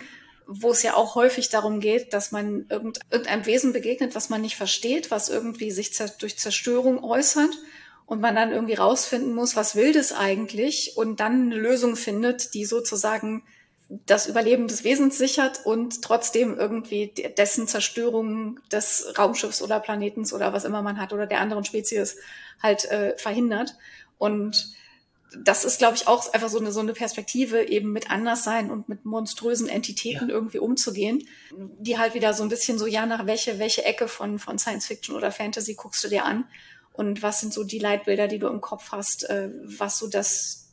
wo 0.46 0.70
es 0.70 0.82
ja 0.82 0.94
auch 0.94 1.14
häufig 1.14 1.48
darum 1.48 1.80
geht, 1.80 2.12
dass 2.12 2.32
man 2.32 2.66
irgendeinem 2.68 3.46
Wesen 3.46 3.72
begegnet, 3.72 4.14
was 4.14 4.28
man 4.28 4.42
nicht 4.42 4.56
versteht, 4.56 5.10
was 5.10 5.28
irgendwie 5.28 5.70
sich 5.70 5.96
durch 6.18 6.38
Zerstörung 6.38 7.02
äußert 7.02 7.50
und 8.06 8.20
man 8.20 8.34
dann 8.34 8.52
irgendwie 8.52 8.74
rausfinden 8.74 9.34
muss, 9.34 9.56
was 9.56 9.76
will 9.76 9.92
das 9.92 10.12
eigentlich 10.12 10.96
und 10.96 11.20
dann 11.20 11.52
eine 11.52 11.56
Lösung 11.56 11.96
findet, 11.96 12.54
die 12.54 12.64
sozusagen 12.64 13.42
das 14.06 14.26
Überleben 14.26 14.68
des 14.68 14.84
Wesens 14.84 15.18
sichert 15.18 15.66
und 15.66 16.02
trotzdem 16.02 16.58
irgendwie 16.58 17.12
dessen 17.36 17.68
Zerstörung 17.68 18.58
des 18.70 19.14
Raumschiffs 19.18 19.60
oder 19.60 19.80
Planetens 19.80 20.32
oder 20.32 20.52
was 20.52 20.64
immer 20.64 20.82
man 20.82 20.98
hat 20.98 21.12
oder 21.12 21.26
der 21.26 21.40
anderen 21.40 21.64
Spezies 21.64 22.16
halt 22.62 22.86
äh, 22.86 23.16
verhindert. 23.18 23.74
Und 24.16 24.74
das 25.36 25.64
ist, 25.64 25.78
glaube 25.78 25.96
ich, 25.96 26.08
auch 26.08 26.32
einfach 26.32 26.48
so 26.48 26.58
eine, 26.58 26.72
so 26.72 26.80
eine 26.80 26.92
Perspektive, 26.94 27.68
eben 27.68 27.92
mit 27.92 28.10
Anderssein 28.10 28.70
und 28.70 28.88
mit 28.88 29.04
monströsen 29.04 29.68
Entitäten 29.68 30.28
ja. 30.28 30.34
irgendwie 30.34 30.58
umzugehen, 30.58 31.26
die 31.78 31.98
halt 31.98 32.14
wieder 32.14 32.34
so 32.34 32.42
ein 32.42 32.48
bisschen 32.48 32.78
so, 32.78 32.86
ja, 32.86 33.06
nach 33.06 33.26
welche, 33.26 33.58
welche 33.58 33.84
Ecke 33.84 34.08
von, 34.08 34.38
von 34.38 34.58
Science 34.58 34.86
Fiction 34.86 35.16
oder 35.16 35.32
Fantasy 35.32 35.74
guckst 35.74 36.02
du 36.04 36.08
dir 36.08 36.24
an? 36.24 36.44
Und 36.92 37.22
was 37.22 37.40
sind 37.40 37.52
so 37.52 37.64
die 37.64 37.78
Leitbilder, 37.78 38.28
die 38.28 38.38
du 38.38 38.48
im 38.48 38.60
Kopf 38.60 38.92
hast, 38.92 39.28
äh, 39.28 39.50
was 39.64 39.98
so 39.98 40.08
das, 40.08 40.68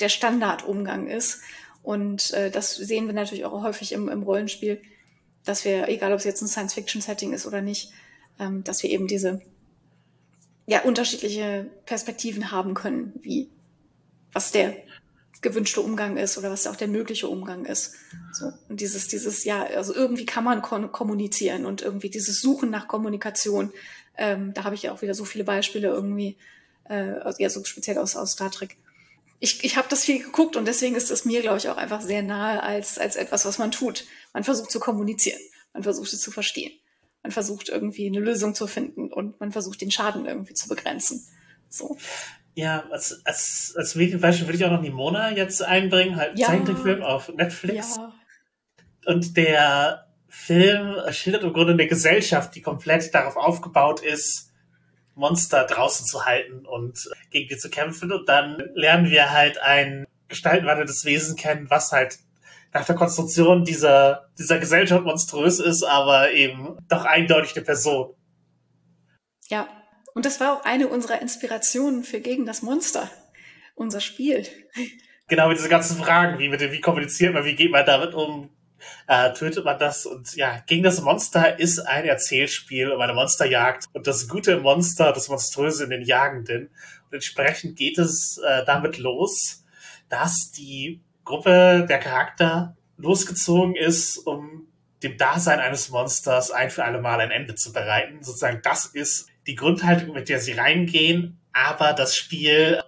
der 0.00 0.08
Standardumgang 0.08 1.08
ist? 1.08 1.40
Und 1.82 2.32
äh, 2.32 2.50
das 2.50 2.76
sehen 2.76 3.06
wir 3.06 3.12
natürlich 3.12 3.44
auch 3.44 3.62
häufig 3.62 3.92
im, 3.92 4.08
im 4.08 4.22
Rollenspiel, 4.22 4.80
dass 5.44 5.64
wir, 5.64 5.88
egal 5.88 6.12
ob 6.12 6.18
es 6.18 6.24
jetzt 6.24 6.42
ein 6.42 6.48
Science-Fiction-Setting 6.48 7.32
ist 7.32 7.46
oder 7.46 7.60
nicht, 7.60 7.92
ähm, 8.38 8.64
dass 8.64 8.82
wir 8.82 8.90
eben 8.90 9.08
diese 9.08 9.42
ja, 10.66 10.82
unterschiedliche 10.82 11.70
Perspektiven 11.86 12.50
haben 12.50 12.74
können, 12.74 13.12
wie 13.20 13.50
was 14.32 14.52
der 14.52 14.74
gewünschte 15.42 15.80
Umgang 15.80 16.16
ist 16.16 16.38
oder 16.38 16.50
was 16.50 16.66
auch 16.66 16.76
der 16.76 16.88
mögliche 16.88 17.28
Umgang 17.28 17.64
ist. 17.64 17.94
So, 18.32 18.52
und 18.68 18.80
dieses, 18.80 19.08
dieses, 19.08 19.44
ja, 19.44 19.64
also 19.64 19.92
irgendwie 19.92 20.24
kann 20.24 20.44
man 20.44 20.62
kommunizieren 20.62 21.66
und 21.66 21.82
irgendwie 21.82 22.10
dieses 22.10 22.40
Suchen 22.40 22.70
nach 22.70 22.86
Kommunikation, 22.86 23.72
ähm, 24.16 24.52
da 24.54 24.64
habe 24.64 24.74
ich 24.74 24.82
ja 24.82 24.92
auch 24.92 25.02
wieder 25.02 25.14
so 25.14 25.24
viele 25.24 25.44
Beispiele 25.44 25.88
irgendwie, 25.88 26.36
äh, 26.88 27.14
ja, 27.38 27.50
so 27.50 27.64
speziell 27.64 27.98
aus, 27.98 28.16
aus 28.16 28.32
Star 28.32 28.50
Trek. 28.50 28.76
Ich, 29.40 29.64
ich 29.64 29.76
habe 29.76 29.88
das 29.88 30.04
viel 30.04 30.22
geguckt 30.22 30.56
und 30.56 30.66
deswegen 30.66 30.94
ist 30.94 31.10
es 31.10 31.24
mir, 31.24 31.42
glaube 31.42 31.58
ich, 31.58 31.68
auch 31.68 31.76
einfach 31.76 32.00
sehr 32.00 32.22
nahe 32.22 32.62
als, 32.62 32.98
als 32.98 33.16
etwas, 33.16 33.44
was 33.44 33.58
man 33.58 33.72
tut. 33.72 34.04
Man 34.32 34.44
versucht 34.44 34.70
zu 34.70 34.78
kommunizieren, 34.78 35.40
man 35.72 35.82
versucht 35.82 36.12
es 36.12 36.20
zu 36.20 36.30
verstehen, 36.30 36.72
man 37.22 37.32
versucht 37.32 37.68
irgendwie 37.68 38.06
eine 38.06 38.20
Lösung 38.20 38.54
zu 38.54 38.66
finden 38.66 39.12
und 39.12 39.40
man 39.40 39.50
versucht 39.50 39.80
den 39.80 39.90
Schaden 39.90 40.26
irgendwie 40.26 40.54
zu 40.54 40.68
begrenzen. 40.68 41.26
So. 41.68 41.96
Ja, 42.54 42.84
als, 42.90 43.22
als, 43.24 43.74
als 43.76 43.94
Medienbeispiel 43.94 44.46
würde 44.46 44.58
ich 44.58 44.64
auch 44.64 44.70
noch 44.70 44.82
Nimona 44.82 45.32
jetzt 45.32 45.62
einbringen, 45.62 46.16
halt 46.16 46.38
ja. 46.38 46.48
Zeichentrickfilm 46.48 47.02
auf 47.02 47.28
Netflix. 47.30 47.96
Ja. 47.96 48.14
Und 49.06 49.36
der 49.36 50.06
Film 50.34 50.96
schildert 51.10 51.42
im 51.42 51.52
Grunde 51.52 51.74
eine 51.74 51.86
Gesellschaft, 51.86 52.54
die 52.54 52.62
komplett 52.62 53.14
darauf 53.14 53.36
aufgebaut 53.36 54.00
ist, 54.00 54.50
Monster 55.14 55.66
draußen 55.66 56.06
zu 56.06 56.24
halten 56.24 56.64
und 56.64 57.10
gegen 57.30 57.50
die 57.50 57.58
zu 57.58 57.68
kämpfen. 57.68 58.10
Und 58.10 58.26
dann 58.30 58.56
lernen 58.74 59.10
wir 59.10 59.30
halt 59.30 59.60
ein 59.60 60.06
gestaltenwandelndes 60.28 61.04
Wesen 61.04 61.36
kennen, 61.36 61.68
was 61.68 61.92
halt 61.92 62.18
nach 62.72 62.86
der 62.86 62.94
Konstruktion 62.94 63.64
dieser, 63.64 64.30
dieser 64.38 64.58
Gesellschaft 64.58 65.04
monströs 65.04 65.60
ist, 65.60 65.82
aber 65.82 66.32
eben 66.32 66.78
doch 66.88 67.04
eindeutig 67.04 67.54
eine 67.54 67.66
Person. 67.66 68.14
Ja, 69.48 69.68
und 70.14 70.24
das 70.24 70.40
war 70.40 70.54
auch 70.54 70.64
eine 70.64 70.88
unserer 70.88 71.20
Inspirationen 71.20 72.04
für 72.04 72.20
Gegen 72.20 72.46
das 72.46 72.62
Monster, 72.62 73.10
unser 73.74 74.00
Spiel. 74.00 74.46
Genau, 75.28 75.48
mit 75.48 75.58
diesen 75.58 75.70
ganzen 75.70 75.98
Fragen, 75.98 76.38
wie, 76.38 76.48
mit 76.48 76.62
dem, 76.62 76.72
wie 76.72 76.80
kommuniziert 76.80 77.34
man, 77.34 77.44
wie 77.44 77.54
geht 77.54 77.70
man 77.70 77.84
damit 77.84 78.14
um, 78.14 78.48
äh, 79.06 79.32
tötet 79.32 79.64
man 79.64 79.78
das 79.78 80.06
und 80.06 80.34
ja, 80.36 80.62
Gegen 80.66 80.82
das 80.82 81.00
Monster 81.00 81.58
ist 81.58 81.78
ein 81.80 82.04
Erzählspiel 82.04 82.90
um 82.90 83.00
eine 83.00 83.14
Monsterjagd 83.14 83.86
und 83.92 84.06
das 84.06 84.28
gute 84.28 84.58
Monster, 84.58 85.12
das 85.12 85.28
Monströse 85.28 85.84
in 85.84 85.90
den 85.90 86.02
Jagenden. 86.02 86.68
Und 87.04 87.14
entsprechend 87.14 87.76
geht 87.76 87.98
es 87.98 88.38
äh, 88.38 88.64
damit 88.64 88.98
los, 88.98 89.64
dass 90.08 90.50
die 90.52 91.00
Gruppe, 91.24 91.86
der 91.88 91.98
Charakter 91.98 92.76
losgezogen 92.96 93.76
ist, 93.76 94.18
um 94.18 94.66
dem 95.02 95.16
Dasein 95.16 95.58
eines 95.58 95.90
Monsters 95.90 96.50
ein 96.50 96.70
für 96.70 96.84
alle 96.84 97.00
Mal 97.00 97.20
ein 97.20 97.30
Ende 97.30 97.54
zu 97.54 97.72
bereiten. 97.72 98.22
Sozusagen, 98.22 98.60
das 98.62 98.86
ist 98.86 99.28
die 99.46 99.54
Grundhaltung, 99.54 100.14
mit 100.14 100.28
der 100.28 100.38
sie 100.38 100.52
reingehen, 100.52 101.40
aber 101.52 101.92
das 101.92 102.16
Spiel, 102.16 102.82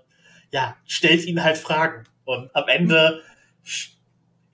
ja, 0.51 0.77
stellt 0.87 1.25
ihnen 1.25 1.43
halt 1.43 1.59
Fragen. 1.59 2.05
Und 2.25 2.55
am 2.55 2.69
Ende 2.69 3.23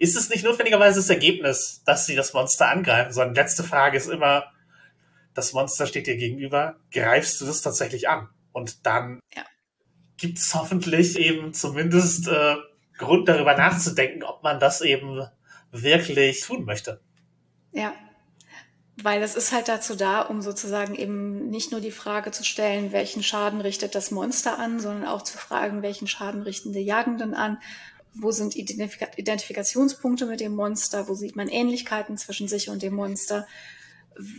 ist 0.01 0.17
es 0.17 0.31
nicht 0.31 0.45
notwendigerweise 0.45 0.99
das 0.99 1.11
Ergebnis, 1.11 1.83
dass 1.85 2.07
sie 2.07 2.17
das 2.17 2.33
Monster 2.33 2.69
angreifen, 2.69 3.13
sondern 3.13 3.35
die 3.35 3.41
letzte 3.41 3.63
Frage 3.63 3.99
ist 3.99 4.09
immer, 4.09 4.51
das 5.35 5.53
Monster 5.53 5.87
steht 5.87 6.07
dir 6.07 6.17
gegenüber, 6.17 6.77
greifst 6.91 7.39
du 7.41 7.45
das 7.45 7.61
tatsächlich 7.61 8.09
an? 8.09 8.29
Und 8.53 8.87
dann 8.87 9.21
ja. 9.35 9.45
gibt 10.17 10.39
es 10.39 10.55
hoffentlich 10.55 11.19
eben 11.19 11.53
zumindest 11.53 12.29
äh, 12.29 12.57
Grund 12.97 13.29
darüber 13.29 13.55
nachzudenken, 13.55 14.23
ob 14.23 14.43
man 14.43 14.59
das 14.59 14.81
eben 14.81 15.23
wirklich 15.71 16.41
tun 16.41 16.65
möchte. 16.65 17.03
Ja, 17.73 17.93
weil 19.03 19.23
es 19.23 19.37
ist 19.37 19.53
halt 19.53 19.69
dazu 19.69 19.97
da, 19.97 20.23
um 20.23 20.41
sozusagen 20.41 20.95
eben 20.95 21.51
nicht 21.51 21.73
nur 21.73 21.81
die 21.83 21.91
Frage 21.91 22.31
zu 22.31 22.43
stellen, 22.43 22.93
welchen 22.93 23.23
Schaden 23.23 23.61
richtet 23.61 23.95
das 23.95 24.11
Monster 24.11 24.59
an, 24.59 24.81
sondern 24.81 25.07
auch 25.07 25.23
zu 25.23 25.37
fragen, 25.37 25.83
welchen 25.83 26.09
Schaden 26.09 26.41
richten 26.41 26.73
die 26.73 26.81
Jagenden 26.81 27.35
an, 27.35 27.59
wo 28.15 28.31
sind 28.31 28.57
Identifika 28.57 29.07
Identifikationspunkte 29.17 30.27
mit 30.27 30.41
dem 30.41 30.55
Monster, 30.55 31.09
wo 31.09 31.15
sieht 31.15 31.37
man 31.37 31.49
Ähnlichkeiten 31.49 32.17
zwischen 32.19 32.49
sich 32.49 32.69
und 32.69 32.83
dem 32.83 32.95
Monster, 32.95 33.47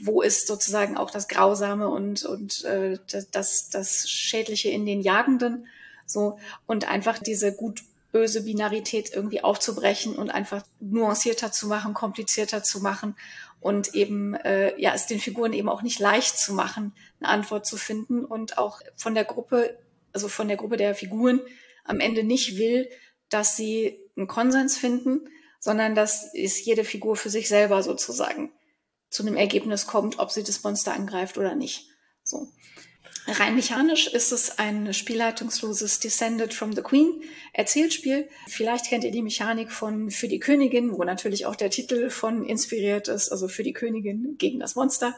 wo 0.04 0.22
ist 0.22 0.48
sozusagen 0.48 0.98
auch 0.98 1.12
das 1.12 1.28
Grausame 1.28 1.88
und, 1.88 2.26
und 2.26 2.64
äh, 2.66 3.00
das, 3.32 3.70
das 3.70 4.10
Schädliche 4.10 4.70
in 4.70 4.86
den 4.86 5.02
Jagenden. 5.02 5.68
So, 6.06 6.38
und 6.68 6.88
einfach 6.90 7.20
diese 7.20 7.54
gut 7.54 7.84
böse 8.12 8.44
Binarität 8.44 9.14
irgendwie 9.14 9.44
aufzubrechen 9.44 10.16
und 10.16 10.30
einfach 10.30 10.64
nuancierter 10.82 11.52
zu 11.52 11.68
machen, 11.68 11.94
komplizierter 11.94 12.62
zu 12.62 12.82
machen 12.82 13.16
und 13.62 13.96
eben 13.96 14.34
äh, 14.34 14.78
ja 14.80 14.94
es 14.94 15.08
den 15.08 15.20
Figuren 15.20 15.54
eben 15.54 15.70
auch 15.70 15.82
nicht 15.82 16.00
leicht 16.00 16.38
zu 16.38 16.54
machen, 16.54 16.94
eine 17.22 17.30
Antwort 17.30 17.66
zu 17.66 17.78
finden 17.78 18.26
und 18.26 18.58
auch 18.58 18.82
von 18.98 19.16
der 19.16 19.24
Gruppe 19.24 19.78
also 20.14 20.28
von 20.28 20.48
der 20.48 20.58
Gruppe 20.58 20.78
der 20.78 20.96
Figuren 20.96 21.42
am 21.84 22.00
Ende 22.00 22.24
nicht 22.24 22.58
will, 22.58 22.90
dass 23.32 23.58
sie 23.58 23.98
einen 24.16 24.28
Konsens 24.28 24.78
finden, 24.78 25.28
sondern 25.60 25.96
dass 25.96 26.34
es 26.36 26.64
jede 26.64 26.84
Figur 26.84 27.16
für 27.16 27.30
sich 27.30 27.48
selber 27.48 27.82
sozusagen 27.82 28.52
zu 29.10 29.24
einem 29.24 29.36
Ergebnis 29.36 29.88
kommt, 29.88 30.20
ob 30.20 30.32
sie 30.32 30.44
das 30.44 30.64
Monster 30.64 30.94
angreift 30.94 31.38
oder 31.38 31.56
nicht. 31.56 31.88
So. 32.24 32.48
Rein 33.28 33.56
mechanisch 33.56 34.08
ist 34.08 34.32
es 34.32 34.58
ein 34.58 34.94
spielleitungsloses 34.94 36.00
Descended 36.00 36.54
from 36.54 36.74
the 36.74 36.82
Queen 36.82 37.22
Erzählspiel. 37.54 38.28
Vielleicht 38.48 38.88
kennt 38.88 39.04
ihr 39.04 39.12
die 39.12 39.22
Mechanik 39.22 39.72
von 39.72 40.10
Für 40.10 40.28
die 40.28 40.40
Königin, 40.40 40.92
wo 40.92 41.04
natürlich 41.04 41.46
auch 41.46 41.56
der 41.56 41.70
Titel 41.70 42.10
von 42.10 42.44
inspiriert 42.44 43.10
ist, 43.10 43.32
also 43.32 43.48
Für 43.48 43.64
die 43.64 43.74
Königin 43.74 44.36
gegen 44.38 44.60
das 44.60 44.76
Monster. 44.76 45.16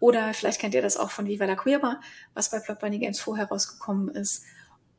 Oder 0.00 0.34
vielleicht 0.34 0.60
kennt 0.60 0.74
ihr 0.74 0.82
das 0.82 0.96
auch 0.96 1.10
von 1.10 1.26
Viva 1.26 1.46
la 1.46 1.56
Cuerva, 1.56 2.00
was 2.34 2.50
bei 2.50 2.58
Plot 2.58 2.80
Bunny 2.80 2.98
Games 2.98 3.20
vorher 3.20 3.48
rausgekommen 3.48 4.14
ist. 4.14 4.42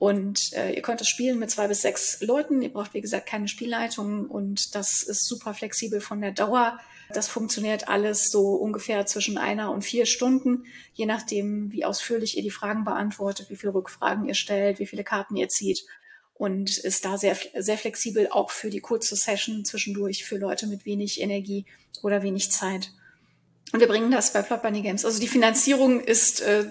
Und 0.01 0.53
äh, 0.53 0.71
ihr 0.71 0.81
könnt 0.81 0.99
es 0.99 1.07
spielen 1.07 1.37
mit 1.37 1.51
zwei 1.51 1.67
bis 1.67 1.83
sechs 1.83 2.21
Leuten. 2.21 2.63
Ihr 2.63 2.73
braucht, 2.73 2.95
wie 2.95 3.01
gesagt, 3.01 3.27
keine 3.27 3.47
Spielleitung 3.47 4.25
und 4.25 4.73
das 4.73 5.03
ist 5.03 5.27
super 5.27 5.53
flexibel 5.53 6.01
von 6.01 6.21
der 6.21 6.31
Dauer. 6.31 6.79
Das 7.13 7.27
funktioniert 7.27 7.87
alles 7.87 8.31
so 8.31 8.55
ungefähr 8.55 9.05
zwischen 9.05 9.37
einer 9.37 9.69
und 9.71 9.83
vier 9.83 10.07
Stunden, 10.07 10.65
je 10.93 11.05
nachdem, 11.05 11.71
wie 11.71 11.85
ausführlich 11.85 12.35
ihr 12.35 12.41
die 12.41 12.49
Fragen 12.49 12.83
beantwortet, 12.83 13.51
wie 13.51 13.55
viele 13.55 13.75
Rückfragen 13.75 14.25
ihr 14.25 14.33
stellt, 14.33 14.79
wie 14.79 14.87
viele 14.87 15.03
Karten 15.03 15.35
ihr 15.35 15.49
zieht. 15.49 15.85
Und 16.33 16.79
ist 16.79 17.05
da 17.05 17.19
sehr, 17.19 17.37
sehr 17.59 17.77
flexibel 17.77 18.27
auch 18.31 18.49
für 18.49 18.71
die 18.71 18.81
kurze 18.81 19.15
Session 19.15 19.65
zwischendurch 19.65 20.25
für 20.25 20.37
Leute 20.37 20.65
mit 20.65 20.83
wenig 20.83 21.21
Energie 21.21 21.67
oder 22.01 22.23
wenig 22.23 22.49
Zeit. 22.51 22.89
Und 23.71 23.81
wir 23.81 23.87
bringen 23.87 24.09
das 24.09 24.33
bei 24.33 24.41
Plot 24.41 24.63
Bunny 24.63 24.81
Games. 24.81 25.05
Also 25.05 25.19
die 25.19 25.27
Finanzierung 25.27 26.01
ist 26.01 26.41
äh, 26.41 26.65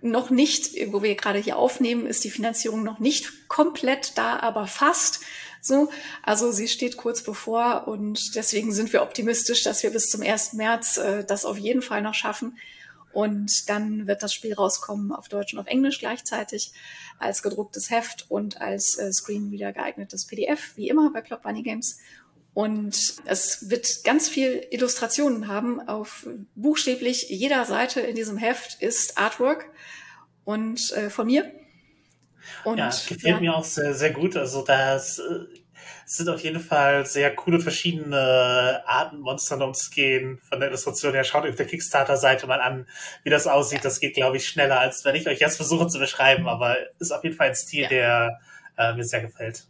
noch 0.00 0.30
nicht, 0.30 0.74
wo 0.92 1.02
wir 1.02 1.14
gerade 1.14 1.38
hier 1.38 1.56
aufnehmen, 1.56 2.06
ist 2.06 2.24
die 2.24 2.30
Finanzierung 2.30 2.84
noch 2.84 2.98
nicht 2.98 3.48
komplett 3.48 4.16
da, 4.16 4.38
aber 4.38 4.66
fast 4.66 5.20
so. 5.60 5.90
Also 6.22 6.52
sie 6.52 6.68
steht 6.68 6.96
kurz 6.96 7.22
bevor 7.22 7.88
und 7.88 8.34
deswegen 8.36 8.72
sind 8.72 8.92
wir 8.92 9.02
optimistisch, 9.02 9.62
dass 9.64 9.82
wir 9.82 9.90
bis 9.90 10.08
zum 10.08 10.22
1. 10.22 10.52
März 10.54 10.98
äh, 10.98 11.24
das 11.24 11.44
auf 11.44 11.58
jeden 11.58 11.82
Fall 11.82 12.02
noch 12.02 12.14
schaffen. 12.14 12.58
Und 13.12 13.68
dann 13.68 14.06
wird 14.06 14.22
das 14.22 14.34
Spiel 14.34 14.54
rauskommen 14.54 15.12
auf 15.12 15.28
Deutsch 15.28 15.52
und 15.54 15.58
auf 15.58 15.66
Englisch 15.66 15.98
gleichzeitig 15.98 16.72
als 17.18 17.42
gedrucktes 17.42 17.90
Heft 17.90 18.26
und 18.28 18.60
als 18.60 18.96
äh, 18.98 19.12
Screenreader 19.12 19.72
geeignetes 19.72 20.26
PDF, 20.26 20.76
wie 20.76 20.88
immer 20.88 21.10
bei 21.12 21.20
Plot 21.20 21.42
Bunny 21.42 21.62
Games. 21.62 21.98
Und 22.58 23.14
es 23.24 23.70
wird 23.70 24.02
ganz 24.02 24.28
viel 24.28 24.66
Illustrationen 24.72 25.46
haben. 25.46 25.80
Auf 25.86 26.26
buchstäblich 26.56 27.28
jeder 27.28 27.64
Seite 27.64 28.00
in 28.00 28.16
diesem 28.16 28.36
Heft 28.36 28.82
ist 28.82 29.16
Artwork 29.16 29.70
und 30.42 30.90
äh, 30.90 31.08
von 31.08 31.28
mir. 31.28 31.52
Und, 32.64 32.78
ja, 32.78 32.88
gefällt 32.88 33.22
ja. 33.22 33.38
mir 33.38 33.54
auch 33.54 33.62
sehr, 33.62 33.94
sehr 33.94 34.10
gut. 34.10 34.36
Also 34.36 34.64
das 34.64 35.20
äh, 35.20 35.22
sind 36.04 36.28
auf 36.28 36.40
jeden 36.40 36.58
Fall 36.58 37.06
sehr 37.06 37.32
coole 37.32 37.60
verschiedene 37.60 38.82
Arten, 38.86 39.20
Monstern 39.20 39.62
umzugehen. 39.62 40.40
Von 40.48 40.58
der 40.58 40.70
Illustration 40.70 41.12
her, 41.12 41.22
schaut 41.22 41.44
euch 41.44 41.50
auf 41.50 41.56
der 41.56 41.66
Kickstarter-Seite 41.66 42.48
mal 42.48 42.60
an, 42.60 42.88
wie 43.22 43.30
das 43.30 43.46
aussieht. 43.46 43.84
Das 43.84 44.00
geht, 44.00 44.14
glaube 44.14 44.38
ich, 44.38 44.48
schneller, 44.48 44.80
als 44.80 45.04
wenn 45.04 45.14
ich 45.14 45.28
euch 45.28 45.38
jetzt 45.38 45.58
versuche 45.58 45.86
zu 45.86 46.00
beschreiben. 46.00 46.48
Aber 46.48 46.76
ist 46.98 47.12
auf 47.12 47.22
jeden 47.22 47.36
Fall 47.36 47.50
ein 47.50 47.54
Stil, 47.54 47.82
ja. 47.82 47.88
der 47.88 48.40
äh, 48.76 48.94
mir 48.94 49.04
sehr 49.04 49.20
gefällt. 49.20 49.62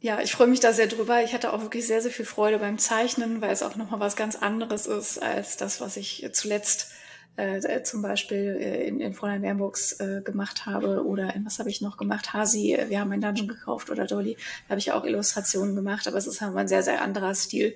Ja, 0.00 0.20
ich 0.20 0.30
freue 0.32 0.46
mich 0.46 0.60
da 0.60 0.72
sehr 0.72 0.86
drüber. 0.86 1.24
Ich 1.24 1.34
hatte 1.34 1.52
auch 1.52 1.62
wirklich 1.62 1.86
sehr, 1.86 2.00
sehr 2.00 2.12
viel 2.12 2.24
Freude 2.24 2.58
beim 2.58 2.78
Zeichnen, 2.78 3.40
weil 3.40 3.50
es 3.50 3.64
auch 3.64 3.74
nochmal 3.74 3.98
was 3.98 4.14
ganz 4.14 4.36
anderes 4.36 4.86
ist 4.86 5.20
als 5.20 5.56
das, 5.56 5.80
was 5.80 5.96
ich 5.96 6.28
zuletzt 6.32 6.92
äh, 7.38 7.82
zum 7.82 8.02
Beispiel 8.02 8.58
äh, 8.60 8.86
in, 8.86 9.00
in 9.00 9.14
Fräulein 9.14 9.42
Wernburgs 9.42 9.92
äh, 10.00 10.22
gemacht 10.24 10.66
habe 10.66 11.04
oder 11.04 11.34
in 11.34 11.46
was 11.46 11.58
habe 11.58 11.70
ich 11.70 11.80
noch 11.80 11.96
gemacht? 11.96 12.32
Hasi, 12.32 12.74
äh, 12.74 12.90
wir 12.90 13.00
haben 13.00 13.12
ein 13.12 13.20
Dungeon 13.20 13.48
gekauft 13.48 13.90
oder 13.90 14.06
Dolly, 14.06 14.36
da 14.66 14.70
habe 14.70 14.80
ich 14.80 14.92
auch 14.92 15.04
Illustrationen 15.04 15.76
gemacht, 15.76 16.08
aber 16.08 16.16
es 16.16 16.26
ist 16.26 16.40
halt 16.40 16.56
ein 16.56 16.68
sehr, 16.68 16.82
sehr 16.82 17.00
anderer 17.00 17.34
Stil. 17.34 17.74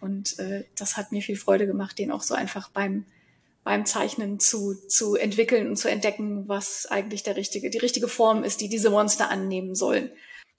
Und 0.00 0.38
äh, 0.38 0.64
das 0.78 0.96
hat 0.96 1.12
mir 1.12 1.22
viel 1.22 1.36
Freude 1.36 1.66
gemacht, 1.66 1.98
den 1.98 2.10
auch 2.10 2.22
so 2.22 2.34
einfach 2.34 2.70
beim, 2.70 3.04
beim 3.62 3.86
Zeichnen 3.86 4.38
zu, 4.38 4.74
zu 4.88 5.16
entwickeln 5.16 5.68
und 5.68 5.76
zu 5.76 5.88
entdecken, 5.88 6.48
was 6.48 6.86
eigentlich 6.86 7.22
der 7.22 7.36
richtige, 7.36 7.70
die 7.70 7.78
richtige 7.78 8.08
Form 8.08 8.42
ist, 8.44 8.60
die 8.60 8.68
diese 8.68 8.90
Monster 8.90 9.30
annehmen 9.30 9.74
sollen. 9.74 10.10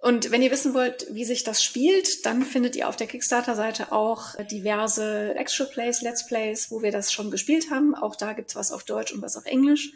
Und 0.05 0.29
wenn 0.29 0.43
ihr 0.43 0.51
wissen 0.51 0.75
wollt, 0.75 1.07
wie 1.09 1.25
sich 1.25 1.43
das 1.43 1.63
spielt, 1.63 2.27
dann 2.27 2.43
findet 2.43 2.75
ihr 2.75 2.87
auf 2.89 2.95
der 2.95 3.07
Kickstarter-Seite 3.07 3.91
auch 3.91 4.35
diverse 4.51 5.33
Extra 5.33 5.65
Plays, 5.65 6.03
Let's 6.03 6.27
Plays, 6.27 6.69
wo 6.69 6.83
wir 6.83 6.91
das 6.91 7.11
schon 7.11 7.31
gespielt 7.31 7.71
haben. 7.71 7.95
Auch 7.95 8.15
da 8.15 8.33
gibt's 8.33 8.55
was 8.55 8.71
auf 8.71 8.83
Deutsch 8.83 9.11
und 9.13 9.23
was 9.23 9.35
auf 9.35 9.47
Englisch. 9.47 9.93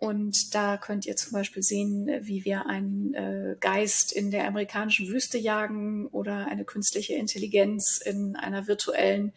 Und 0.00 0.52
da 0.56 0.76
könnt 0.78 1.06
ihr 1.06 1.14
zum 1.14 1.30
Beispiel 1.30 1.62
sehen, 1.62 2.10
wie 2.22 2.44
wir 2.44 2.66
einen 2.66 3.14
äh, 3.14 3.54
Geist 3.60 4.10
in 4.10 4.32
der 4.32 4.48
amerikanischen 4.48 5.06
Wüste 5.06 5.38
jagen 5.38 6.08
oder 6.08 6.48
eine 6.48 6.64
künstliche 6.64 7.14
Intelligenz 7.14 8.02
in 8.04 8.34
einer 8.34 8.66
virtuellen 8.66 9.32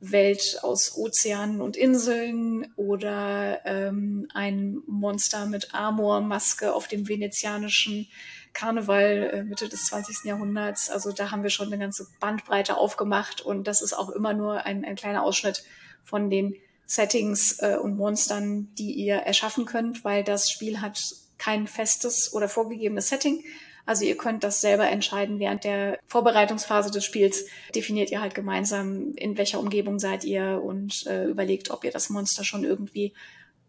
Welt 0.00 0.58
aus 0.62 0.96
Ozeanen 0.96 1.60
und 1.60 1.76
Inseln 1.76 2.72
oder 2.74 3.60
ähm, 3.64 4.26
ein 4.34 4.82
Monster 4.88 5.46
mit 5.46 5.72
Amormaske 5.74 6.74
auf 6.74 6.88
dem 6.88 7.08
venezianischen 7.08 8.08
Karneval 8.54 9.30
äh, 9.32 9.42
Mitte 9.42 9.68
des 9.68 9.86
20. 9.86 10.24
Jahrhunderts. 10.24 10.88
Also 10.88 11.12
da 11.12 11.30
haben 11.30 11.42
wir 11.42 11.50
schon 11.50 11.66
eine 11.66 11.78
ganze 11.78 12.06
Bandbreite 12.20 12.76
aufgemacht 12.76 13.42
und 13.42 13.66
das 13.66 13.82
ist 13.82 13.92
auch 13.92 14.08
immer 14.10 14.32
nur 14.32 14.64
ein, 14.64 14.84
ein 14.84 14.96
kleiner 14.96 15.22
Ausschnitt 15.22 15.64
von 16.02 16.30
den 16.30 16.54
Settings 16.86 17.58
äh, 17.60 17.76
und 17.76 17.96
Monstern, 17.96 18.74
die 18.78 18.92
ihr 18.92 19.16
erschaffen 19.16 19.64
könnt, 19.64 20.04
weil 20.04 20.22
das 20.24 20.50
Spiel 20.50 20.80
hat 20.80 21.00
kein 21.38 21.66
festes 21.66 22.32
oder 22.32 22.48
vorgegebenes 22.48 23.08
Setting. 23.08 23.42
Also 23.86 24.04
ihr 24.04 24.16
könnt 24.16 24.44
das 24.44 24.60
selber 24.60 24.88
entscheiden. 24.88 25.38
Während 25.38 25.64
der 25.64 25.98
Vorbereitungsphase 26.06 26.90
des 26.90 27.04
Spiels 27.04 27.46
definiert 27.74 28.10
ihr 28.10 28.20
halt 28.20 28.34
gemeinsam, 28.34 29.12
in 29.16 29.36
welcher 29.36 29.60
Umgebung 29.60 29.98
seid 29.98 30.24
ihr 30.24 30.62
und 30.62 31.06
äh, 31.06 31.24
überlegt, 31.24 31.70
ob 31.70 31.84
ihr 31.84 31.90
das 31.90 32.08
Monster 32.08 32.44
schon 32.44 32.64
irgendwie 32.64 33.12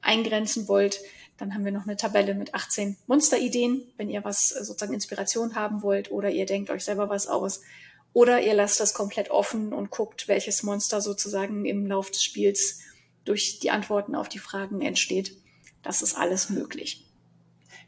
eingrenzen 0.01 0.67
wollt. 0.67 1.01
Dann 1.37 1.53
haben 1.53 1.65
wir 1.65 1.71
noch 1.71 1.83
eine 1.85 1.97
Tabelle 1.97 2.33
mit 2.33 2.53
18 2.53 2.97
Monsterideen, 3.07 3.83
wenn 3.97 4.09
ihr 4.09 4.23
was 4.23 4.51
äh, 4.51 4.63
sozusagen 4.63 4.93
Inspiration 4.93 5.55
haben 5.55 5.81
wollt 5.81 6.11
oder 6.11 6.29
ihr 6.29 6.45
denkt 6.45 6.69
euch 6.69 6.85
selber 6.85 7.09
was 7.09 7.27
aus. 7.27 7.61
Oder 8.13 8.41
ihr 8.41 8.53
lasst 8.53 8.79
das 8.79 8.93
komplett 8.93 9.29
offen 9.29 9.73
und 9.73 9.91
guckt, 9.91 10.29
welches 10.29 10.63
Monster 10.63 11.01
sozusagen 11.01 11.65
im 11.65 11.85
Lauf 11.85 12.11
des 12.11 12.23
Spiels 12.23 12.79
durch 13.25 13.59
die 13.59 13.71
Antworten 13.71 14.15
auf 14.15 14.29
die 14.29 14.39
Fragen 14.39 14.81
entsteht. 14.81 15.35
Das 15.83 16.01
ist 16.01 16.15
alles 16.15 16.49
möglich. 16.49 17.05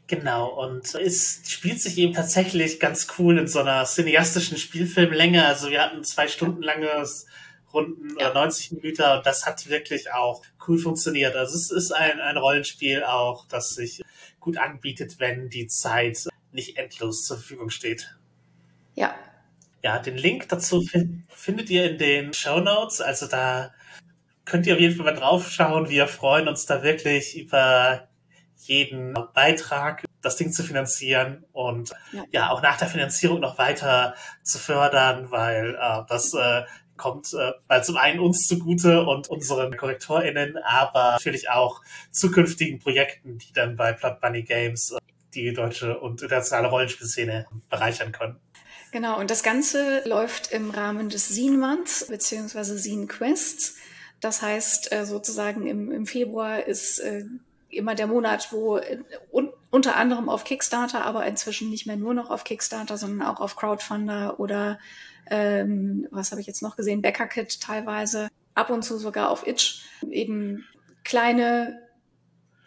Genau, 0.06 0.48
und 0.64 0.94
es 0.94 1.40
spielt 1.44 1.80
sich 1.80 1.98
eben 1.98 2.14
tatsächlich 2.14 2.80
ganz 2.80 3.08
cool 3.18 3.38
in 3.38 3.46
so 3.46 3.58
einer 3.60 3.84
cineastischen 3.84 4.56
Spielfilmlänge. 4.56 5.44
Also 5.44 5.70
wir 5.70 5.82
hatten 5.82 6.02
zwei 6.02 6.28
Stunden 6.28 6.62
langes 6.62 7.26
Runden 7.72 8.18
ja. 8.18 8.30
oder 8.30 8.34
90 8.34 8.72
Minuten 8.72 9.02
und 9.02 9.26
das 9.26 9.46
hat 9.46 9.68
wirklich 9.68 10.12
auch 10.12 10.42
cool 10.66 10.78
funktioniert. 10.78 11.36
Also 11.36 11.56
es 11.56 11.70
ist 11.70 11.92
ein, 11.92 12.20
ein 12.20 12.36
Rollenspiel 12.36 13.04
auch, 13.04 13.46
das 13.48 13.70
sich 13.70 14.02
gut 14.40 14.56
anbietet, 14.56 15.18
wenn 15.18 15.48
die 15.48 15.66
Zeit 15.66 16.28
nicht 16.52 16.76
endlos 16.78 17.24
zur 17.24 17.36
Verfügung 17.36 17.70
steht. 17.70 18.16
Ja. 18.94 19.14
Ja, 19.82 19.98
den 19.98 20.16
Link 20.16 20.48
dazu 20.48 20.84
findet 21.28 21.70
ihr 21.70 21.90
in 21.90 21.98
den 21.98 22.34
Show 22.34 22.60
Notes. 22.60 23.00
Also 23.00 23.26
da 23.26 23.72
könnt 24.44 24.66
ihr 24.66 24.74
auf 24.74 24.80
jeden 24.80 24.96
Fall 24.96 25.04
mal 25.04 25.18
drauf 25.18 25.50
schauen. 25.50 25.88
Wir 25.88 26.08
freuen 26.08 26.48
uns 26.48 26.66
da 26.66 26.82
wirklich 26.82 27.38
über 27.38 28.08
jeden 28.56 29.14
Beitrag, 29.34 30.04
das 30.20 30.36
Ding 30.36 30.52
zu 30.52 30.64
finanzieren 30.64 31.44
und 31.52 31.90
ja, 32.12 32.24
ja 32.32 32.50
auch 32.50 32.60
nach 32.60 32.76
der 32.76 32.88
Finanzierung 32.88 33.40
noch 33.40 33.56
weiter 33.58 34.14
zu 34.42 34.58
fördern, 34.58 35.30
weil 35.30 35.76
äh, 35.80 36.02
das 36.08 36.34
äh, 36.34 36.64
kommt 36.98 37.34
äh, 37.34 37.82
zum 37.82 37.96
einen 37.96 38.20
uns 38.20 38.46
zugute 38.46 39.06
und 39.06 39.28
unseren 39.28 39.74
KorrektorInnen, 39.76 40.58
aber 40.58 41.12
natürlich 41.12 41.48
auch 41.48 41.80
zukünftigen 42.10 42.78
Projekten, 42.78 43.38
die 43.38 43.52
dann 43.54 43.76
bei 43.76 43.92
Plot 43.92 44.20
Bunny 44.20 44.42
Games 44.42 44.90
äh, 44.90 44.98
die 45.34 45.52
deutsche 45.54 45.98
und 45.98 46.20
internationale 46.20 46.68
Rollenspielszene 46.68 47.46
bereichern 47.70 48.12
können. 48.12 48.36
Genau, 48.92 49.18
und 49.18 49.30
das 49.30 49.42
Ganze 49.42 50.02
läuft 50.06 50.52
im 50.52 50.70
Rahmen 50.70 51.08
des 51.08 51.28
Scene 51.28 51.56
Months 51.56 52.06
beziehungsweise 52.08 52.78
Scene 52.78 53.06
Quests. 53.06 53.76
Das 54.20 54.42
heißt, 54.42 54.92
äh, 54.92 55.06
sozusagen 55.06 55.66
im, 55.66 55.92
im 55.92 56.06
Februar 56.06 56.64
ist 56.66 56.98
äh, 56.98 57.24
immer 57.70 57.94
der 57.94 58.06
Monat, 58.06 58.48
wo 58.52 58.80
un 59.30 59.52
unter 59.70 59.96
anderem 59.96 60.30
auf 60.30 60.44
Kickstarter, 60.44 61.04
aber 61.04 61.26
inzwischen 61.26 61.68
nicht 61.68 61.86
mehr 61.86 61.96
nur 61.96 62.14
noch 62.14 62.30
auf 62.30 62.44
Kickstarter, 62.44 62.96
sondern 62.96 63.28
auch 63.28 63.40
auf 63.40 63.54
Crowdfunder 63.56 64.40
oder 64.40 64.78
ähm, 65.30 66.06
was 66.10 66.30
habe 66.30 66.40
ich 66.40 66.46
jetzt 66.46 66.62
noch 66.62 66.76
gesehen, 66.76 67.02
Bäckerkit 67.02 67.60
teilweise, 67.60 68.28
ab 68.54 68.70
und 68.70 68.82
zu 68.82 68.98
sogar 68.98 69.30
auf 69.30 69.46
Itch, 69.46 69.82
eben 70.10 70.64
kleine 71.04 71.78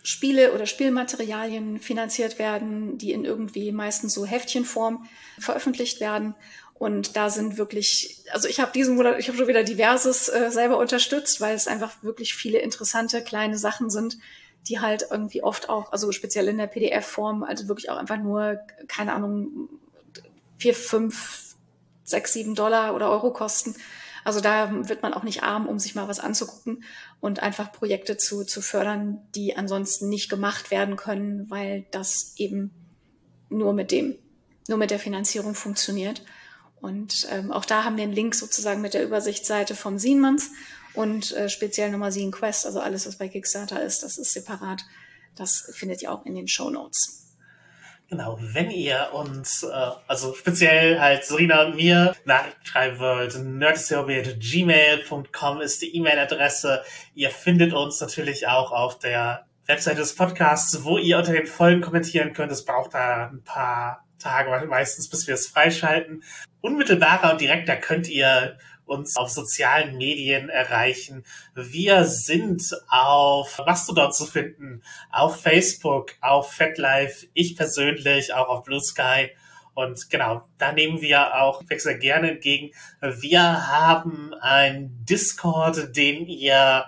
Spiele 0.03 0.53
oder 0.53 0.65
Spielmaterialien 0.65 1.79
finanziert 1.79 2.39
werden, 2.39 2.97
die 2.97 3.11
in 3.11 3.25
irgendwie 3.25 3.71
meistens 3.71 4.13
so 4.13 4.25
Heftchenform 4.25 5.07
veröffentlicht 5.37 5.99
werden. 5.99 6.35
Und 6.73 7.15
da 7.15 7.29
sind 7.29 7.57
wirklich, 7.59 8.23
also 8.31 8.47
ich 8.47 8.59
habe 8.59 8.71
diesen 8.71 8.95
Monat, 8.95 9.19
ich 9.19 9.27
habe 9.27 9.37
schon 9.37 9.47
wieder 9.47 9.63
diverses 9.63 10.29
äh, 10.29 10.49
selber 10.49 10.79
unterstützt, 10.79 11.39
weil 11.39 11.55
es 11.55 11.67
einfach 11.67 12.01
wirklich 12.01 12.33
viele 12.33 12.57
interessante 12.57 13.23
kleine 13.23 13.59
Sachen 13.59 13.91
sind, 13.91 14.17
die 14.67 14.79
halt 14.79 15.05
irgendwie 15.11 15.43
oft 15.43 15.69
auch, 15.69 15.91
also 15.91 16.11
speziell 16.11 16.47
in 16.47 16.57
der 16.57 16.65
PDF-Form, 16.65 17.43
also 17.43 17.67
wirklich 17.67 17.91
auch 17.91 17.97
einfach 17.97 18.17
nur, 18.17 18.59
keine 18.87 19.13
Ahnung, 19.13 19.69
vier, 20.57 20.73
fünf, 20.73 21.50
sechs, 22.03 22.33
sieben 22.33 22.55
Dollar 22.55 22.95
oder 22.95 23.09
Euro 23.09 23.31
kosten. 23.31 23.75
Also 24.23 24.39
da 24.39 24.87
wird 24.87 25.01
man 25.01 25.13
auch 25.13 25.23
nicht 25.23 25.43
arm, 25.43 25.67
um 25.67 25.79
sich 25.79 25.95
mal 25.95 26.07
was 26.07 26.19
anzugucken 26.19 26.83
und 27.19 27.41
einfach 27.41 27.71
Projekte 27.71 28.17
zu, 28.17 28.43
zu 28.43 28.61
fördern, 28.61 29.19
die 29.33 29.55
ansonsten 29.55 30.09
nicht 30.09 30.29
gemacht 30.29 30.69
werden 30.71 30.95
können, 30.95 31.49
weil 31.49 31.85
das 31.91 32.33
eben 32.37 32.71
nur 33.49 33.73
mit 33.73 33.91
dem, 33.91 34.15
nur 34.67 34.77
mit 34.77 34.91
der 34.91 34.99
Finanzierung 34.99 35.55
funktioniert. 35.55 36.23
Und 36.81 37.27
ähm, 37.31 37.51
auch 37.51 37.65
da 37.65 37.83
haben 37.83 37.97
wir 37.97 38.03
einen 38.03 38.13
Link 38.13 38.35
sozusagen 38.35 38.81
mit 38.81 38.93
der 38.93 39.03
Übersichtsseite 39.03 39.75
vom 39.75 39.97
Siemens 39.97 40.51
und 40.93 41.31
äh, 41.33 41.49
speziell 41.49 41.91
nochmal 41.91 42.11
Scene 42.11 42.31
Quest, 42.31 42.65
also 42.65 42.79
alles, 42.79 43.07
was 43.07 43.17
bei 43.17 43.27
Kickstarter 43.27 43.81
ist, 43.81 44.03
das 44.03 44.17
ist 44.17 44.33
separat. 44.33 44.83
Das 45.35 45.71
findet 45.73 46.01
ihr 46.01 46.11
auch 46.11 46.25
in 46.25 46.35
den 46.35 46.47
Show 46.47 46.69
Notes. 46.69 47.20
Genau, 48.11 48.37
wenn 48.41 48.69
ihr 48.71 49.09
uns, 49.13 49.63
äh, 49.63 49.91
also 50.05 50.33
speziell 50.33 50.99
halt 50.99 51.23
Serena 51.23 51.63
und 51.63 51.77
mir 51.77 52.13
Nachrichten 52.25 52.65
schreiben 52.65 52.99
wollt, 52.99 53.41
nerdtheory.gmail.com 53.41 55.61
ist 55.61 55.81
die 55.81 55.95
E-Mail-Adresse. 55.95 56.83
Ihr 57.15 57.29
findet 57.29 57.71
uns 57.71 58.01
natürlich 58.01 58.49
auch 58.49 58.73
auf 58.73 58.99
der 58.99 59.45
Webseite 59.65 60.01
des 60.01 60.13
Podcasts, 60.13 60.83
wo 60.83 60.97
ihr 60.97 61.19
unter 61.19 61.31
den 61.31 61.47
Folgen 61.47 61.79
kommentieren 61.79 62.33
könnt. 62.33 62.51
Es 62.51 62.65
braucht 62.65 62.93
da 62.93 63.27
ein 63.27 63.45
paar 63.45 64.03
Tage 64.19 64.67
meistens, 64.67 65.09
bis 65.09 65.25
wir 65.27 65.35
es 65.35 65.47
freischalten. 65.47 66.21
Unmittelbarer 66.59 67.31
und 67.31 67.39
direkter 67.39 67.77
könnt 67.77 68.09
ihr 68.09 68.57
uns 68.91 69.15
auf 69.15 69.29
sozialen 69.29 69.97
Medien 69.97 70.49
erreichen. 70.49 71.23
Wir 71.55 72.03
sind 72.03 72.61
auf 72.89 73.59
Mastodon 73.65 74.11
zu 74.11 74.25
finden, 74.25 74.83
auf 75.11 75.41
Facebook, 75.41 76.11
auf 76.19 76.51
FetLife, 76.51 77.27
ich 77.33 77.55
persönlich 77.55 78.33
auch 78.33 78.49
auf 78.49 78.65
Blue 78.65 78.81
Sky. 78.81 79.29
Und 79.73 80.09
genau, 80.09 80.43
da 80.57 80.73
nehmen 80.73 81.01
wir 81.01 81.41
auch 81.41 81.63
sehr 81.77 81.97
gerne 81.97 82.31
entgegen. 82.31 82.71
Wir 82.99 83.67
haben 83.67 84.33
einen 84.33 85.05
Discord, 85.05 85.95
den 85.95 86.27
ihr 86.27 86.85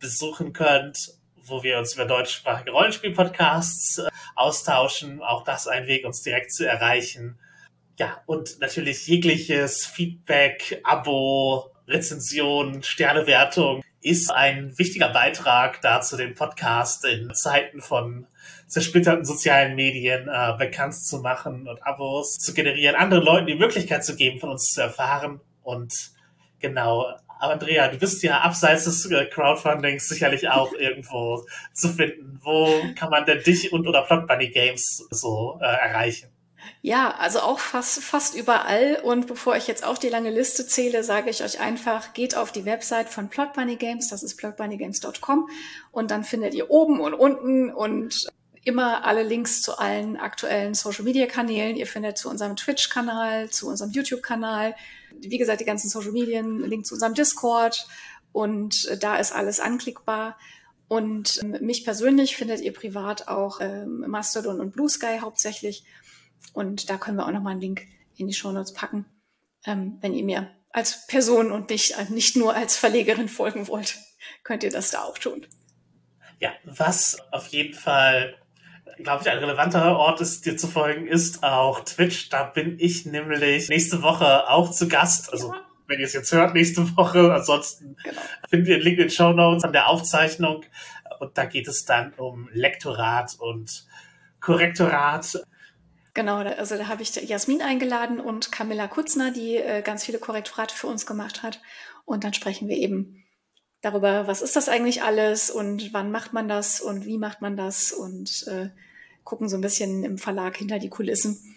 besuchen 0.00 0.54
könnt, 0.54 1.14
wo 1.36 1.62
wir 1.62 1.78
uns 1.78 1.94
über 1.94 2.06
deutschsprachige 2.06 2.70
Rollenspiel-Podcasts 2.70 3.98
äh, 3.98 4.08
austauschen. 4.34 5.20
Auch 5.22 5.44
das 5.44 5.68
ein 5.68 5.86
Weg, 5.86 6.06
uns 6.06 6.22
direkt 6.22 6.52
zu 6.52 6.66
erreichen. 6.66 7.38
Ja, 8.02 8.20
und 8.26 8.58
natürlich 8.58 9.06
jegliches 9.06 9.86
Feedback, 9.86 10.80
Abo, 10.82 11.70
Rezension, 11.86 12.82
Sternewertung 12.82 13.80
ist 14.00 14.32
ein 14.32 14.76
wichtiger 14.76 15.10
Beitrag 15.10 15.80
dazu, 15.82 16.16
den 16.16 16.34
Podcast 16.34 17.04
in 17.04 17.32
Zeiten 17.32 17.80
von 17.80 18.26
zersplitterten 18.66 19.24
sozialen 19.24 19.76
Medien 19.76 20.26
äh, 20.26 20.52
bekannt 20.58 20.96
zu 20.96 21.20
machen 21.20 21.68
und 21.68 21.86
Abos 21.86 22.38
zu 22.38 22.54
generieren, 22.54 22.96
anderen 22.96 23.22
Leuten 23.22 23.46
die 23.46 23.54
Möglichkeit 23.54 24.04
zu 24.04 24.16
geben, 24.16 24.40
von 24.40 24.50
uns 24.50 24.64
zu 24.64 24.80
erfahren. 24.80 25.40
Und 25.62 25.94
genau, 26.58 27.06
Andrea, 27.38 27.86
du 27.86 27.98
bist 27.98 28.20
ja 28.24 28.40
abseits 28.40 28.82
des 28.82 29.08
äh, 29.12 29.26
Crowdfundings 29.26 30.08
sicherlich 30.08 30.48
auch 30.48 30.72
irgendwo 30.76 31.46
zu 31.72 31.88
finden. 31.88 32.40
Wo 32.42 32.68
kann 32.96 33.10
man 33.10 33.26
denn 33.26 33.44
dich 33.44 33.72
und 33.72 33.86
oder 33.86 34.02
Plot 34.02 34.26
Bunny 34.26 34.48
Games 34.48 35.06
so 35.12 35.60
äh, 35.62 35.66
erreichen? 35.66 36.32
Ja, 36.80 37.14
also 37.18 37.40
auch 37.40 37.58
fast, 37.58 38.02
fast 38.02 38.34
überall. 38.34 39.00
Und 39.02 39.26
bevor 39.26 39.56
ich 39.56 39.66
jetzt 39.66 39.84
auch 39.84 39.98
die 39.98 40.08
lange 40.08 40.30
Liste 40.30 40.66
zähle, 40.66 41.04
sage 41.04 41.30
ich 41.30 41.42
euch 41.42 41.60
einfach, 41.60 42.12
geht 42.12 42.36
auf 42.36 42.52
die 42.52 42.64
Website 42.64 43.08
von 43.08 43.28
Plot 43.28 43.52
Bunny 43.54 43.76
Games, 43.76 44.08
das 44.08 44.22
ist 44.22 44.36
plotbunnygames.com 44.36 45.48
und 45.92 46.10
dann 46.10 46.24
findet 46.24 46.54
ihr 46.54 46.70
oben 46.70 47.00
und 47.00 47.14
unten 47.14 47.70
und 47.70 48.26
immer 48.64 49.04
alle 49.04 49.22
Links 49.22 49.60
zu 49.62 49.78
allen 49.78 50.16
aktuellen 50.16 50.74
Social 50.74 51.04
Media 51.04 51.26
Kanälen. 51.26 51.76
Ihr 51.76 51.86
findet 51.86 52.18
zu 52.18 52.28
unserem 52.28 52.56
Twitch-Kanal, 52.56 53.50
zu 53.50 53.68
unserem 53.68 53.90
YouTube-Kanal, 53.90 54.74
wie 55.20 55.38
gesagt, 55.38 55.60
die 55.60 55.64
ganzen 55.64 55.88
Social 55.88 56.12
Medien, 56.12 56.60
Link 56.60 56.86
zu 56.86 56.94
unserem 56.94 57.14
Discord 57.14 57.86
und 58.32 59.02
da 59.02 59.16
ist 59.16 59.32
alles 59.32 59.60
anklickbar. 59.60 60.36
Und 60.88 61.40
ähm, 61.42 61.56
mich 61.62 61.84
persönlich 61.84 62.36
findet 62.36 62.60
ihr 62.60 62.72
privat 62.74 63.28
auch 63.28 63.60
ähm, 63.60 64.04
Mastodon 64.06 64.60
und 64.60 64.72
Blue 64.72 64.90
Sky 64.90 65.20
hauptsächlich. 65.20 65.84
Und 66.52 66.90
da 66.90 66.96
können 66.96 67.16
wir 67.16 67.26
auch 67.26 67.32
nochmal 67.32 67.52
einen 67.52 67.60
Link 67.60 67.86
in 68.16 68.26
die 68.26 68.34
Shownotes 68.34 68.72
packen, 68.72 69.06
ähm, 69.64 69.98
wenn 70.00 70.14
ihr 70.14 70.24
mir 70.24 70.50
als 70.70 71.06
Person 71.06 71.52
und 71.52 71.70
nicht, 71.70 71.92
äh, 71.92 72.06
nicht 72.10 72.36
nur 72.36 72.54
als 72.54 72.76
Verlegerin 72.76 73.28
folgen 73.28 73.68
wollt, 73.68 73.98
könnt 74.44 74.62
ihr 74.62 74.70
das 74.70 74.90
da 74.90 75.02
auch 75.02 75.18
tun. 75.18 75.46
Ja, 76.40 76.52
was 76.64 77.18
auf 77.30 77.46
jeden 77.48 77.74
Fall, 77.74 78.34
glaube 78.98 79.22
ich, 79.22 79.30
ein 79.30 79.38
relevanter 79.38 79.96
Ort 79.96 80.20
ist, 80.20 80.44
dir 80.44 80.56
zu 80.56 80.66
folgen, 80.66 81.06
ist 81.06 81.44
auch 81.44 81.84
Twitch. 81.84 82.30
Da 82.30 82.44
bin 82.44 82.78
ich 82.80 83.06
nämlich 83.06 83.68
nächste 83.68 84.02
Woche 84.02 84.48
auch 84.48 84.72
zu 84.72 84.88
Gast. 84.88 85.32
Also 85.32 85.52
ja. 85.52 85.60
wenn 85.86 86.00
ihr 86.00 86.06
es 86.06 86.14
jetzt 86.14 86.32
hört, 86.32 86.54
nächste 86.54 86.96
Woche. 86.96 87.32
Ansonsten 87.32 87.96
genau. 88.02 88.20
findet 88.48 88.68
ihr 88.68 88.76
den 88.78 88.82
Link 88.82 88.98
in 88.98 89.04
den 89.04 89.10
Show 89.10 89.32
Notes 89.32 89.62
an 89.62 89.72
der 89.72 89.88
Aufzeichnung. 89.88 90.64
Und 91.20 91.38
da 91.38 91.44
geht 91.44 91.68
es 91.68 91.84
dann 91.84 92.12
um 92.14 92.48
Lektorat 92.52 93.36
und 93.38 93.86
Korrektorat 94.40 95.44
Genau, 96.14 96.38
also 96.38 96.76
da 96.76 96.88
habe 96.88 97.02
ich 97.02 97.14
Jasmin 97.14 97.62
eingeladen 97.62 98.20
und 98.20 98.52
Camilla 98.52 98.86
Kutzner, 98.86 99.30
die 99.30 99.56
äh, 99.56 99.80
ganz 99.82 100.04
viele 100.04 100.18
Korrektorate 100.18 100.74
für 100.74 100.86
uns 100.86 101.06
gemacht 101.06 101.42
hat. 101.42 101.60
Und 102.04 102.24
dann 102.24 102.34
sprechen 102.34 102.68
wir 102.68 102.76
eben 102.76 103.24
darüber, 103.80 104.26
was 104.26 104.42
ist 104.42 104.54
das 104.54 104.68
eigentlich 104.68 105.02
alles 105.02 105.50
und 105.50 105.92
wann 105.94 106.10
macht 106.10 106.32
man 106.32 106.48
das 106.48 106.80
und 106.80 107.06
wie 107.06 107.18
macht 107.18 107.40
man 107.40 107.56
das 107.56 107.92
und 107.92 108.46
äh, 108.46 108.68
gucken 109.24 109.48
so 109.48 109.56
ein 109.56 109.62
bisschen 109.62 110.04
im 110.04 110.18
Verlag 110.18 110.56
hinter 110.56 110.78
die 110.78 110.90
Kulissen. 110.90 111.56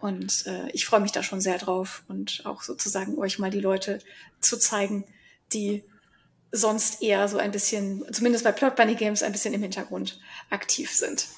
Und 0.00 0.46
äh, 0.46 0.68
ich 0.72 0.84
freue 0.84 1.00
mich 1.00 1.12
da 1.12 1.22
schon 1.22 1.40
sehr 1.40 1.58
drauf 1.58 2.02
und 2.08 2.42
auch 2.44 2.62
sozusagen 2.62 3.18
euch 3.18 3.38
mal 3.38 3.50
die 3.50 3.60
Leute 3.60 4.00
zu 4.40 4.58
zeigen, 4.58 5.04
die 5.52 5.84
sonst 6.52 7.02
eher 7.02 7.28
so 7.28 7.38
ein 7.38 7.50
bisschen, 7.50 8.04
zumindest 8.12 8.44
bei 8.44 8.52
Plot 8.52 8.76
Bunny 8.76 8.94
Games, 8.94 9.22
ein 9.22 9.32
bisschen 9.32 9.54
im 9.54 9.62
Hintergrund 9.62 10.20
aktiv 10.50 10.92
sind. 10.92 11.28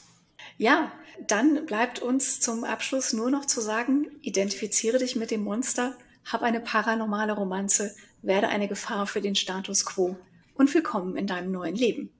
Ja, 0.56 0.92
dann 1.26 1.66
bleibt 1.66 2.00
uns 2.00 2.40
zum 2.40 2.64
Abschluss 2.64 3.12
nur 3.12 3.30
noch 3.30 3.44
zu 3.44 3.60
sagen, 3.60 4.06
identifiziere 4.22 4.98
dich 4.98 5.16
mit 5.16 5.30
dem 5.30 5.44
Monster, 5.44 5.94
hab 6.24 6.42
eine 6.42 6.60
paranormale 6.60 7.32
Romanze, 7.32 7.94
werde 8.22 8.48
eine 8.48 8.68
Gefahr 8.68 9.06
für 9.06 9.20
den 9.20 9.34
Status 9.34 9.84
quo 9.84 10.16
und 10.54 10.72
willkommen 10.74 11.16
in 11.16 11.26
deinem 11.26 11.52
neuen 11.52 11.74
Leben. 11.74 12.10